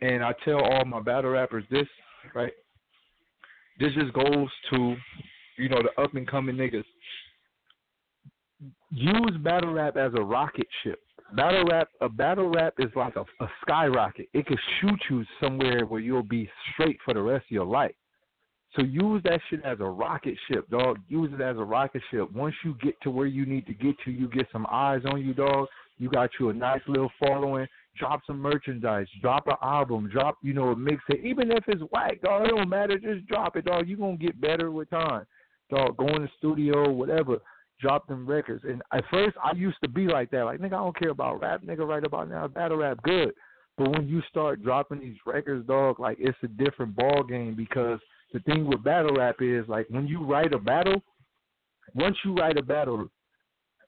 and 0.00 0.22
I 0.22 0.32
tell 0.44 0.60
all 0.60 0.84
my 0.84 1.00
battle 1.00 1.30
rappers 1.30 1.64
this, 1.70 1.88
right? 2.34 2.52
This 3.80 3.92
just 3.94 4.12
goes 4.12 4.48
to, 4.70 4.94
you 5.58 5.68
know, 5.68 5.82
the 5.82 6.00
up 6.00 6.14
and 6.14 6.28
coming 6.28 6.56
niggas. 6.56 6.84
Use 8.90 9.36
battle 9.42 9.72
rap 9.72 9.96
as 9.96 10.12
a 10.16 10.22
rocket 10.22 10.68
ship. 10.82 11.00
Battle 11.36 11.64
rap, 11.64 11.88
a 12.00 12.08
battle 12.08 12.48
rap 12.48 12.74
is 12.78 12.90
like 12.94 13.16
a, 13.16 13.24
a 13.42 13.48
skyrocket. 13.62 14.28
It 14.34 14.46
could 14.46 14.58
shoot 14.80 15.00
you 15.10 15.24
somewhere 15.40 15.84
where 15.84 16.00
you'll 16.00 16.22
be 16.22 16.48
straight 16.72 16.98
for 17.04 17.12
the 17.14 17.22
rest 17.22 17.46
of 17.46 17.50
your 17.50 17.66
life. 17.66 17.94
So 18.76 18.82
use 18.82 19.22
that 19.24 19.40
shit 19.48 19.64
as 19.64 19.78
a 19.80 19.84
rocket 19.84 20.36
ship, 20.48 20.68
dog. 20.68 20.98
Use 21.08 21.30
it 21.32 21.40
as 21.40 21.56
a 21.56 21.62
rocket 21.62 22.02
ship. 22.10 22.30
Once 22.32 22.54
you 22.64 22.76
get 22.82 23.00
to 23.02 23.10
where 23.10 23.26
you 23.26 23.46
need 23.46 23.66
to 23.66 23.74
get 23.74 23.96
to, 24.04 24.10
you 24.10 24.28
get 24.28 24.46
some 24.52 24.66
eyes 24.70 25.02
on 25.06 25.24
you, 25.24 25.34
dog. 25.34 25.68
You 25.98 26.08
got 26.08 26.30
you 26.38 26.50
a 26.50 26.52
nice 26.52 26.82
little 26.88 27.10
following. 27.20 27.66
Drop 27.98 28.20
some 28.26 28.38
merchandise. 28.38 29.06
Drop 29.20 29.46
an 29.46 29.54
album. 29.62 30.08
Drop, 30.12 30.38
you 30.42 30.52
know, 30.52 30.70
a 30.70 30.76
mixtape. 30.76 31.24
Even 31.24 31.52
if 31.52 31.64
it's 31.68 31.82
whack, 31.92 32.20
dog, 32.22 32.46
it 32.46 32.50
don't 32.50 32.68
matter. 32.68 32.98
Just 32.98 33.26
drop 33.26 33.56
it, 33.56 33.64
dog. 33.64 33.88
You 33.88 33.96
gonna 33.96 34.16
get 34.16 34.40
better 34.40 34.72
with 34.72 34.90
time, 34.90 35.24
dog. 35.70 35.96
Go 35.96 36.08
in 36.08 36.22
the 36.22 36.28
studio, 36.38 36.90
whatever 36.90 37.38
drop 37.84 38.08
them 38.08 38.26
records. 38.26 38.64
And 38.64 38.82
at 38.92 39.04
first, 39.10 39.36
I 39.44 39.54
used 39.54 39.76
to 39.82 39.88
be 39.88 40.06
like 40.06 40.30
that. 40.30 40.44
Like, 40.44 40.58
nigga, 40.58 40.72
I 40.72 40.84
don't 40.84 40.98
care 40.98 41.10
about 41.10 41.40
rap. 41.40 41.62
Nigga, 41.62 41.86
right 41.86 42.04
about 42.04 42.30
now, 42.30 42.48
battle 42.48 42.78
rap 42.78 43.02
good. 43.02 43.32
But 43.76 43.90
when 43.90 44.08
you 44.08 44.22
start 44.30 44.62
dropping 44.62 45.00
these 45.00 45.16
records, 45.26 45.66
dog, 45.66 46.00
like 46.00 46.16
it's 46.18 46.38
a 46.42 46.48
different 46.48 46.96
ball 46.96 47.22
game 47.24 47.54
because 47.54 47.98
the 48.32 48.40
thing 48.40 48.66
with 48.66 48.82
battle 48.84 49.16
rap 49.16 49.36
is 49.40 49.68
like 49.68 49.86
when 49.90 50.06
you 50.06 50.24
write 50.24 50.54
a 50.54 50.58
battle, 50.58 51.02
once 51.94 52.16
you 52.24 52.34
write 52.34 52.56
a 52.56 52.62
battle, 52.62 53.08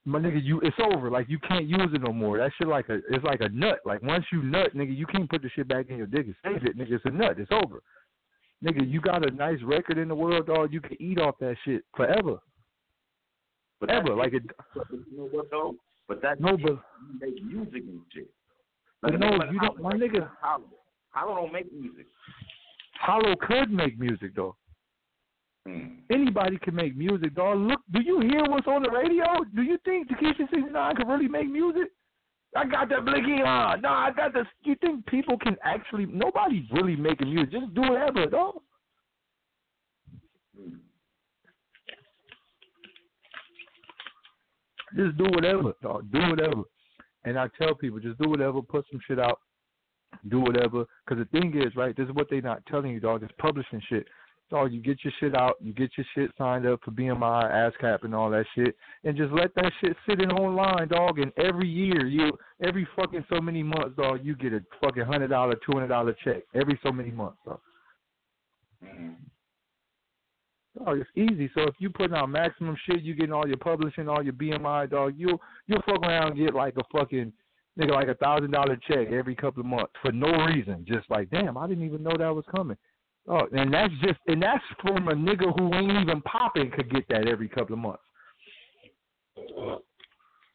my 0.05 0.18
nigga, 0.18 0.44
you 0.44 0.60
it's 0.60 0.77
over. 0.93 1.10
Like 1.10 1.28
you 1.28 1.39
can't 1.39 1.66
use 1.66 1.89
it 1.94 2.02
no 2.02 2.12
more. 2.12 2.36
That 2.36 2.51
shit 2.59 2.68
like 2.68 2.89
a 2.89 2.97
it's 3.10 3.24
like 3.24 3.40
a 3.40 3.48
nut. 3.48 3.78
Like 3.86 4.02
once 4.02 4.24
you 4.32 4.43
nut, 4.43 4.74
nigga, 4.74 4.94
you 4.94 5.06
can't 5.06 5.31
put 5.31 5.43
the 5.43 5.51
shit 5.55 5.68
back 5.68 5.89
in 5.89 5.97
your 5.97 6.06
dick 6.06 6.27
and 6.27 6.35
save 6.44 6.66
it, 6.66 6.77
nigga. 6.77 6.93
It's 6.93 7.05
a 7.05 7.10
nut. 7.10 7.39
It's 7.39 7.52
over. 7.52 7.81
Nigga, 8.64 8.90
you 8.90 9.01
got 9.01 9.27
a 9.27 9.31
nice 9.31 9.62
record 9.62 9.98
in 9.98 10.09
the 10.09 10.14
world, 10.14 10.48
dog. 10.48 10.73
You 10.73 10.81
can 10.81 11.01
eat 11.01 11.18
off 11.18 11.36
that 11.40 11.56
shit 11.64 11.85
forever. 11.97 12.39
But 13.80 13.90
Ever. 13.90 14.14
Like 14.14 14.32
it 14.32 14.42
you 14.90 15.04
know 15.16 15.28
what 15.30 15.50
though? 15.50 15.74
But 16.08 16.22
that 16.22 16.40
No, 16.40 16.56
but 16.56 16.72
you 16.72 16.80
make 17.20 17.44
music 17.44 17.82
and 17.86 18.00
shit. 18.12 18.28
But 19.02 19.18
no, 19.20 19.30
you 19.50 19.60
don't- 19.60 19.80
my 19.82 19.90
like 19.90 20.00
nigga- 20.00 20.30
Hollow. 20.40 20.64
Hollow 21.10 21.34
don't 21.36 21.52
make 21.52 21.70
music. 21.72 22.06
Hollow 22.94 23.34
could 23.36 23.70
make 23.70 23.98
music 23.98 24.34
though. 24.34 24.56
Hmm. 25.66 25.96
Anybody 26.10 26.58
can 26.58 26.74
make 26.74 26.96
music, 26.96 27.34
dog. 27.34 27.58
Look, 27.58 27.80
do 27.92 28.00
you 28.00 28.20
hear 28.20 28.44
what's 28.44 28.66
on 28.68 28.82
the 28.82 28.90
radio? 28.90 29.24
Do 29.54 29.62
you 29.62 29.78
think 29.84 30.08
Tekashi 30.08 30.48
69 30.50 30.96
can 30.96 31.08
really 31.08 31.28
make 31.28 31.48
music? 31.50 31.88
I 32.54 32.64
got 32.64 32.88
that 32.90 33.04
blicky 33.04 33.42
on. 33.42 33.82
No, 33.82 33.88
I 33.90 34.12
got 34.12 34.32
this. 34.32 34.46
You 34.62 34.76
think 34.76 35.04
people 35.06 35.36
can 35.38 35.56
actually? 35.64 36.06
Nobody's 36.06 36.70
really 36.72 36.96
making 36.96 37.34
music. 37.34 37.50
Just 37.52 37.74
do 37.74 37.82
whatever, 37.82 38.26
dog. 38.26 38.62
Just 44.97 45.18
do 45.18 45.24
whatever, 45.24 45.73
dog. 45.82 46.10
Do 46.10 46.20
whatever. 46.31 46.62
And 47.24 47.39
I 47.39 47.48
tell 47.60 47.74
people, 47.74 48.01
just 48.01 48.18
do 48.18 48.31
whatever. 48.31 48.62
Put 48.62 48.86
some 48.90 49.01
shit 49.06 49.18
out. 49.18 49.40
Do 50.28 50.40
whatever. 50.40 50.86
Because 51.05 51.24
the 51.24 51.39
thing 51.39 51.55
is, 51.60 51.74
right, 51.77 51.94
this 51.97 52.09
is 52.09 52.14
what 52.14 52.28
they're 52.31 52.40
not 52.40 52.64
telling 52.66 52.93
you, 52.93 53.01
dog. 53.01 53.23
Is 53.23 53.31
publishing 53.39 53.82
shit. 53.89 54.06
Dog, 54.48 54.73
you 54.73 54.81
get 54.81 54.98
your 55.02 55.12
shit 55.18 55.36
out. 55.36 55.56
You 55.60 55.73
get 55.73 55.90
your 55.97 56.06
shit 56.14 56.31
signed 56.39 56.66
up 56.66 56.81
for 56.85 56.93
BMI, 56.93 57.73
ASCAP, 57.82 58.05
and 58.05 58.14
all 58.14 58.31
that 58.31 58.47
shit. 58.55 58.77
And 59.02 59.16
just 59.16 59.32
let 59.32 59.52
that 59.56 59.73
shit 59.81 59.97
sit 60.09 60.20
in 60.20 60.31
online, 60.31 60.86
dog. 60.86 61.18
And 61.18 61.32
every 61.36 61.68
year, 61.68 62.06
you 62.06 62.31
every 62.62 62.86
fucking 62.94 63.24
so 63.28 63.40
many 63.40 63.64
months, 63.64 63.97
dog, 63.97 64.20
you 64.23 64.36
get 64.36 64.52
a 64.52 64.60
fucking 64.81 65.05
hundred 65.05 65.28
dollar, 65.28 65.55
two 65.55 65.73
hundred 65.73 65.89
dollar 65.89 66.16
check 66.24 66.44
every 66.55 66.78
so 66.82 66.93
many 66.93 67.10
months, 67.10 67.39
dog. 67.44 67.60
Hmm. 68.85 69.14
Dog, 70.84 70.98
it's 70.98 71.10
easy. 71.14 71.50
So 71.54 71.62
if 71.62 71.74
you 71.78 71.90
put 71.90 72.12
out 72.12 72.28
maximum 72.28 72.76
shit, 72.86 73.02
you 73.02 73.14
getting 73.14 73.32
all 73.32 73.46
your 73.46 73.56
publishing, 73.56 74.08
all 74.08 74.22
your 74.22 74.34
BMI, 74.34 74.90
dog. 74.90 75.14
You'll 75.16 75.40
you'll 75.66 75.82
fuck 75.82 76.02
around 76.02 76.32
and 76.32 76.36
get 76.36 76.54
like 76.54 76.74
a 76.76 76.82
fucking 76.96 77.32
nigga 77.78 77.92
like 77.92 78.08
a 78.08 78.14
thousand 78.14 78.50
dollar 78.50 78.78
check 78.88 79.10
every 79.10 79.34
couple 79.34 79.60
of 79.60 79.66
months 79.66 79.92
for 80.02 80.12
no 80.12 80.30
reason. 80.44 80.84
Just 80.86 81.08
like, 81.10 81.30
damn, 81.30 81.56
I 81.56 81.66
didn't 81.66 81.84
even 81.84 82.02
know 82.02 82.16
that 82.18 82.34
was 82.34 82.44
coming. 82.54 82.76
Oh, 83.28 83.46
and 83.52 83.72
that's 83.72 83.92
just 84.02 84.18
and 84.26 84.42
that's 84.42 84.62
from 84.82 85.08
a 85.08 85.14
nigga 85.14 85.56
who 85.58 85.74
ain't 85.74 86.02
even 86.02 86.20
popping 86.22 86.70
could 86.70 86.90
get 86.90 87.08
that 87.08 87.26
every 87.26 87.48
couple 87.48 87.74
of 87.74 87.80
months. 87.80 88.02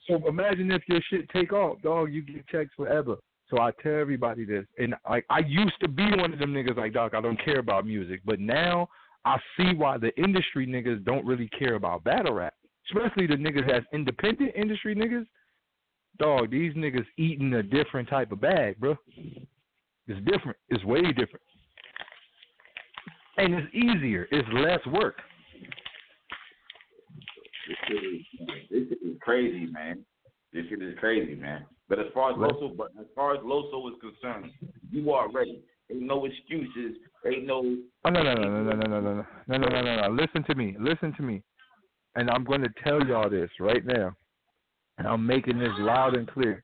So 0.07 0.27
imagine 0.27 0.71
if 0.71 0.83
your 0.87 1.01
shit 1.09 1.29
take 1.29 1.51
off, 1.51 1.81
dog. 1.81 2.11
You 2.11 2.21
get 2.21 2.47
checks 2.47 2.71
forever. 2.75 3.15
So 3.49 3.59
I 3.59 3.71
tell 3.83 3.95
everybody 3.95 4.45
this, 4.45 4.65
and 4.77 4.95
like 5.09 5.25
I 5.29 5.39
used 5.39 5.79
to 5.81 5.87
be 5.87 6.05
one 6.15 6.31
of 6.31 6.39
them 6.39 6.53
niggas 6.53 6.77
like, 6.77 6.93
dog. 6.93 7.15
I 7.15 7.21
don't 7.21 7.43
care 7.43 7.59
about 7.59 7.85
music, 7.85 8.21
but 8.23 8.39
now 8.39 8.87
I 9.25 9.37
see 9.57 9.73
why 9.75 9.97
the 9.97 10.15
industry 10.21 10.65
niggas 10.65 11.03
don't 11.05 11.25
really 11.25 11.49
care 11.49 11.75
about 11.75 12.03
battle 12.03 12.33
rap, 12.33 12.53
especially 12.87 13.27
the 13.27 13.35
niggas 13.35 13.67
that's 13.67 13.85
independent 13.93 14.51
industry 14.55 14.95
niggas. 14.95 15.25
Dog, 16.17 16.51
these 16.51 16.73
niggas 16.73 17.05
eating 17.17 17.53
a 17.53 17.63
different 17.63 18.09
type 18.09 18.31
of 18.31 18.41
bag, 18.41 18.79
bro. 18.79 18.97
It's 20.07 20.19
different. 20.25 20.57
It's 20.69 20.83
way 20.83 21.01
different, 21.01 21.41
and 23.37 23.53
it's 23.53 23.73
easier. 23.73 24.27
It's 24.31 24.47
less 24.53 24.85
work. 24.93 25.21
This 27.67 27.77
shit 27.87 28.03
is, 28.03 28.21
this 28.69 28.89
shit 28.89 28.97
is 29.07 29.17
crazy, 29.21 29.67
man. 29.71 30.03
This 30.51 30.65
shit 30.67 30.81
is 30.81 30.97
crazy, 30.99 31.35
man. 31.35 31.65
But 31.87 31.99
as 31.99 32.07
far 32.13 32.31
as 32.31 32.37
Loso, 32.37 32.75
but 32.75 32.89
as 32.99 33.05
far 33.15 33.35
as 33.35 33.41
Loso 33.41 33.87
is 33.89 33.95
concerned, 34.01 34.51
you 34.91 35.11
are 35.11 35.31
ready. 35.31 35.61
Ain't 35.91 36.01
no 36.01 36.25
excuses. 36.25 36.97
Ain't 37.25 37.45
no. 37.45 37.77
Oh 38.05 38.09
no 38.09 38.23
no 38.23 38.33
no 38.33 38.49
no 38.49 38.63
no 38.63 38.71
no 38.71 38.87
no 38.87 38.99
no 38.99 39.25
no 39.47 39.57
no 39.57 39.57
no 39.57 39.81
no 39.81 40.01
no. 40.01 40.09
Listen 40.09 40.43
to 40.43 40.55
me. 40.55 40.75
Listen 40.79 41.13
to 41.15 41.23
me. 41.23 41.43
And 42.15 42.29
I'm 42.29 42.43
going 42.43 42.61
to 42.61 42.69
tell 42.83 43.05
y'all 43.05 43.29
this 43.29 43.49
right 43.59 43.85
now. 43.85 44.13
And 44.97 45.07
I'm 45.07 45.25
making 45.25 45.59
this 45.59 45.71
loud 45.77 46.15
and 46.15 46.27
clear. 46.27 46.63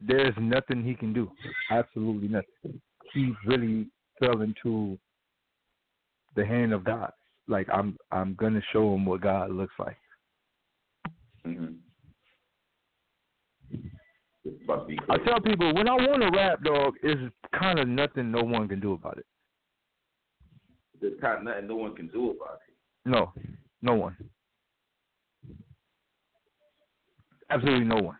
There's 0.00 0.34
nothing 0.38 0.84
he 0.84 0.94
can 0.94 1.12
do. 1.12 1.30
Absolutely 1.70 2.28
nothing. 2.28 2.80
He 3.12 3.32
really 3.46 3.86
fell 4.18 4.42
into 4.42 4.98
the 6.36 6.44
hand 6.44 6.72
of 6.72 6.84
God. 6.84 7.10
Like 7.48 7.68
I'm 7.72 7.96
I'm 8.10 8.34
gonna 8.34 8.60
show 8.72 8.94
him 8.94 9.06
what 9.06 9.20
God 9.20 9.50
looks 9.50 9.74
like. 9.78 9.96
Mm-hmm. 11.46 11.74
Be 14.44 14.98
I 15.08 15.16
tell 15.18 15.40
people 15.40 15.74
when 15.74 15.88
I 15.88 15.94
want 15.94 16.20
to 16.20 16.30
rap, 16.36 16.62
dog, 16.62 16.94
it's 17.02 17.20
kind 17.58 17.78
of 17.78 17.88
nothing 17.88 18.30
no 18.30 18.42
one 18.42 18.68
can 18.68 18.78
do 18.78 18.92
about 18.92 19.16
it. 19.16 19.24
There's 21.00 21.18
kind 21.18 21.38
of 21.38 21.44
nothing 21.44 21.66
no 21.66 21.76
one 21.76 21.94
can 21.94 22.08
do 22.08 22.30
about 22.30 22.60
it. 22.68 22.74
No, 23.06 23.32
no 23.80 23.94
one. 23.94 24.16
Absolutely 27.50 27.86
no 27.86 27.96
one. 27.96 28.16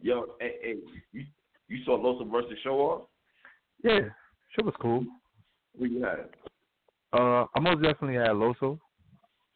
Yo, 0.00 0.34
hey, 0.40 0.54
hey, 0.62 0.74
you 1.12 1.24
you 1.68 1.84
saw 1.84 1.98
Loso 1.98 2.28
versus 2.30 2.58
Show 2.64 2.80
Off? 2.80 3.02
Yeah, 3.84 4.00
show 4.56 4.64
was 4.64 4.74
cool. 4.80 5.04
Who 5.78 5.84
you 5.84 6.02
had? 6.02 6.28
Uh, 7.12 7.44
I 7.54 7.60
most 7.60 7.82
definitely 7.82 8.16
had 8.16 8.30
Loso. 8.30 8.78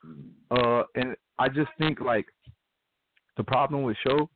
Mm-hmm. 0.07 0.21
Uh, 0.51 0.83
and 0.95 1.17
I 1.39 1.49
just 1.49 1.71
think 1.79 2.01
like 2.01 2.27
the 3.37 3.45
problem 3.45 3.83
with 3.83 3.97
show 4.07 4.29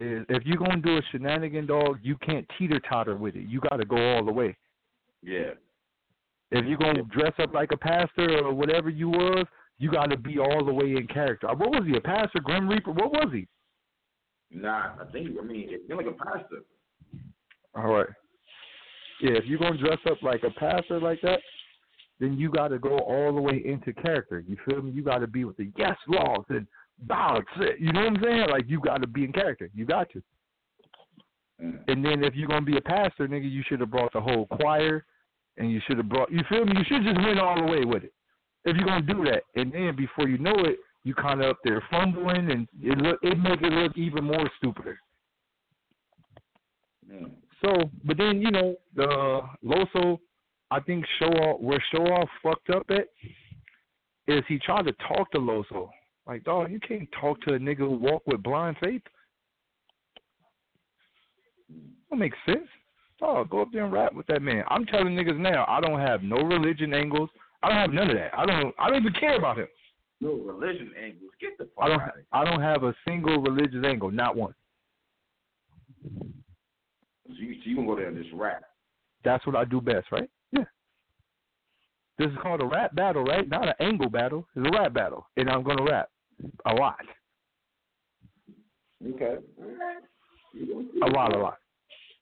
is 0.00 0.26
if 0.28 0.44
you're 0.44 0.58
gonna 0.58 0.80
do 0.80 0.98
a 0.98 1.02
shenanigan 1.10 1.66
dog, 1.66 1.98
you 2.02 2.16
can't 2.16 2.46
teeter 2.58 2.80
totter 2.80 3.16
with 3.16 3.36
it. 3.36 3.48
You 3.48 3.60
got 3.60 3.76
to 3.76 3.84
go 3.84 3.96
all 3.96 4.24
the 4.24 4.32
way. 4.32 4.56
Yeah. 5.22 5.52
If 6.50 6.64
you're 6.66 6.78
gonna 6.78 7.02
dress 7.04 7.32
up 7.40 7.54
like 7.54 7.72
a 7.72 7.76
pastor 7.76 8.44
or 8.44 8.54
whatever 8.54 8.90
you 8.90 9.08
was, 9.08 9.46
you 9.78 9.90
got 9.90 10.10
to 10.10 10.16
be 10.16 10.38
all 10.38 10.64
the 10.64 10.72
way 10.72 10.96
in 10.96 11.06
character. 11.06 11.48
What 11.48 11.70
was 11.70 11.84
he? 11.86 11.96
A 11.96 12.00
pastor, 12.00 12.40
Grim 12.40 12.68
Reaper? 12.68 12.92
What 12.92 13.12
was 13.12 13.28
he? 13.32 13.46
Nah, 14.50 14.92
I 15.00 15.10
think 15.12 15.30
I 15.40 15.44
mean 15.44 15.68
it's 15.70 15.86
been 15.88 15.96
like 15.96 16.06
a 16.06 16.12
pastor. 16.12 16.62
All 17.74 17.92
right. 17.92 18.08
Yeah, 19.20 19.32
if 19.32 19.44
you're 19.46 19.58
gonna 19.58 19.78
dress 19.78 19.98
up 20.10 20.22
like 20.22 20.42
a 20.44 20.50
pastor 20.50 21.00
like 21.00 21.20
that, 21.22 21.40
then 22.20 22.38
you 22.38 22.50
got 22.50 22.68
to 22.68 22.78
go 22.78 22.98
all 22.98 23.34
the 23.34 23.40
way 23.40 23.62
into 23.64 23.92
character. 23.92 24.44
You 24.46 24.56
feel 24.66 24.82
me? 24.82 24.90
You 24.90 25.02
got 25.02 25.18
to 25.18 25.26
be 25.26 25.44
with 25.44 25.56
the 25.56 25.70
yes 25.76 25.96
laws 26.08 26.44
and 26.48 26.66
bollocks. 27.04 27.44
You 27.78 27.92
know 27.92 28.00
what 28.04 28.16
I'm 28.16 28.22
saying? 28.22 28.46
Like 28.50 28.64
you 28.68 28.80
got 28.80 29.00
to 29.02 29.06
be 29.06 29.24
in 29.24 29.32
character. 29.32 29.70
You 29.74 29.84
got 29.84 30.10
to. 30.10 30.22
Mm. 31.62 31.78
And 31.88 32.04
then 32.04 32.24
if 32.24 32.34
you're 32.34 32.48
gonna 32.48 32.64
be 32.64 32.76
a 32.76 32.82
pastor, 32.82 33.28
nigga, 33.28 33.50
you 33.50 33.62
should 33.66 33.80
have 33.80 33.90
brought 33.90 34.12
the 34.12 34.20
whole 34.20 34.46
choir, 34.46 35.04
and 35.56 35.70
you 35.70 35.80
should 35.86 35.96
have 35.96 36.08
brought. 36.08 36.30
You 36.30 36.42
feel 36.48 36.64
me? 36.64 36.72
You 36.76 36.84
should 36.86 37.04
just 37.04 37.24
went 37.24 37.38
all 37.38 37.56
the 37.56 37.70
way 37.70 37.84
with 37.84 38.04
it. 38.04 38.12
If 38.64 38.76
you're 38.76 38.86
gonna 38.86 39.02
do 39.02 39.24
that, 39.24 39.42
and 39.54 39.72
then 39.72 39.94
before 39.96 40.28
you 40.28 40.38
know 40.38 40.54
it, 40.64 40.78
you 41.04 41.14
kind 41.14 41.40
of 41.40 41.50
up 41.50 41.58
there 41.64 41.82
fumbling, 41.90 42.50
and 42.50 42.68
it 42.82 42.98
look 42.98 43.18
it 43.22 43.38
make 43.38 43.62
it 43.62 43.72
look 43.72 43.96
even 43.96 44.24
more 44.24 44.50
stupider. 44.58 44.98
Mm. 47.10 47.30
So, 47.62 47.90
but 48.04 48.18
then 48.18 48.42
you 48.42 48.50
know 48.50 48.76
the 48.94 49.40
Loso, 49.64 50.18
I 50.70 50.80
think 50.80 51.06
show 51.18 51.28
off 51.28 51.60
where 51.60 51.82
show 51.94 52.02
off 52.02 52.28
fucked 52.42 52.70
up 52.70 52.84
at 52.90 53.08
is 54.28 54.42
he 54.48 54.58
tried 54.58 54.86
to 54.86 54.92
talk 55.08 55.30
to 55.30 55.38
Loso. 55.38 55.88
Like, 56.26 56.42
dog, 56.44 56.70
you 56.72 56.80
can't 56.80 57.08
talk 57.20 57.40
to 57.42 57.54
a 57.54 57.58
nigga 57.58 57.78
who 57.78 57.90
walk 57.90 58.22
with 58.26 58.42
blind 58.42 58.76
faith. 58.80 59.02
That 62.10 62.16
makes 62.16 62.36
sense. 62.44 62.66
Dog, 63.20 63.50
go 63.50 63.62
up 63.62 63.68
there 63.72 63.84
and 63.84 63.92
rap 63.92 64.12
with 64.12 64.26
that 64.26 64.42
man. 64.42 64.64
I'm 64.68 64.84
telling 64.86 65.14
niggas 65.14 65.38
now, 65.38 65.64
I 65.68 65.80
don't 65.80 66.00
have 66.00 66.22
no 66.22 66.36
religion 66.36 66.92
angles. 66.92 67.30
I 67.62 67.68
don't 67.68 67.78
have 67.78 67.92
none 67.92 68.10
of 68.10 68.16
that. 68.16 68.32
I 68.36 68.44
don't. 68.44 68.74
I 68.78 68.90
don't 68.90 69.00
even 69.00 69.12
care 69.14 69.36
about 69.36 69.58
him. 69.58 69.68
No 70.20 70.34
religion 70.34 70.92
angles. 71.02 71.30
Get 71.40 71.56
the 71.58 71.64
fuck 71.64 71.84
I 71.84 71.88
don't. 71.88 72.00
out 72.00 72.08
of 72.08 72.14
here. 72.14 72.24
I 72.32 72.44
don't 72.44 72.60
have 72.60 72.82
a 72.84 72.94
single 73.06 73.40
religious 73.40 73.84
angle. 73.84 74.10
Not 74.10 74.36
one. 74.36 74.54
So 77.26 77.32
you, 77.38 77.54
so 77.54 77.60
you 77.64 77.76
gonna 77.76 77.88
go 77.88 77.96
there 77.96 78.08
and 78.08 78.22
just 78.22 78.34
rap? 78.34 78.62
That's 79.24 79.44
what 79.46 79.56
I 79.56 79.64
do 79.64 79.80
best, 79.80 80.12
right? 80.12 80.28
Yeah. 80.52 80.64
This 82.18 82.28
is 82.28 82.36
called 82.42 82.62
a 82.62 82.66
rap 82.66 82.94
battle, 82.94 83.24
right? 83.24 83.48
Not 83.48 83.68
an 83.68 83.74
angle 83.80 84.10
battle. 84.10 84.46
It's 84.54 84.66
a 84.66 84.78
rap 84.78 84.92
battle, 84.92 85.26
and 85.36 85.48
I'm 85.50 85.62
gonna 85.62 85.82
rap 85.82 86.10
a 86.66 86.72
lot, 86.74 86.96
Okay. 89.06 89.36
a 91.02 91.06
lot, 91.06 91.34
a 91.34 91.38
lot, 91.38 91.58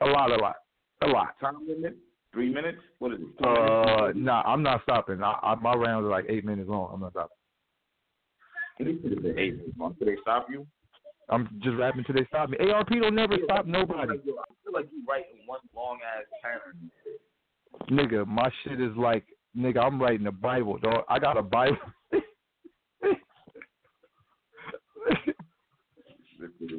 a 0.01 0.07
lot, 0.07 0.31
a 0.31 0.37
lot, 0.37 0.57
a 1.03 1.07
lot. 1.07 1.39
Time 1.41 1.57
limit? 1.67 1.97
Three 2.33 2.53
minutes? 2.53 2.79
What 2.99 3.13
is 3.13 3.21
it? 3.21 3.45
Uh, 3.47 4.01
minutes? 4.09 4.19
nah, 4.21 4.43
I'm 4.43 4.63
not 4.63 4.83
stopping. 4.83 5.23
I, 5.23 5.39
I, 5.43 5.55
my 5.57 5.73
rounds 5.75 6.05
are 6.07 6.11
like 6.11 6.27
eight 6.29 6.45
minutes 6.45 6.69
long. 6.69 6.91
I'm 6.93 7.01
not 7.01 7.13
stopping. 7.13 7.37
It 8.81 9.03
could 9.03 9.13
have 9.13 9.23
been 9.23 9.39
eight 9.39 9.57
minutes. 9.57 9.79
long. 9.79 9.95
Did 9.99 10.09
they 10.09 10.17
stop 10.21 10.47
you? 10.51 10.67
I'm 11.31 11.49
just 11.63 11.77
rapping 11.79 12.05
till 12.05 12.17
they 12.17 12.27
stop 12.27 12.51
me. 12.51 12.59
ARP 12.71 12.89
don't 12.91 13.15
never 13.15 13.37
stop 13.45 13.67
nobody, 13.67 14.13
I 14.13 14.17
feel 14.25 14.35
like 14.75 14.87
you 14.93 15.03
writing 15.09 15.39
one 15.47 15.61
long 15.75 15.99
ass 16.05 16.25
pattern. 16.43 16.91
nigga. 17.91 18.27
My 18.27 18.51
shit 18.63 18.81
is 18.81 18.95
like, 18.97 19.25
nigga. 19.57 19.79
I'm 19.79 20.01
writing 20.03 20.27
a 20.27 20.33
Bible, 20.33 20.77
dog. 20.79 21.05
I 21.09 21.19
got 21.19 21.37
a 21.39 21.43
Bible. 21.43 21.79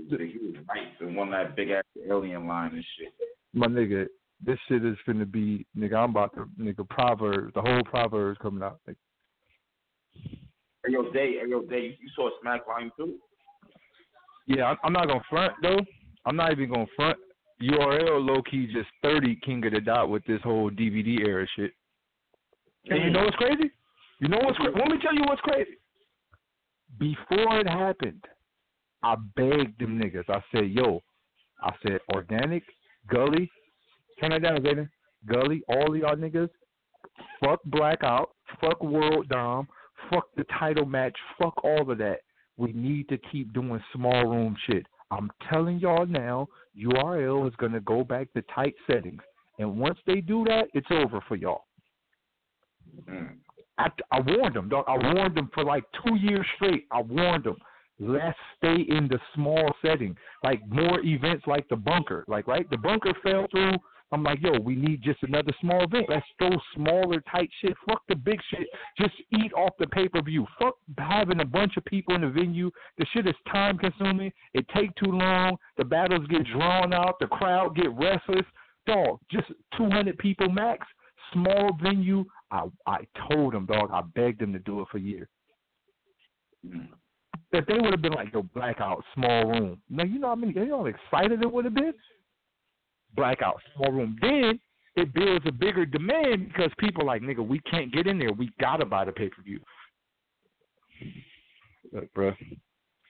He 0.09 0.37
was 0.39 0.55
right 0.69 0.87
and 0.99 1.15
one 1.15 1.31
that 1.31 1.55
big 1.55 1.69
ass 1.69 1.83
alien 2.07 2.47
line 2.47 2.73
and 2.73 2.85
shit. 2.97 3.13
my 3.53 3.67
nigga, 3.67 4.07
this 4.45 4.57
shit 4.67 4.85
is 4.85 4.97
finna 5.07 5.29
be, 5.29 5.65
nigga. 5.77 5.95
I'm 5.95 6.11
about 6.11 6.33
to, 6.35 6.45
nigga. 6.59 6.87
Proverbs, 6.89 7.53
the 7.53 7.61
whole 7.61 7.81
Proverbs 7.83 8.37
coming 8.41 8.63
out. 8.63 8.79
Like, 8.87 8.97
Hey 10.85 10.93
yo, 10.93 11.11
Day, 11.11 11.37
hey 11.41 11.49
yo, 11.49 11.61
Day, 11.63 11.81
you, 11.81 11.93
you 11.99 12.09
saw 12.15 12.29
Smack 12.41 12.65
Volume 12.67 12.91
Two? 12.97 13.15
Yeah, 14.47 14.65
I'm, 14.65 14.77
I'm 14.83 14.93
not 14.93 15.07
gonna 15.07 15.23
front 15.29 15.53
though. 15.61 15.79
I'm 16.25 16.35
not 16.35 16.51
even 16.51 16.69
gonna 16.69 16.85
front. 16.95 17.17
URL 17.61 18.23
low 18.25 18.41
key 18.43 18.67
just 18.67 18.89
thirty 19.01 19.39
king 19.43 19.65
of 19.65 19.73
the 19.73 19.81
dot 19.81 20.09
with 20.09 20.23
this 20.25 20.41
whole 20.43 20.69
DVD 20.69 21.25
era 21.25 21.47
shit. 21.55 21.71
And 22.89 23.03
you 23.03 23.09
know 23.09 23.23
what's 23.23 23.35
crazy? 23.37 23.71
You 24.19 24.27
know 24.27 24.37
what's 24.43 24.57
crazy? 24.57 24.73
Let 24.77 24.89
me 24.89 24.97
tell 25.01 25.15
you 25.15 25.23
what's 25.25 25.41
crazy. 25.41 25.77
Before 26.99 27.59
it 27.59 27.67
happened, 27.67 28.23
I 29.05 29.15
begged 29.35 29.79
them 29.79 29.99
niggas. 30.01 30.27
I 30.29 30.41
said, 30.51 30.71
"Yo," 30.71 31.03
I 31.61 31.71
said, 31.83 31.99
"Organik, 32.11 32.63
Gully, 33.07 33.51
turn 34.19 34.31
that 34.31 34.41
down, 34.41 34.57
Zayden. 34.63 34.89
Gully, 35.27 35.61
all 35.67 35.93
of 35.93 35.95
y'all 35.95 36.15
niggas, 36.15 36.49
fuck 37.39 37.59
Blackout, 37.65 38.31
fuck 38.59 38.81
World 38.83 39.29
Dom, 39.29 39.67
fuck 40.09 40.27
the 40.35 40.43
title 40.59 40.87
match, 40.87 41.15
fuck 41.37 41.63
all 41.63 41.89
of 41.91 41.99
that. 41.99 42.21
We 42.57 42.73
need 42.73 43.07
to 43.09 43.19
keep 43.31 43.53
doing 43.53 43.79
small 43.93 44.25
room 44.25 44.57
shit. 44.65 44.87
I'm 45.11 45.29
telling 45.51 45.77
y'all 45.77 46.07
now, 46.07 46.47
URL 46.75 47.47
is 47.47 47.55
gonna 47.57 47.81
go 47.81 48.03
back 48.03 48.33
to 48.33 48.41
tight 48.55 48.73
settings, 48.87 49.21
and 49.59 49.77
once 49.77 49.99
they 50.07 50.19
do 50.19 50.43
that, 50.45 50.67
it's 50.73 50.89
over 50.89 51.21
for 51.27 51.35
y'all. 51.35 51.65
Mm. 53.07 53.35
I, 53.77 53.89
I 54.11 54.21
warned 54.21 54.55
them, 54.55 54.69
dog. 54.69 54.85
I 54.87 54.97
warned 54.97 55.35
them 55.35 55.51
for 55.53 55.63
like 55.63 55.83
two 56.03 56.15
years 56.15 56.45
straight. 56.55 56.87
I 56.91 57.01
warned 57.01 57.43
them. 57.43 57.57
Let's 57.99 58.37
stay 58.57 58.81
in 58.89 59.07
the 59.07 59.19
small 59.33 59.71
setting, 59.81 60.17
like 60.43 60.61
more 60.67 60.99
events 60.99 61.45
like 61.47 61.67
the 61.69 61.77
bunker. 61.77 62.25
Like 62.27 62.47
right, 62.47 62.69
the 62.69 62.77
bunker 62.77 63.13
fell 63.23 63.47
through. 63.51 63.73
I'm 64.11 64.21
like, 64.21 64.39
yo, 64.41 64.59
we 64.59 64.75
need 64.75 65.01
just 65.01 65.23
another 65.23 65.51
small 65.61 65.83
event. 65.83 66.05
Let's 66.09 66.25
throw 66.37 66.51
smaller, 66.75 67.23
tight 67.31 67.49
shit. 67.61 67.73
Fuck 67.87 68.03
the 68.07 68.15
big 68.15 68.39
shit. 68.49 68.67
Just 68.99 69.13
eat 69.31 69.51
off 69.53 69.73
the 69.79 69.87
pay 69.87 70.07
per 70.07 70.21
view. 70.21 70.45
Fuck 70.59 70.75
having 70.97 71.39
a 71.39 71.45
bunch 71.45 71.75
of 71.77 71.85
people 71.85 72.15
in 72.15 72.21
the 72.21 72.29
venue. 72.29 72.69
The 72.97 73.05
shit 73.13 73.27
is 73.27 73.35
time 73.51 73.77
consuming. 73.77 74.31
It 74.53 74.65
take 74.75 74.93
too 74.95 75.11
long. 75.11 75.57
The 75.77 75.85
battles 75.85 76.27
get 76.27 76.45
drawn 76.45 76.93
out. 76.93 77.15
The 77.19 77.27
crowd 77.27 77.75
get 77.75 77.91
restless. 77.93 78.45
Dog, 78.85 79.19
just 79.31 79.47
200 79.77 80.17
people 80.19 80.49
max. 80.49 80.85
Small 81.33 81.71
venue. 81.81 82.25
I 82.51 82.65
I 82.85 82.99
told 83.29 83.53
them, 83.53 83.65
dog. 83.65 83.89
I 83.91 84.01
begged 84.13 84.41
them 84.41 84.53
to 84.53 84.59
do 84.59 84.81
it 84.81 84.87
for 84.91 84.99
years. 84.99 85.27
Mm. 86.65 86.89
If 87.55 87.65
they 87.65 87.75
would 87.75 87.91
have 87.91 88.01
been 88.01 88.13
like, 88.13 88.33
yo, 88.33 88.43
blackout, 88.43 89.03
small 89.13 89.45
room. 89.45 89.81
Now 89.89 90.03
you 90.03 90.19
know 90.19 90.29
how 90.29 90.35
many 90.35 90.53
you 90.53 90.65
know 90.65 90.79
how 90.79 90.85
excited 90.85 91.41
it 91.41 91.51
would 91.51 91.65
have 91.65 91.73
been? 91.73 91.93
Blackout, 93.15 93.61
small 93.75 93.91
room. 93.91 94.17
Then 94.21 94.59
it 94.95 95.13
builds 95.13 95.45
a 95.47 95.51
bigger 95.51 95.85
demand 95.85 96.47
because 96.47 96.71
people 96.77 97.05
like, 97.05 97.21
nigga, 97.21 97.45
we 97.45 97.59
can't 97.59 97.93
get 97.93 98.07
in 98.07 98.19
there. 98.19 98.31
We 98.31 98.51
gotta 98.59 98.85
buy 98.85 99.05
the 99.05 99.11
pay 99.11 99.29
per 99.29 99.41
view. 99.43 99.59
Look, 101.91 102.13
bro. 102.13 102.33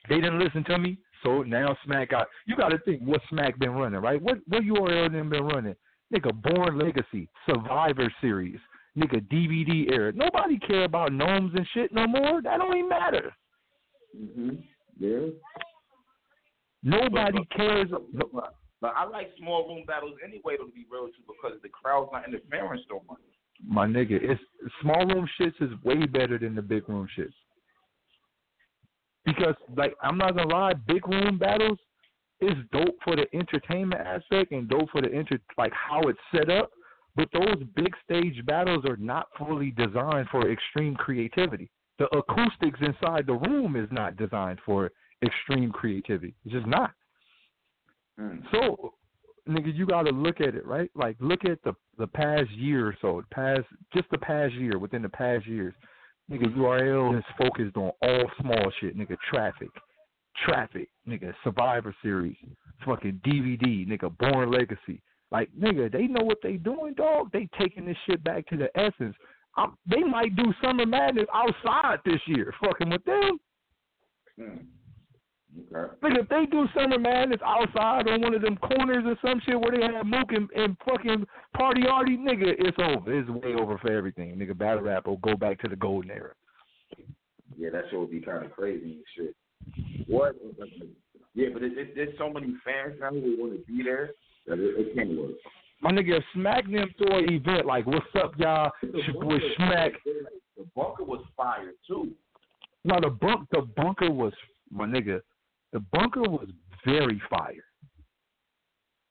They 0.08 0.16
didn't 0.16 0.38
listen 0.38 0.64
to 0.64 0.78
me, 0.78 0.98
so 1.24 1.42
now 1.42 1.76
Smack 1.84 2.10
got. 2.10 2.28
You 2.46 2.56
got 2.56 2.68
to 2.68 2.78
think 2.78 3.02
what 3.02 3.20
Smack 3.28 3.58
been 3.58 3.72
running, 3.72 4.00
right? 4.00 4.20
What 4.20 4.38
what 4.46 4.62
URL 4.62 5.10
them 5.10 5.30
been 5.30 5.44
running? 5.44 5.74
Nigga, 6.14 6.30
Born 6.42 6.78
Legacy, 6.78 7.28
Survivor 7.48 8.12
Series, 8.20 8.60
nigga, 8.96 9.20
DVD 9.28 9.90
era. 9.90 10.12
Nobody 10.12 10.58
care 10.58 10.84
about 10.84 11.12
gnomes 11.12 11.52
and 11.56 11.66
shit 11.74 11.92
no 11.92 12.06
more. 12.06 12.40
That 12.42 12.58
don't 12.58 12.76
even 12.76 12.88
matter. 12.88 13.34
Mhm. 14.16 14.62
Yeah. 14.98 15.28
Nobody 16.82 17.44
cares. 17.56 17.88
But, 17.90 18.54
but 18.80 18.94
I 18.96 19.04
like 19.04 19.30
small 19.38 19.68
room 19.68 19.84
battles 19.86 20.14
anyway, 20.24 20.56
to 20.56 20.66
be 20.74 20.86
real 20.90 21.04
with 21.04 21.14
you, 21.18 21.24
because 21.26 21.60
the 21.62 21.68
crowd's 21.68 22.10
not 22.12 22.26
interfering 22.28 22.82
so 22.88 23.02
much. 23.08 23.18
My 23.66 23.86
nigga, 23.86 24.18
it's 24.22 24.40
small 24.82 25.06
room 25.06 25.28
shits 25.40 25.60
is 25.60 25.70
way 25.82 26.06
better 26.06 26.38
than 26.38 26.54
the 26.54 26.62
big 26.62 26.88
room 26.88 27.08
shits. 27.18 27.32
Because 29.24 29.54
like 29.76 29.94
I'm 30.02 30.18
not 30.18 30.36
gonna 30.36 30.54
lie, 30.54 30.74
big 30.86 31.06
room 31.08 31.38
battles 31.38 31.78
is 32.40 32.54
dope 32.70 32.96
for 33.02 33.16
the 33.16 33.26
entertainment 33.34 34.00
aspect 34.00 34.52
and 34.52 34.68
dope 34.68 34.90
for 34.90 35.00
the 35.00 35.10
inter 35.10 35.38
like 35.56 35.72
how 35.72 36.02
it's 36.02 36.18
set 36.34 36.50
up. 36.50 36.70
But 37.16 37.28
those 37.32 37.62
big 37.74 37.94
stage 38.04 38.44
battles 38.44 38.84
are 38.86 38.98
not 38.98 39.28
fully 39.38 39.70
designed 39.70 40.28
for 40.30 40.50
extreme 40.50 40.94
creativity. 40.94 41.70
The 41.98 42.06
acoustics 42.16 42.80
inside 42.80 43.26
the 43.26 43.34
room 43.34 43.76
is 43.76 43.88
not 43.90 44.16
designed 44.16 44.58
for 44.64 44.90
extreme 45.24 45.70
creativity. 45.70 46.34
It's 46.44 46.54
just 46.54 46.66
not. 46.66 46.92
Mm. 48.20 48.42
So, 48.52 48.94
nigga, 49.48 49.74
you 49.74 49.86
got 49.86 50.02
to 50.02 50.10
look 50.10 50.40
at 50.40 50.54
it, 50.54 50.66
right? 50.66 50.90
Like, 50.94 51.16
look 51.20 51.44
at 51.44 51.62
the 51.64 51.74
the 51.98 52.06
past 52.06 52.50
year 52.50 52.88
or 52.88 52.96
so, 53.00 53.22
past 53.30 53.62
just 53.94 54.10
the 54.10 54.18
past 54.18 54.52
year, 54.54 54.78
within 54.78 55.02
the 55.02 55.08
past 55.08 55.46
years, 55.46 55.74
nigga, 56.30 56.54
URL 56.54 57.16
is 57.16 57.24
focused 57.38 57.76
on 57.76 57.90
all 58.02 58.30
small 58.40 58.70
shit, 58.80 58.96
nigga, 58.96 59.16
traffic, 59.30 59.70
traffic, 60.44 60.88
nigga, 61.08 61.32
Survivor 61.42 61.94
Series, 62.02 62.36
fucking 62.84 63.20
DVD, 63.26 63.86
nigga, 63.88 64.16
Born 64.18 64.50
Legacy. 64.50 65.02
Like, 65.30 65.50
nigga, 65.58 65.90
they 65.90 66.06
know 66.06 66.22
what 66.22 66.38
they 66.42 66.54
doing, 66.54 66.94
dog. 66.94 67.30
They 67.32 67.48
taking 67.58 67.84
this 67.84 67.96
shit 68.06 68.22
back 68.22 68.46
to 68.48 68.56
the 68.56 68.68
essence. 68.78 69.16
I 69.56 69.66
they 69.88 70.02
might 70.02 70.34
do 70.36 70.44
Summer 70.62 70.86
Madness 70.86 71.26
outside 71.32 71.98
this 72.04 72.20
year, 72.26 72.52
fucking 72.62 72.90
with 72.90 73.04
them. 73.04 73.38
Mm. 74.38 74.66
Okay. 75.72 76.20
If 76.20 76.28
they 76.28 76.44
do 76.50 76.66
Summer 76.74 76.98
Madness 76.98 77.40
outside 77.44 78.08
on 78.08 78.20
one 78.20 78.34
of 78.34 78.42
them 78.42 78.56
corners 78.58 79.04
or 79.06 79.16
some 79.26 79.40
shit 79.44 79.58
where 79.58 79.70
they 79.72 79.94
have 79.94 80.04
Mook 80.04 80.32
and, 80.32 80.50
and 80.50 80.76
fucking 80.84 81.26
Party 81.56 81.82
Artie, 81.90 82.18
nigga, 82.18 82.54
it's 82.58 82.76
over. 82.78 83.18
It's 83.18 83.28
way 83.30 83.54
over 83.54 83.78
for 83.78 83.90
everything. 83.90 84.36
Nigga, 84.36 84.56
battle 84.56 84.82
rap 84.82 85.06
will 85.06 85.16
go 85.18 85.34
back 85.34 85.60
to 85.62 85.68
the 85.68 85.76
golden 85.76 86.10
era. 86.10 86.32
Yeah, 87.56 87.70
that 87.70 87.84
show 87.90 88.00
would 88.00 88.10
be 88.10 88.20
kind 88.20 88.44
of 88.44 88.52
crazy 88.52 88.92
and 88.92 89.04
shit. 89.16 90.06
What? 90.06 90.36
Yeah, 91.34 91.48
but 91.52 91.62
it, 91.62 91.78
it, 91.78 91.94
there's 91.94 92.16
so 92.18 92.30
many 92.30 92.54
fans 92.64 92.96
now 93.00 93.10
who 93.10 93.36
want 93.38 93.52
to 93.52 93.66
be 93.66 93.82
there 93.82 94.10
that 94.46 94.58
it, 94.58 94.74
it 94.78 94.94
can't 94.94 95.18
work. 95.18 95.32
My 95.80 95.90
nigga, 95.90 96.18
if 96.18 96.24
Smack 96.34 96.64
them 96.64 96.88
through 96.96 97.18
an 97.18 97.32
event 97.32 97.66
like, 97.66 97.86
what's 97.86 98.06
up, 98.14 98.32
y'all? 98.38 98.70
Boy 99.20 99.38
Smack. 99.56 99.92
The 100.56 100.64
bunker 100.74 101.04
was 101.04 101.22
fire 101.36 101.72
too. 101.86 102.12
No, 102.84 102.98
the 103.00 103.10
bunk, 103.10 103.48
the 103.50 103.62
bunker 103.76 104.10
was, 104.10 104.32
my 104.70 104.86
nigga, 104.86 105.20
the 105.72 105.80
bunker 105.92 106.22
was 106.22 106.48
very 106.84 107.20
fire. 107.28 107.64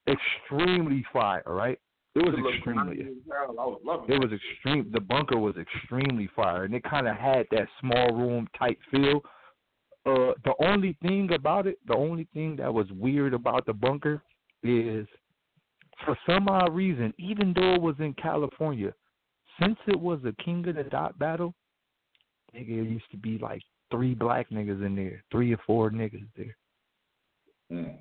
Extremely 0.07 1.05
fire, 1.11 1.43
right? 1.45 1.77
It 2.15 2.25
was 2.25 2.33
looked 2.39 2.55
extremely. 2.55 3.05
I 3.31 3.45
was 3.47 3.79
loving 3.83 4.15
It 4.15 4.19
was 4.19 4.31
extreme. 4.31 4.89
The 4.93 5.01
bunker 5.01 5.37
was 5.37 5.55
extremely 5.57 6.29
fire, 6.33 6.63
and 6.63 6.73
it 6.73 6.83
kind 6.83 7.07
of 7.07 7.17
had 7.17 7.45
that 7.51 7.67
small 7.81 8.13
room 8.13 8.47
type 8.57 8.77
feel. 8.89 9.21
Uh, 10.05 10.31
the 10.45 10.53
only 10.59 10.95
thing 11.01 11.33
about 11.33 11.67
it, 11.67 11.77
the 11.87 11.95
only 11.95 12.27
thing 12.33 12.55
that 12.55 12.73
was 12.73 12.87
weird 12.91 13.33
about 13.33 13.65
the 13.65 13.73
bunker 13.73 14.21
is, 14.63 15.05
for 16.03 16.17
some 16.27 16.47
odd 16.49 16.73
reason, 16.73 17.13
even 17.17 17.53
though 17.53 17.75
it 17.75 17.81
was 17.81 17.95
in 17.99 18.13
California, 18.13 18.93
since 19.61 19.77
it 19.87 19.99
was 19.99 20.19
a 20.25 20.43
King 20.43 20.67
of 20.67 20.75
the 20.75 20.83
Dot 20.83 21.17
battle, 21.17 21.53
nigga, 22.53 22.69
it 22.69 22.89
used 22.89 23.09
to 23.11 23.17
be 23.17 23.37
like 23.37 23.61
three 23.91 24.13
black 24.13 24.49
niggas 24.49 24.85
in 24.85 24.95
there, 24.95 25.23
three 25.31 25.53
or 25.53 25.59
four 25.65 25.91
niggas 25.91 26.27
there. 26.35 26.57
Mm. 27.71 27.95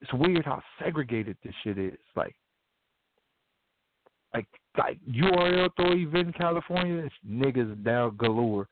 It's 0.00 0.12
weird 0.14 0.44
how 0.44 0.62
segregated 0.82 1.36
this 1.44 1.54
shit 1.62 1.78
is. 1.78 1.98
Like, 2.16 2.34
like, 4.32 4.46
like 4.78 4.98
URL 5.10 5.68
throw 5.76 5.92
event 5.92 6.28
in 6.28 6.32
California, 6.32 7.04
it's 7.04 7.14
niggas 7.28 7.84
down 7.84 8.16
galore. 8.16 8.66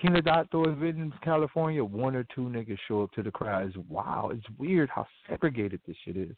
King 0.00 0.16
of 0.16 0.24
Dot 0.24 0.48
throw 0.50 0.64
event 0.64 0.98
in 0.98 1.12
California, 1.24 1.82
one 1.82 2.14
or 2.14 2.24
two 2.34 2.42
niggas 2.42 2.78
show 2.86 3.02
up 3.02 3.12
to 3.12 3.22
the 3.22 3.30
crowd. 3.32 3.66
It's 3.66 3.76
wow. 3.88 4.30
It's 4.32 4.46
weird 4.56 4.88
how 4.90 5.06
segregated 5.28 5.80
this 5.86 5.96
shit 6.04 6.16
is. 6.16 6.36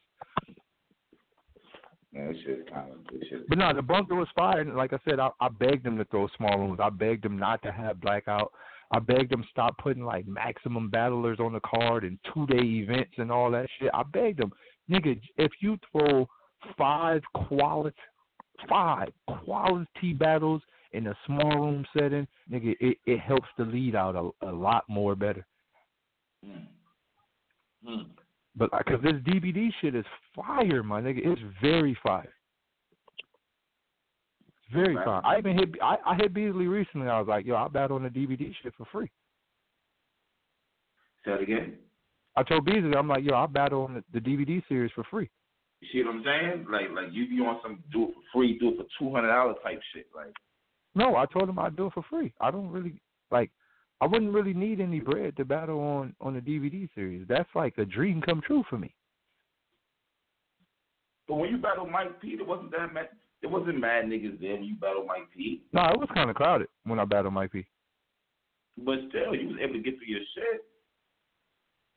Yeah, 2.12 2.26
that 2.26 2.36
shit 2.44 2.72
kind 2.72 2.90
of 2.92 2.98
this 3.12 3.28
shit. 3.28 3.48
But 3.48 3.58
no, 3.58 3.72
the 3.72 3.82
bunker 3.82 4.16
was 4.16 4.28
fire. 4.34 4.60
And 4.60 4.76
like 4.76 4.92
I 4.92 4.98
said, 5.08 5.20
I, 5.20 5.30
I 5.40 5.48
begged 5.48 5.84
them 5.84 5.96
to 5.98 6.04
throw 6.06 6.28
small 6.36 6.58
rooms. 6.58 6.80
I 6.82 6.90
begged 6.90 7.24
them 7.24 7.38
not 7.38 7.62
to 7.62 7.72
have 7.72 8.00
blackout. 8.00 8.52
I 8.92 8.98
begged 8.98 9.30
them 9.30 9.44
stop 9.50 9.78
putting 9.78 10.04
like 10.04 10.26
maximum 10.26 10.90
battlers 10.90 11.38
on 11.38 11.52
the 11.52 11.60
card 11.60 12.04
and 12.04 12.18
two 12.34 12.46
day 12.46 12.62
events 12.62 13.12
and 13.18 13.30
all 13.30 13.50
that 13.52 13.68
shit. 13.78 13.90
I 13.94 14.02
begged 14.02 14.40
them, 14.40 14.52
nigga, 14.90 15.20
if 15.36 15.52
you 15.60 15.78
throw 15.92 16.28
five 16.76 17.22
quality, 17.34 17.96
five 18.68 19.08
quality 19.44 20.12
battles 20.12 20.62
in 20.92 21.06
a 21.06 21.16
small 21.26 21.56
room 21.56 21.86
setting, 21.96 22.26
nigga, 22.50 22.74
it, 22.80 22.98
it 23.06 23.20
helps 23.20 23.48
the 23.56 23.64
lead 23.64 23.94
out 23.94 24.16
a, 24.16 24.48
a 24.48 24.50
lot 24.50 24.84
more 24.88 25.14
better. 25.14 25.46
Mm. 26.44 26.66
Mm. 27.88 28.06
But 28.56 28.70
because 28.76 29.00
this 29.02 29.14
DVD 29.24 29.70
shit 29.80 29.94
is 29.94 30.04
fire, 30.34 30.82
my 30.82 31.00
nigga, 31.00 31.20
it's 31.24 31.40
very 31.62 31.96
fire. 32.02 32.32
It's 34.48 34.74
very 34.74 34.96
Right. 34.96 35.04
fire. 35.04 35.20
I 35.24 35.38
even 35.38 35.56
hit 35.58 35.70
I, 35.82 35.96
I 36.04 36.16
hit 36.16 36.34
Beasley 36.34 36.66
recently. 36.66 37.08
I 37.08 37.18
was 37.18 37.28
like, 37.28 37.46
yo, 37.46 37.56
I 37.56 37.68
battle 37.68 37.96
on 37.96 38.02
the 38.02 38.08
DVD 38.10 38.52
shit 38.62 38.74
for 38.76 38.84
free. 38.86 39.10
Say 41.24 41.32
it 41.32 41.42
again. 41.42 41.76
I 42.36 42.42
told 42.42 42.64
Beasley, 42.64 42.94
I'm 42.96 43.08
like, 43.08 43.24
yo, 43.24 43.34
I 43.34 43.46
battle 43.46 43.82
on 43.84 43.94
the, 43.94 44.04
the 44.12 44.20
DVD 44.20 44.62
series 44.68 44.90
for 44.94 45.04
free. 45.04 45.28
You 45.80 45.88
see 45.92 46.02
what 46.04 46.14
I'm 46.14 46.24
saying? 46.24 46.66
Like, 46.70 46.90
like 46.94 47.12
you 47.12 47.28
be 47.28 47.36
on 47.40 47.58
some 47.62 47.82
do 47.92 48.04
it 48.08 48.14
for 48.14 48.22
free, 48.40 48.58
do 48.58 48.70
it 48.70 48.76
for 48.76 48.84
two 48.98 49.14
hundred 49.14 49.28
dollars 49.28 49.56
type 49.62 49.80
shit. 49.94 50.06
Like, 50.14 50.34
No, 50.94 51.16
I 51.16 51.26
told 51.26 51.48
him 51.48 51.58
I'd 51.58 51.76
do 51.76 51.86
it 51.86 51.92
for 51.94 52.02
free. 52.10 52.32
I 52.40 52.50
don't 52.50 52.70
really 52.70 53.00
like. 53.30 53.50
I 54.00 54.06
wouldn't 54.06 54.32
really 54.32 54.54
need 54.54 54.80
any 54.80 55.00
bread 55.00 55.36
to 55.36 55.44
battle 55.44 55.80
on 55.80 56.14
on 56.20 56.34
the 56.34 56.40
DVD 56.40 56.88
series. 56.94 57.26
That's 57.28 57.48
like 57.54 57.76
a 57.78 57.84
dream 57.84 58.22
come 58.22 58.40
true 58.40 58.64
for 58.68 58.78
me. 58.78 58.94
but 61.28 61.36
when 61.36 61.50
you 61.50 61.58
battle 61.58 61.86
Mike 61.86 62.20
P, 62.20 62.28
it 62.28 62.46
wasn't 62.46 62.70
that 62.72 62.92
mad. 62.92 63.08
There 63.40 63.50
wasn't 63.50 63.78
mad 63.80 64.04
niggas 64.04 64.40
there 64.40 64.54
when 64.54 64.64
you 64.64 64.74
battle 64.74 65.04
Mike 65.06 65.28
P. 65.34 65.62
No, 65.72 65.82
it 65.88 65.98
was 65.98 66.08
kind 66.12 66.28
of 66.28 66.36
crowded 66.36 66.68
when 66.84 66.98
I 66.98 67.04
battled 67.04 67.34
Mike 67.34 67.52
P. 67.52 67.66
But 68.78 68.96
still, 69.08 69.34
you 69.34 69.48
was 69.48 69.56
able 69.62 69.74
to 69.74 69.80
get 69.80 69.96
through 69.98 70.08
your 70.08 70.20
shit. 70.34 70.64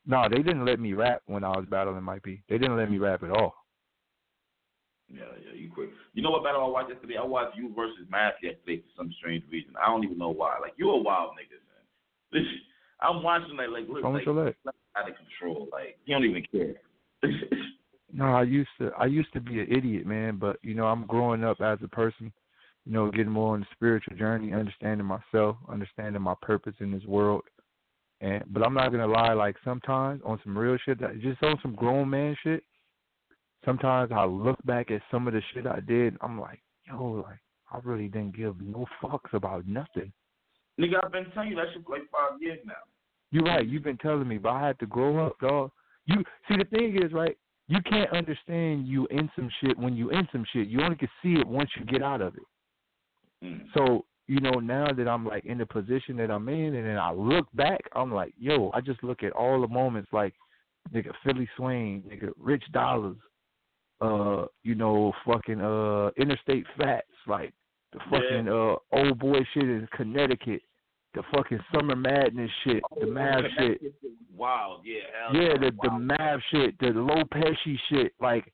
No, 0.06 0.26
they 0.30 0.42
didn't 0.42 0.64
let 0.64 0.80
me 0.80 0.92
rap 0.92 1.22
when 1.26 1.44
I 1.44 1.48
was 1.48 1.66
battling 1.70 2.02
Mike 2.02 2.22
P. 2.22 2.42
They 2.48 2.58
didn't 2.58 2.76
let 2.76 2.90
me 2.90 2.98
rap 2.98 3.22
at 3.22 3.30
all. 3.30 3.54
Yeah, 5.12 5.24
yeah, 5.40 5.54
you 5.54 5.70
quick. 5.72 5.90
You 6.12 6.22
know 6.22 6.30
what 6.30 6.44
battle 6.44 6.64
I 6.64 6.68
watched 6.68 6.90
yesterday? 6.90 7.16
I 7.16 7.24
watched 7.24 7.56
you 7.56 7.72
versus 7.74 8.06
Math 8.10 8.34
yesterday 8.42 8.78
for 8.78 9.02
some 9.02 9.12
strange 9.18 9.44
reason. 9.50 9.74
I 9.82 9.86
don't 9.86 10.04
even 10.04 10.18
know 10.18 10.30
why. 10.30 10.56
Like 10.60 10.74
you're 10.76 10.94
a 10.94 10.98
wild 10.98 11.32
nigga, 11.32 11.60
I'm 13.00 13.22
watching 13.22 13.56
like 13.56 13.68
like 13.68 13.88
look 13.88 14.04
like 14.04 14.26
leg. 14.26 14.54
out 14.96 15.08
of 15.10 15.16
control. 15.16 15.68
Like 15.72 15.98
he 16.04 16.12
don't 16.12 16.24
even 16.24 16.44
care. 16.50 16.74
No, 18.16 18.26
I 18.26 18.44
used 18.44 18.70
to 18.78 18.92
I 18.96 19.06
used 19.06 19.32
to 19.32 19.40
be 19.40 19.58
an 19.58 19.66
idiot, 19.68 20.06
man, 20.06 20.36
but 20.36 20.58
you 20.62 20.74
know, 20.74 20.86
I'm 20.86 21.04
growing 21.04 21.42
up 21.42 21.60
as 21.60 21.80
a 21.82 21.88
person, 21.88 22.32
you 22.86 22.92
know, 22.92 23.10
getting 23.10 23.32
more 23.32 23.54
on 23.54 23.60
the 23.60 23.66
spiritual 23.72 24.16
journey, 24.16 24.52
understanding 24.52 25.04
myself, 25.04 25.56
understanding 25.68 26.22
my 26.22 26.34
purpose 26.40 26.74
in 26.78 26.92
this 26.92 27.04
world. 27.06 27.42
And 28.20 28.44
but 28.46 28.64
I'm 28.64 28.72
not 28.72 28.92
gonna 28.92 29.08
lie, 29.08 29.32
like 29.32 29.56
sometimes 29.64 30.22
on 30.24 30.38
some 30.44 30.56
real 30.56 30.78
shit 30.84 31.00
that 31.00 31.20
just 31.20 31.42
on 31.42 31.58
some 31.60 31.74
grown 31.74 32.08
man 32.08 32.36
shit, 32.44 32.62
sometimes 33.64 34.12
I 34.14 34.26
look 34.26 34.64
back 34.64 34.92
at 34.92 35.02
some 35.10 35.26
of 35.26 35.34
the 35.34 35.42
shit 35.52 35.66
I 35.66 35.80
did 35.80 36.16
I'm 36.20 36.40
like, 36.40 36.62
yo, 36.86 37.24
like 37.26 37.40
I 37.72 37.80
really 37.82 38.06
didn't 38.06 38.36
give 38.36 38.60
no 38.60 38.86
fucks 39.02 39.32
about 39.32 39.66
nothing. 39.66 40.12
Nigga, 40.80 41.04
I've 41.04 41.12
been 41.12 41.30
telling 41.32 41.50
you 41.50 41.56
that 41.56 41.66
shit 41.72 41.84
for 41.84 41.92
like 41.92 42.10
five 42.10 42.40
years 42.40 42.58
now. 42.66 42.74
You're 43.30 43.44
right, 43.44 43.66
you've 43.66 43.84
been 43.84 43.98
telling 43.98 44.28
me, 44.28 44.38
but 44.38 44.50
I 44.50 44.66
had 44.66 44.78
to 44.80 44.86
grow 44.86 45.26
up, 45.26 45.38
dog. 45.40 45.70
You 46.06 46.16
see 46.48 46.56
the 46.56 46.64
thing 46.64 46.98
is, 47.02 47.12
right, 47.12 47.36
you 47.68 47.78
can't 47.88 48.12
understand 48.12 48.86
you 48.86 49.06
in 49.10 49.30
some 49.34 49.48
shit 49.60 49.78
when 49.78 49.96
you 49.96 50.10
in 50.10 50.28
some 50.32 50.44
shit. 50.52 50.68
You 50.68 50.82
only 50.82 50.96
can 50.96 51.08
see 51.22 51.34
it 51.34 51.46
once 51.46 51.70
you 51.78 51.84
get 51.84 52.02
out 52.02 52.20
of 52.20 52.34
it. 52.36 53.44
Mm. 53.44 53.64
So 53.74 54.04
you 54.26 54.40
know, 54.40 54.52
now 54.52 54.86
that 54.96 55.06
I'm 55.06 55.26
like 55.26 55.44
in 55.44 55.58
the 55.58 55.66
position 55.66 56.16
that 56.16 56.30
I'm 56.30 56.48
in, 56.48 56.74
and 56.74 56.86
then 56.86 56.98
I 56.98 57.12
look 57.12 57.46
back, 57.54 57.80
I'm 57.94 58.12
like, 58.12 58.32
yo, 58.38 58.70
I 58.72 58.80
just 58.80 59.02
look 59.04 59.22
at 59.22 59.32
all 59.32 59.60
the 59.60 59.68
moments 59.68 60.08
like, 60.12 60.32
nigga, 60.94 61.12
Philly 61.24 61.48
Swain, 61.56 62.02
nigga, 62.10 62.30
Rich 62.38 62.64
Dolarz, 62.72 63.16
uh, 64.00 64.46
you 64.62 64.74
know, 64.74 65.12
fucking 65.26 65.60
uh, 65.60 66.10
Interstate 66.16 66.64
Fats, 66.78 67.06
like 67.26 67.52
the 67.94 68.00
fucking 68.10 68.46
Yeah. 68.46 68.52
uh 68.52 68.76
old 68.92 69.18
boy 69.18 69.38
shit 69.54 69.62
in 69.64 69.88
Connecticut, 69.96 70.60
the 71.14 71.22
fucking 71.34 71.60
Summer 71.74 71.96
Madness 71.96 72.50
shit, 72.64 72.82
the 73.00 73.06
Mav 73.06 73.44
shit. 73.56 73.80
Wild, 74.36 74.80
yeah. 74.84 75.00
hell 75.30 75.40
Yeah, 75.42 75.52
the 75.54 75.70
the 75.70 75.88
wild. 75.88 76.02
Mav 76.02 76.40
shit, 76.50 76.78
the 76.80 76.88
Low 76.88 77.22
Pesci 77.32 77.78
shit. 77.88 78.12
Like, 78.20 78.52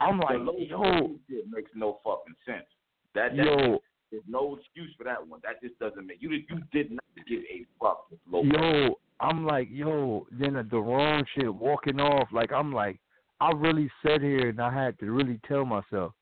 I'm 0.00 0.18
like, 0.18 0.38
yo, 0.58 1.16
shit 1.30 1.44
makes 1.48 1.70
no 1.74 2.00
fucking 2.04 2.34
sense. 2.44 2.66
That, 3.14 3.36
that 3.36 3.44
yo, 3.46 3.78
there's 4.10 4.24
no 4.28 4.56
excuse 4.56 4.92
for 4.98 5.04
that 5.04 5.24
one. 5.26 5.40
That 5.44 5.62
just 5.62 5.78
doesn't 5.78 6.04
make 6.06 6.20
you. 6.20 6.30
did- 6.30 6.44
You 6.50 6.58
did 6.72 6.90
not 6.90 7.04
give 7.28 7.40
a 7.50 7.64
fuck. 7.80 8.06
with 8.10 8.18
low 8.28 8.42
yo. 8.42 8.98
I'm 9.20 9.46
like, 9.46 9.68
yo. 9.70 10.26
Then 10.32 10.54
the, 10.54 10.64
the 10.64 10.80
wrong 10.80 11.24
shit 11.36 11.54
walking 11.54 12.00
off. 12.00 12.26
Like, 12.32 12.52
I'm 12.52 12.72
like, 12.72 12.98
I 13.40 13.52
really 13.52 13.88
sat 14.04 14.20
here 14.20 14.48
and 14.48 14.60
I 14.60 14.74
had 14.74 14.98
to 14.98 15.10
really 15.12 15.38
tell 15.46 15.64
myself, 15.64 16.12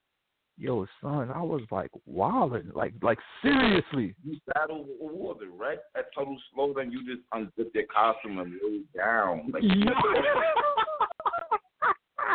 yo, 0.57 0.87
son, 1.01 1.31
I 1.35 1.43
was 1.43 1.62
like 1.70 1.91
wilding, 2.07 2.70
like, 2.74 2.95
like 3.03 3.19
seriously. 3.43 4.15
You 4.24 4.39
battle 4.55 4.87
what 4.99 5.15
was 5.15 5.37
it, 5.43 5.51
right? 5.57 5.79
That 5.95 6.07
total 6.15 6.37
slow 6.55 6.73
down. 6.74 6.93
You 6.93 7.05
just 7.05 7.23
unzipped 7.33 7.74
your 7.74 7.85
costume 7.95 8.39
and 8.39 8.53
laid 8.62 8.93
down. 8.95 9.53
Like, 9.53 9.62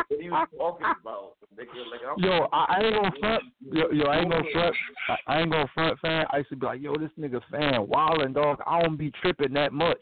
what 0.08 0.18
are 0.18 0.22
you 0.22 0.30
talking 0.56 0.86
about? 1.00 1.32
Nigga, 1.56 1.90
like, 1.90 2.00
I'm, 2.08 2.16
Yo, 2.22 2.46
I, 2.52 2.64
I 2.68 2.80
ain't 2.84 2.94
gonna 2.94 3.12
front. 3.20 3.42
Yo, 3.72 3.90
yo, 3.90 4.06
I 4.06 4.20
ain't 4.20 4.30
gonna 4.30 4.44
front. 4.52 4.76
I, 5.08 5.16
I 5.26 5.40
ain't 5.40 5.50
gonna 5.50 5.70
front, 5.74 5.98
fan. 6.00 6.26
I 6.30 6.36
used 6.38 6.50
to 6.50 6.56
be 6.56 6.66
like, 6.66 6.80
yo, 6.80 6.96
this 6.96 7.10
nigga 7.18 7.40
fan 7.50 7.86
wildin' 7.86 8.34
dog. 8.34 8.60
I 8.66 8.80
don't 8.82 8.96
be 8.96 9.10
tripping 9.20 9.52
that 9.54 9.72
much. 9.72 9.98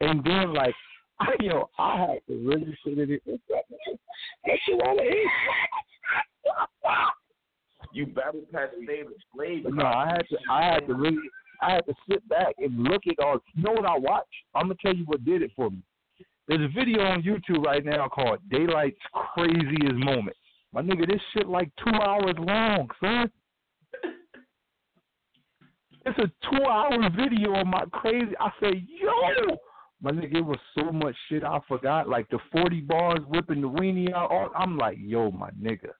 And 0.00 0.22
then 0.24 0.52
like, 0.52 0.74
I, 1.20 1.28
yo, 1.40 1.70
I 1.78 1.98
had 1.98 2.18
to 2.28 2.34
really 2.46 2.76
sit 2.84 2.98
in 2.98 3.10
it. 3.10 3.22
That 3.26 4.58
shit 4.66 4.80
all 4.84 4.98
it 4.98 5.30
You 7.96 8.04
battle 8.04 8.42
past 8.52 8.72
slave 8.84 9.06
slave. 9.34 9.64
No, 9.70 9.86
I 9.86 10.06
had 10.08 10.28
to. 10.28 10.36
I 10.50 10.64
had 10.66 10.86
to 10.86 10.94
really. 10.94 11.16
I 11.62 11.72
had 11.72 11.86
to 11.86 11.94
sit 12.06 12.28
back 12.28 12.54
and 12.58 12.82
look 12.82 13.04
at 13.08 13.18
all. 13.24 13.38
You 13.54 13.62
know 13.62 13.72
what 13.72 13.86
I 13.86 13.96
watched? 13.96 14.28
I'm 14.54 14.64
gonna 14.64 14.74
tell 14.82 14.94
you 14.94 15.04
what 15.06 15.24
did 15.24 15.40
it 15.40 15.50
for 15.56 15.70
me. 15.70 15.78
There's 16.46 16.60
a 16.60 16.68
video 16.68 17.00
on 17.00 17.22
YouTube 17.22 17.64
right 17.64 17.82
now 17.82 18.06
called 18.08 18.40
Daylyt's 18.52 18.98
Craziest 19.32 19.94
Moment. 19.94 20.36
My 20.74 20.82
nigga, 20.82 21.08
this 21.08 21.22
shit 21.32 21.48
like 21.48 21.70
two 21.82 21.98
hours 21.98 22.34
long, 22.38 22.90
son. 23.00 23.30
It's 26.04 26.18
a 26.18 26.30
two 26.50 26.64
hour 26.64 27.10
video 27.16 27.58
of 27.58 27.66
my 27.66 27.86
crazy. 27.92 28.36
I 28.38 28.50
say, 28.60 28.84
yo, 28.86 29.56
my 30.02 30.10
nigga, 30.10 30.36
it 30.36 30.44
was 30.44 30.58
so 30.78 30.92
much 30.92 31.16
shit 31.30 31.44
I 31.44 31.60
forgot. 31.66 32.10
Like 32.10 32.28
the 32.28 32.40
40 32.52 32.82
bars 32.82 33.20
whipping 33.26 33.62
the 33.62 33.70
weenie 33.70 34.12
out. 34.12 34.52
I'm 34.54 34.76
like, 34.76 34.98
yo, 35.00 35.30
my 35.30 35.48
nigga. 35.52 35.92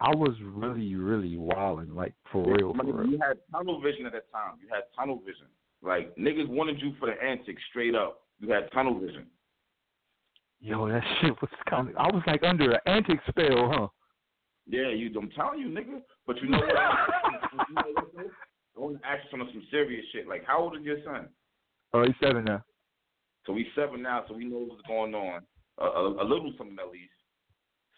I 0.00 0.14
was 0.14 0.34
really, 0.42 0.94
really 0.94 1.36
wilding, 1.36 1.94
like 1.94 2.14
for 2.32 2.42
real, 2.42 2.72
My 2.72 2.84
for 2.84 2.90
nigga, 2.90 2.98
real. 3.00 3.10
You 3.10 3.18
had 3.20 3.36
tunnel 3.52 3.80
vision 3.80 4.06
at 4.06 4.12
that 4.12 4.32
time. 4.32 4.54
You 4.62 4.68
had 4.72 4.84
tunnel 4.98 5.20
vision. 5.24 5.46
Like 5.82 6.14
niggas 6.16 6.48
wanted 6.48 6.80
you 6.80 6.94
for 6.98 7.06
the 7.06 7.22
antics, 7.22 7.62
straight 7.70 7.94
up. 7.94 8.22
You 8.38 8.50
had 8.50 8.70
tunnel 8.72 8.98
vision. 8.98 9.26
Yo, 10.60 10.88
that 10.88 11.02
shit 11.20 11.32
was 11.40 11.50
kind 11.68 11.88
of. 11.88 11.96
I 11.96 12.06
was 12.06 12.22
like 12.26 12.42
under 12.42 12.72
an 12.72 12.80
antic 12.86 13.18
spell, 13.28 13.70
huh? 13.72 13.88
Yeah, 14.66 14.90
you. 14.90 15.10
I'm 15.18 15.30
telling 15.30 15.60
you, 15.60 15.68
nigga. 15.68 16.00
But 16.26 16.36
you 16.42 16.48
know 16.48 16.58
what? 16.58 16.68
you 17.68 17.74
know 17.74 17.82
what? 18.14 18.26
I 18.76 18.80
want 18.80 19.02
to 19.02 19.06
ask 19.08 19.24
you 19.24 19.30
some 19.38 19.48
some 19.52 19.66
serious 19.70 20.04
shit. 20.12 20.28
Like, 20.28 20.44
how 20.46 20.60
old 20.60 20.76
is 20.76 20.82
your 20.84 20.98
son? 21.04 21.28
Oh, 21.92 22.04
he's 22.04 22.14
seven 22.22 22.44
now. 22.44 22.62
So 23.46 23.54
he's 23.54 23.66
seven 23.74 24.02
now, 24.02 24.24
so 24.28 24.34
we 24.34 24.44
know 24.44 24.58
what's 24.68 24.82
going 24.86 25.14
on. 25.14 25.42
A, 25.78 25.84
a, 25.84 26.22
a 26.22 26.24
little 26.24 26.52
something 26.56 26.76
at 26.78 26.92
least. 26.92 27.10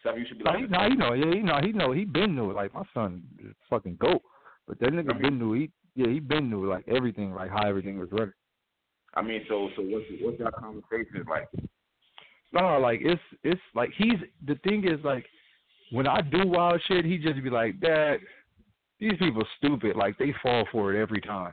Seven, 0.03 0.20
you 0.20 0.27
should 0.27 0.39
be 0.39 0.45
No, 0.45 0.51
like. 0.51 0.61
he, 0.61 0.66
no, 0.66 0.89
he 0.89 0.97
know. 0.97 1.12
Yeah, 1.12 1.35
he 1.35 1.43
know. 1.43 1.61
He 1.62 1.73
know. 1.73 1.93
He 1.93 2.05
been 2.05 2.35
knew. 2.35 2.53
Like 2.53 2.74
my 2.74 2.83
son, 2.93 3.23
is 3.45 3.55
fucking 3.70 3.99
goat. 4.01 4.23
But 4.66 4.79
that 4.81 4.91
nigga 4.91 5.20
been 5.20 5.39
knew. 5.39 5.53
He 5.55 5.70
yeah, 5.95 6.09
he 6.09 6.20
been 6.20 6.51
knew 6.51 6.69
like 6.69 6.85
everything, 6.89 7.35
like 7.35 7.51
how 7.51 7.66
everything 7.66 7.99
was 7.99 8.09
running. 8.12 8.33
I 9.15 9.23
mean, 9.23 9.43
so 9.49 9.69
so 9.77 9.83
what's 9.83 10.07
what's 10.20 10.39
that 10.39 10.55
conversation 10.55 11.24
like? 11.29 11.49
No, 12.53 12.79
like 12.79 13.01
it's 13.03 13.20
it's 13.43 13.61
like 13.74 13.91
he's 13.97 14.19
the 14.47 14.57
thing 14.65 14.87
is 14.87 15.05
like 15.05 15.27
when 15.91 16.07
I 16.07 16.23
do 16.23 16.47
wild 16.47 16.81
shit, 16.87 17.05
he 17.05 17.19
just 17.19 17.43
be 17.43 17.51
like, 17.51 17.79
Dad, 17.81 18.19
these 18.99 19.16
people 19.19 19.45
stupid. 19.59 19.97
Like 19.97 20.16
they 20.19 20.35
fall 20.43 20.66
for 20.73 20.95
it 20.95 21.01
every 21.01 21.20
time. 21.20 21.53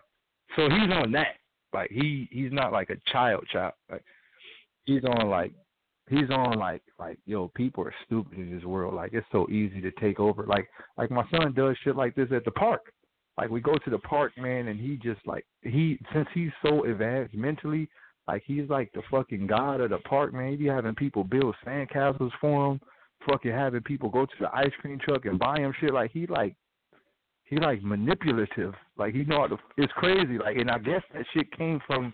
So 0.55 0.63
he's 0.63 0.91
on 0.91 1.11
that. 1.11 1.35
Like 1.73 1.91
he 1.91 2.27
he's 2.31 2.51
not 2.51 2.71
like 2.71 2.89
a 2.89 3.11
child 3.11 3.45
child. 3.51 3.73
Like 3.91 4.03
he's 4.85 5.03
on 5.03 5.29
like 5.29 5.53
he's 6.09 6.29
on 6.29 6.57
like 6.57 6.81
like 6.97 7.17
yo 7.25 7.49
people 7.55 7.83
are 7.83 7.93
stupid 8.05 8.37
in 8.37 8.53
this 8.53 8.65
world. 8.65 8.93
Like 8.93 9.13
it's 9.13 9.27
so 9.31 9.47
easy 9.49 9.81
to 9.81 9.91
take 9.91 10.19
over. 10.19 10.45
Like 10.45 10.67
like 10.97 11.11
my 11.11 11.23
son 11.29 11.53
does 11.53 11.77
shit 11.83 11.95
like 11.95 12.15
this 12.15 12.29
at 12.35 12.45
the 12.45 12.51
park. 12.51 12.91
Like 13.37 13.49
we 13.49 13.61
go 13.61 13.75
to 13.75 13.89
the 13.89 13.99
park, 13.99 14.33
man, 14.37 14.67
and 14.67 14.79
he 14.79 14.97
just 14.97 15.25
like 15.25 15.45
he 15.61 15.97
since 16.13 16.27
he's 16.33 16.51
so 16.61 16.83
advanced 16.85 17.33
mentally, 17.33 17.87
like 18.27 18.43
he's 18.45 18.69
like 18.69 18.91
the 18.93 19.01
fucking 19.09 19.47
god 19.47 19.81
of 19.81 19.91
the 19.91 19.99
park, 19.99 20.33
man. 20.33 20.51
He 20.51 20.57
be 20.57 20.67
having 20.67 20.95
people 20.95 21.23
build 21.23 21.55
sandcastles 21.65 22.31
for 22.41 22.71
him, 22.71 22.81
fucking 23.27 23.51
having 23.51 23.81
people 23.81 24.09
go 24.09 24.25
to 24.25 24.31
the 24.39 24.53
ice 24.53 24.71
cream 24.81 24.99
truck 24.99 25.25
and 25.25 25.39
buy 25.39 25.57
him 25.57 25.73
shit. 25.79 25.93
Like 25.93 26.11
he 26.11 26.27
like 26.27 26.55
he 27.45 27.57
like 27.57 27.81
manipulative. 27.81 28.73
Like 28.97 29.13
he 29.13 29.23
know 29.23 29.41
how 29.41 29.47
to 29.47 29.57
it's 29.77 29.93
crazy. 29.93 30.37
Like 30.37 30.57
and 30.57 30.69
I 30.69 30.79
guess 30.79 31.03
that 31.13 31.25
shit 31.33 31.51
came 31.57 31.79
from 31.87 32.13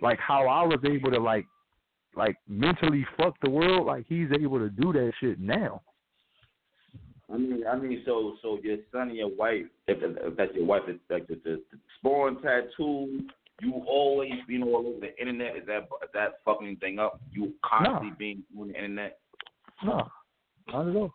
like 0.00 0.18
how 0.18 0.48
I 0.48 0.64
was 0.66 0.80
able 0.84 1.12
to 1.12 1.20
like 1.20 1.46
like 2.14 2.36
mentally 2.48 3.06
fuck 3.16 3.34
the 3.42 3.50
world. 3.50 3.86
Like 3.86 4.04
he's 4.08 4.28
able 4.38 4.58
to 4.58 4.68
do 4.68 4.92
that 4.92 5.12
shit 5.20 5.40
now. 5.40 5.82
I 7.32 7.38
mean, 7.38 7.64
I 7.66 7.76
mean, 7.78 8.02
so 8.04 8.34
so 8.42 8.58
your 8.62 8.76
son 8.92 9.08
and 9.08 9.16
your 9.16 9.34
wife, 9.34 9.64
if, 9.88 9.98
if 10.02 10.36
that's 10.36 10.54
your 10.54 10.66
wife, 10.66 10.82
it's 10.86 11.00
like 11.08 11.26
the, 11.28 11.36
the, 11.44 11.62
the 11.70 11.78
spawn 11.98 12.42
tattoo. 12.42 13.20
You 13.60 13.74
always 13.86 14.32
being 14.48 14.62
all 14.62 14.86
over 14.86 14.98
the 15.00 15.16
internet. 15.20 15.56
Is 15.56 15.66
that 15.66 15.84
is 16.02 16.10
that 16.14 16.40
fucking 16.44 16.76
thing 16.76 16.98
up? 16.98 17.20
You 17.30 17.52
constantly 17.64 18.10
No. 18.10 18.16
being 18.18 18.42
on 18.58 18.68
the 18.68 18.74
internet. 18.74 19.18
No, 19.84 20.08
not 20.68 20.88
at 20.88 20.96
all. 20.96 21.14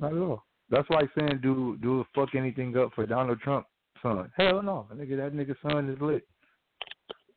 Not 0.00 0.12
at 0.12 0.18
all. 0.18 0.42
That's 0.70 0.88
why 0.88 1.02
saying 1.16 1.40
do 1.42 1.78
do 1.82 2.04
fuck 2.14 2.34
anything 2.34 2.76
up 2.76 2.92
for 2.94 3.06
Donald 3.06 3.40
Trump 3.40 3.66
son. 4.02 4.32
Hell 4.36 4.62
no, 4.62 4.86
nigga, 4.94 5.16
that 5.16 5.34
nigga 5.34 5.54
son 5.62 5.88
is 5.88 6.00
lit. 6.00 6.26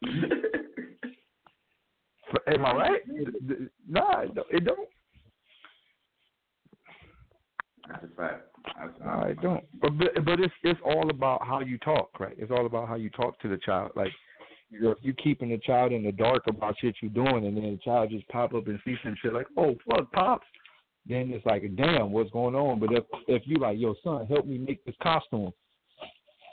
Am 2.48 2.66
I 2.66 2.74
right? 2.74 3.02
Nah, 3.88 4.22
it 4.22 4.66
don't-. 4.66 4.90
That's 7.88 8.03
a 8.03 8.16
fact. 8.16 8.44
It 9.30 9.41
don't. 9.41 9.64
But 9.80 9.98
but, 9.98 10.26
but 10.26 10.40
it's 10.40 10.53
it's 10.64 10.80
all 10.84 11.10
about 11.10 11.45
how 11.45 11.60
you 11.60 11.78
talk, 11.80 12.10
right? 12.20 12.36
It's 12.38 12.52
all 12.52 12.66
about 12.66 12.88
how 12.88 12.95
you 12.95 13.10
talk 13.12 13.40
to 13.41 13.48
the 13.48 13.57
child. 13.57 13.91
Like 13.95 14.12
you 14.70 14.82
know, 14.82 14.91
if 14.91 14.98
you 15.02 15.14
keeping 15.14 15.49
the 15.49 15.60
child 15.60 15.91
in 15.91 16.03
the 16.03 16.12
dark 16.12 16.44
about 16.48 16.76
shit 16.80 16.95
you're 17.02 17.12
doing, 17.12 17.45
and 17.45 17.56
then 17.56 17.64
the 17.64 17.80
child 17.84 18.10
just 18.10 18.28
pop 18.30 18.53
up 18.53 18.68
and 18.68 18.80
see 18.84 18.95
some 19.03 19.16
shit 19.22 19.34
like, 19.34 19.48
oh 19.57 19.76
fuck, 19.90 20.12
pops. 20.12 20.48
Then 21.07 21.30
it's 21.32 21.45
like, 21.45 21.64
damn, 21.76 22.12
what's 22.12 22.32
going 22.32 22.56
on? 22.56 22.80
But 22.80 22.91
if 22.91 23.03
if 23.28 23.44
you 23.45 23.57
like, 23.57 23.78
yo, 23.78 23.94
son, 24.03 24.26
help 24.26 24.48
me 24.48 24.57
make 24.57 24.84
this 24.86 24.95
costume. 25.03 25.52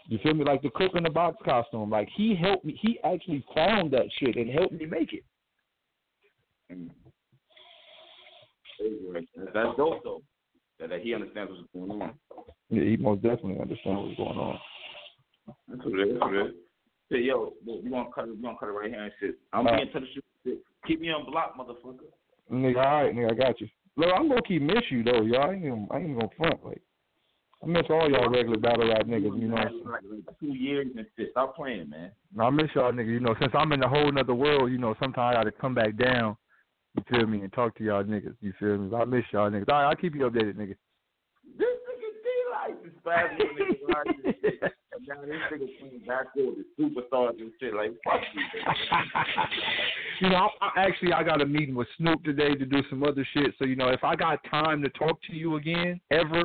You 0.08 0.18
feel 0.22 0.34
me? 0.34 0.44
Like 0.44 0.62
the 0.62 0.70
cook 0.70 0.92
in 0.94 1.04
the 1.04 1.10
box 1.10 1.38
costume. 1.44 1.88
Like 1.88 2.08
he 2.14 2.34
helped 2.34 2.64
me. 2.64 2.78
He 2.82 2.98
actually 3.04 3.44
found 3.54 3.92
that 3.92 4.06
shit 4.18 4.36
and 4.36 4.50
helped 4.50 4.74
me 4.74 4.84
make 4.84 5.14
it. 5.14 5.24
That's 9.54 9.76
dope 9.76 10.02
though. 10.04 10.22
That, 10.80 10.90
that 10.90 11.00
he 11.00 11.14
understands 11.14 11.52
what's 11.52 11.72
going 11.72 12.02
on. 12.02 12.14
Yeah, 12.70 12.84
he 12.84 12.96
most 12.96 13.22
definitely 13.22 13.60
understands 13.60 14.02
what's 14.02 14.16
going 14.16 14.38
on. 14.38 14.58
That's 15.68 15.84
what 15.84 16.00
it 16.00 16.08
is. 16.08 16.14
That's 16.14 16.20
what 16.20 16.34
it 16.34 16.46
is. 16.46 16.52
Hey, 17.10 17.18
yo, 17.18 17.52
we 17.66 17.90
gonna 17.90 18.08
cut 18.14 18.28
it. 18.28 18.36
We 18.36 18.42
gonna 18.42 18.56
cut 18.58 18.70
it 18.70 18.72
right 18.72 18.90
here 18.90 19.02
and 19.02 19.12
shit. 19.20 19.38
I'm 19.52 19.66
Uh, 19.66 19.76
being 19.76 19.90
touch 19.92 20.02
shit. 20.44 20.58
Keep 20.86 21.00
me 21.00 21.10
on 21.10 21.26
block, 21.26 21.56
motherfucker. 21.56 22.08
Nigga, 22.50 22.76
all 22.76 23.04
right, 23.04 23.14
nigga, 23.14 23.30
I 23.30 23.34
got 23.34 23.60
you. 23.60 23.68
Look, 23.96 24.10
I'm 24.14 24.28
gonna 24.28 24.42
keep 24.42 24.62
miss 24.62 24.82
you 24.90 25.02
though, 25.02 25.22
y'all. 25.22 25.50
I 25.50 25.52
ain't 25.52 25.62
gonna, 25.62 25.86
I 25.90 25.98
ain't 25.98 26.18
gonna 26.18 26.30
front 26.36 26.64
like. 26.64 26.82
I 27.62 27.66
miss 27.66 27.84
all 27.90 28.10
y'all 28.10 28.28
regular 28.28 28.58
battle 28.58 28.88
rap 28.88 29.06
niggas, 29.06 29.40
you 29.40 29.48
know. 29.48 29.56
Like, 29.56 30.02
like 30.10 30.40
two 30.40 30.54
years 30.54 30.88
and 30.96 31.06
shit. 31.16 31.30
Stop 31.30 31.54
playing, 31.54 31.90
man. 31.90 32.10
I 32.40 32.50
miss 32.50 32.70
y'all 32.74 32.90
niggas, 32.90 33.12
you 33.12 33.20
know. 33.20 33.36
Since 33.40 33.52
I'm 33.54 33.70
in 33.72 33.82
a 33.82 33.88
whole 33.88 34.10
nother 34.10 34.34
world, 34.34 34.72
you 34.72 34.78
know, 34.78 34.94
sometimes 34.98 35.36
I 35.36 35.38
gotta 35.38 35.52
come 35.52 35.74
back 35.74 35.96
down. 35.96 36.36
You 36.96 37.04
feel 37.10 37.26
me? 37.26 37.40
And 37.40 37.52
talk 37.52 37.76
to 37.76 37.84
y'all 37.84 38.04
niggas. 38.04 38.36
You 38.40 38.52
feel 38.58 38.78
me? 38.78 38.94
I 38.94 39.04
miss 39.04 39.24
y'all 39.32 39.50
niggas. 39.50 39.68
All 39.68 39.82
right, 39.82 39.88
I'll 39.88 39.96
keep 39.96 40.14
you 40.14 40.22
updated, 40.22 40.54
nigga. 40.54 40.76
This 41.56 41.68
nigga 41.88 42.08
D-Life 42.22 42.76
is 42.84 42.92
spazzing 43.04 43.40
on 43.40 43.56
niggas 43.56 43.88
like 43.88 44.22
this 44.22 44.34
shit. 44.42 44.62
And 44.62 45.08
now 45.08 45.20
this 45.22 45.36
nigga 45.50 45.68
came 45.80 46.02
back 46.06 46.34
the 46.34 46.64
superstars 46.78 47.40
and 47.40 47.50
shit. 47.58 47.74
Like, 47.74 47.92
fuck 48.04 48.20
you, 48.34 48.42
you 50.20 50.30
know, 50.30 50.50
I, 50.60 50.66
I 50.66 50.82
actually 50.82 51.12
I 51.12 51.22
got 51.22 51.40
a 51.40 51.46
meeting 51.46 51.74
with 51.74 51.88
Snoop 51.96 52.22
today 52.24 52.54
to 52.54 52.66
do 52.66 52.82
some 52.90 53.02
other 53.02 53.26
shit. 53.32 53.54
So 53.58 53.64
you 53.64 53.76
know, 53.76 53.88
if 53.88 54.04
I 54.04 54.14
got 54.14 54.40
time 54.50 54.82
to 54.82 54.90
talk 54.90 55.18
to 55.28 55.34
you 55.34 55.56
again, 55.56 55.98
ever, 56.10 56.44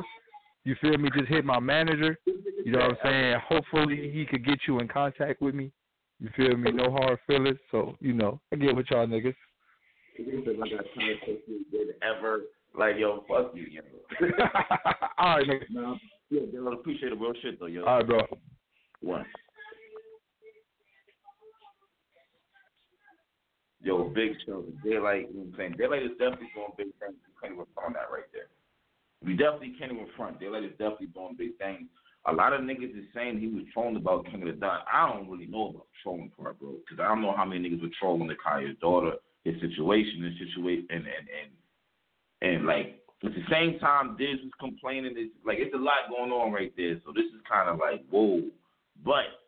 you 0.64 0.76
feel 0.80 0.96
me? 0.96 1.10
Just 1.14 1.28
hit 1.28 1.44
my 1.44 1.60
manager. 1.60 2.18
You 2.26 2.38
You 2.68 2.72
know 2.72 2.80
what 2.80 2.90
I'm 2.90 2.96
saying? 3.02 3.36
Hopefully 3.48 4.10
he 4.12 4.26
could 4.26 4.44
get 4.44 4.58
you 4.66 4.80
in 4.80 4.88
contact 4.88 5.40
with 5.40 5.54
me. 5.54 5.72
You 6.20 6.28
feel 6.36 6.54
me? 6.54 6.70
No 6.70 6.90
hard 6.90 7.18
feelings. 7.26 7.58
So, 7.70 7.96
you 7.98 8.12
know, 8.12 8.42
I 8.52 8.56
get 8.56 8.76
with 8.76 8.84
y'all 8.90 9.06
niggas. 9.06 9.34
Like 10.18 10.68
I 10.72 10.98
time 10.98 11.16
did 11.70 11.88
ever. 12.02 12.42
Like, 12.76 12.96
yo, 12.98 13.24
fuck 13.28 13.52
you, 13.54 13.66
yo. 13.70 13.82
All 15.18 15.36
right, 15.36 15.46
nigga. 15.46 15.70
No, 15.70 15.96
yeah, 16.30 16.42
they 16.52 16.58
appreciate 16.58 17.10
the 17.10 17.16
real 17.16 17.32
shit, 17.42 17.58
though, 17.58 17.66
yo. 17.66 17.84
All 17.84 17.98
right, 17.98 18.06
bro. 18.06 18.20
One. 19.00 19.24
Yo, 23.80 24.10
big 24.10 24.32
show. 24.44 24.64
Daylyt, 24.84 25.28
you 25.28 25.34
know 25.34 25.44
what 25.44 25.46
I'm 25.46 25.54
saying? 25.56 25.74
Daylyt 25.80 26.04
is 26.04 26.18
definitely 26.18 26.50
doing 26.54 26.72
big 26.76 26.86
things. 27.00 27.16
We 27.26 27.32
can't 27.40 27.54
even 27.54 27.66
front 27.74 27.94
that 27.94 28.10
right 28.12 28.28
there. 28.32 28.48
We 29.24 29.34
definitely 29.34 29.74
can't 29.78 29.92
even 29.92 30.08
front. 30.16 30.40
Daylyt 30.40 30.66
is 30.66 30.72
definitely 30.72 31.06
doing 31.08 31.36
big 31.38 31.56
things. 31.58 31.88
A 32.26 32.32
lot 32.32 32.52
of 32.52 32.60
niggas 32.60 32.98
is 32.98 33.06
saying 33.14 33.38
he 33.38 33.46
was 33.46 33.64
trolling 33.72 33.96
about 33.96 34.26
King 34.26 34.42
of 34.42 34.48
the 34.48 34.52
Dot. 34.52 34.84
I 34.92 35.06
don't 35.10 35.30
really 35.30 35.46
know 35.46 35.68
about 35.68 35.86
trolling 36.02 36.30
part, 36.36 36.58
bro, 36.60 36.74
because 36.84 37.02
I 37.02 37.08
don't 37.08 37.22
know 37.22 37.34
how 37.36 37.44
many 37.44 37.68
niggas 37.68 37.80
were 37.80 37.88
trolling 37.98 38.28
the 38.28 38.34
Kaya's 38.34 38.76
daughter, 38.80 39.12
his 39.52 39.60
situation, 39.60 40.24
his 40.24 40.48
situation, 40.48 40.86
and 40.90 41.04
and 41.06 41.26
and 41.28 41.50
and 42.42 42.66
like 42.66 43.00
at 43.24 43.34
the 43.34 43.44
same 43.50 43.78
time, 43.80 44.16
Diz 44.16 44.38
was 44.42 44.52
complaining. 44.60 45.14
It's 45.16 45.34
like 45.44 45.58
it's 45.58 45.74
a 45.74 45.78
lot 45.78 46.10
going 46.10 46.30
on 46.30 46.52
right 46.52 46.72
there. 46.76 47.00
So 47.04 47.12
this 47.12 47.26
is 47.26 47.40
kind 47.50 47.68
of 47.68 47.78
like 47.78 48.04
whoa, 48.10 48.42
but 49.04 49.42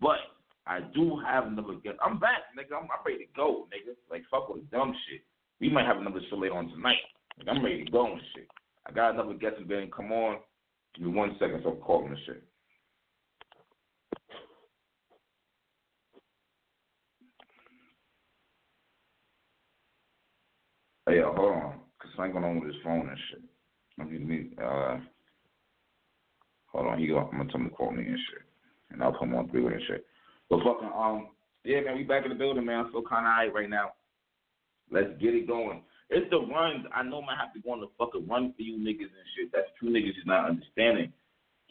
but 0.00 0.18
I 0.66 0.80
do 0.94 1.18
have 1.26 1.46
another 1.46 1.74
guest. 1.82 1.98
I'm 2.04 2.18
back, 2.18 2.54
nigga. 2.56 2.76
I'm, 2.76 2.84
I'm 2.84 3.04
ready 3.04 3.26
to 3.26 3.30
go, 3.36 3.66
nigga. 3.68 3.94
Like 4.10 4.22
fuck 4.30 4.48
with 4.48 4.70
dumb 4.70 4.94
shit. 5.08 5.22
We 5.60 5.68
might 5.68 5.86
have 5.86 5.98
another 5.98 6.20
show 6.30 6.36
later 6.36 6.54
on 6.54 6.70
tonight. 6.70 7.04
Like, 7.38 7.48
I'm 7.48 7.64
ready 7.64 7.84
to 7.84 7.90
go 7.90 8.12
and 8.12 8.20
shit. 8.34 8.48
I 8.86 8.92
got 8.92 9.14
another 9.14 9.34
guest 9.34 9.56
in 9.60 9.68
there. 9.68 9.86
Come 9.88 10.12
on. 10.12 10.38
Give 10.94 11.06
me 11.06 11.12
one 11.12 11.36
second 11.38 11.60
so 11.62 11.70
I'm 11.70 11.76
calling 11.76 12.10
the 12.10 12.16
shit. 12.26 12.42
Hey, 21.10 21.16
yo, 21.16 21.34
hold 21.34 21.50
on. 21.50 21.74
Cause 21.98 22.10
something 22.14 22.30
going 22.30 22.44
on 22.44 22.60
with 22.60 22.70
his 22.70 22.82
phone 22.84 23.08
and 23.08 23.18
shit. 23.28 23.42
I 23.98 24.04
Let 24.04 24.12
me, 24.12 24.50
uh, 24.62 24.98
hold 26.70 26.86
on. 26.86 27.00
He 27.00 27.08
go, 27.08 27.18
I'm 27.18 27.36
gonna 27.36 27.50
tell 27.50 27.60
him 27.60 27.68
to 27.68 27.74
call 27.74 27.90
me 27.90 28.06
and 28.06 28.14
shit. 28.30 28.46
And 28.90 29.02
I'll 29.02 29.10
put 29.10 29.26
on 29.26 29.50
three 29.50 29.60
way 29.60 29.72
and 29.72 29.82
shit. 29.88 30.06
But 30.48 30.62
fucking, 30.62 30.88
um, 30.94 31.34
yeah, 31.64 31.80
man, 31.80 31.96
we 31.96 32.04
back 32.04 32.22
in 32.22 32.30
the 32.30 32.38
building, 32.38 32.64
man. 32.64 32.86
I 32.86 32.92
feel 32.92 33.02
kind 33.02 33.26
of 33.26 33.34
high 33.34 33.48
right 33.48 33.68
now. 33.68 33.90
Let's 34.92 35.10
get 35.20 35.34
it 35.34 35.48
going. 35.48 35.82
It's 36.10 36.30
the 36.30 36.46
runs. 36.46 36.86
I 36.94 37.02
know 37.02 37.22
I 37.26 37.34
have 37.42 37.52
to 37.54 37.60
go 37.60 37.72
on 37.72 37.80
the 37.80 37.90
fucking 37.98 38.28
run 38.28 38.54
for 38.54 38.62
you 38.62 38.78
niggas 38.78 39.10
and 39.10 39.28
shit. 39.34 39.50
That's 39.52 39.66
two 39.80 39.90
niggas 39.90 40.14
is 40.14 40.26
not 40.26 40.48
understanding. 40.48 41.12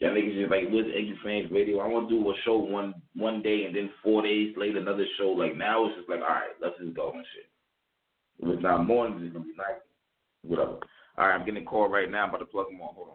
Y'all 0.00 0.12
niggas 0.12 0.36
just 0.36 0.50
like, 0.50 0.68
what's 0.68 0.88
Iggy 0.88 1.16
Fans 1.24 1.50
Radio? 1.50 1.80
I 1.80 1.88
want 1.88 2.10
to 2.10 2.14
do 2.14 2.28
a 2.28 2.34
show 2.44 2.58
one 2.58 2.92
one 3.16 3.40
day 3.40 3.64
and 3.64 3.74
then 3.74 3.88
four 4.04 4.20
days 4.20 4.52
later 4.58 4.80
another 4.80 5.06
show. 5.16 5.32
Like 5.32 5.56
now 5.56 5.86
it's 5.86 5.96
just 5.96 6.10
like, 6.10 6.20
all 6.20 6.28
right, 6.28 6.52
let's 6.60 6.76
just 6.76 6.92
go 6.94 7.12
and 7.16 7.24
shit. 7.32 7.49
If 8.42 8.48
it's 8.48 8.62
not 8.62 8.80
uh, 8.80 8.84
mornings, 8.84 9.22
it's 9.22 9.32
gonna 9.32 9.44
be 9.44 9.52
night. 9.56 9.80
Whatever. 10.42 10.78
All 11.18 11.28
right, 11.28 11.34
I'm 11.34 11.44
getting 11.44 11.62
a 11.62 11.66
call 11.66 11.88
right 11.88 12.10
now. 12.10 12.24
I'm 12.24 12.30
about 12.30 12.38
to 12.38 12.46
plug 12.46 12.66
them 12.70 12.80
on. 12.80 12.94
Hold 12.94 13.08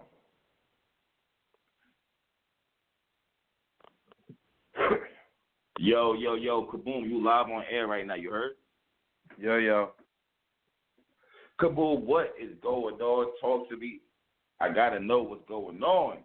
on. 4.78 4.98
Yo, 5.78 6.14
yo, 6.14 6.36
yo, 6.36 6.66
Kaboom, 6.68 7.10
you 7.10 7.18
live 7.18 7.48
on 7.48 7.64
air 7.70 7.86
right 7.86 8.08
now. 8.08 8.16
You 8.16 8.32
heard? 8.32 8.52
Yo, 9.38 9.58
yo. 9.58 9.92
Kaboom, 11.60 12.04
what 12.04 12.34
is 12.42 12.52
going 12.62 12.96
on? 12.96 13.28
Talk 13.42 13.70
to 13.70 13.78
me. 13.78 14.00
I 14.62 14.72
gotta 14.72 15.00
know 15.00 15.22
what's 15.22 15.46
going 15.50 15.84
on. 15.84 16.20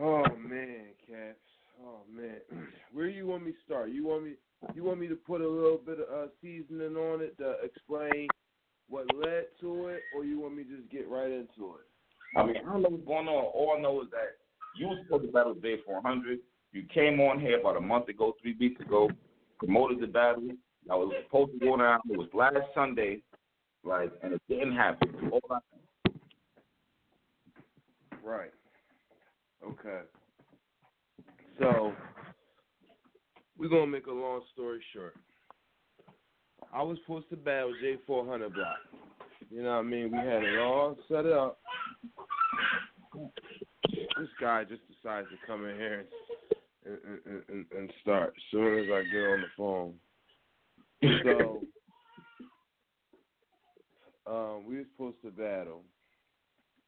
Oh 0.00 0.24
man, 0.38 0.86
Caps. 1.06 1.36
Oh 1.84 2.00
man. 2.10 2.36
Where 2.92 3.08
you 3.08 3.26
want 3.26 3.44
me 3.44 3.52
to 3.52 3.58
start? 3.66 3.90
You 3.90 4.06
want 4.06 4.24
me 4.24 4.32
you 4.74 4.84
want 4.84 5.00
me 5.00 5.08
to 5.08 5.16
put 5.16 5.40
a 5.40 5.48
little 5.48 5.80
bit 5.84 5.98
of 6.00 6.08
uh, 6.08 6.28
seasoning 6.40 6.96
on 6.96 7.20
it 7.20 7.36
to 7.38 7.56
explain 7.62 8.28
what 8.88 9.06
led 9.14 9.46
to 9.60 9.88
it, 9.88 10.02
or 10.14 10.24
you 10.24 10.40
want 10.40 10.56
me 10.56 10.64
to 10.64 10.76
just 10.76 10.90
get 10.90 11.08
right 11.08 11.30
into 11.30 11.76
it? 11.76 11.86
I 12.36 12.44
mean, 12.44 12.56
I 12.56 12.72
don't 12.72 12.82
know 12.82 12.88
what's 12.90 13.06
going 13.06 13.28
on. 13.28 13.44
All 13.44 13.74
I 13.76 13.80
know 13.80 14.02
is 14.02 14.08
that 14.10 14.36
you 14.76 14.86
was 14.88 14.98
supposed 15.04 15.26
to 15.26 15.32
battle 15.32 15.54
Day 15.54 15.76
400. 15.84 16.38
You 16.72 16.84
came 16.92 17.20
on 17.20 17.40
here 17.40 17.60
about 17.60 17.76
a 17.76 17.80
month 17.80 18.08
ago, 18.08 18.34
three 18.40 18.56
weeks 18.58 18.80
ago, 18.80 19.10
promoted 19.58 20.00
the 20.00 20.06
battle. 20.06 20.48
I 20.90 20.94
was 20.94 21.12
supposed 21.24 21.52
to 21.52 21.58
go 21.58 21.76
down. 21.76 22.00
It 22.10 22.18
was 22.18 22.28
last 22.32 22.56
Sunday, 22.74 23.22
like, 23.84 24.10
and 24.22 24.32
it 24.32 24.42
didn't 24.48 24.74
happen. 24.74 25.30
All 25.30 25.40
I 25.50 25.54
know. 25.54 26.14
Right. 28.24 28.52
Okay. 29.64 30.00
So 31.58 31.92
we're 33.62 33.68
gonna 33.68 33.86
make 33.86 34.06
a 34.08 34.12
long 34.12 34.40
story 34.52 34.82
short. 34.92 35.14
I 36.74 36.82
was 36.82 36.98
supposed 37.04 37.30
to 37.30 37.36
battle 37.36 37.72
J 37.80 37.96
four 38.08 38.26
hundred 38.26 38.54
block. 38.54 38.78
You 39.50 39.62
know 39.62 39.76
what 39.76 39.76
I 39.76 39.82
mean? 39.82 40.10
We 40.10 40.18
had 40.18 40.42
it 40.42 40.58
all 40.58 40.96
set 41.06 41.26
up. 41.26 41.60
This 43.92 44.28
guy 44.40 44.64
just 44.64 44.82
decides 44.88 45.28
to 45.28 45.36
come 45.46 45.64
in 45.64 45.76
here 45.76 46.04
and 46.84 46.98
and, 47.24 47.42
and, 47.48 47.66
and 47.78 47.92
start 48.02 48.34
as 48.36 48.42
soon 48.50 48.78
as 48.80 48.86
I 48.92 49.04
get 49.04 49.20
on 49.20 49.40
the 49.42 49.46
phone. 49.56 49.94
So 51.24 51.62
um, 54.32 54.66
we 54.66 54.78
were 54.78 54.84
supposed 54.96 55.22
to 55.22 55.30
battle 55.30 55.82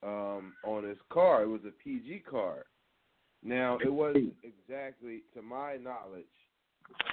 um, 0.03 0.55
on 0.65 0.83
his 0.83 0.99
car. 1.09 1.45
It 1.45 1.49
was 1.49 1.61
a 1.69 1.85
PG 1.85 2.25
car. 2.29 2.65
Now 3.45 3.79
it 3.85 3.93
wasn't 3.93 4.33
exactly, 4.43 5.23
to 5.35 5.43
my 5.43 5.77
knowledge, 5.77 6.25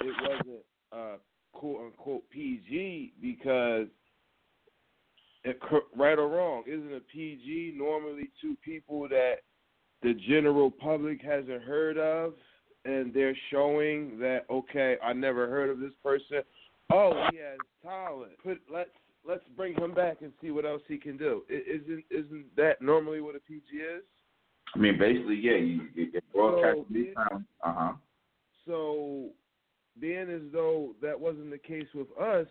it 0.00 0.14
wasn't 0.20 0.64
uh, 0.92 1.16
quote 1.52 1.86
unquote 1.86 2.22
PG 2.30 3.14
because, 3.20 3.86
it, 5.44 5.58
right 5.96 6.18
or 6.18 6.28
wrong, 6.28 6.62
isn't 6.66 6.92
a 6.92 7.00
PG 7.12 7.74
normally 7.76 8.30
two 8.40 8.56
people 8.64 9.08
that 9.08 9.36
the 10.02 10.14
general 10.28 10.70
public 10.70 11.20
hasn't 11.22 11.62
heard 11.62 11.98
of, 11.98 12.34
and 12.84 13.14
they're 13.14 13.36
showing 13.50 14.18
that 14.18 14.44
okay, 14.50 14.96
I 15.02 15.12
never 15.12 15.48
heard 15.48 15.70
of 15.70 15.78
this 15.78 15.92
person. 16.02 16.42
Oh, 16.92 17.28
he 17.30 17.38
has 17.38 17.58
talent. 17.82 18.32
Put 18.42 18.60
let's 18.72 18.90
let's 19.26 19.44
bring 19.56 19.74
him 19.76 19.94
back 19.94 20.18
and 20.22 20.32
see 20.40 20.50
what 20.50 20.64
else 20.66 20.82
he 20.88 20.98
can 20.98 21.16
do. 21.16 21.42
Isn't 21.48 22.04
isn't 22.10 22.46
that 22.56 22.82
normally 22.82 23.20
what 23.20 23.36
a 23.36 23.40
PG 23.40 23.76
is? 23.76 24.02
I 24.74 24.78
mean, 24.78 24.98
basically, 24.98 25.36
yeah, 25.36 25.56
you, 25.56 25.88
you 25.94 26.10
get 26.10 26.24
broadcast. 26.32 26.78
So, 26.88 27.42
uh 27.62 27.74
huh. 27.74 27.92
So, 28.66 29.26
being 30.00 30.30
as 30.30 30.42
though 30.52 30.94
that 31.02 31.18
wasn't 31.18 31.50
the 31.50 31.58
case 31.58 31.86
with 31.94 32.08
us, 32.20 32.46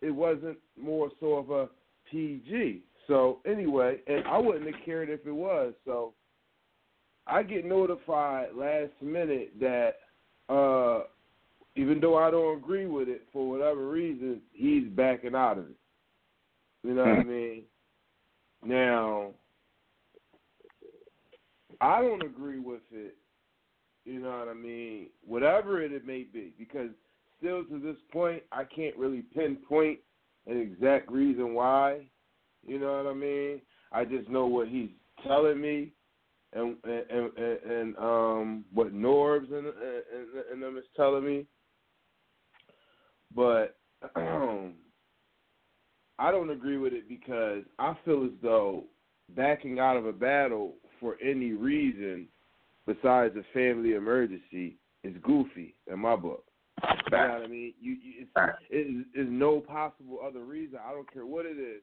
it 0.00 0.10
wasn't 0.10 0.58
more 0.80 1.10
so 1.20 1.34
of 1.34 1.50
a 1.50 1.68
PG. 2.10 2.82
So 3.06 3.40
anyway, 3.46 3.98
and 4.06 4.24
I 4.26 4.38
wouldn't 4.38 4.66
have 4.66 4.84
cared 4.84 5.10
if 5.10 5.26
it 5.26 5.32
was. 5.32 5.74
So 5.84 6.14
I 7.26 7.42
get 7.42 7.64
notified 7.64 8.48
last 8.54 8.92
minute 9.00 9.52
that 9.60 9.94
uh 10.48 11.04
even 11.74 12.00
though 12.00 12.18
I 12.18 12.30
don't 12.30 12.58
agree 12.58 12.86
with 12.86 13.08
it 13.08 13.22
for 13.32 13.48
whatever 13.48 13.88
reason, 13.88 14.42
he's 14.52 14.88
backing 14.88 15.34
out 15.34 15.58
of 15.58 15.64
it. 15.64 15.76
You 16.84 16.94
know 16.94 17.04
what 17.04 17.20
I 17.20 17.22
mean? 17.22 17.62
Now, 18.64 19.30
I 21.80 22.00
don't 22.02 22.22
agree 22.22 22.58
with 22.58 22.82
it. 22.92 23.16
You 24.04 24.20
know 24.20 24.38
what 24.38 24.48
I 24.48 24.54
mean? 24.54 25.08
Whatever 25.24 25.82
it, 25.82 25.92
it 25.92 26.06
may 26.06 26.24
be, 26.24 26.52
because 26.58 26.90
still 27.38 27.64
to 27.64 27.78
this 27.78 27.96
point, 28.12 28.42
I 28.50 28.64
can't 28.64 28.96
really 28.96 29.22
pinpoint 29.34 30.00
an 30.46 30.58
exact 30.58 31.10
reason 31.10 31.54
why. 31.54 32.06
You 32.66 32.78
know 32.78 32.96
what 32.96 33.10
I 33.10 33.14
mean? 33.14 33.60
I 33.92 34.04
just 34.04 34.28
know 34.28 34.46
what 34.46 34.68
he's 34.68 34.90
telling 35.26 35.60
me, 35.60 35.92
and 36.52 36.76
and 36.84 37.30
and, 37.36 37.70
and 37.70 37.98
um 37.98 38.64
what 38.72 38.92
Norbes 38.92 39.52
and, 39.52 39.66
and 39.66 40.44
and 40.52 40.62
them 40.62 40.76
is 40.76 40.84
telling 40.96 41.24
me. 41.24 41.46
But 43.34 43.76
I 44.16 44.70
don't 46.30 46.50
agree 46.50 46.78
with 46.78 46.92
it 46.92 47.08
because 47.08 47.62
I 47.78 47.96
feel 48.04 48.24
as 48.24 48.30
though 48.42 48.84
backing 49.30 49.78
out 49.78 49.96
of 49.96 50.06
a 50.06 50.12
battle 50.12 50.74
for 51.00 51.16
any 51.20 51.52
reason 51.52 52.28
besides 52.92 53.34
a 53.36 53.42
family 53.52 53.94
emergency 53.94 54.76
is 55.04 55.14
goofy 55.22 55.74
in 55.90 55.98
my 55.98 56.16
book. 56.16 56.44
You 56.82 57.18
know 57.18 57.28
what 57.28 57.42
I 57.42 57.46
mean? 57.46 57.74
You, 57.80 57.92
you 57.92 58.26
it's, 58.36 58.56
it 58.70 59.20
is 59.20 59.28
no 59.30 59.60
possible 59.60 60.18
other 60.26 60.40
reason. 60.40 60.78
I 60.84 60.92
don't 60.92 61.10
care 61.12 61.26
what 61.26 61.46
it 61.46 61.58
is, 61.58 61.82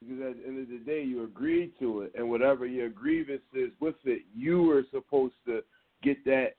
because 0.00 0.22
at 0.22 0.36
the 0.36 0.48
end 0.48 0.60
of 0.60 0.68
the 0.68 0.84
day, 0.84 1.02
you 1.02 1.24
agreed 1.24 1.72
to 1.80 2.02
it, 2.02 2.12
and 2.14 2.28
whatever 2.28 2.66
your 2.66 2.88
grievance 2.88 3.42
is 3.54 3.70
with 3.80 3.96
it, 4.04 4.22
you 4.34 4.62
were 4.62 4.84
supposed 4.92 5.34
to 5.46 5.62
get 6.02 6.24
that 6.26 6.56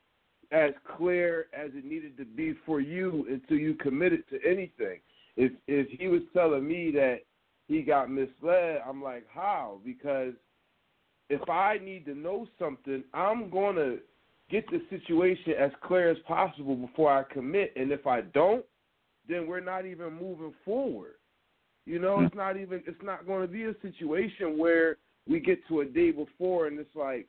as 0.52 0.72
clear 0.98 1.48
as 1.54 1.72
it 1.74 1.86
needed 1.86 2.18
to 2.18 2.26
be 2.26 2.56
for 2.66 2.80
you 2.80 3.26
until 3.30 3.58
you 3.58 3.76
committed 3.76 4.24
to 4.30 4.40
anything. 4.46 5.00
If 5.36 5.52
if 5.68 5.88
he 6.00 6.08
was 6.08 6.22
telling 6.34 6.68
me 6.68 6.92
that 6.92 7.20
he 7.68 7.84
got 7.84 8.10
misled, 8.10 8.82
I'm 8.88 9.04
like, 9.04 9.26
how? 9.30 9.80
Because 9.86 10.34
if 11.30 11.48
I 11.50 11.78
need 11.84 12.06
to 12.06 12.16
know 12.16 12.48
something, 12.58 13.04
I'm 13.14 13.50
gonna 13.50 13.98
get 14.50 14.66
the 14.70 14.82
situation 14.90 15.54
as 15.60 15.72
clear 15.84 16.10
as 16.10 16.18
possible 16.28 16.76
before 16.76 17.12
I 17.12 17.24
commit. 17.34 17.74
And 17.76 17.92
if 17.92 18.08
I 18.08 18.22
don't, 18.22 18.66
then 19.28 19.48
we're 19.48 19.60
not 19.60 19.86
even 19.86 20.14
moving 20.14 20.54
forward. 20.64 21.16
You 21.86 22.00
know, 22.00 22.22
it's 22.22 22.36
not 22.36 22.58
even 22.58 22.84
it's 22.86 23.02
not 23.02 23.26
going 23.26 23.42
to 23.42 23.48
be 23.48 23.64
a 23.64 23.74
situation 23.82 24.58
where 24.58 24.98
we 25.28 25.40
get 25.40 25.66
to 25.68 25.82
a 25.82 25.86
day 25.86 26.12
before 26.12 26.68
and 26.68 26.80
it's 26.80 26.96
like, 26.96 27.28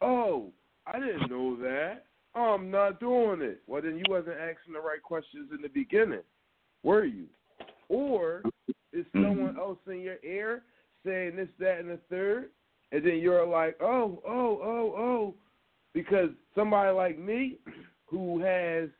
oh, 0.00 0.50
I 0.86 0.98
didn't 0.98 1.30
know 1.30 1.56
that. 1.56 2.06
I'm 2.34 2.70
not 2.70 2.98
doing 2.98 3.42
it. 3.42 3.62
Well, 3.66 3.82
then 3.82 3.96
you 3.96 4.04
wasn't 4.08 4.38
asking 4.38 4.72
the 4.72 4.80
right 4.80 5.02
questions 5.02 5.50
in 5.54 5.62
the 5.62 5.68
beginning, 5.68 6.22
were 6.82 7.04
you? 7.04 7.26
Or 7.88 8.42
is 8.92 9.04
mm-hmm. 9.06 9.22
someone 9.22 9.56
else 9.56 9.78
in 9.86 10.00
your 10.00 10.16
ear 10.24 10.62
saying 11.04 11.36
this, 11.36 11.48
that, 11.60 11.78
and 11.78 11.90
the 11.90 11.98
third, 12.08 12.50
and 12.92 13.04
then 13.04 13.18
you're 13.18 13.46
like, 13.46 13.76
oh, 13.80 14.22
oh, 14.28 14.60
oh, 14.62 14.94
oh, 14.96 15.34
because 15.94 16.28
somebody 16.54 16.90
like 16.92 17.18
me 17.18 17.56
who 18.04 18.40
has 18.42 18.90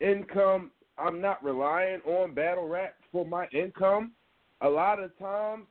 income, 0.00 0.70
I'm 0.98 1.20
not 1.20 1.42
relying 1.42 2.00
on 2.02 2.34
battle 2.34 2.68
rap 2.68 2.94
for 3.10 3.24
my 3.24 3.46
income. 3.52 4.12
A 4.60 4.68
lot 4.68 5.02
of 5.02 5.16
times, 5.18 5.64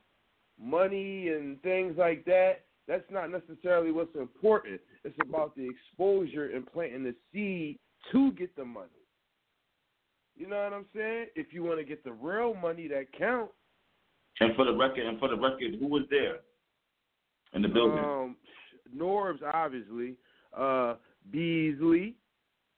money 0.60 1.28
and 1.28 1.62
things 1.62 1.94
like 1.96 2.24
that, 2.24 2.64
that's 2.88 3.08
not 3.10 3.30
necessarily 3.30 3.92
what's 3.92 4.16
important. 4.16 4.80
It's 5.04 5.16
about 5.22 5.54
the 5.54 5.68
exposure 5.68 6.50
and 6.52 6.66
planting 6.66 7.04
the 7.04 7.14
seed 7.32 7.78
to 8.10 8.32
get 8.32 8.54
the 8.56 8.64
money. 8.64 8.88
You 10.36 10.48
know 10.48 10.56
what 10.56 10.72
I'm 10.72 10.86
saying? 10.96 11.26
If 11.36 11.52
you 11.52 11.62
want 11.62 11.78
to 11.78 11.84
get 11.84 12.02
the 12.02 12.12
real 12.12 12.54
money 12.54 12.88
that 12.88 13.12
counts. 13.16 13.52
And 14.40 14.56
for 14.56 14.64
the 14.64 14.74
record, 14.74 15.06
and 15.06 15.18
for 15.18 15.28
the 15.28 15.36
record, 15.36 15.76
who 15.78 15.86
was 15.86 16.04
there 16.10 16.38
in 17.54 17.62
the 17.62 17.68
building? 17.68 17.98
Um, 17.98 18.36
Norbes, 18.94 19.40
obviously. 19.52 20.14
Uh, 20.56 20.94
Beasley, 21.30 22.14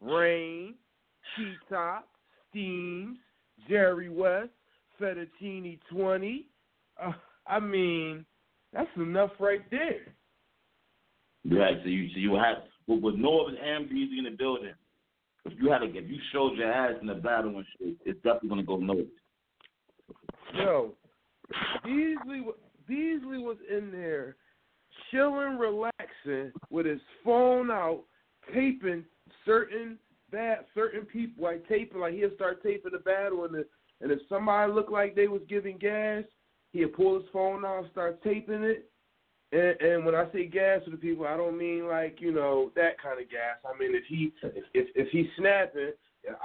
Rain, 0.00 0.74
T 1.36 1.54
Top, 1.68 2.08
Steams, 2.50 3.18
Jerry 3.68 4.08
West, 4.08 4.50
Fettuccine 5.00 5.78
20. 5.90 6.46
Uh, 7.02 7.12
I 7.46 7.60
mean, 7.60 8.24
that's 8.72 8.90
enough 8.96 9.30
right 9.38 9.62
there. 9.70 10.14
Right. 11.50 11.78
So 11.82 11.88
you, 11.88 12.08
so 12.10 12.18
you 12.18 12.34
had 12.34 12.56
with, 12.86 13.02
with 13.02 13.14
Norbes 13.14 13.54
and 13.62 13.88
Beasley 13.88 14.18
in 14.18 14.24
the 14.24 14.30
building. 14.30 14.74
If 15.46 15.54
you 15.58 15.70
had 15.70 15.78
to, 15.78 15.86
if 15.86 16.08
you 16.08 16.18
showed 16.32 16.56
your 16.56 16.70
ass 16.70 16.94
in 17.00 17.06
the 17.06 17.14
battle 17.14 17.56
and 17.56 17.64
shit, 17.78 17.96
it's 18.04 18.22
definitely 18.22 18.48
gonna 18.50 18.62
go 18.62 18.76
Norbes. 18.76 19.08
Yo, 20.54 20.92
Beasley, 21.84 22.44
Beasley 22.86 23.38
was 23.38 23.56
in 23.70 23.90
there 23.90 24.36
chilling, 25.10 25.58
relaxing 25.58 26.52
with 26.70 26.86
his 26.86 27.00
phone 27.24 27.70
out, 27.70 28.02
taping 28.54 29.04
certain 29.44 29.98
bad 30.30 30.58
certain 30.74 31.02
people, 31.02 31.44
like 31.44 31.66
taping, 31.68 32.00
like 32.00 32.14
he'll 32.14 32.34
start 32.34 32.62
taping 32.62 32.92
the 32.92 32.98
battle, 32.98 33.44
and 33.44 33.64
and 34.00 34.10
if 34.10 34.20
somebody 34.28 34.72
looked 34.72 34.92
like 34.92 35.14
they 35.14 35.28
was 35.28 35.42
giving 35.48 35.78
gas, 35.78 36.24
he'll 36.72 36.88
pull 36.88 37.16
his 37.16 37.28
phone 37.32 37.64
out, 37.64 37.86
start 37.92 38.22
taping 38.22 38.62
it. 38.62 38.90
And, 39.52 39.80
and 39.80 40.06
when 40.06 40.14
I 40.14 40.30
say 40.32 40.46
gas 40.46 40.80
to 40.84 40.90
the 40.92 40.96
people, 40.96 41.26
I 41.26 41.36
don't 41.36 41.58
mean 41.58 41.86
like 41.86 42.18
you 42.20 42.32
know 42.32 42.70
that 42.76 43.00
kind 43.02 43.20
of 43.20 43.30
gas. 43.30 43.58
I 43.64 43.76
mean 43.78 43.94
if 43.94 44.04
he 44.08 44.32
if 44.42 44.64
if, 44.74 44.88
if 44.94 45.08
he's 45.10 45.26
snapping, 45.36 45.92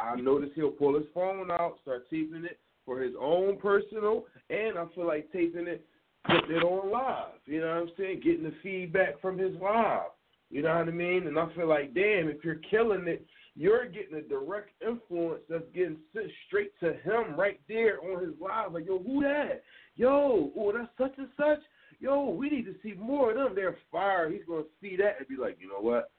I 0.01 0.15
notice 0.15 0.49
he'll 0.55 0.71
pull 0.71 0.95
his 0.95 1.07
phone 1.13 1.51
out, 1.51 1.77
start 1.81 2.09
taping 2.09 2.45
it 2.45 2.59
for 2.85 2.99
his 2.99 3.13
own 3.19 3.57
personal, 3.57 4.25
and 4.49 4.77
I 4.77 4.85
feel 4.93 5.07
like 5.07 5.31
taping 5.31 5.67
it 5.67 5.85
putting 6.27 6.55
it 6.55 6.63
on 6.63 6.91
live. 6.91 7.39
You 7.45 7.61
know 7.61 7.67
what 7.67 7.77
I'm 7.77 7.91
saying? 7.97 8.21
Getting 8.23 8.43
the 8.43 8.53
feedback 8.63 9.21
from 9.21 9.37
his 9.37 9.55
live. 9.61 10.11
You 10.49 10.61
know 10.61 10.75
what 10.75 10.87
I 10.87 10.91
mean? 10.91 11.27
And 11.27 11.37
I 11.37 11.47
feel 11.55 11.67
like, 11.67 11.93
damn, 11.93 12.27
if 12.27 12.43
you're 12.43 12.61
killing 12.69 13.07
it, 13.07 13.25
you're 13.55 13.87
getting 13.87 14.17
a 14.17 14.21
direct 14.21 14.71
influence 14.85 15.41
that's 15.49 15.63
getting 15.73 15.97
sent 16.13 16.27
straight 16.47 16.71
to 16.81 16.93
him 16.93 17.35
right 17.37 17.59
there 17.67 17.99
on 18.01 18.21
his 18.23 18.33
live. 18.39 18.73
Like, 18.73 18.85
yo, 18.85 18.99
who 18.99 19.21
that? 19.23 19.63
Yo, 19.95 20.51
oh, 20.57 20.73
that's 20.73 20.89
such 20.97 21.17
and 21.17 21.29
such. 21.37 21.59
Yo, 21.99 22.29
we 22.29 22.49
need 22.49 22.65
to 22.65 22.75
see 22.83 22.93
more 22.93 23.31
of 23.31 23.37
them. 23.37 23.55
They're 23.55 23.77
fire. 23.91 24.29
He's 24.29 24.41
gonna 24.47 24.63
see 24.81 24.97
that 24.97 25.15
and 25.19 25.27
be 25.27 25.37
like, 25.37 25.57
you 25.59 25.69
know 25.69 25.79
what? 25.79 26.11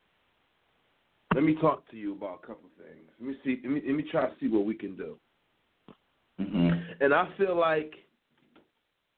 Let 1.35 1.45
me 1.45 1.55
talk 1.57 1.89
to 1.91 1.97
you 1.97 2.15
about 2.15 2.41
a 2.43 2.47
couple 2.47 2.71
things. 2.79 3.07
Let 3.21 3.29
me 3.29 3.37
see. 3.45 3.61
Let 3.63 3.73
me, 3.73 3.83
let 3.87 3.95
me 3.95 4.05
try 4.11 4.27
to 4.27 4.35
see 4.41 4.49
what 4.49 4.65
we 4.65 4.75
can 4.75 4.97
do. 4.97 5.19
Mm-hmm. 6.41 7.03
And 7.03 7.13
I 7.13 7.29
feel 7.37 7.59
like 7.59 7.93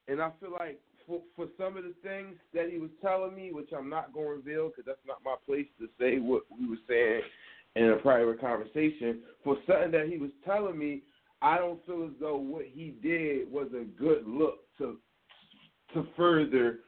and 0.08 0.20
I 0.20 0.30
feel 0.40 0.52
like 0.52 0.80
for, 1.06 1.22
for 1.36 1.46
some 1.56 1.76
of 1.76 1.84
the 1.84 1.94
things 2.02 2.36
that 2.52 2.70
he 2.70 2.78
was 2.78 2.90
telling 3.00 3.34
me, 3.34 3.52
which 3.52 3.70
I'm 3.76 3.88
not 3.88 4.12
going 4.12 4.26
to 4.26 4.32
reveal 4.32 4.68
because 4.68 4.84
that's 4.86 4.98
not 5.06 5.18
my 5.24 5.36
place 5.46 5.66
to 5.80 5.88
say 5.98 6.18
what 6.18 6.42
we 6.58 6.68
were 6.68 6.76
saying 6.88 7.22
in 7.76 7.90
a 7.90 7.96
private 7.96 8.40
conversation, 8.40 9.20
for 9.44 9.56
something 9.66 9.90
that 9.92 10.08
he 10.08 10.18
was 10.18 10.30
telling 10.44 10.78
me, 10.78 11.02
I 11.40 11.58
don't 11.58 11.84
feel 11.86 12.04
as 12.04 12.10
though 12.20 12.36
what 12.36 12.64
he 12.66 12.94
did 13.02 13.50
was 13.50 13.68
a 13.72 13.84
good 13.84 14.26
look 14.26 14.60
to 14.78 14.98
to 15.94 16.06
further 16.16 16.80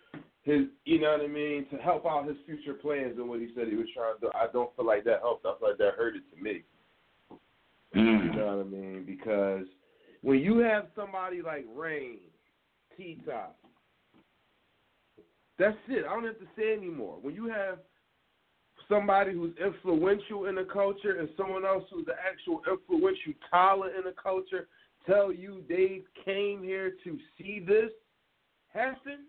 his, 0.42 0.62
you 0.84 1.00
know 1.00 1.12
what 1.12 1.22
I 1.22 1.26
mean, 1.26 1.66
to 1.70 1.76
help 1.76 2.04
out 2.04 2.26
his 2.26 2.36
future 2.44 2.74
plans 2.74 3.18
and 3.18 3.28
what 3.28 3.40
he 3.40 3.48
said 3.54 3.68
he 3.68 3.76
was 3.76 3.86
trying 3.94 4.14
to 4.14 4.20
do. 4.20 4.30
I 4.34 4.46
don't 4.52 4.74
feel 4.76 4.86
like 4.86 5.04
that 5.04 5.20
helped. 5.20 5.46
I 5.46 5.54
feel 5.58 5.68
like 5.68 5.78
that 5.78 5.94
hurt 5.96 6.16
it 6.16 6.22
to 6.34 6.42
me. 6.42 6.64
Mm. 7.96 8.24
You 8.24 8.38
know 8.38 8.56
what 8.56 8.66
I 8.66 8.68
mean? 8.68 9.04
Because 9.06 9.66
when 10.22 10.40
you 10.40 10.58
have 10.58 10.88
somebody 10.94 11.40
like 11.40 11.66
Rain 11.74 12.18
That's 15.58 15.76
it. 15.88 16.04
I 16.08 16.14
don't 16.14 16.24
have 16.24 16.38
to 16.38 16.46
say 16.56 16.72
anymore. 16.72 17.18
When 17.20 17.34
you 17.34 17.48
have 17.48 17.78
somebody 18.88 19.32
who's 19.32 19.54
influential 19.62 20.46
in 20.46 20.54
the 20.54 20.66
culture 20.70 21.18
and 21.18 21.28
someone 21.36 21.64
else 21.64 21.84
who's 21.90 22.06
the 22.06 22.14
actual 22.14 22.62
influential 22.70 23.32
talent 23.50 23.92
in 23.96 24.04
the 24.04 24.14
culture 24.20 24.68
tell 25.06 25.32
you 25.32 25.62
they 25.68 26.02
came 26.24 26.62
here 26.62 26.92
to 27.04 27.18
see 27.36 27.62
this 27.66 27.90
happen, 28.72 29.26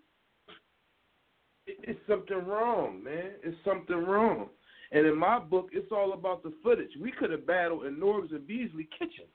it's 1.68 2.00
something 2.08 2.46
wrong, 2.46 3.04
man. 3.04 3.32
It's 3.44 3.58
something 3.64 4.06
wrong. 4.06 4.50
And 4.92 5.06
in 5.06 5.18
my 5.18 5.40
book, 5.40 5.70
it's 5.72 5.92
all 5.92 6.14
about 6.14 6.44
the 6.44 6.54
footage. 6.64 6.92
We 7.00 7.12
could 7.12 7.32
have 7.32 7.48
battled 7.48 7.86
in 7.86 8.00
Norbes 8.00 8.32
and 8.32 8.46
Beasley 8.46 8.90
kitchen. 8.98 9.26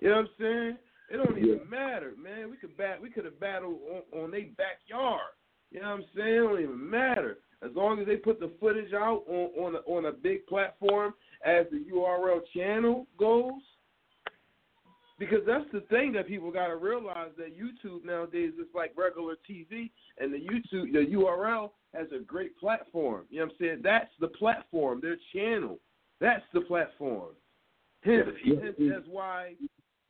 You 0.00 0.10
know 0.10 0.16
what 0.16 0.22
I'm 0.22 0.28
saying? 0.38 0.76
It 1.10 1.16
don't 1.18 1.38
even 1.38 1.60
matter, 1.68 2.12
man. 2.22 2.50
We 2.50 2.56
could 2.56 2.76
bat 2.76 3.00
we 3.00 3.10
could 3.10 3.24
have 3.24 3.38
battled 3.38 3.78
on, 3.90 4.22
on 4.22 4.30
their 4.30 4.46
backyard. 4.56 5.20
You 5.70 5.80
know 5.80 5.90
what 5.90 5.94
I'm 5.94 6.04
saying? 6.16 6.34
It 6.34 6.40
don't 6.40 6.60
even 6.60 6.90
matter. 6.90 7.38
As 7.62 7.70
long 7.74 8.00
as 8.00 8.06
they 8.06 8.16
put 8.16 8.40
the 8.40 8.52
footage 8.60 8.92
out 8.92 9.24
on 9.28 9.50
on 9.58 9.74
a, 9.76 9.78
on 9.90 10.06
a 10.06 10.12
big 10.12 10.46
platform 10.46 11.14
as 11.44 11.66
the 11.70 11.84
URL 11.92 12.40
channel 12.54 13.06
goes. 13.18 13.52
Because 15.16 15.40
that's 15.46 15.64
the 15.72 15.82
thing 15.82 16.12
that 16.14 16.26
people 16.26 16.50
got 16.50 16.66
to 16.66 16.76
realize 16.76 17.30
that 17.38 17.56
YouTube 17.56 18.04
nowadays 18.04 18.52
is 18.58 18.66
like 18.74 18.92
regular 18.96 19.36
TV, 19.48 19.90
and 20.18 20.34
the 20.34 20.38
YouTube 20.38 20.92
the 20.92 21.06
URL 21.14 21.70
has 21.94 22.08
a 22.12 22.22
great 22.22 22.58
platform. 22.58 23.24
You 23.30 23.38
know 23.38 23.44
what 23.44 23.52
I'm 23.52 23.58
saying? 23.60 23.80
That's 23.84 24.10
the 24.20 24.28
platform, 24.28 25.00
their 25.00 25.16
channel. 25.32 25.78
That's 26.20 26.42
the 26.52 26.62
platform. 26.62 27.30
Hence, 28.02 28.28
hence 28.44 28.76
that's 28.78 29.06
why 29.06 29.54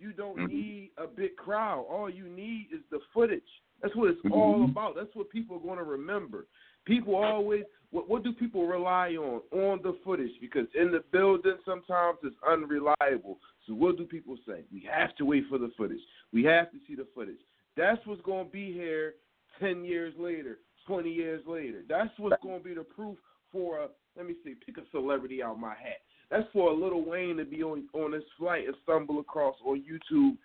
you 0.05 0.13
don't 0.13 0.37
Mhm. 0.37 0.51
need 0.51 0.91
a 0.99 1.07
big 1.07 1.35
crowd. 1.37 1.87
All 1.89 2.11
you 2.11 2.29
need 2.29 2.71
is 2.71 2.83
the 2.91 3.01
footage. 3.15 3.63
That's 3.81 3.95
what 3.97 4.11
it's 4.11 4.21
Mhm. 4.23 4.33
all 4.33 4.65
about. 4.65 4.95
That's 4.95 5.15
what 5.15 5.31
people 5.31 5.57
are 5.57 5.61
going 5.61 5.79
to 5.79 5.85
remember. 5.85 6.47
People 6.85 7.15
always, 7.17 7.65
what, 7.91 8.09
what 8.09 8.23
do 8.23 8.33
people 8.33 8.67
rely 8.67 9.17
on? 9.17 9.41
On 9.53 9.81
the 9.81 9.95
footage. 10.05 10.39
Because 10.41 10.69
in 10.75 10.91
the 10.91 11.01
building, 11.01 11.59
sometimes 11.65 12.19
it's 12.23 12.37
unreliable. 12.43 13.41
So 13.67 13.73
what 13.75 13.97
do 13.97 14.05
people 14.05 14.37
say? 14.47 14.65
We 14.71 14.81
have 14.81 15.17
to 15.17 15.25
wait 15.25 15.47
for 15.49 15.57
the 15.57 15.71
footage. 15.71 16.05
We 16.33 16.45
have 16.45 16.71
to 16.73 16.79
see 16.87 16.95
the 16.95 17.07
footage. 17.15 17.41
That's 17.75 18.05
what's 18.07 18.23
going 18.23 18.47
to 18.47 18.53
be 18.53 18.73
here 18.73 19.15
10 19.59 19.85
years 19.85 20.15
later, 20.19 20.61
20 20.87 21.11
years 21.11 21.45
later. 21.47 21.83
That's 21.89 22.17
what's 22.19 22.43
going 22.43 22.59
to 22.59 22.65
be 22.65 22.75
the 22.75 22.85
proof 22.85 23.17
for, 23.51 23.79
a, 23.79 23.89
let 24.17 24.27
me 24.27 24.35
see, 24.45 24.55
pick 24.55 24.77
a 24.77 24.87
celebrity 24.91 25.43
out 25.43 25.59
my 25.59 25.75
hat. 25.75 26.03
That's 26.35 26.49
for 26.53 26.71
a 26.71 26.75
Lil 26.75 27.05
Wayne 27.05 27.37
to 27.37 27.45
be 27.45 27.63
on 27.63 27.85
on 27.93 28.11
this 28.11 28.25
flight 28.37 28.67
and 28.67 28.75
stumble 28.83 29.21
across 29.21 29.55
on 29.65 29.85
YouTube, 29.85 30.37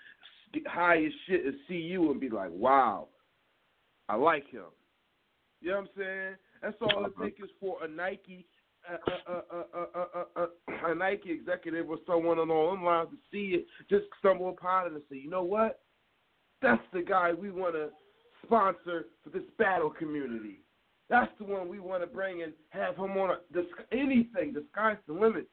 high 0.68 1.04
as 1.04 1.12
shit, 1.26 1.44
and 1.44 1.56
see 1.68 1.78
you 1.78 2.12
and 2.12 2.20
be 2.20 2.30
like, 2.30 2.52
"Wow, 2.52 3.08
I 4.08 4.14
like 4.14 4.48
him." 4.52 4.66
You 5.62 5.72
know 5.72 5.78
what 5.78 5.82
I'm 5.82 5.90
saying? 5.98 6.36
That's 6.62 6.78
all 6.80 7.08
it 7.08 7.14
takes 7.20 7.42
is 7.42 7.50
for 7.60 7.84
a 7.84 7.88
Nike, 7.88 8.46
a, 8.88 9.32
a, 9.32 9.34
a, 9.34 9.66
a, 9.74 10.06
a, 10.36 10.48
a, 10.88 10.92
a 10.92 10.96
Nike 10.96 11.32
executive 11.32 11.90
or 11.90 11.98
someone 12.06 12.38
along 12.38 12.76
them 12.76 12.86
lines 12.86 13.10
to 13.10 13.18
see 13.32 13.56
it, 13.56 13.66
just 13.90 14.06
stumble 14.20 14.50
upon 14.50 14.86
it 14.86 14.94
and 14.94 15.02
say, 15.10 15.18
"You 15.18 15.32
know 15.32 15.44
what? 15.44 15.80
That's 16.62 16.84
the 16.94 17.02
guy 17.02 17.34
we 17.34 17.50
want 17.50 17.74
to 17.74 17.90
sponsor 18.46 19.08
for 19.24 19.32
this 19.32 19.50
battle 19.58 19.90
community." 19.90 20.60
That's 21.10 21.32
the 21.40 21.46
one 21.46 21.68
we 21.68 21.80
want 21.80 22.04
to 22.04 22.08
bring 22.08 22.44
and 22.44 22.54
have 22.70 22.96
him 22.96 23.18
on 23.18 23.32
a, 23.32 23.38
the, 23.52 23.66
anything. 23.92 24.54
The 24.54 24.64
sky's 24.72 24.98
the 25.08 25.14
limit. 25.14 25.48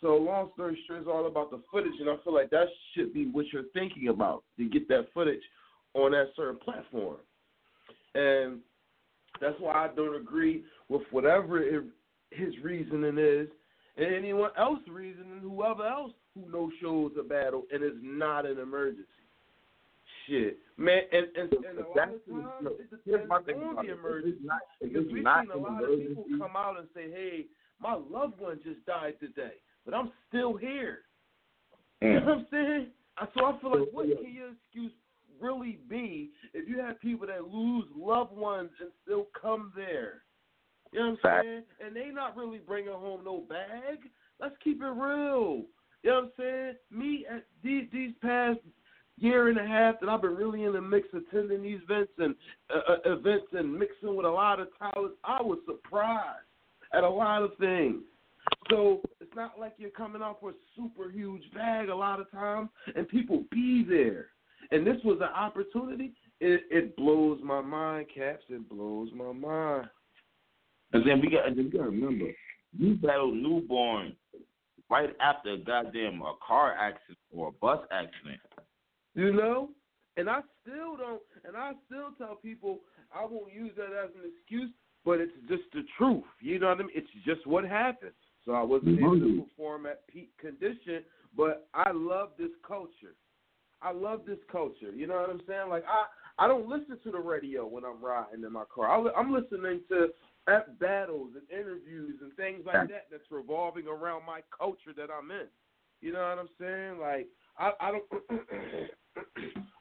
So 0.00 0.16
long 0.16 0.50
story 0.54 0.78
short, 0.86 1.00
it's 1.00 1.08
all 1.08 1.26
about 1.26 1.50
the 1.50 1.60
footage, 1.70 1.92
and 2.00 2.08
I 2.08 2.16
feel 2.24 2.34
like 2.34 2.50
that 2.50 2.66
should 2.94 3.12
be 3.12 3.26
what 3.26 3.46
you're 3.52 3.64
thinking 3.74 4.08
about 4.08 4.44
to 4.56 4.64
get 4.64 4.88
that 4.88 5.08
footage 5.12 5.42
on 5.94 6.12
that 6.12 6.28
certain 6.36 6.58
platform. 6.58 7.18
And 8.14 8.60
That's 9.40 9.56
why 9.58 9.72
I 9.72 9.88
don't 9.94 10.16
agree 10.16 10.64
with 10.88 11.02
whatever 11.10 11.62
it, 11.62 11.84
his 12.30 12.54
reasoning 12.62 13.18
is, 13.18 13.48
and 13.96 14.14
anyone 14.14 14.50
else's 14.58 14.88
reasoning, 14.88 15.40
whoever 15.42 15.86
else 15.86 16.12
who 16.34 16.50
no 16.50 16.70
shows 16.80 17.12
a 17.18 17.22
battle 17.22 17.64
and 17.72 17.82
is 17.82 17.98
not 18.02 18.46
an 18.46 18.58
emergency. 18.58 19.06
Shit, 20.28 20.58
man, 20.76 21.02
and 21.12 21.26
and, 21.36 21.52
and 21.52 21.78
a 21.78 21.88
lot 21.88 22.08
of 22.08 22.26
times 22.26 22.72
it 22.80 23.04
depends 23.04 23.30
on 23.30 23.86
the 23.86 23.92
emergency 23.92 24.38
because 24.80 25.04
we've 25.12 25.24
seen 25.24 25.50
a 25.54 25.58
lot 25.58 25.82
of 25.82 25.98
people 25.98 26.24
come 26.38 26.56
out 26.56 26.78
and 26.78 26.88
say, 26.94 27.10
"Hey, 27.10 27.46
my 27.80 27.94
loved 27.94 28.38
one 28.38 28.60
just 28.62 28.84
died 28.86 29.14
today, 29.18 29.54
but 29.90 29.96
I'm 29.96 30.12
still 30.28 30.56
here." 30.56 31.00
You 32.02 32.14
know 32.14 32.20
what 32.20 32.38
I'm 32.38 32.46
saying? 32.50 32.86
So 33.34 33.44
I 33.44 33.60
feel 33.60 33.78
like, 33.78 33.88
what 33.92 34.06
can 34.06 34.32
your 34.32 34.52
excuse 34.52 34.92
really 35.38 35.80
be 35.86 36.30
if 36.54 36.66
you 36.66 36.78
have 36.78 36.98
people 36.98 37.26
that 37.26 37.44
lose 37.44 37.84
loved 37.94 38.34
ones 38.34 38.70
and 38.80 38.88
still 39.04 39.26
come 39.38 39.70
there? 39.76 40.22
You 40.92 41.00
know 41.00 41.16
what 41.22 41.30
I'm 41.30 41.44
saying? 41.44 41.62
And 41.84 41.94
they 41.94 42.08
not 42.08 42.38
really 42.38 42.56
bringing 42.56 42.92
home 42.92 43.20
no 43.22 43.44
bag. 43.46 43.98
Let's 44.40 44.54
keep 44.64 44.80
it 44.80 44.86
real. 44.86 45.64
You 46.02 46.10
know 46.10 46.14
what 46.14 46.24
I'm 46.24 46.30
saying? 46.38 46.74
Me 46.90 47.26
at 47.30 47.44
these 47.62 47.84
these 47.92 48.12
past 48.22 48.60
year 49.18 49.48
and 49.48 49.58
a 49.58 49.66
half 49.66 50.00
that 50.00 50.08
I've 50.08 50.22
been 50.22 50.34
really 50.34 50.64
in 50.64 50.72
the 50.72 50.80
mix 50.80 51.06
attending 51.12 51.62
these 51.62 51.80
events 51.88 52.12
and 52.18 52.34
uh, 52.74 52.92
uh, 52.92 53.12
events 53.12 53.48
and 53.52 53.78
mixing 53.78 54.16
with 54.16 54.24
a 54.24 54.30
lot 54.30 54.60
of 54.60 54.68
talents, 54.78 55.16
I 55.24 55.42
was 55.42 55.58
surprised 55.66 56.46
at 56.94 57.04
a 57.04 57.08
lot 57.08 57.42
of 57.42 57.50
things. 57.60 58.02
So 58.70 59.02
it's 59.20 59.34
not 59.34 59.58
like 59.58 59.74
you're 59.78 59.90
coming 59.90 60.22
off 60.22 60.36
with 60.40 60.54
a 60.54 60.80
super 60.80 61.10
huge 61.10 61.42
bag 61.52 61.88
a 61.88 61.94
lot 61.94 62.20
of 62.20 62.30
times, 62.30 62.68
and 62.94 63.08
people 63.08 63.44
be 63.50 63.84
there. 63.88 64.26
And 64.70 64.86
this 64.86 64.96
was 65.04 65.18
an 65.20 65.34
opportunity. 65.34 66.12
It, 66.40 66.62
it 66.70 66.96
blows 66.96 67.40
my 67.42 67.60
mind, 67.60 68.06
Caps. 68.14 68.44
It 68.48 68.68
blows 68.68 69.08
my 69.14 69.32
mind. 69.32 69.88
And 70.92 71.06
then 71.06 71.20
we 71.20 71.30
got, 71.30 71.46
and 71.46 71.56
then 71.56 71.64
we 71.66 71.70
got 71.70 71.84
to 71.84 71.90
remember, 71.90 72.26
you 72.78 72.94
battled 72.94 73.34
newborn 73.34 74.14
right 74.88 75.10
after 75.20 75.54
a 75.54 75.58
goddamn 75.58 76.22
a 76.22 76.34
car 76.46 76.74
accident 76.74 77.18
or 77.32 77.48
a 77.48 77.52
bus 77.52 77.80
accident. 77.90 78.40
You 79.14 79.32
know? 79.32 79.70
And 80.16 80.28
I 80.28 80.40
still 80.62 80.96
don't, 80.96 81.22
and 81.44 81.56
I 81.56 81.72
still 81.86 82.10
tell 82.18 82.36
people 82.36 82.80
I 83.14 83.24
won't 83.24 83.52
use 83.52 83.72
that 83.76 83.86
as 83.86 84.10
an 84.14 84.30
excuse, 84.36 84.70
but 85.04 85.20
it's 85.20 85.32
just 85.48 85.62
the 85.72 85.82
truth. 85.96 86.24
You 86.40 86.58
know 86.58 86.68
what 86.68 86.78
I 86.78 86.82
mean? 86.82 86.90
It's 86.94 87.08
just 87.24 87.46
what 87.46 87.64
happened. 87.64 88.12
So 88.44 88.52
I 88.52 88.62
wasn't 88.62 88.98
able 88.98 89.18
to 89.18 89.44
perform 89.44 89.86
at 89.86 90.06
peak 90.08 90.30
condition, 90.38 91.04
but 91.36 91.68
I 91.74 91.90
love 91.92 92.30
this 92.38 92.50
culture. 92.66 93.14
I 93.82 93.92
love 93.92 94.22
this 94.26 94.38
culture. 94.50 94.92
You 94.94 95.06
know 95.06 95.16
what 95.16 95.30
I'm 95.30 95.40
saying? 95.46 95.68
Like 95.68 95.84
I, 95.86 96.44
I 96.44 96.48
don't 96.48 96.68
listen 96.68 96.98
to 97.04 97.10
the 97.10 97.18
radio 97.18 97.66
when 97.66 97.84
I'm 97.84 98.02
riding 98.04 98.44
in 98.44 98.52
my 98.52 98.64
car. 98.74 98.88
I, 98.88 99.12
I'm 99.18 99.32
listening 99.32 99.80
to 99.88 100.08
at 100.48 100.78
battles 100.78 101.30
and 101.34 101.60
interviews 101.60 102.18
and 102.22 102.34
things 102.34 102.62
like 102.66 102.88
that 102.88 103.06
that's 103.10 103.30
revolving 103.30 103.86
around 103.86 104.24
my 104.26 104.40
culture 104.56 104.92
that 104.96 105.08
I'm 105.10 105.30
in. 105.30 105.46
You 106.00 106.12
know 106.12 106.20
what 106.20 106.38
I'm 106.38 106.48
saying? 106.58 106.98
Like 106.98 107.28
I, 107.58 107.72
I 107.80 107.90
don't 107.92 108.04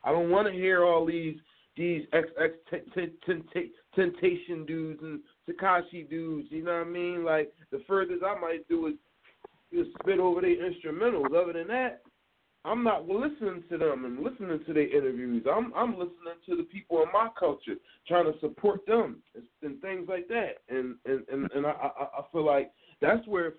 I 0.03 0.11
don't 0.11 0.29
want 0.29 0.47
to 0.47 0.53
hear 0.53 0.83
all 0.83 1.05
these 1.05 1.37
these 1.77 2.05
XX 2.13 3.69
Temptation 3.95 4.65
dudes 4.65 4.99
and 5.01 5.21
Tekashi 5.49 6.09
dudes. 6.09 6.47
You 6.51 6.63
know 6.63 6.77
what 6.77 6.87
I 6.87 6.89
mean? 6.89 7.23
Like 7.23 7.53
the 7.71 7.81
furthest 7.87 8.23
I 8.23 8.39
might 8.39 8.67
do 8.67 8.87
is 8.87 8.93
just 9.73 9.89
spit 10.01 10.19
over 10.19 10.41
their 10.41 10.57
instrumentals. 10.57 11.35
Other 11.35 11.53
than 11.53 11.67
that, 11.67 12.01
I'm 12.65 12.83
not 12.83 13.07
listening 13.07 13.63
to 13.69 13.77
them 13.77 14.05
and 14.05 14.19
listening 14.19 14.59
to 14.65 14.73
their 14.73 14.95
interviews. 14.95 15.45
I'm 15.51 15.73
I'm 15.75 15.91
listening 15.91 16.39
to 16.47 16.55
the 16.57 16.63
people 16.63 17.01
in 17.01 17.07
my 17.13 17.29
culture, 17.39 17.75
trying 18.07 18.31
to 18.31 18.39
support 18.39 18.85
them 18.85 19.21
and, 19.35 19.43
and 19.61 19.81
things 19.81 20.07
like 20.09 20.27
that. 20.27 20.57
And 20.69 20.95
and 21.05 21.21
and, 21.31 21.51
and 21.51 21.65
I, 21.65 21.71
I 21.71 22.03
I 22.19 22.21
feel 22.31 22.45
like 22.45 22.71
that's 23.01 23.25
where 23.27 23.53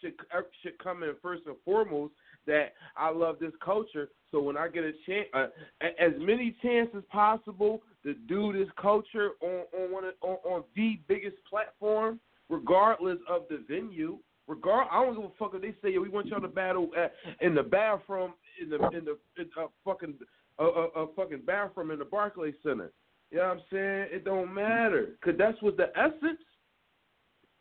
should 0.00 0.14
should 0.62 0.78
come 0.78 1.02
in 1.02 1.14
first 1.22 1.42
and 1.46 1.56
foremost. 1.64 2.12
That 2.46 2.74
I 2.96 3.10
love 3.10 3.36
this 3.40 3.52
culture, 3.64 4.08
so 4.30 4.40
when 4.40 4.56
I 4.56 4.66
get 4.68 4.82
a 4.82 4.92
chance, 5.06 5.28
uh, 5.32 5.46
as 5.80 6.12
many 6.18 6.56
chances 6.62 7.04
possible 7.10 7.82
to 8.02 8.14
do 8.14 8.52
this 8.52 8.68
culture 8.80 9.30
on 9.40 9.64
on 9.78 9.92
one 9.92 10.04
of, 10.04 10.14
on, 10.22 10.36
on 10.44 10.64
the 10.74 10.98
biggest 11.06 11.36
platform, 11.48 12.18
regardless 12.48 13.18
of 13.28 13.42
the 13.48 13.62
venue. 13.68 14.18
Regard, 14.48 14.88
I 14.90 15.04
don't 15.04 15.14
give 15.14 15.24
a 15.24 15.30
fuck 15.38 15.52
if 15.54 15.62
they 15.62 15.70
say 15.80 15.94
yeah, 15.94 16.00
we 16.00 16.08
want 16.08 16.26
y'all 16.26 16.40
to 16.40 16.48
battle 16.48 16.90
at, 16.98 17.14
in 17.40 17.54
the 17.54 17.62
bathroom 17.62 18.34
in 18.60 18.68
the 18.68 18.76
in 18.88 19.04
the 19.04 19.16
in 19.38 19.48
a 19.56 19.66
fucking 19.84 20.14
a, 20.58 20.64
a, 20.64 20.86
a 21.04 21.06
fucking 21.14 21.42
bathroom 21.46 21.92
in 21.92 22.00
the 22.00 22.04
Barclays 22.04 22.54
Center. 22.62 22.90
You 23.30 23.38
know 23.38 23.44
what 23.44 23.52
I'm 23.52 23.62
saying? 23.70 24.06
It 24.10 24.24
don't 24.24 24.52
matter 24.52 25.10
because 25.20 25.38
that's 25.38 25.60
what 25.62 25.76
the 25.76 25.96
essence. 25.96 26.40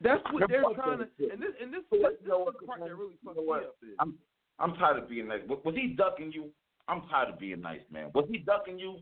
That's 0.01 0.23
what 0.31 0.49
they're 0.49 0.63
trying 0.73 0.97
to. 0.97 1.07
And 1.31 1.39
this 1.39 1.53
and 1.61 1.71
this, 1.71 1.83
this, 1.91 2.01
this 2.01 2.11
is 2.13 2.25
the 2.25 2.65
part 2.65 2.79
that 2.79 2.95
really 2.95 3.13
fucks 3.23 3.35
me 3.35 3.51
up. 3.53 3.75
Is. 3.83 3.95
I'm 3.99 4.15
I'm 4.59 4.75
tired 4.75 4.97
of 4.97 5.09
being 5.09 5.27
nice. 5.27 5.41
Was 5.47 5.75
he 5.75 5.95
ducking 5.97 6.31
you? 6.31 6.49
I'm 6.87 7.01
tired 7.09 7.29
of 7.29 7.39
being 7.39 7.61
nice, 7.61 7.81
man. 7.91 8.11
Was 8.13 8.25
he 8.29 8.39
ducking 8.39 8.77
you? 8.77 8.97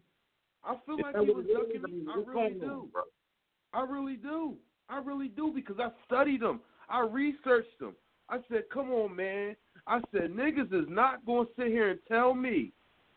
I 0.64 0.76
feel 0.86 0.98
like 1.02 1.16
he 1.16 1.32
was 1.32 1.46
ducking 1.46 1.84
me. 1.84 2.06
I 2.10 2.18
really 2.20 2.54
do. 2.60 2.90
I 3.74 3.84
really 3.84 4.16
do. 4.16 4.56
I 4.90 5.00
really 5.00 5.28
do 5.28 5.52
because 5.54 5.78
I 5.80 5.90
studied 6.06 6.42
him. 6.42 6.60
I 6.90 7.02
researched 7.02 7.80
him. 7.80 7.96
I 8.30 8.40
said, 8.50 8.64
"Come 8.74 8.92
on, 8.92 9.16
man." 9.16 9.56
I 9.88 10.00
said, 10.12 10.32
"Niggas 10.32 10.74
is 10.74 10.88
not 10.90 11.26
going 11.26 11.48
to 11.48 11.54
sit 11.56 11.68
here 11.68 11.90
and 11.90 12.00
tell 12.08 12.34
me 12.34 12.74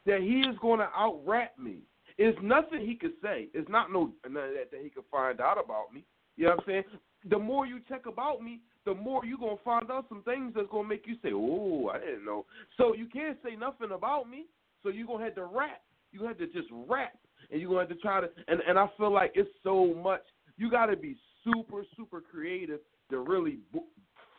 that 0.07 0.21
he 0.21 0.41
is 0.41 0.57
going 0.61 0.81
to 0.81 0.89
out 0.95 1.21
rap 1.27 1.59
me. 1.59 1.79
It's 2.19 2.39
nothing 2.43 2.87
he 2.87 2.95
could 2.95 3.15
say. 3.23 3.49
It's 3.55 3.69
not 3.69 3.93
no 3.93 4.13
none 4.29 4.45
of 4.45 4.55
that 4.55 4.71
that 4.71 4.81
he 4.83 4.91
could 4.91 5.05
find 5.11 5.41
out 5.41 5.59
about 5.63 5.93
me. 5.93 6.05
You 6.37 6.45
know 6.45 6.51
what 6.51 6.61
I'm 6.61 6.67
saying? 6.67 6.85
The 7.29 7.39
more 7.39 7.67
you 7.67 7.81
check 7.89 8.07
about 8.07 8.43
me, 8.43 8.61
the 8.85 8.95
more 8.95 9.25
you're 9.25 9.39
gonna 9.39 9.57
find 9.65 9.91
out 9.91 10.07
some 10.09 10.23
things 10.23 10.53
that's 10.55 10.69
gonna 10.71 10.89
make 10.89 11.07
you 11.07 11.17
say, 11.23 11.33
"Oh, 11.33 11.89
I 11.89 11.99
didn't 11.99 12.25
know." 12.25 12.47
So 12.77 12.95
you 12.95 13.07
can't 13.07 13.39
say 13.43 13.57
nothing 13.57 13.93
about 13.93 14.29
me. 14.29 14.47
So 14.83 14.89
you're 14.89 15.07
gonna 15.07 15.25
have 15.25 15.35
to 15.37 15.45
rap. 15.45 15.83
You 16.11 16.25
have 16.25 16.39
to 16.39 16.47
just 16.47 16.69
rap, 16.71 17.17
and 17.51 17.61
you're 17.61 17.71
gonna 17.71 17.81
have 17.81 17.89
to 17.89 17.97
try 17.97 18.21
to. 18.21 18.31
And 18.49 18.61
and 18.63 18.79
I 18.79 18.89
feel 18.97 19.11
like 19.11 19.33
it's 19.35 19.51
so 19.63 19.95
much. 19.95 20.23
You 20.57 20.71
got 20.71 20.87
to 20.87 20.97
be 20.97 21.17
super 21.45 21.85
super 21.97 22.21
creative 22.21 22.81
to 23.11 23.19
really 23.19 23.59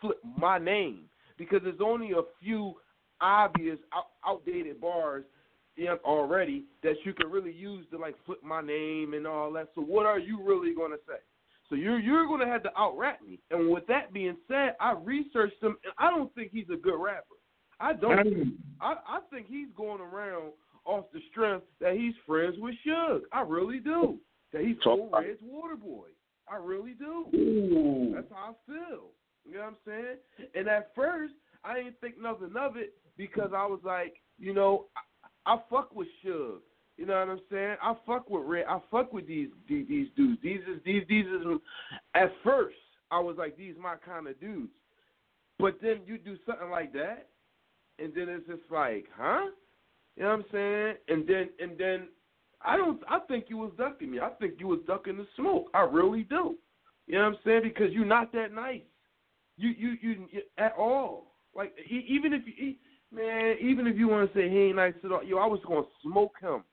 flip 0.02 0.20
my 0.38 0.58
name 0.58 1.10
because 1.38 1.62
there's 1.64 1.82
only 1.82 2.12
a 2.12 2.24
few 2.42 2.76
obvious 3.22 3.80
out, 3.94 4.08
outdated 4.26 4.82
bars 4.82 5.24
already 6.06 6.66
that 6.84 6.96
you 7.04 7.14
can 7.14 7.32
really 7.32 7.52
use 7.52 7.86
to 7.92 7.98
like 7.98 8.16
flip 8.26 8.44
my 8.44 8.62
name 8.62 9.14
and 9.14 9.26
all 9.26 9.52
that. 9.54 9.70
So 9.76 9.82
what 9.82 10.06
are 10.06 10.20
you 10.20 10.44
really 10.44 10.76
gonna 10.76 10.98
say? 11.08 11.20
So 11.70 11.76
you're 11.76 12.00
you're 12.00 12.28
gonna 12.28 12.48
have 12.48 12.64
to 12.64 12.78
out 12.78 12.98
rap 12.98 13.20
me. 13.26 13.40
And 13.52 13.70
with 13.70 13.88
that 13.88 14.14
being 14.14 14.38
said, 14.48 14.76
I 14.80 14.94
researched 14.94 15.62
him 15.62 15.78
and 15.84 15.94
I 15.98 16.10
don't 16.10 16.34
think 16.36 16.52
he's 16.52 16.70
a 16.72 16.78
good 16.78 17.02
rapper. 17.02 17.36
I 17.80 17.94
don't. 17.94 18.58
I 18.82 18.96
I 19.08 19.20
think 19.32 19.48
he's 19.48 19.70
going 19.76 20.02
around 20.02 20.52
off 20.86 21.06
the 21.14 21.20
strength 21.32 21.66
that 21.80 21.96
he's 21.96 22.14
friends 22.28 22.56
with 22.60 22.76
Suge. 22.86 23.22
I 23.32 23.42
really 23.42 23.80
do. 23.80 24.20
That 24.52 24.64
he's 24.64 24.76
old 24.86 25.12
Red's 25.14 25.40
water 25.42 25.76
boy. 25.76 26.08
I 26.48 26.58
really 26.58 26.94
do. 26.94 27.26
Ooh. 27.36 28.12
That's 28.14 28.28
how 28.32 28.52
I 28.52 28.72
feel. 28.72 29.06
You 29.46 29.56
know 29.56 29.60
what 29.60 29.68
I'm 29.68 29.76
saying? 29.86 30.50
And 30.56 30.68
at 30.68 30.92
first, 30.96 31.34
I 31.64 31.76
didn't 31.76 32.00
think 32.02 32.22
nothing 32.22 32.54
of 32.60 32.78
it 32.78 32.94
because 33.18 33.52
I 33.56 33.66
was 33.66 33.80
like, 33.84 34.16
you 34.38 34.54
know, 34.54 34.86
I, 35.46 35.54
I 35.54 35.60
fuck 35.70 35.96
with 35.96 36.08
Suge. 36.26 36.60
You 36.98 37.08
know 37.08 37.20
what 37.20 37.30
I'm 37.30 37.42
saying? 37.52 37.76
I 37.82 37.96
fuck 38.06 38.30
with 38.30 38.44
Red. 38.46 38.66
I 38.70 38.80
fuck 38.92 39.14
with 39.14 39.28
these 39.28 39.50
these, 39.68 39.88
these 39.88 40.08
dudes. 40.16 40.40
These 40.44 40.60
is 40.62 40.80
these 40.86 41.04
these 41.10 41.26
is. 41.26 41.42
At 42.14 42.32
first, 42.44 42.76
I 43.12 43.20
was 43.20 43.36
like, 43.38 43.58
these 43.58 43.76
my 43.82 43.96
kind 43.96 44.28
of 44.28 44.40
dudes. 44.40 44.72
But 45.60 45.80
then 45.82 46.02
you 46.06 46.18
do 46.18 46.38
something 46.46 46.70
like 46.70 46.94
that, 46.94 47.30
and 48.00 48.14
then 48.16 48.30
it's 48.30 48.48
just 48.48 48.70
like, 48.72 49.06
huh? 49.18 49.46
You 50.16 50.24
know 50.24 50.30
what 50.30 50.40
I'm 50.40 50.46
saying? 50.52 50.96
And 51.08 51.28
then 51.28 51.50
and 51.60 51.78
then 51.78 52.08
I 52.62 52.78
don't. 52.78 53.02
I 53.10 53.20
think 53.28 53.46
you 53.48 53.58
was 53.58 53.72
ducking 53.78 54.12
me. 54.12 54.20
I 54.20 54.30
think 54.30 54.56
you 54.60 54.68
was 54.68 54.80
ducking 54.86 55.18
the 55.18 55.28
smoke. 55.36 55.70
I 55.74 55.82
really 55.82 56.24
do. 56.24 56.56
You 57.08 57.16
know 57.16 57.22
what 57.22 57.34
I'm 57.34 57.38
saying? 57.44 57.62
Because 57.64 57.92
you're 57.92 58.06
not 58.06 58.32
that 58.34 58.54
nice. 58.54 58.82
You 59.58 59.70
you 59.70 59.98
you, 60.02 60.28
you 60.32 60.42
at 60.58 60.74
all. 60.78 61.34
Like 61.56 61.74
even 61.90 62.34
if 62.34 62.44
you 62.46 62.76
man, 63.12 63.56
even 63.62 63.88
if 63.88 63.98
you 63.98 64.08
want 64.08 64.32
to 64.32 64.38
say 64.38 64.50
he 64.50 64.58
ain't 64.58 64.76
nice 64.76 64.94
at 65.04 65.12
all, 65.12 65.24
yo, 65.24 65.38
I 65.38 65.48
was 65.48 65.60
gonna 65.68 65.82
smoke 66.04 66.34
him. 66.42 66.64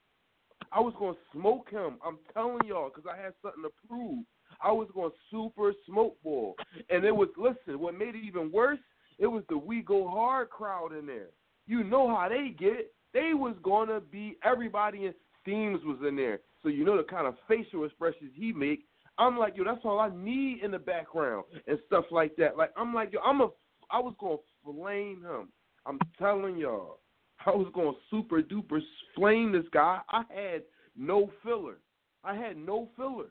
I 0.71 0.79
was 0.79 0.93
gonna 0.99 1.17
smoke 1.33 1.69
him. 1.69 1.97
I'm 2.05 2.17
telling 2.33 2.65
y'all, 2.65 2.89
because 2.89 3.09
I 3.11 3.21
had 3.21 3.33
something 3.41 3.63
to 3.63 3.87
prove. 3.87 4.23
I 4.63 4.71
was 4.71 4.87
gonna 4.93 5.09
super 5.29 5.73
smoke 5.85 6.21
ball, 6.23 6.55
and 6.89 7.03
it 7.03 7.15
was 7.15 7.29
listen. 7.37 7.79
What 7.79 7.97
made 7.97 8.15
it 8.15 8.23
even 8.25 8.51
worse? 8.51 8.79
It 9.17 9.27
was 9.27 9.43
the 9.49 9.57
We 9.57 9.81
Go 9.81 10.07
Hard 10.07 10.49
crowd 10.49 10.93
in 10.97 11.05
there. 11.05 11.29
You 11.67 11.83
know 11.83 12.07
how 12.07 12.29
they 12.29 12.55
get. 12.57 12.93
They 13.13 13.33
was 13.33 13.55
gonna 13.63 13.99
be 13.99 14.37
everybody 14.43 15.05
in 15.05 15.13
themes 15.45 15.81
was 15.83 15.97
in 16.07 16.15
there, 16.15 16.39
so 16.63 16.69
you 16.69 16.85
know 16.85 16.97
the 16.97 17.03
kind 17.03 17.27
of 17.27 17.35
facial 17.47 17.85
expressions 17.85 18.31
he 18.33 18.53
make. 18.53 18.85
I'm 19.17 19.37
like, 19.37 19.55
yo, 19.55 19.63
that's 19.63 19.81
all 19.83 19.99
I 19.99 20.09
need 20.15 20.63
in 20.63 20.71
the 20.71 20.79
background 20.79 21.43
and 21.67 21.77
stuff 21.85 22.05
like 22.11 22.35
that. 22.37 22.57
Like, 22.57 22.71
I'm 22.77 22.93
like, 22.93 23.11
yo, 23.11 23.19
I'm 23.19 23.41
a, 23.41 23.49
I 23.91 23.99
was 23.99 24.15
gonna 24.19 24.37
flame 24.63 25.23
him. 25.23 25.49
I'm 25.85 25.99
telling 26.17 26.57
y'all, 26.57 26.99
I 27.45 27.51
was 27.51 27.67
gonna 27.73 27.93
super 28.09 28.41
duper 28.41 28.79
flame 29.15 29.51
this 29.51 29.65
guy. 29.73 30.01
I 30.09 30.23
had 30.29 30.63
no 30.97 31.31
filler. 31.43 31.77
I 32.23 32.35
had 32.35 32.57
no 32.57 32.89
filler. 32.95 33.29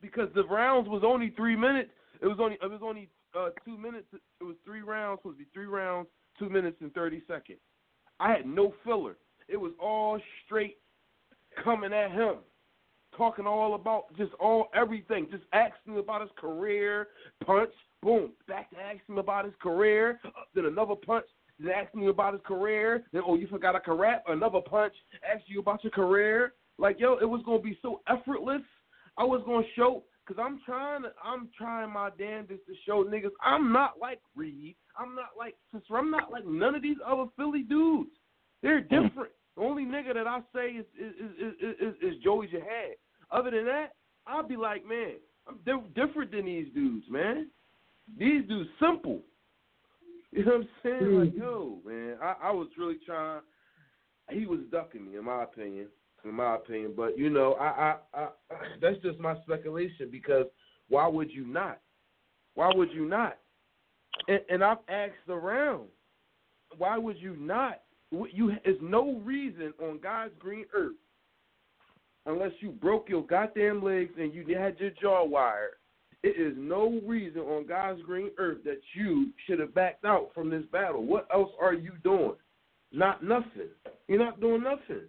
because 0.00 0.28
the 0.34 0.44
rounds 0.44 0.88
was 0.88 1.02
only 1.04 1.30
three 1.36 1.56
minutes. 1.56 1.90
It 2.20 2.26
was 2.26 2.38
only 2.40 2.58
it 2.62 2.70
was 2.70 2.80
only 2.82 3.08
uh, 3.38 3.50
two 3.64 3.76
minutes. 3.78 4.06
It 4.12 4.44
was 4.44 4.56
three 4.64 4.82
rounds. 4.82 5.20
Supposed 5.20 5.38
to 5.38 5.44
be 5.44 5.50
three 5.52 5.66
rounds, 5.66 6.08
two 6.38 6.48
minutes 6.48 6.76
and 6.80 6.92
thirty 6.94 7.22
seconds. 7.26 7.58
I 8.20 8.30
had 8.32 8.46
no 8.46 8.74
filler. 8.84 9.16
It 9.48 9.56
was 9.56 9.72
all 9.80 10.20
straight 10.44 10.78
coming 11.62 11.92
at 11.92 12.10
him, 12.12 12.36
talking 13.16 13.46
all 13.46 13.74
about 13.74 14.14
just 14.16 14.32
all 14.40 14.68
everything, 14.74 15.26
just 15.30 15.44
asking 15.52 15.98
about 15.98 16.20
his 16.22 16.30
career, 16.36 17.08
punch, 17.44 17.70
boom, 18.02 18.32
back 18.48 18.70
to 18.70 18.76
asking 18.78 19.18
about 19.18 19.44
his 19.44 19.54
career, 19.62 20.20
then 20.54 20.66
another 20.66 20.94
punch, 20.94 21.26
then 21.58 21.70
asking 21.70 22.02
you 22.02 22.10
about 22.10 22.34
his 22.34 22.42
career, 22.44 23.04
then 23.12 23.22
oh 23.26 23.36
you 23.36 23.46
forgot 23.46 23.76
I 23.76 23.80
can 23.80 23.94
rap, 23.94 24.24
another 24.28 24.60
punch, 24.60 24.94
ask 25.28 25.42
you 25.46 25.60
about 25.60 25.84
your 25.84 25.92
career. 25.92 26.54
Like 26.78 26.98
yo, 26.98 27.14
it 27.14 27.28
was 27.28 27.42
gonna 27.44 27.60
be 27.60 27.78
so 27.82 28.00
effortless. 28.08 28.62
I 29.16 29.24
was 29.24 29.42
gonna 29.46 29.66
show 29.76 30.02
because 30.26 30.42
I'm 30.44 30.60
trying 30.64 31.02
to, 31.02 31.12
I'm 31.22 31.48
trying 31.56 31.92
my 31.92 32.10
damnedest 32.18 32.66
to 32.66 32.74
show 32.86 33.04
niggas 33.04 33.30
I'm 33.42 33.72
not 33.72 33.94
like 34.00 34.20
Reed. 34.34 34.76
I'm 34.98 35.14
not 35.14 35.30
like 35.38 35.54
sister. 35.72 35.96
I'm 35.96 36.10
not 36.10 36.32
like 36.32 36.46
none 36.46 36.74
of 36.74 36.82
these 36.82 36.96
other 37.06 37.26
Philly 37.36 37.62
dudes. 37.62 38.10
They're 38.62 38.80
hmm. 38.82 39.06
different. 39.06 39.32
The 39.56 39.62
only 39.62 39.84
nigga 39.84 40.14
that 40.14 40.26
I 40.26 40.40
say 40.54 40.70
is 40.70 40.86
is 40.98 41.14
is 41.38 41.74
is, 41.80 41.94
is 42.02 42.22
Joey 42.22 42.48
Jihad. 42.48 42.96
Other 43.30 43.50
than 43.50 43.66
that, 43.66 43.90
I'll 44.26 44.46
be 44.46 44.56
like, 44.56 44.86
man, 44.86 45.14
I'm 45.46 45.58
di- 45.64 46.02
different 46.06 46.30
than 46.30 46.46
these 46.46 46.72
dudes, 46.74 47.06
man. 47.10 47.48
These 48.18 48.46
dudes 48.48 48.70
simple. 48.80 49.22
You 50.34 50.44
know 50.44 50.52
what 50.52 50.60
I'm 50.62 50.68
saying? 50.82 51.20
Like, 51.20 51.32
hmm. 51.32 51.40
yo, 51.40 51.78
man, 51.86 52.16
I, 52.20 52.34
I 52.48 52.50
was 52.50 52.66
really 52.76 52.96
trying. 53.06 53.40
He 54.30 54.46
was 54.46 54.60
ducking 54.72 55.06
me, 55.06 55.16
in 55.16 55.24
my 55.24 55.44
opinion. 55.44 55.88
In 56.24 56.34
my 56.34 56.56
opinion, 56.56 56.94
but 56.96 57.18
you 57.18 57.28
know, 57.28 57.52
I, 57.60 57.66
I, 58.14 58.18
I, 58.18 58.28
that's 58.80 58.96
just 59.02 59.20
my 59.20 59.36
speculation 59.42 60.08
because 60.10 60.46
why 60.88 61.06
would 61.06 61.30
you 61.30 61.46
not? 61.46 61.80
Why 62.54 62.72
would 62.74 62.90
you 62.92 63.06
not? 63.06 63.36
And, 64.26 64.40
and 64.48 64.64
I've 64.64 64.78
asked 64.88 65.28
around, 65.28 65.84
why 66.78 66.96
would 66.96 67.18
you 67.18 67.36
not? 67.38 67.82
You 68.10 68.52
there's 68.64 68.78
no 68.80 69.20
reason 69.24 69.74
on 69.82 70.00
God's 70.02 70.32
green 70.38 70.64
earth, 70.74 70.96
unless 72.26 72.52
you 72.60 72.70
broke 72.70 73.08
your 73.08 73.26
goddamn 73.26 73.84
legs 73.84 74.14
and 74.18 74.32
you 74.32 74.46
had 74.56 74.80
your 74.80 74.90
jaw 75.00 75.24
wired. 75.24 75.74
It 76.24 76.40
is 76.40 76.54
no 76.56 77.02
reason 77.06 77.42
on 77.42 77.66
God's 77.66 78.00
green 78.00 78.30
earth 78.38 78.64
that 78.64 78.80
you 78.94 79.28
should 79.46 79.58
have 79.58 79.74
backed 79.74 80.06
out 80.06 80.30
from 80.34 80.48
this 80.48 80.64
battle. 80.72 81.04
What 81.04 81.28
else 81.32 81.50
are 81.60 81.74
you 81.74 81.92
doing? 82.02 82.32
Not 82.92 83.22
nothing. 83.22 83.68
You're 84.08 84.24
not 84.24 84.40
doing 84.40 84.62
nothing. 84.62 85.02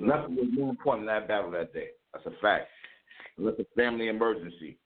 Nothing 0.00 0.36
was 0.36 0.46
more 0.52 0.70
important 0.70 1.02
in 1.02 1.14
that 1.14 1.28
battle 1.28 1.50
that 1.50 1.74
day. 1.74 1.88
That's 2.14 2.24
a 2.24 2.30
fact. 2.40 2.68
Unless 3.36 3.56
a 3.58 3.66
family 3.76 4.08
emergency. 4.08 4.78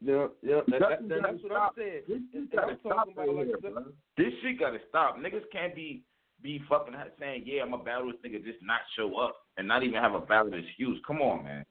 Yeah, 0.00 0.28
yeah, 0.40 0.60
that, 0.68 0.80
that, 0.80 1.08
that, 1.08 1.20
that's 1.22 1.42
what 1.42 1.52
I'm 1.52 1.70
saying. 1.76 2.02
This 2.06 2.18
shit 2.32 2.52
gotta 2.54 2.76
stop 2.78 3.08
talking 3.08 3.14
right 3.16 3.28
about 3.28 3.36
like 3.38 3.46
here, 3.46 3.56
the- 3.60 3.70
bro. 3.70 3.84
This 4.16 4.32
shit 4.40 4.60
gotta 4.60 4.78
stop. 4.88 5.18
Niggas 5.18 5.42
can't 5.50 5.74
be 5.74 6.04
be 6.42 6.60
fucking 6.68 6.94
saying, 7.18 7.44
yeah, 7.46 7.62
I'm 7.62 7.74
a 7.74 7.78
battle 7.78 8.10
this 8.10 8.30
nigga, 8.30 8.44
just 8.44 8.62
not 8.62 8.80
show 8.96 9.16
up 9.16 9.36
and 9.56 9.66
not 9.66 9.82
even 9.82 10.00
have 10.00 10.14
a 10.14 10.24
valid 10.24 10.54
excuse. 10.54 11.00
Come 11.06 11.20
on, 11.20 11.44
man. 11.44 11.64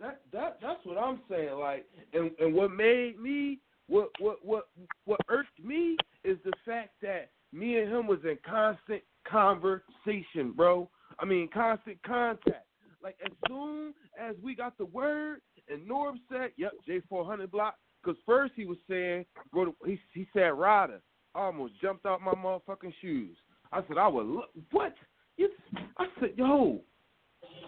That 0.00 0.20
that 0.32 0.58
that's 0.60 0.84
what 0.84 0.98
I'm 0.98 1.20
saying. 1.30 1.54
Like, 1.58 1.86
and 2.12 2.30
and 2.38 2.54
what 2.54 2.72
made 2.72 3.18
me 3.18 3.60
what 3.88 4.10
what 4.18 4.44
what 4.44 4.68
what 5.04 5.20
irked 5.28 5.62
me 5.62 5.96
is 6.24 6.36
the 6.44 6.52
fact 6.66 6.90
that 7.02 7.30
me 7.52 7.78
and 7.78 7.90
him 7.90 8.06
was 8.06 8.18
in 8.24 8.36
constant 8.48 9.02
conversation, 9.26 10.52
bro. 10.54 10.90
I 11.18 11.24
mean, 11.24 11.48
constant 11.52 12.02
contact. 12.02 12.66
Like 13.02 13.16
as 13.24 13.32
soon 13.48 13.94
as 14.18 14.34
we 14.42 14.54
got 14.54 14.76
the 14.78 14.86
word, 14.86 15.40
and 15.68 15.88
Norb 15.88 16.14
said, 16.30 16.50
"Yep, 16.56 16.72
J400 16.88 17.50
block," 17.50 17.76
because 18.02 18.20
first 18.26 18.54
he 18.56 18.66
was 18.66 18.78
saying, 18.88 19.24
"Go 19.52 19.66
to," 19.66 19.74
he 19.86 19.98
he 20.12 20.26
said, 20.32 20.48
"Ryder." 20.48 21.00
I 21.34 21.40
almost 21.40 21.80
jumped 21.80 22.06
out 22.06 22.22
my 22.22 22.32
motherfucking 22.32 22.94
shoes. 23.00 23.36
I 23.74 23.82
said, 23.88 23.98
"I 23.98 24.08
would 24.08 24.26
what?" 24.70 24.94
You, 25.36 25.48
I 25.98 26.06
said, 26.20 26.30
"Yo," 26.36 26.80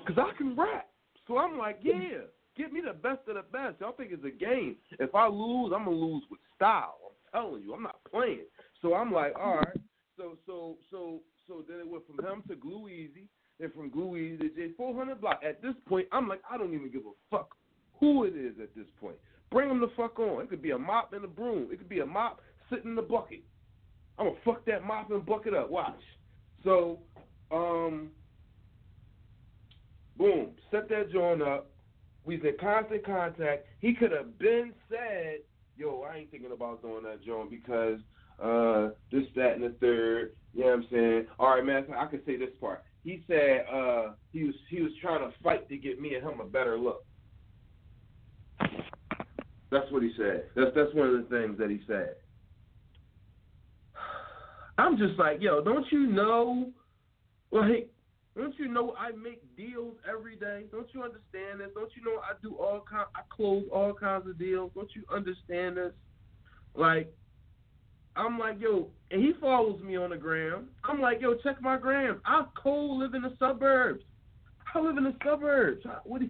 because 0.06 0.22
I 0.22 0.36
can 0.36 0.56
rap. 0.56 0.88
So 1.26 1.38
I'm 1.38 1.58
like, 1.58 1.80
yeah, 1.82 2.22
get 2.56 2.72
me 2.72 2.80
the 2.80 2.92
best 2.92 3.26
of 3.28 3.34
the 3.34 3.42
best. 3.52 3.80
Y'all 3.80 3.92
think 3.92 4.12
it's 4.12 4.24
a 4.24 4.30
game. 4.30 4.76
If 5.00 5.14
I 5.14 5.26
lose, 5.26 5.72
I'm 5.74 5.84
gonna 5.84 5.90
lose 5.90 6.22
with 6.30 6.40
style. 6.54 6.98
I'm 7.34 7.42
telling 7.42 7.62
you, 7.62 7.74
I'm 7.74 7.82
not 7.82 7.98
playing. 8.10 8.46
So 8.80 8.94
I'm 8.94 9.12
like, 9.12 9.34
all 9.38 9.56
right. 9.56 9.80
So 10.16 10.36
so 10.46 10.76
so 10.90 11.20
so 11.48 11.64
then 11.68 11.80
it 11.80 11.88
went 11.88 12.04
from 12.06 12.24
him 12.24 12.42
to 12.48 12.54
Glue 12.54 12.88
Easy, 12.88 13.28
then 13.58 13.72
from 13.74 13.90
Glue 13.90 14.16
Easy 14.16 14.48
to 14.48 14.48
J 14.48 14.72
400 14.76 15.20
Block. 15.20 15.40
At 15.46 15.60
this 15.60 15.74
point, 15.88 16.06
I'm 16.12 16.28
like, 16.28 16.40
I 16.48 16.56
don't 16.56 16.74
even 16.74 16.90
give 16.90 17.02
a 17.02 17.36
fuck 17.36 17.56
who 17.98 18.24
it 18.24 18.36
is 18.36 18.54
at 18.62 18.74
this 18.76 18.86
point. 19.00 19.16
Bring 19.50 19.68
them 19.68 19.80
the 19.80 19.90
fuck 19.96 20.18
on. 20.18 20.42
It 20.42 20.50
could 20.50 20.62
be 20.62 20.72
a 20.72 20.78
mop 20.78 21.12
and 21.12 21.24
a 21.24 21.28
broom. 21.28 21.68
It 21.72 21.78
could 21.78 21.88
be 21.88 22.00
a 22.00 22.06
mop 22.06 22.40
sitting 22.70 22.90
in 22.90 22.96
the 22.96 23.02
bucket. 23.02 23.42
I'm 24.18 24.26
gonna 24.26 24.38
fuck 24.44 24.64
that 24.66 24.84
mop 24.84 25.10
and 25.10 25.24
bucket 25.24 25.55
up. 25.55 25.70
Watch. 25.70 26.01
So, 26.64 27.01
um, 27.51 28.10
boom, 30.16 30.51
set 30.70 30.88
that 30.88 31.12
joint 31.12 31.43
up. 31.43 31.70
We 32.24 32.36
was 32.36 32.47
in 32.47 32.56
constant 32.60 33.05
contact. 33.05 33.66
He 33.78 33.94
could 33.94 34.12
have 34.12 34.38
been 34.38 34.72
said, 34.88 35.38
"Yo, 35.76 36.02
I 36.02 36.16
ain't 36.16 36.30
thinking 36.30 36.52
about 36.52 36.82
doing 36.82 37.05
that 37.05 37.24
joint 37.24 37.51
because 37.51 38.01
uh, 38.43 38.88
this, 39.12 39.24
that, 39.36 39.55
and 39.55 39.62
the 39.62 39.74
third. 39.80 40.32
You 40.55 40.62
know 40.62 40.66
what 40.68 40.76
I'm 40.76 40.86
saying? 40.90 41.26
All 41.38 41.51
right, 41.51 41.64
man. 41.64 41.86
I 41.97 42.06
can 42.06 42.20
say 42.24 42.36
this 42.36 42.51
part. 42.60 42.82
He 43.05 43.22
said 43.28 43.66
uh, 43.72 44.12
he 44.32 44.44
was 44.44 44.55
he 44.68 44.82
was 44.82 44.93
trying 45.01 45.20
to 45.20 45.36
fight 45.43 45.68
to 45.68 45.76
get 45.76 46.01
me 46.01 46.14
and 46.14 46.24
him 46.28 46.40
a 46.40 46.44
better 46.44 46.78
look. 46.78 47.05
That's 49.70 49.90
what 49.90 50.02
he 50.02 50.12
said. 50.16 50.44
That's 50.56 50.70
that's 50.74 50.94
one 50.94 51.09
of 51.09 51.14
the 51.14 51.28
things 51.28 51.59
that 51.59 51.70
he 51.70 51.80
said. 51.86 52.16
I'm 54.78 54.98
just 54.98 55.19
like, 55.19 55.40
yo, 55.40 55.62
don't 55.62 55.86
you 55.90 56.07
know? 56.07 56.70
Like, 57.51 57.90
don't 58.36 58.55
you 58.59 58.69
know 58.69 58.94
I 58.98 59.12
make 59.12 59.43
deals 59.57 59.94
every 60.09 60.36
day? 60.36 60.65
Don't 60.70 60.89
you 60.93 61.03
understand 61.03 61.61
this? 61.61 61.69
Don't 61.74 61.90
you 61.97 62.05
know 62.05 62.20
I 62.20 62.35
do 62.43 62.55
all 62.57 62.85
kind? 62.89 63.07
I 63.15 63.20
close 63.35 63.65
all 63.73 63.94
kinds 63.94 64.28
of 64.28 64.39
deals. 64.39 64.73
Don't 64.74 64.90
you 64.94 65.05
understand 65.15 65.78
this? 65.78 65.93
Like, 66.74 67.11
I'm 68.15 68.39
like, 68.39 68.61
yo, 68.61 68.89
and 69.11 69.23
he 69.23 69.32
follows 69.40 69.81
me 69.82 69.97
on 69.97 70.11
the 70.11 70.16
gram. 70.16 70.69
I'm 70.85 71.01
like, 71.01 71.20
yo, 71.23 71.35
check 71.36 71.62
my 71.62 71.78
gram. 71.78 72.20
I 72.27 72.44
cold 72.62 72.98
live 73.01 73.15
in 73.15 73.23
the 73.23 73.35
suburbs. 73.39 74.05
I 74.74 74.81
live 74.81 74.98
in 74.98 75.05
the 75.05 75.16
suburbs. 75.24 75.82
I, 75.86 75.98
what? 76.05 76.23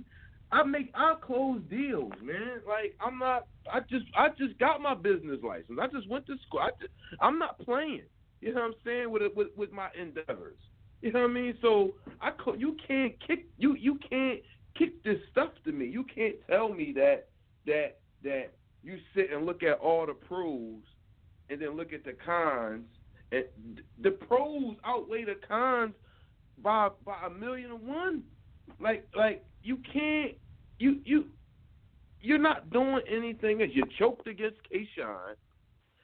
I 0.53 0.63
make 0.63 0.93
I 0.95 1.15
close 1.21 1.61
deals, 1.69 2.13
man. 2.23 2.61
Like 2.67 2.97
I'm 3.01 3.19
not. 3.19 3.49
I 3.73 3.81
just 3.81 4.05
I 4.17 4.29
just 4.39 4.59
got 4.61 4.81
my 4.81 4.95
business 4.95 5.41
license. 5.43 5.79
I 5.81 5.89
just 5.89 6.09
went 6.09 6.27
to 6.27 6.37
school. 6.47 6.61
I 6.61 6.71
just, 6.81 6.93
I'm 7.21 7.39
not 7.39 7.59
playing. 7.59 8.03
You 8.41 8.55
know 8.55 8.61
what 8.61 8.67
I'm 8.67 8.75
saying 8.85 9.11
with 9.11 9.23
with 9.35 9.49
with 9.57 9.73
my 9.73 9.89
endeavors. 9.99 10.59
You 11.03 11.13
know 11.13 11.21
what 11.21 11.31
I 11.31 11.33
mean? 11.33 11.55
So 11.61 11.93
I 12.21 12.31
co- 12.31 12.55
you 12.55 12.77
can't 12.87 13.15
kick 13.27 13.47
you 13.59 13.75
you 13.77 13.99
can't 14.09 14.41
kick 14.79 15.03
this 15.05 15.19
stuff 15.31 15.51
to 15.65 15.73
me. 15.73 15.87
You 15.87 16.05
can't 16.05 16.37
tell 16.49 16.69
me 16.69 16.93
that 16.97 17.29
that 17.67 17.99
that 18.25 18.53
you 18.83 18.99
sit 19.15 19.33
and 19.33 19.47
look 19.47 19.63
at 19.63 19.79
all 19.79 20.07
the 20.07 20.15
pros 20.15 20.83
and 21.51 21.61
then 21.61 21.77
look 21.77 21.93
at 21.93 22.05
the 22.05 22.15
cons. 22.25 22.85
And 23.33 23.81
the 24.03 24.13
pros 24.13 24.77
outweigh 24.85 25.25
the 25.25 25.37
cons 25.47 25.95
by 26.63 26.89
by 27.05 27.27
a 27.27 27.31
million 27.31 27.73
and 27.73 27.87
one. 27.87 28.23
Like 28.81 29.09
like 29.17 29.45
you 29.63 29.79
can't 29.93 30.35
you 30.79 31.01
you 31.05 31.27
you're 32.21 32.39
not 32.39 32.71
doing 32.71 33.01
anything. 33.09 33.63
As 33.63 33.71
you 33.73 33.85
choked 33.99 34.27
against 34.27 34.59
Kayshawn. 34.73 35.35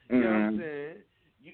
You 0.09 0.19
know 0.19 0.25
what 0.27 0.35
I'm 0.35 0.53
mm-hmm. 0.53 0.61
saying? 0.61 0.95
You, 1.43 1.51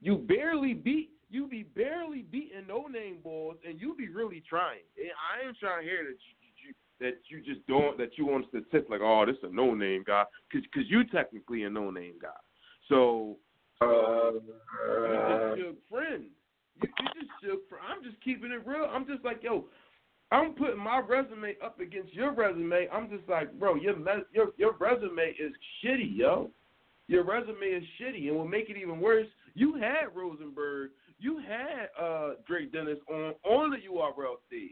you, 0.00 0.16
barely 0.16 0.74
beat 0.74 1.10
you 1.30 1.46
be 1.46 1.62
barely 1.62 2.22
beating 2.22 2.66
no 2.66 2.86
name 2.86 3.18
boys, 3.22 3.56
and 3.66 3.80
you 3.80 3.94
be 3.94 4.08
really 4.08 4.42
trying. 4.48 4.80
I 4.96 5.46
ain't 5.46 5.58
trying 5.58 5.84
to 5.84 5.88
hear 5.88 6.04
that 6.04 6.16
you, 6.64 6.74
that 7.00 7.20
you 7.28 7.42
just 7.42 7.66
don't 7.66 7.98
that 7.98 8.16
you 8.16 8.26
want 8.26 8.50
to 8.52 8.64
sit 8.72 8.90
like 8.90 9.00
oh 9.02 9.24
this 9.26 9.36
a 9.42 9.54
no 9.54 9.74
name 9.74 10.04
guy 10.06 10.24
because 10.50 10.66
cause 10.72 10.84
you 10.88 11.04
technically 11.04 11.64
a 11.64 11.70
no 11.70 11.90
name 11.90 12.14
guy. 12.20 12.28
So 12.88 13.36
uh, 13.80 14.32
you 14.32 15.18
just 15.28 15.60
shook 15.60 15.88
friends. 15.88 16.24
You, 16.82 16.88
you 16.88 17.06
just 17.20 17.32
shook. 17.42 17.68
Fr- 17.68 17.84
I'm 17.86 18.02
just 18.02 18.22
keeping 18.24 18.50
it 18.50 18.66
real. 18.66 18.88
I'm 18.90 19.06
just 19.06 19.24
like 19.24 19.42
yo. 19.42 19.66
I'm 20.30 20.52
putting 20.52 20.78
my 20.78 21.00
resume 21.00 21.56
up 21.64 21.80
against 21.80 22.12
your 22.12 22.34
resume. 22.34 22.86
I'm 22.92 23.08
just 23.08 23.26
like, 23.30 23.58
bro, 23.58 23.76
your 23.76 23.96
your 24.32 24.48
your 24.58 24.76
resume 24.78 25.34
is 25.38 25.52
shitty, 25.82 26.16
yo. 26.16 26.50
Your 27.06 27.24
resume 27.24 27.64
is 27.64 27.82
shitty, 27.98 28.28
and 28.28 28.36
what 28.36 28.50
make 28.50 28.68
it 28.68 28.76
even 28.76 29.00
worse, 29.00 29.26
you 29.58 29.74
had 29.74 30.14
Rosenberg, 30.14 30.90
you 31.18 31.38
had 31.38 31.88
uh, 32.00 32.30
Drake 32.46 32.72
Dennis 32.72 32.98
on 33.10 33.34
on 33.44 33.70
the 33.70 33.76
URL 33.76 34.36
stage. 34.46 34.70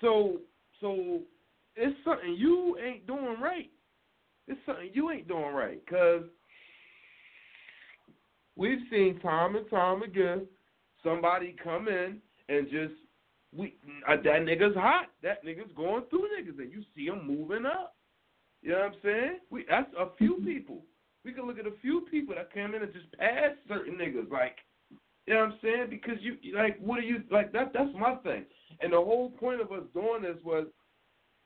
So 0.00 0.38
so 0.80 1.20
it's 1.76 1.96
something 2.04 2.34
you 2.34 2.78
ain't 2.84 3.06
doing 3.06 3.40
right. 3.40 3.70
It's 4.48 4.60
something 4.66 4.90
you 4.92 5.10
ain't 5.10 5.28
doing 5.28 5.54
right, 5.54 5.80
cause 5.88 6.22
we've 8.56 8.80
seen 8.90 9.20
time 9.20 9.56
and 9.56 9.68
time 9.70 10.02
again 10.02 10.46
somebody 11.02 11.56
come 11.62 11.88
in 11.88 12.18
and 12.48 12.68
just 12.70 12.94
we 13.54 13.76
uh, 14.08 14.16
that 14.16 14.42
nigga's 14.42 14.76
hot. 14.76 15.06
That 15.22 15.44
nigga's 15.44 15.70
going 15.76 16.04
through 16.08 16.28
niggas, 16.38 16.58
and 16.58 16.72
you 16.72 16.82
see 16.96 17.06
him 17.06 17.26
moving 17.26 17.66
up. 17.66 17.94
You 18.62 18.72
know 18.72 18.78
what 18.78 18.86
I'm 18.86 18.92
saying? 19.02 19.38
We 19.50 19.66
that's 19.68 19.92
a 19.98 20.06
few 20.16 20.36
people. 20.44 20.82
We 21.24 21.32
can 21.32 21.46
look 21.46 21.58
at 21.58 21.66
a 21.66 21.72
few 21.80 22.02
people 22.10 22.34
that 22.34 22.52
came 22.52 22.74
in 22.74 22.82
and 22.82 22.92
just 22.92 23.12
passed 23.18 23.58
certain 23.68 23.94
niggas. 23.94 24.30
Like, 24.30 24.56
you 25.26 25.34
know 25.34 25.40
what 25.40 25.52
I'm 25.52 25.58
saying? 25.62 25.86
Because 25.90 26.16
you 26.20 26.36
like, 26.56 26.78
what 26.80 26.98
are 26.98 27.02
you 27.02 27.22
like? 27.30 27.52
That 27.52 27.72
that's 27.72 27.90
my 27.98 28.16
thing. 28.16 28.44
And 28.80 28.92
the 28.92 28.96
whole 28.96 29.30
point 29.30 29.60
of 29.60 29.70
us 29.70 29.84
doing 29.94 30.22
this 30.22 30.36
was 30.44 30.66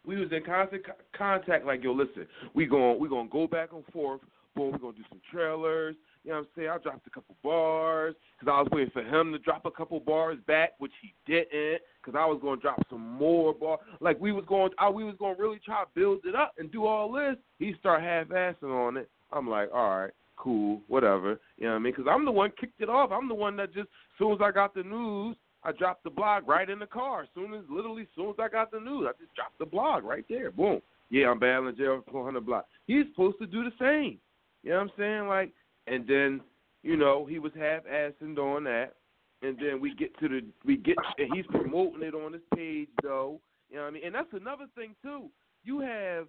we 0.06 0.16
was 0.16 0.30
in 0.32 0.42
constant 0.44 0.82
contact. 1.16 1.66
Like, 1.66 1.84
yo, 1.84 1.92
listen, 1.92 2.26
we 2.54 2.66
going 2.66 2.98
we 2.98 3.08
gonna 3.08 3.28
go 3.28 3.46
back 3.46 3.72
and 3.72 3.84
forth. 3.92 4.20
Boom, 4.54 4.72
we 4.72 4.78
gonna 4.78 4.96
do 4.96 5.04
some 5.10 5.20
trailers. 5.30 5.96
You 6.24 6.32
know 6.32 6.38
what 6.38 6.46
I'm 6.46 6.48
saying? 6.56 6.70
I 6.70 6.78
dropped 6.78 7.06
a 7.06 7.10
couple 7.10 7.36
bars 7.44 8.14
because 8.38 8.52
I 8.52 8.60
was 8.60 8.68
waiting 8.72 8.90
for 8.90 9.02
him 9.02 9.30
to 9.32 9.38
drop 9.38 9.64
a 9.64 9.70
couple 9.70 10.00
bars 10.00 10.38
back, 10.46 10.72
which 10.78 10.92
he 11.00 11.14
didn't. 11.24 11.82
Because 12.02 12.18
I 12.18 12.24
was 12.24 12.40
to 12.42 12.56
drop 12.56 12.82
some 12.90 13.00
more 13.00 13.52
bars. 13.52 13.80
Like 14.00 14.18
we 14.18 14.32
was 14.32 14.44
going, 14.48 14.70
I, 14.78 14.88
we 14.88 15.04
was 15.04 15.14
to 15.20 15.34
really 15.38 15.60
try 15.64 15.84
to 15.84 15.90
build 15.94 16.20
it 16.24 16.34
up 16.34 16.52
and 16.58 16.72
do 16.72 16.86
all 16.86 17.12
this. 17.12 17.36
He 17.58 17.74
start 17.78 18.02
half-assing 18.02 18.64
on 18.64 18.96
it. 18.96 19.08
I'm 19.32 19.48
like, 19.48 19.68
all 19.72 20.00
right, 20.00 20.12
cool, 20.36 20.80
whatever. 20.88 21.40
You 21.56 21.64
know 21.64 21.70
what 21.70 21.76
I 21.76 21.78
mean? 21.80 21.92
Because 21.96 22.10
I'm 22.10 22.24
the 22.24 22.32
one 22.32 22.52
kicked 22.58 22.80
it 22.80 22.88
off. 22.88 23.10
I'm 23.12 23.28
the 23.28 23.34
one 23.34 23.56
that 23.56 23.74
just, 23.74 23.88
as 23.88 24.18
soon 24.18 24.32
as 24.32 24.38
I 24.42 24.50
got 24.50 24.74
the 24.74 24.82
news, 24.82 25.36
I 25.64 25.72
dropped 25.72 26.04
the 26.04 26.10
blog 26.10 26.46
right 26.46 26.68
in 26.68 26.78
the 26.78 26.86
car. 26.86 27.22
As 27.22 27.28
soon 27.34 27.52
as, 27.54 27.62
literally, 27.68 28.02
as 28.02 28.08
soon 28.14 28.30
as 28.30 28.36
I 28.38 28.48
got 28.48 28.70
the 28.70 28.80
news, 28.80 29.06
I 29.08 29.12
just 29.20 29.34
dropped 29.34 29.58
the 29.58 29.66
blog 29.66 30.04
right 30.04 30.24
there. 30.28 30.50
Boom. 30.50 30.80
Yeah, 31.10 31.30
I'm 31.30 31.38
battling 31.38 31.76
jail 31.76 32.02
for 32.04 32.12
400 32.12 32.44
block. 32.44 32.66
He's 32.86 33.06
supposed 33.10 33.38
to 33.38 33.46
do 33.46 33.64
the 33.64 33.72
same. 33.78 34.18
You 34.62 34.70
know 34.70 34.76
what 34.78 34.82
I'm 34.82 34.90
saying? 34.98 35.28
Like, 35.28 35.52
and 35.86 36.06
then 36.08 36.40
you 36.82 36.96
know 36.96 37.24
he 37.26 37.38
was 37.38 37.52
half-assing 37.56 38.36
on 38.38 38.64
that, 38.64 38.94
and 39.42 39.56
then 39.58 39.80
we 39.80 39.94
get 39.94 40.18
to 40.18 40.28
the 40.28 40.40
we 40.64 40.76
get 40.76 40.96
and 41.18 41.30
he's 41.34 41.46
promoting 41.46 42.02
it 42.02 42.14
on 42.14 42.32
his 42.32 42.42
page 42.54 42.88
though. 43.02 43.40
You 43.70 43.76
know 43.76 43.82
what 43.82 43.88
I 43.88 43.90
mean? 43.92 44.02
And 44.06 44.14
that's 44.14 44.32
another 44.32 44.66
thing 44.74 44.94
too. 45.02 45.26
You 45.62 45.80
have 45.80 46.26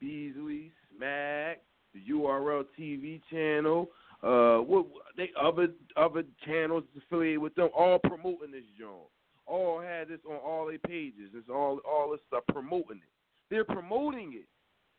Beasley, 0.00 0.72
Smack, 0.96 1.60
the 1.96 2.12
URL 2.12 2.64
TV 2.78 3.20
channel, 3.30 3.88
uh, 4.22 4.58
what 4.58 4.86
they 5.16 5.30
other 5.40 5.68
other 5.96 6.24
channels 6.44 6.84
affiliated 6.96 7.40
with 7.40 7.54
them, 7.54 7.68
all 7.76 7.98
promoting 7.98 8.52
this 8.52 8.64
joint. 8.78 9.08
All 9.46 9.80
had 9.80 10.08
this 10.08 10.18
on 10.28 10.36
all 10.36 10.66
their 10.66 10.78
pages. 10.78 11.30
It's 11.34 11.48
all 11.48 11.80
all 11.88 12.10
this 12.10 12.20
stuff 12.26 12.42
promoting 12.48 12.98
it. 12.98 13.10
They're 13.50 13.64
promoting 13.64 14.32
it. 14.34 14.46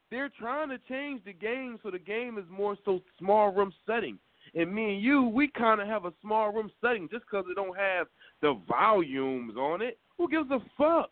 They're 0.10 0.32
trying 0.40 0.69
to 0.69 0.78
change 0.88 1.22
the 1.26 1.34
game 1.34 1.78
so 1.84 1.91
the 1.91 1.99
game 1.99 2.38
is 2.38 2.45
more 2.49 2.78
so 2.86 3.02
small 3.19 3.52
room 3.52 3.74
setting. 3.86 4.18
And 4.56 4.74
me 4.74 4.94
and 4.94 5.03
you, 5.03 5.24
we 5.24 5.49
kind 5.49 5.82
of 5.82 5.88
have 5.88 6.06
a 6.06 6.14
small 6.22 6.53
room 6.53 6.72
setting 6.80 7.10
just 7.11 7.26
because 7.30 7.45
it 7.52 7.56
don't 7.56 7.78
have 7.78 8.07
the 8.41 8.57
volumes 8.68 9.57
on 9.57 9.82
it. 9.82 9.99
Who 10.18 10.30
gives 10.30 10.49
a 10.52 10.60
fuck? 10.78 11.11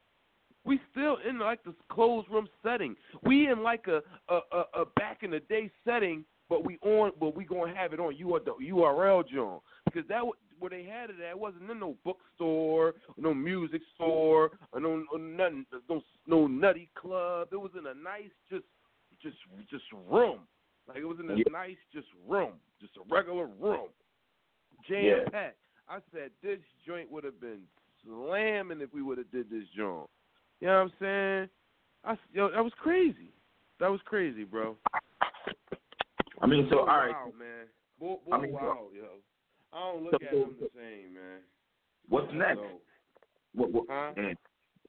We 0.66 0.80
still 0.92 1.18
in 1.28 1.40
like 1.40 1.64
this 1.64 1.76
closed 1.90 2.28
room 2.30 2.48
setting. 2.64 2.96
We 3.24 3.50
in 3.50 3.64
like 3.64 3.86
a 3.88 4.02
a, 4.34 4.40
a, 4.52 4.82
a 4.82 4.86
back 4.98 5.24
in 5.24 5.32
the 5.32 5.40
day 5.42 5.72
setting, 5.86 6.26
but 6.50 6.66
we 6.66 6.78
on 6.80 7.12
but 7.20 7.36
we 7.36 7.46
gonna 7.46 7.76
have 7.76 7.94
it 7.94 8.00
on 8.00 8.16
you 8.16 8.40
the 8.44 8.52
URL 8.72 9.28
John 9.28 9.60
because 9.86 10.08
that 10.10 10.24
where 10.60 10.70
they 10.70 10.84
had 10.84 11.10
it 11.10 11.18
at 11.28 11.38
wasn't 11.38 11.70
in 11.70 11.80
no 11.80 11.96
bookstore, 12.04 12.96
no 13.18 13.34
music 13.34 13.82
store, 13.96 14.52
or 14.72 14.80
no, 14.80 15.04
no 15.12 15.18
nothing, 15.18 15.66
no 15.90 16.02
no 16.28 16.48
nutty 16.48 16.90
club. 16.96 17.50
It 17.52 17.58
was 17.58 17.72
in 17.78 17.86
a 17.88 17.94
nice 17.94 18.32
just 18.50 18.66
just 19.22 19.38
just 19.70 19.84
room. 20.10 20.40
Like 20.88 20.98
it 20.98 21.06
was 21.06 21.18
in 21.20 21.30
a 21.30 21.36
yeah. 21.36 21.44
nice 21.52 21.78
just 21.94 22.08
room, 22.28 22.54
just 22.80 22.94
a 22.98 23.14
regular 23.14 23.48
room, 23.48 23.90
jam 24.88 25.04
yeah. 25.04 25.30
packed. 25.32 25.58
I 25.90 26.00
said 26.12 26.32
this 26.42 26.60
joint 26.86 27.12
would 27.12 27.24
have 27.24 27.40
been 27.40 27.62
slamming 28.04 28.82
if 28.82 28.94
we 28.94 29.02
would 29.02 29.18
have 29.18 29.32
did 29.32 29.50
this 29.50 29.66
joint. 29.76 30.10
You 30.61 30.68
know 30.68 30.73
what 30.73 30.82
I'm 30.82 30.91
saying? 30.99 31.49
I 32.03 32.18
yo, 32.34 32.52
that 32.52 32.64
was 32.64 32.73
crazy. 32.82 33.34
That 33.80 33.91
was 33.91 33.99
crazy, 34.06 34.44
bro. 34.44 34.76
I 36.41 36.48
mean, 36.48 36.68
so 36.69 36.80
all 36.80 36.86
right, 36.86 37.11
wow, 37.11 37.32
man. 37.38 37.68
Boy, 37.99 38.15
boy, 38.26 38.36
I 38.36 38.41
mean, 38.41 38.53
wow, 38.53 38.88
yo. 38.94 39.03
I 39.73 39.80
don't 39.80 40.03
look 40.03 40.14
so, 40.14 40.27
at 40.27 40.34
him 40.34 40.56
the 40.60 40.69
same, 40.76 41.14
man. 41.14 41.41
What's 42.07 42.32
next? 42.34 42.57
So, 42.57 42.80
what, 43.53 43.72
what, 43.72 43.86
huh? 43.90 44.14
Mm. 44.18 44.36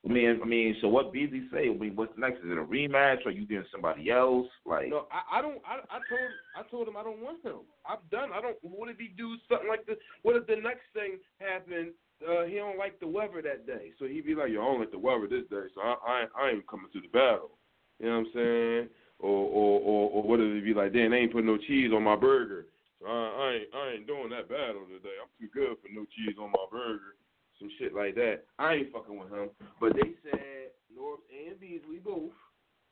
I 0.05 0.13
mean, 0.13 0.39
I 0.41 0.45
mean, 0.45 0.75
so 0.79 0.87
what 0.87 1.11
Beasley 1.11 1.43
say? 1.51 1.69
I 1.69 1.73
mean, 1.73 1.95
what's 1.95 2.17
next? 2.17 2.37
Is 2.37 2.51
it 2.51 2.57
a 2.57 2.63
rematch? 2.63 3.25
Or 3.25 3.29
are 3.29 3.31
you 3.31 3.45
getting 3.45 3.65
somebody 3.71 4.09
else? 4.09 4.47
Like, 4.65 4.89
no, 4.89 5.07
I, 5.11 5.39
I 5.39 5.41
don't. 5.41 5.59
I, 5.65 5.79
I 5.89 5.99
told, 6.07 6.31
I 6.55 6.69
told 6.69 6.87
him 6.87 6.95
I 6.95 7.03
don't 7.03 7.21
want 7.21 7.43
him. 7.43 7.67
I'm 7.85 7.97
done. 8.11 8.29
I 8.33 8.39
don't. 8.39 8.55
What 8.61 8.89
if 8.89 8.97
he 8.97 9.09
do 9.17 9.35
something 9.49 9.67
like 9.67 9.85
this? 9.85 9.97
What 10.21 10.37
if 10.37 10.47
the 10.47 10.55
next 10.55 10.87
thing 10.93 11.17
happened? 11.39 11.91
Uh, 12.21 12.45
he 12.45 12.55
don't 12.55 12.77
like 12.77 12.99
the 12.99 13.07
weather 13.07 13.41
that 13.43 13.67
day, 13.67 13.91
so 13.99 14.05
he'd 14.05 14.25
be 14.25 14.33
like, 14.33 14.49
"Yo, 14.49 14.61
I 14.61 14.65
don't 14.65 14.79
like 14.79 14.91
the 14.91 14.97
weather 14.97 15.27
this 15.29 15.45
day, 15.49 15.69
so 15.75 15.81
I, 15.81 15.95
I, 16.05 16.25
I 16.35 16.49
ain't 16.51 16.67
coming 16.67 16.89
to 16.93 17.01
the 17.01 17.07
battle." 17.09 17.57
You 17.99 18.07
know 18.07 18.19
what 18.19 18.27
I'm 18.27 18.33
saying? 18.33 18.89
Or, 19.19 19.49
or, 19.49 19.79
or, 19.81 20.09
or 20.11 20.23
what 20.23 20.39
he 20.39 20.59
be 20.61 20.73
like, 20.73 20.93
"Damn, 20.93 21.11
they 21.11 21.17
ain't 21.17 21.31
putting 21.31 21.47
no 21.47 21.57
cheese 21.57 21.91
on 21.93 22.03
my 22.03 22.15
burger, 22.15 22.65
so 22.99 23.05
I, 23.05 23.11
I 23.11 23.47
ain't, 23.53 23.69
I 23.73 23.83
ain't 23.93 24.07
doing 24.07 24.29
that 24.31 24.49
battle 24.49 24.85
today. 24.89 25.13
I'm 25.21 25.29
too 25.39 25.49
good 25.53 25.77
for 25.77 25.89
no 25.93 26.05
cheese 26.15 26.37
on 26.41 26.51
my 26.51 26.65
burger." 26.71 27.17
some 27.59 27.69
shit 27.79 27.93
like 27.93 28.15
that. 28.15 28.45
I 28.59 28.73
ain't 28.73 28.93
fucking 28.93 29.17
with 29.17 29.31
him. 29.31 29.49
But 29.79 29.93
they 29.93 30.13
said 30.23 30.73
North 30.93 31.21
and 31.29 31.59
Beasley 31.59 31.99
both. 32.03 32.33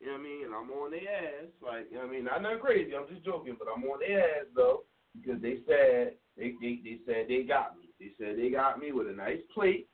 You 0.00 0.08
know 0.08 0.12
what 0.12 0.20
I 0.20 0.24
mean? 0.24 0.44
And 0.44 0.54
I'm 0.54 0.70
on 0.70 0.90
their 0.90 1.08
ass. 1.08 1.50
Like, 1.62 1.86
you 1.90 1.96
know 1.96 2.04
what 2.04 2.10
I 2.10 2.12
mean? 2.12 2.24
Not 2.24 2.42
nothing 2.42 2.60
crazy. 2.60 2.92
I'm 2.94 3.08
just 3.08 3.24
joking, 3.24 3.56
but 3.58 3.68
I'm 3.70 3.84
on 3.84 4.00
their 4.00 4.20
ass 4.20 4.46
though 4.54 4.84
because 5.14 5.40
they 5.40 5.58
said 5.66 6.14
they 6.36 6.52
they 6.60 6.80
they 6.84 6.98
said 7.06 7.26
they 7.28 7.42
got 7.42 7.78
me. 7.78 7.85
They 7.98 8.10
said 8.18 8.36
they 8.38 8.50
got 8.50 8.78
me 8.78 8.92
with 8.92 9.08
a 9.08 9.12
nice 9.12 9.40
plate, 9.54 9.88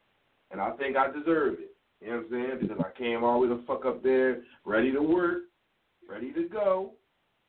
and 0.51 0.61
I 0.61 0.71
think 0.73 0.97
I 0.97 1.07
deserve 1.07 1.55
it. 1.55 1.75
You 2.01 2.09
know 2.11 2.17
what 2.17 2.25
I'm 2.25 2.31
saying? 2.31 2.59
Because 2.63 2.85
I 2.85 2.99
came 2.99 3.23
all 3.23 3.41
the 3.43 3.63
fuck 3.67 3.85
up 3.85 4.03
there, 4.03 4.43
ready 4.65 4.93
to 4.93 5.01
work, 5.01 5.43
ready 6.09 6.33
to 6.33 6.49
go, 6.49 6.93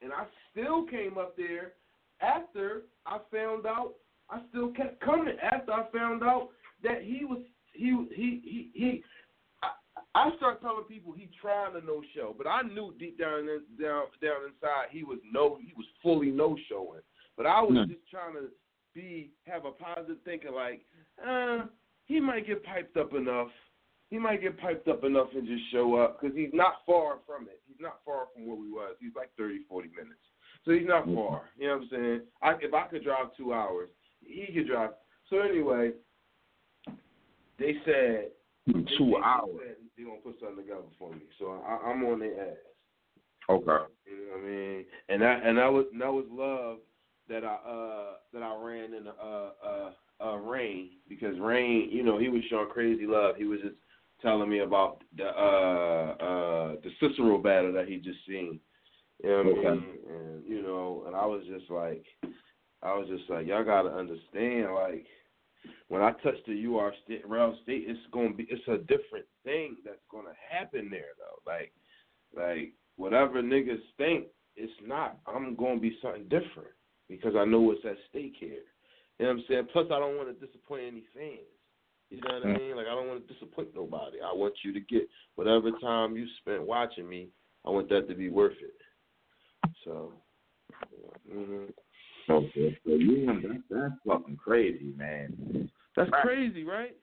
and 0.01 0.13
I 0.13 0.25
still 0.51 0.85
came 0.85 1.17
up 1.17 1.35
there 1.35 1.73
after 2.21 2.83
I 3.05 3.19
found 3.31 3.65
out. 3.65 3.93
I 4.29 4.41
still 4.49 4.71
kept 4.71 5.01
coming 5.01 5.35
after 5.41 5.71
I 5.73 5.85
found 5.91 6.23
out 6.23 6.49
that 6.83 7.01
he 7.03 7.25
was 7.25 7.39
he 7.73 8.05
he 8.15 8.41
he 8.43 8.71
he. 8.73 9.03
I, 9.63 9.69
I 10.15 10.35
start 10.37 10.61
telling 10.61 10.85
people 10.85 11.13
he 11.13 11.29
trying 11.41 11.73
to 11.73 11.85
no 11.85 12.01
show, 12.15 12.35
but 12.37 12.47
I 12.47 12.61
knew 12.61 12.93
deep 12.99 13.19
down 13.19 13.45
down 13.45 14.05
down 14.21 14.45
inside 14.47 14.87
he 14.91 15.03
was 15.03 15.19
no 15.31 15.57
he 15.59 15.73
was 15.75 15.85
fully 16.01 16.29
no 16.29 16.55
showing. 16.69 17.01
But 17.35 17.47
I 17.47 17.61
was 17.61 17.73
no. 17.73 17.85
just 17.85 18.07
trying 18.11 18.33
to 18.35 18.49
be 18.93 19.31
have 19.45 19.65
a 19.65 19.71
positive 19.71 20.17
thinking 20.25 20.53
like, 20.53 20.81
uh, 21.25 21.65
he 22.05 22.19
might 22.19 22.47
get 22.47 22.63
piped 22.63 22.97
up 22.97 23.13
enough. 23.13 23.49
He 24.09 24.19
might 24.19 24.41
get 24.41 24.59
piped 24.59 24.87
up 24.87 25.03
enough 25.03 25.29
and 25.33 25.47
just 25.47 25.63
show 25.71 25.95
up 25.95 26.21
because 26.21 26.35
he's 26.35 26.51
not 26.53 26.75
far 26.85 27.17
from 27.25 27.43
it. 27.43 27.61
He's 27.67 27.79
not 27.79 27.99
far 28.05 28.27
from 28.33 28.45
where 28.45 28.57
we 28.57 28.69
was. 28.69 28.95
He's 28.99 29.15
like 29.15 29.31
30, 29.37 29.61
40 29.67 29.89
minutes. 29.89 30.21
So 30.65 30.71
he's 30.71 30.87
not 30.87 31.05
far. 31.05 31.49
You 31.57 31.67
know 31.67 31.77
what 31.77 31.83
I'm 31.83 31.89
saying? 31.91 32.21
I, 32.41 32.51
if 32.61 32.73
I 32.73 32.87
could 32.87 33.03
drive 33.03 33.35
two 33.35 33.53
hours, 33.53 33.89
he 34.21 34.53
could 34.53 34.67
drive. 34.67 34.91
So 35.29 35.39
anyway, 35.39 35.91
they 37.57 37.75
said 37.85 38.29
two 38.97 39.15
they, 39.15 39.23
hours. 39.23 39.77
They 39.97 40.03
gonna 40.03 40.17
put 40.23 40.39
something 40.39 40.63
together 40.63 40.83
for 40.99 41.11
me, 41.11 41.21
so 41.39 41.61
I, 41.65 41.89
I'm 41.89 42.03
on 42.05 42.19
their 42.19 42.49
ass. 42.51 42.57
Okay. 43.49 43.65
You 43.65 43.71
know 43.71 44.31
what 44.31 44.39
I 44.39 44.49
mean? 44.49 44.85
And 45.09 45.21
that 45.21 45.45
and 45.45 45.57
that 45.57 45.71
was 45.71 45.85
that 45.99 46.13
was 46.13 46.25
love 46.31 46.77
that 47.29 47.43
I 47.43 47.55
uh 47.69 48.13
that 48.33 48.43
I 48.43 48.55
ran 48.59 48.93
in 48.93 49.07
uh 49.07 49.49
uh 49.65 49.91
uh 50.23 50.35
Rain 50.37 50.89
because 51.07 51.39
Rain, 51.39 51.89
you 51.91 52.03
know, 52.03 52.17
he 52.17 52.29
was 52.29 52.41
showing 52.49 52.69
crazy 52.69 53.05
love. 53.05 53.35
He 53.37 53.45
was 53.45 53.59
just 53.61 53.75
telling 54.21 54.49
me 54.49 54.59
about 54.59 55.03
the 55.17 55.25
uh 55.25 56.15
uh 56.23 56.75
the 56.83 56.89
Cicero 56.99 57.37
battle 57.37 57.73
that 57.73 57.87
he 57.87 57.97
just 57.97 58.19
seen. 58.27 58.59
You 59.23 59.29
know 59.29 59.43
what 59.43 59.57
okay. 59.59 59.67
I 59.67 59.71
mean? 59.71 59.97
And 60.09 60.43
you 60.45 60.61
know, 60.61 61.03
and 61.07 61.15
I 61.15 61.25
was 61.25 61.43
just 61.47 61.69
like 61.69 62.05
I 62.81 62.93
was 62.95 63.07
just 63.07 63.29
like, 63.29 63.47
Y'all 63.47 63.63
gotta 63.63 63.89
understand, 63.89 64.73
like 64.73 65.05
when 65.87 66.01
I 66.01 66.11
touch 66.23 66.35
the 66.45 66.65
UR 66.65 66.93
state, 67.05 67.23
state, 67.63 67.85
it's 67.87 67.99
gonna 68.11 68.33
be 68.33 68.47
it's 68.49 68.67
a 68.67 68.77
different 68.79 69.25
thing 69.45 69.77
that's 69.85 70.03
gonna 70.11 70.33
happen 70.49 70.89
there 70.89 71.13
though. 71.17 71.49
Like, 71.49 71.71
like 72.35 72.73
whatever 72.97 73.41
niggas 73.41 73.81
think, 73.97 74.25
it's 74.55 74.73
not. 74.85 75.17
I'm 75.25 75.55
gonna 75.55 75.79
be 75.79 75.97
something 76.01 76.23
different 76.23 76.75
because 77.17 77.35
I 77.37 77.45
know 77.45 77.61
what's 77.61 77.85
at 77.85 77.97
stake 78.09 78.35
here. 78.39 78.63
You 79.19 79.25
know 79.25 79.33
what 79.33 79.39
I'm 79.39 79.43
saying? 79.47 79.67
Plus, 79.71 79.85
I 79.87 79.99
don't 79.99 80.17
want 80.17 80.29
to 80.29 80.45
disappoint 80.45 80.83
any 80.87 81.03
fans. 81.13 81.39
You 82.09 82.19
know 82.21 82.39
what 82.39 82.47
I 82.47 82.57
mean? 82.57 82.75
Like, 82.75 82.87
I 82.87 82.95
don't 82.95 83.07
want 83.07 83.27
to 83.27 83.33
disappoint 83.33 83.69
nobody. 83.75 84.17
I 84.21 84.33
want 84.33 84.53
you 84.63 84.73
to 84.73 84.79
get 84.79 85.07
whatever 85.35 85.71
time 85.81 86.15
you 86.15 86.27
spent 86.41 86.61
watching 86.61 87.09
me. 87.09 87.29
I 87.65 87.69
want 87.69 87.89
that 87.89 88.07
to 88.07 88.15
be 88.15 88.29
worth 88.29 88.57
it. 88.61 89.71
So, 89.83 90.13
mm-hmm. 91.31 91.71
Okay, 92.29 92.77
so 92.85 92.93
yeah, 92.93 93.33
that's 93.41 93.63
that's 93.69 93.93
fucking 94.07 94.37
crazy, 94.37 94.93
man. 94.95 95.69
That's 95.95 96.09
right. 96.11 96.23
crazy, 96.23 96.63
right? 96.63 96.95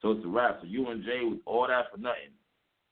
So 0.00 0.12
it's 0.12 0.24
a 0.24 0.28
wrap. 0.28 0.60
So 0.62 0.66
you 0.66 0.88
and 0.88 1.04
Jay 1.04 1.20
with 1.24 1.40
all 1.44 1.66
that 1.66 1.90
for 1.92 1.98
nothing. 1.98 2.32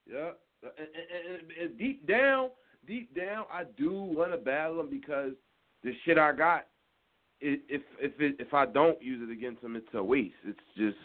Yeah, 0.07 0.31
and, 0.63 0.73
and, 0.79 1.41
and, 1.41 1.71
and 1.71 1.79
deep 1.79 2.07
down, 2.07 2.51
deep 2.87 3.15
down, 3.17 3.47
I 3.53 3.65
do 3.79 3.93
want 3.93 4.33
to 4.33 4.37
battle 4.37 4.81
him 4.81 4.91
because 4.91 5.33
the 5.85 5.93
shit 6.05 6.19
I 6.19 6.33
got, 6.33 6.67
if 7.41 7.83
if 8.01 8.21
it, 8.21 8.37
if 8.39 8.55
I 8.55 8.67
don't 8.67 9.01
use 9.03 9.21
it 9.23 9.33
against 9.33 9.63
him, 9.63 9.77
it's 9.77 9.87
a 9.95 10.03
waste. 10.03 10.35
It's 10.45 10.59
just 10.77 10.97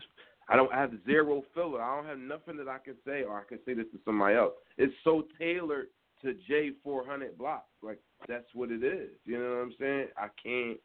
I 0.48 0.56
don't 0.56 0.72
have 0.74 0.92
zero 1.06 1.44
filler. 1.54 1.82
I 1.82 1.98
don't 1.98 2.08
have 2.08 2.18
nothing 2.18 2.58
that 2.58 2.68
I 2.68 2.78
can 2.80 2.96
say, 3.06 3.24
or 3.24 3.38
I 3.38 3.44
can 3.44 3.60
say 3.66 3.74
this 3.74 3.86
to 3.92 4.00
somebody 4.06 4.36
else. 4.36 4.54
It's 4.78 4.94
so 5.04 5.26
tailored 5.38 5.88
to 6.24 6.34
J 6.48 6.72
four 6.84 7.06
hundred 7.06 7.38
blocks. 7.38 7.70
Like 7.82 8.00
that's 8.28 8.48
what 8.54 8.72
it 8.72 8.84
is. 8.84 9.10
You 9.26 9.38
know 9.38 9.50
what 9.50 9.62
I'm 9.62 9.74
saying? 9.80 10.08
I 10.18 10.28
can't, 10.42 10.80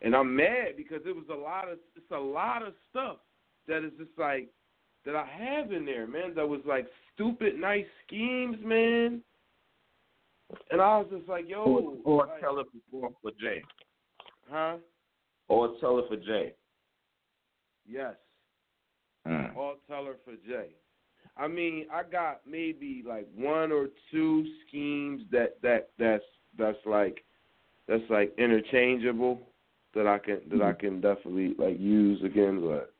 and 0.00 0.14
I'm 0.14 0.34
mad 0.34 0.76
because 0.76 1.02
it 1.04 1.14
was 1.14 1.26
a 1.30 1.34
lot 1.34 1.68
of 1.68 1.78
it's 1.96 2.10
a 2.12 2.18
lot 2.18 2.62
of 2.62 2.72
stuff 2.90 3.16
that 3.66 3.84
is 3.84 3.92
just 3.98 4.16
like 4.16 4.48
that 5.04 5.16
I 5.16 5.26
have 5.26 5.72
in 5.72 5.84
there, 5.84 6.06
man. 6.06 6.34
That 6.36 6.48
was 6.48 6.60
like 6.64 6.86
stupid 7.14 7.58
nice 7.58 7.86
schemes, 8.06 8.56
man. 8.62 9.22
And 10.70 10.80
I 10.80 10.98
was 10.98 11.06
just 11.10 11.28
like, 11.28 11.48
yo, 11.48 11.64
Or, 12.04 12.22
or 12.22 12.26
like, 12.26 12.40
tell 12.40 12.58
it 12.58 12.66
for 12.90 13.10
for 13.22 13.30
Jay. 13.40 13.62
huh? 14.50 14.76
Or 15.48 15.74
tell 15.80 15.98
it 15.98 16.06
for 16.08 16.16
Jay. 16.16 16.54
Yes. 17.88 18.14
Mm. 19.26 19.54
tell 19.88 20.04
her 20.04 20.16
for 20.24 20.34
Jay. 20.46 20.68
I 21.36 21.46
mean, 21.46 21.86
I 21.92 22.02
got 22.02 22.40
maybe 22.46 23.04
like 23.06 23.28
one 23.36 23.72
or 23.72 23.88
two 24.10 24.44
schemes 24.66 25.22
that 25.30 25.56
that 25.62 25.90
that's 25.98 26.24
that's 26.58 26.78
like 26.84 27.24
that's 27.86 28.02
like 28.10 28.34
interchangeable 28.38 29.40
that 29.94 30.06
I 30.06 30.18
can 30.18 30.40
that 30.50 30.62
I 30.62 30.72
can 30.72 31.00
definitely 31.00 31.54
like 31.58 31.78
use 31.78 32.22
again. 32.24 32.60
But 32.60 32.92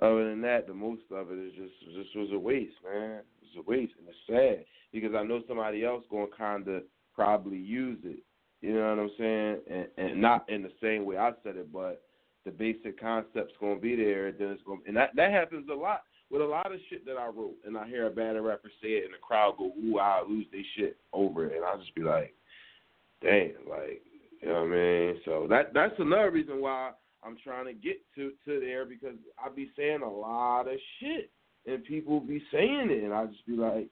other 0.00 0.28
than 0.28 0.40
that, 0.42 0.66
the 0.66 0.74
most 0.74 1.02
of 1.10 1.30
it 1.30 1.38
is 1.38 1.52
just 1.54 1.96
just 1.96 2.16
was 2.16 2.30
a 2.32 2.38
waste, 2.38 2.74
man. 2.84 3.20
It's 3.42 3.56
a 3.58 3.62
waste, 3.62 3.92
and 3.98 4.08
it's 4.08 4.18
sad 4.26 4.64
because 4.92 5.14
I 5.14 5.24
know 5.24 5.42
somebody 5.46 5.84
else 5.84 6.04
going 6.10 6.30
to 6.30 6.36
kind 6.36 6.66
of 6.68 6.82
probably 7.14 7.58
use 7.58 7.98
it. 8.04 8.20
You 8.60 8.74
know 8.74 8.90
what 8.90 8.98
I'm 8.98 9.10
saying? 9.18 9.58
And 9.70 9.86
and 9.96 10.20
not 10.20 10.48
in 10.48 10.62
the 10.62 10.72
same 10.82 11.04
way 11.04 11.16
I 11.16 11.32
said 11.42 11.56
it, 11.56 11.72
but 11.72 12.02
the 12.44 12.50
basic 12.50 13.00
concept's 13.00 13.54
gonna 13.60 13.80
be 13.80 13.96
there, 13.96 14.28
and 14.28 14.38
then 14.38 14.48
it's 14.48 14.62
gonna 14.66 14.80
and 14.86 14.96
that 14.96 15.10
that 15.16 15.30
happens 15.30 15.68
a 15.70 15.74
lot 15.74 16.02
with 16.30 16.42
a 16.42 16.44
lot 16.44 16.72
of 16.72 16.80
shit 16.88 17.04
that 17.06 17.16
I 17.16 17.26
wrote, 17.26 17.56
and 17.66 17.76
I 17.76 17.86
hear 17.88 18.06
a 18.06 18.10
battle 18.10 18.42
rapper 18.42 18.70
say 18.80 18.88
it, 18.90 19.04
and 19.04 19.14
the 19.14 19.18
crowd 19.18 19.56
go, 19.58 19.72
"Ooh, 19.84 19.98
I 19.98 20.22
lose 20.26 20.46
their 20.52 20.62
shit 20.76 20.96
over 21.12 21.46
it," 21.46 21.56
and 21.56 21.64
I 21.64 21.76
just 21.76 21.94
be 21.94 22.02
like, 22.02 22.34
"Damn!" 23.20 23.68
Like, 23.68 24.02
you 24.40 24.48
know 24.48 24.62
what 24.62 24.72
I 24.72 24.76
mean? 24.76 25.20
So 25.24 25.46
that 25.48 25.74
that's 25.74 25.98
another 25.98 26.30
reason 26.30 26.60
why 26.60 26.92
I'm 27.22 27.36
trying 27.42 27.66
to 27.66 27.72
get 27.72 28.00
to 28.14 28.32
to 28.46 28.60
there 28.60 28.84
because 28.84 29.16
I 29.38 29.48
be 29.48 29.70
saying 29.76 30.02
a 30.02 30.10
lot 30.10 30.62
of 30.62 30.78
shit, 30.98 31.30
and 31.66 31.84
people 31.84 32.20
be 32.20 32.42
saying 32.52 32.88
it, 32.90 33.04
and 33.04 33.12
I 33.12 33.26
just 33.26 33.46
be 33.46 33.56
like, 33.56 33.88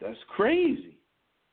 "That's 0.00 0.18
crazy." 0.28 0.98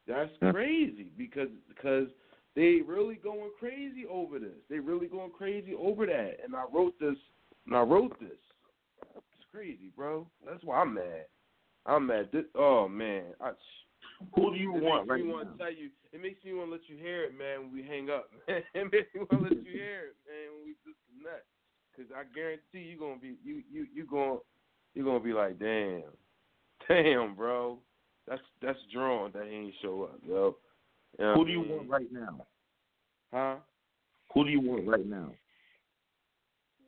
That's 0.08 0.32
crazy 0.52 1.08
because 1.18 1.48
because 1.68 2.08
they 2.56 2.82
really 2.86 3.16
going 3.16 3.52
crazy 3.60 4.06
over 4.10 4.38
this. 4.38 4.58
They 4.70 4.80
really 4.80 5.08
going 5.08 5.32
crazy 5.32 5.74
over 5.74 6.06
that. 6.06 6.38
And 6.44 6.56
I 6.56 6.66
wrote 6.72 7.00
this. 7.00 7.16
And 7.66 7.76
I 7.76 7.82
wrote 7.82 8.20
this. 8.20 8.38
It's 9.16 9.46
crazy, 9.52 9.92
bro. 9.96 10.28
That's 10.46 10.64
why 10.64 10.82
I'm 10.82 10.94
mad. 10.94 11.26
I'm 11.86 12.08
mad. 12.08 12.30
This, 12.32 12.46
oh 12.56 12.88
man, 12.88 13.24
I, 13.42 13.52
Who 14.36 14.54
do 14.54 14.60
you 14.60 14.76
it 14.76 14.84
want 14.84 15.08
makes 15.08 15.10
right 15.12 15.22
me 15.22 15.28
now? 15.28 15.34
want 15.36 15.52
to 15.52 15.58
tell 15.58 15.74
you. 15.74 15.90
It 16.12 16.22
makes 16.22 16.44
me 16.44 16.54
want 16.54 16.68
to 16.70 16.72
let 16.74 16.88
you 16.88 16.98
hear 16.98 17.24
it, 17.24 17.38
man. 17.38 17.62
When 17.68 17.74
we 17.74 17.84
hang 17.84 18.10
up. 18.10 18.30
It 18.48 18.92
makes 18.92 19.14
me 19.14 19.22
want 19.22 19.32
to 19.32 19.38
let 19.50 19.66
you 19.66 19.72
hear 19.72 20.12
it, 20.12 20.18
man. 20.26 20.46
When 20.56 20.64
we 20.66 20.76
disconnect, 20.86 21.46
because 21.92 22.12
I 22.16 22.24
guarantee 22.34 22.90
you 22.90 22.98
gonna 23.00 23.20
be 23.20 23.36
you 23.44 23.64
you 23.72 23.88
you 23.94 24.06
going 24.06 24.40
you 24.96 25.04
gonna 25.04 25.20
be 25.20 25.34
like, 25.34 25.60
damn, 25.60 26.04
damn, 26.88 27.36
bro. 27.36 27.80
That's 28.28 28.42
that's 28.62 28.80
drawn 28.94 29.32
that 29.34 29.46
he 29.48 29.56
ain't 29.56 29.74
show 29.82 30.04
up, 30.04 30.20
yo. 30.26 30.56
You 31.20 31.26
know 31.26 31.36
Who 31.36 31.46
do 31.46 31.52
you 31.52 31.60
mean? 31.62 31.70
want 31.70 31.90
right 31.90 32.12
now? 32.12 32.46
Huh? 33.34 33.56
Who 34.34 34.46
do 34.46 34.50
you 34.50 34.62
want 34.62 34.88
right 34.88 35.06
now? 35.06 35.32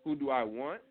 Who 0.04 0.16
do 0.16 0.30
I 0.30 0.44
want? 0.44 0.82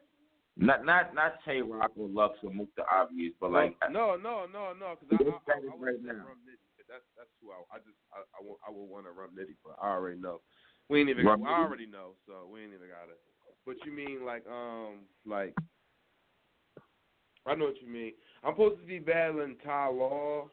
Not 0.57 0.87
not 0.87 1.15
not 1.15 1.43
Tay 1.45 1.63
Roc 1.63 1.91
or 1.99 2.09
Lux 2.09 2.39
or 2.45 2.53
Mook 2.53 2.69
the 2.77 2.85
obvious, 2.87 3.33
but 3.41 3.51
like 3.51 3.75
no, 3.91 4.15
no, 4.15 4.47
no, 4.47 4.73
no, 4.79 4.95
because 4.95 5.19
I, 5.19 5.51
I, 5.51 5.57
I, 5.57 5.59
I 5.59 5.77
right 5.77 5.99
now. 6.01 6.13
Rum 6.13 6.47
Nitty. 6.47 6.63
That's 6.89 7.03
that's 7.19 7.31
who 7.43 7.51
I 7.51 7.59
I 7.75 7.79
just 7.79 7.99
I 8.15 8.23
I, 8.39 8.45
want, 8.45 8.61
I 8.67 8.71
would 8.71 8.89
want 8.89 9.07
to 9.07 9.11
Rum 9.11 9.31
Nitty, 9.35 9.57
but 9.65 9.77
I 9.83 9.91
already 9.91 10.21
know. 10.21 10.41
We 10.89 11.01
ain't 11.01 11.11
even. 11.11 11.27
I 11.27 11.33
already 11.33 11.87
know, 11.87 12.13
so 12.27 12.47
we 12.53 12.61
ain't 12.63 12.73
even 12.73 12.87
got 12.87 13.11
it. 13.11 13.19
But 13.67 13.77
you 13.85 13.93
mean 13.93 14.25
like 14.25 14.45
um 14.47 15.01
like 15.27 15.55
I 17.47 17.55
know 17.57 17.67
what 17.67 17.83
you 17.83 17.89
mean. 17.89 18.13
I'm 18.45 18.53
supposed 18.53 18.81
to 18.81 18.87
be 18.87 19.01
battling 19.01 19.57
Ty 19.65 19.89
Law 19.89 20.51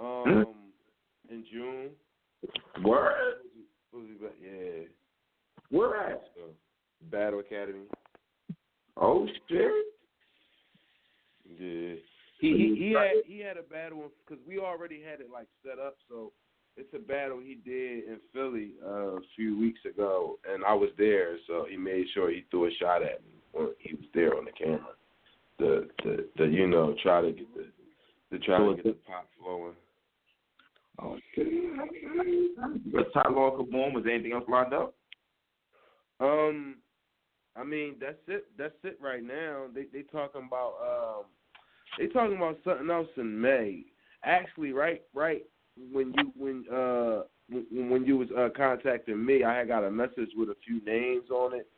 um 0.00 0.72
in 1.30 1.44
June. 1.52 1.90
to 3.92 4.30
yeah. 4.42 4.86
Where 5.70 5.96
at? 5.96 6.22
Battle 7.10 7.40
Academy. 7.40 7.84
Oh 8.96 9.26
shit. 9.48 9.70
Yeah. 11.58 11.94
He 12.38 12.48
he 12.52 12.76
he 12.78 12.92
had 12.92 13.24
he 13.26 13.40
had 13.40 13.56
a 13.56 13.62
battle 13.62 14.10
because 14.26 14.42
we 14.46 14.58
already 14.58 15.02
had 15.02 15.20
it 15.20 15.28
like 15.32 15.46
set 15.64 15.78
up. 15.78 15.96
So 16.08 16.32
it's 16.76 16.92
a 16.94 16.98
battle 16.98 17.38
he 17.38 17.54
did 17.64 18.04
in 18.04 18.18
Philly 18.32 18.72
uh, 18.84 19.16
a 19.16 19.20
few 19.34 19.58
weeks 19.58 19.80
ago, 19.90 20.38
and 20.50 20.64
I 20.64 20.74
was 20.74 20.90
there. 20.98 21.36
So 21.46 21.66
he 21.68 21.76
made 21.76 22.06
sure 22.12 22.30
he 22.30 22.44
threw 22.50 22.66
a 22.66 22.70
shot 22.78 23.02
at 23.02 23.22
me 23.22 23.40
when 23.52 23.68
he 23.78 23.94
was 23.94 24.04
there 24.14 24.36
on 24.36 24.44
the 24.44 24.52
camera. 24.52 24.94
The 25.58 25.88
the 26.04 26.28
the 26.36 26.44
you 26.44 26.66
know 26.66 26.94
try 27.02 27.22
to 27.22 27.32
get 27.32 27.54
the 27.54 28.36
to 28.36 28.44
try 28.44 28.58
to 28.58 28.74
get 28.74 28.84
the 28.84 28.96
pop 29.06 29.26
flowing. 29.40 29.74
Oh 31.00 31.16
shit. 31.34 31.46
But 32.92 33.12
Ty 33.12 33.30
Law 33.30 33.56
Kaboom, 33.56 33.94
was 33.94 34.04
anything 34.10 34.32
else 34.32 34.44
lined 34.48 34.72
up? 34.72 34.94
Um, 36.20 36.76
I 37.58 37.64
mean 37.64 37.96
that's 38.00 38.16
it. 38.28 38.46
That's 38.58 38.74
it 38.84 38.98
right 39.00 39.22
now. 39.22 39.64
They 39.74 39.86
they 39.92 40.02
talking 40.02 40.46
about 40.46 40.74
um, 40.82 41.24
they 41.98 42.06
talking 42.06 42.36
about 42.36 42.58
something 42.64 42.90
else 42.90 43.08
in 43.16 43.40
May. 43.40 43.84
Actually, 44.24 44.72
right 44.72 45.02
right 45.14 45.44
when 45.92 46.14
you 46.16 46.32
when 46.36 46.64
uh 46.74 47.22
when, 47.48 47.90
when 47.90 48.04
you 48.04 48.18
was 48.18 48.28
uh, 48.36 48.48
contacting 48.56 49.24
me, 49.24 49.44
I 49.44 49.58
had 49.58 49.68
got 49.68 49.84
a 49.84 49.90
message 49.90 50.30
with 50.36 50.48
a 50.48 50.56
few 50.66 50.84
names 50.84 51.30
on 51.30 51.54
it 51.54 51.68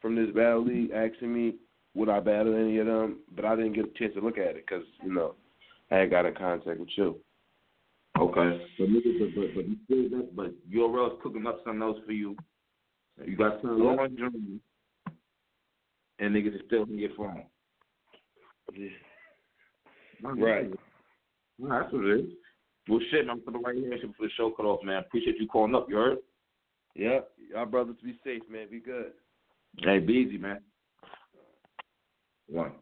from 0.00 0.14
this 0.14 0.34
battle 0.34 0.64
league 0.64 0.90
asking 0.90 1.34
me 1.34 1.54
would 1.94 2.08
I 2.08 2.20
battle 2.20 2.54
any 2.54 2.78
of 2.78 2.86
them, 2.86 3.18
but 3.34 3.44
I 3.44 3.56
didn't 3.56 3.72
get 3.72 3.86
a 3.86 3.98
chance 3.98 4.14
to 4.14 4.20
look 4.20 4.38
at 4.38 4.56
it 4.56 4.66
because 4.66 4.84
you 5.02 5.12
know 5.12 5.34
I 5.90 5.96
had 5.96 6.10
got 6.10 6.26
in 6.26 6.34
contact 6.34 6.78
with 6.78 6.88
you. 6.96 7.16
Okay. 8.18 8.66
But 8.78 8.86
but 8.88 9.34
but 9.34 9.54
but 9.54 10.10
got 10.10 10.36
but 10.36 10.54
URL's 10.72 11.20
cooking 11.22 11.46
up 11.46 11.60
something 11.64 11.82
else 11.82 11.98
for 12.06 12.12
you. 12.12 12.36
You 13.24 13.36
got 13.36 13.60
some 13.60 13.78
Yeah. 13.82 14.58
And 16.18 16.34
niggas 16.34 16.54
is 16.54 16.62
still 16.66 16.82
on 16.82 16.98
your 16.98 17.10
phone. 17.16 17.44
Right. 20.22 20.70
Well, 21.58 21.80
that's 21.80 21.92
what 21.92 22.04
it 22.04 22.20
is. 22.20 22.30
Well, 22.88 23.00
shit, 23.10 23.26
man, 23.26 23.36
I'm 23.36 23.40
putting 23.40 23.62
right 23.62 23.76
here 23.76 23.98
for 24.16 24.26
the 24.26 24.30
show 24.36 24.50
cut 24.50 24.66
off, 24.66 24.82
man. 24.82 24.98
Appreciate 24.98 25.36
you 25.38 25.46
calling 25.46 25.74
up. 25.74 25.86
You 25.88 25.96
heard? 25.96 26.18
Yeah. 26.94 27.20
Y'all 27.52 27.66
brothers 27.66 27.96
be 28.02 28.18
safe, 28.24 28.42
man. 28.50 28.66
Be 28.70 28.80
good. 28.80 29.12
Hey, 29.78 29.98
be 29.98 30.14
easy, 30.14 30.38
man. 30.38 30.60
One. 32.48 32.72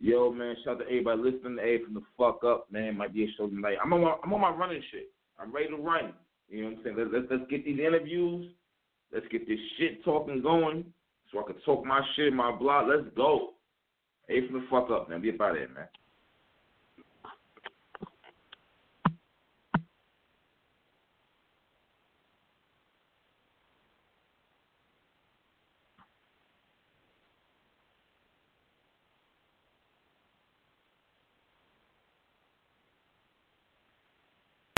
Yo, 0.00 0.32
man, 0.32 0.54
shout 0.64 0.76
out 0.76 0.78
to 0.80 0.84
everybody 0.84 1.22
listening. 1.22 1.58
A 1.60 1.84
from 1.84 1.94
the 1.94 2.02
fuck 2.16 2.44
up, 2.44 2.70
man. 2.70 2.96
Might 2.96 3.12
be 3.12 3.24
a 3.24 3.26
show 3.36 3.48
tonight. 3.48 3.78
I'm 3.82 3.92
on 3.92 4.02
my 4.02 4.14
I'm 4.22 4.32
on 4.32 4.40
my 4.40 4.50
running 4.50 4.82
shit. 4.92 5.10
I'm 5.40 5.52
ready 5.52 5.68
to 5.68 5.76
run. 5.76 6.12
You 6.48 6.62
know 6.62 6.70
what 6.70 6.78
I'm 6.78 6.84
saying? 6.84 6.96
Let's 6.98 7.10
let's, 7.12 7.26
let's 7.30 7.50
get 7.50 7.64
these 7.64 7.80
interviews. 7.80 8.52
Let's 9.12 9.26
get 9.32 9.48
this 9.48 9.58
shit 9.76 10.04
talking 10.04 10.40
going, 10.40 10.84
so 11.32 11.40
I 11.40 11.42
can 11.42 11.60
talk 11.64 11.84
my 11.84 12.00
shit 12.14 12.28
in 12.28 12.34
my 12.34 12.52
blog. 12.52 12.88
Let's 12.88 13.14
go. 13.16 13.54
Hey, 14.28 14.46
from 14.46 14.60
the 14.60 14.66
fuck 14.70 14.90
up, 14.90 15.08
man. 15.08 15.20
Be 15.22 15.30
about 15.30 15.56
it, 15.56 15.72
man. 15.74 15.88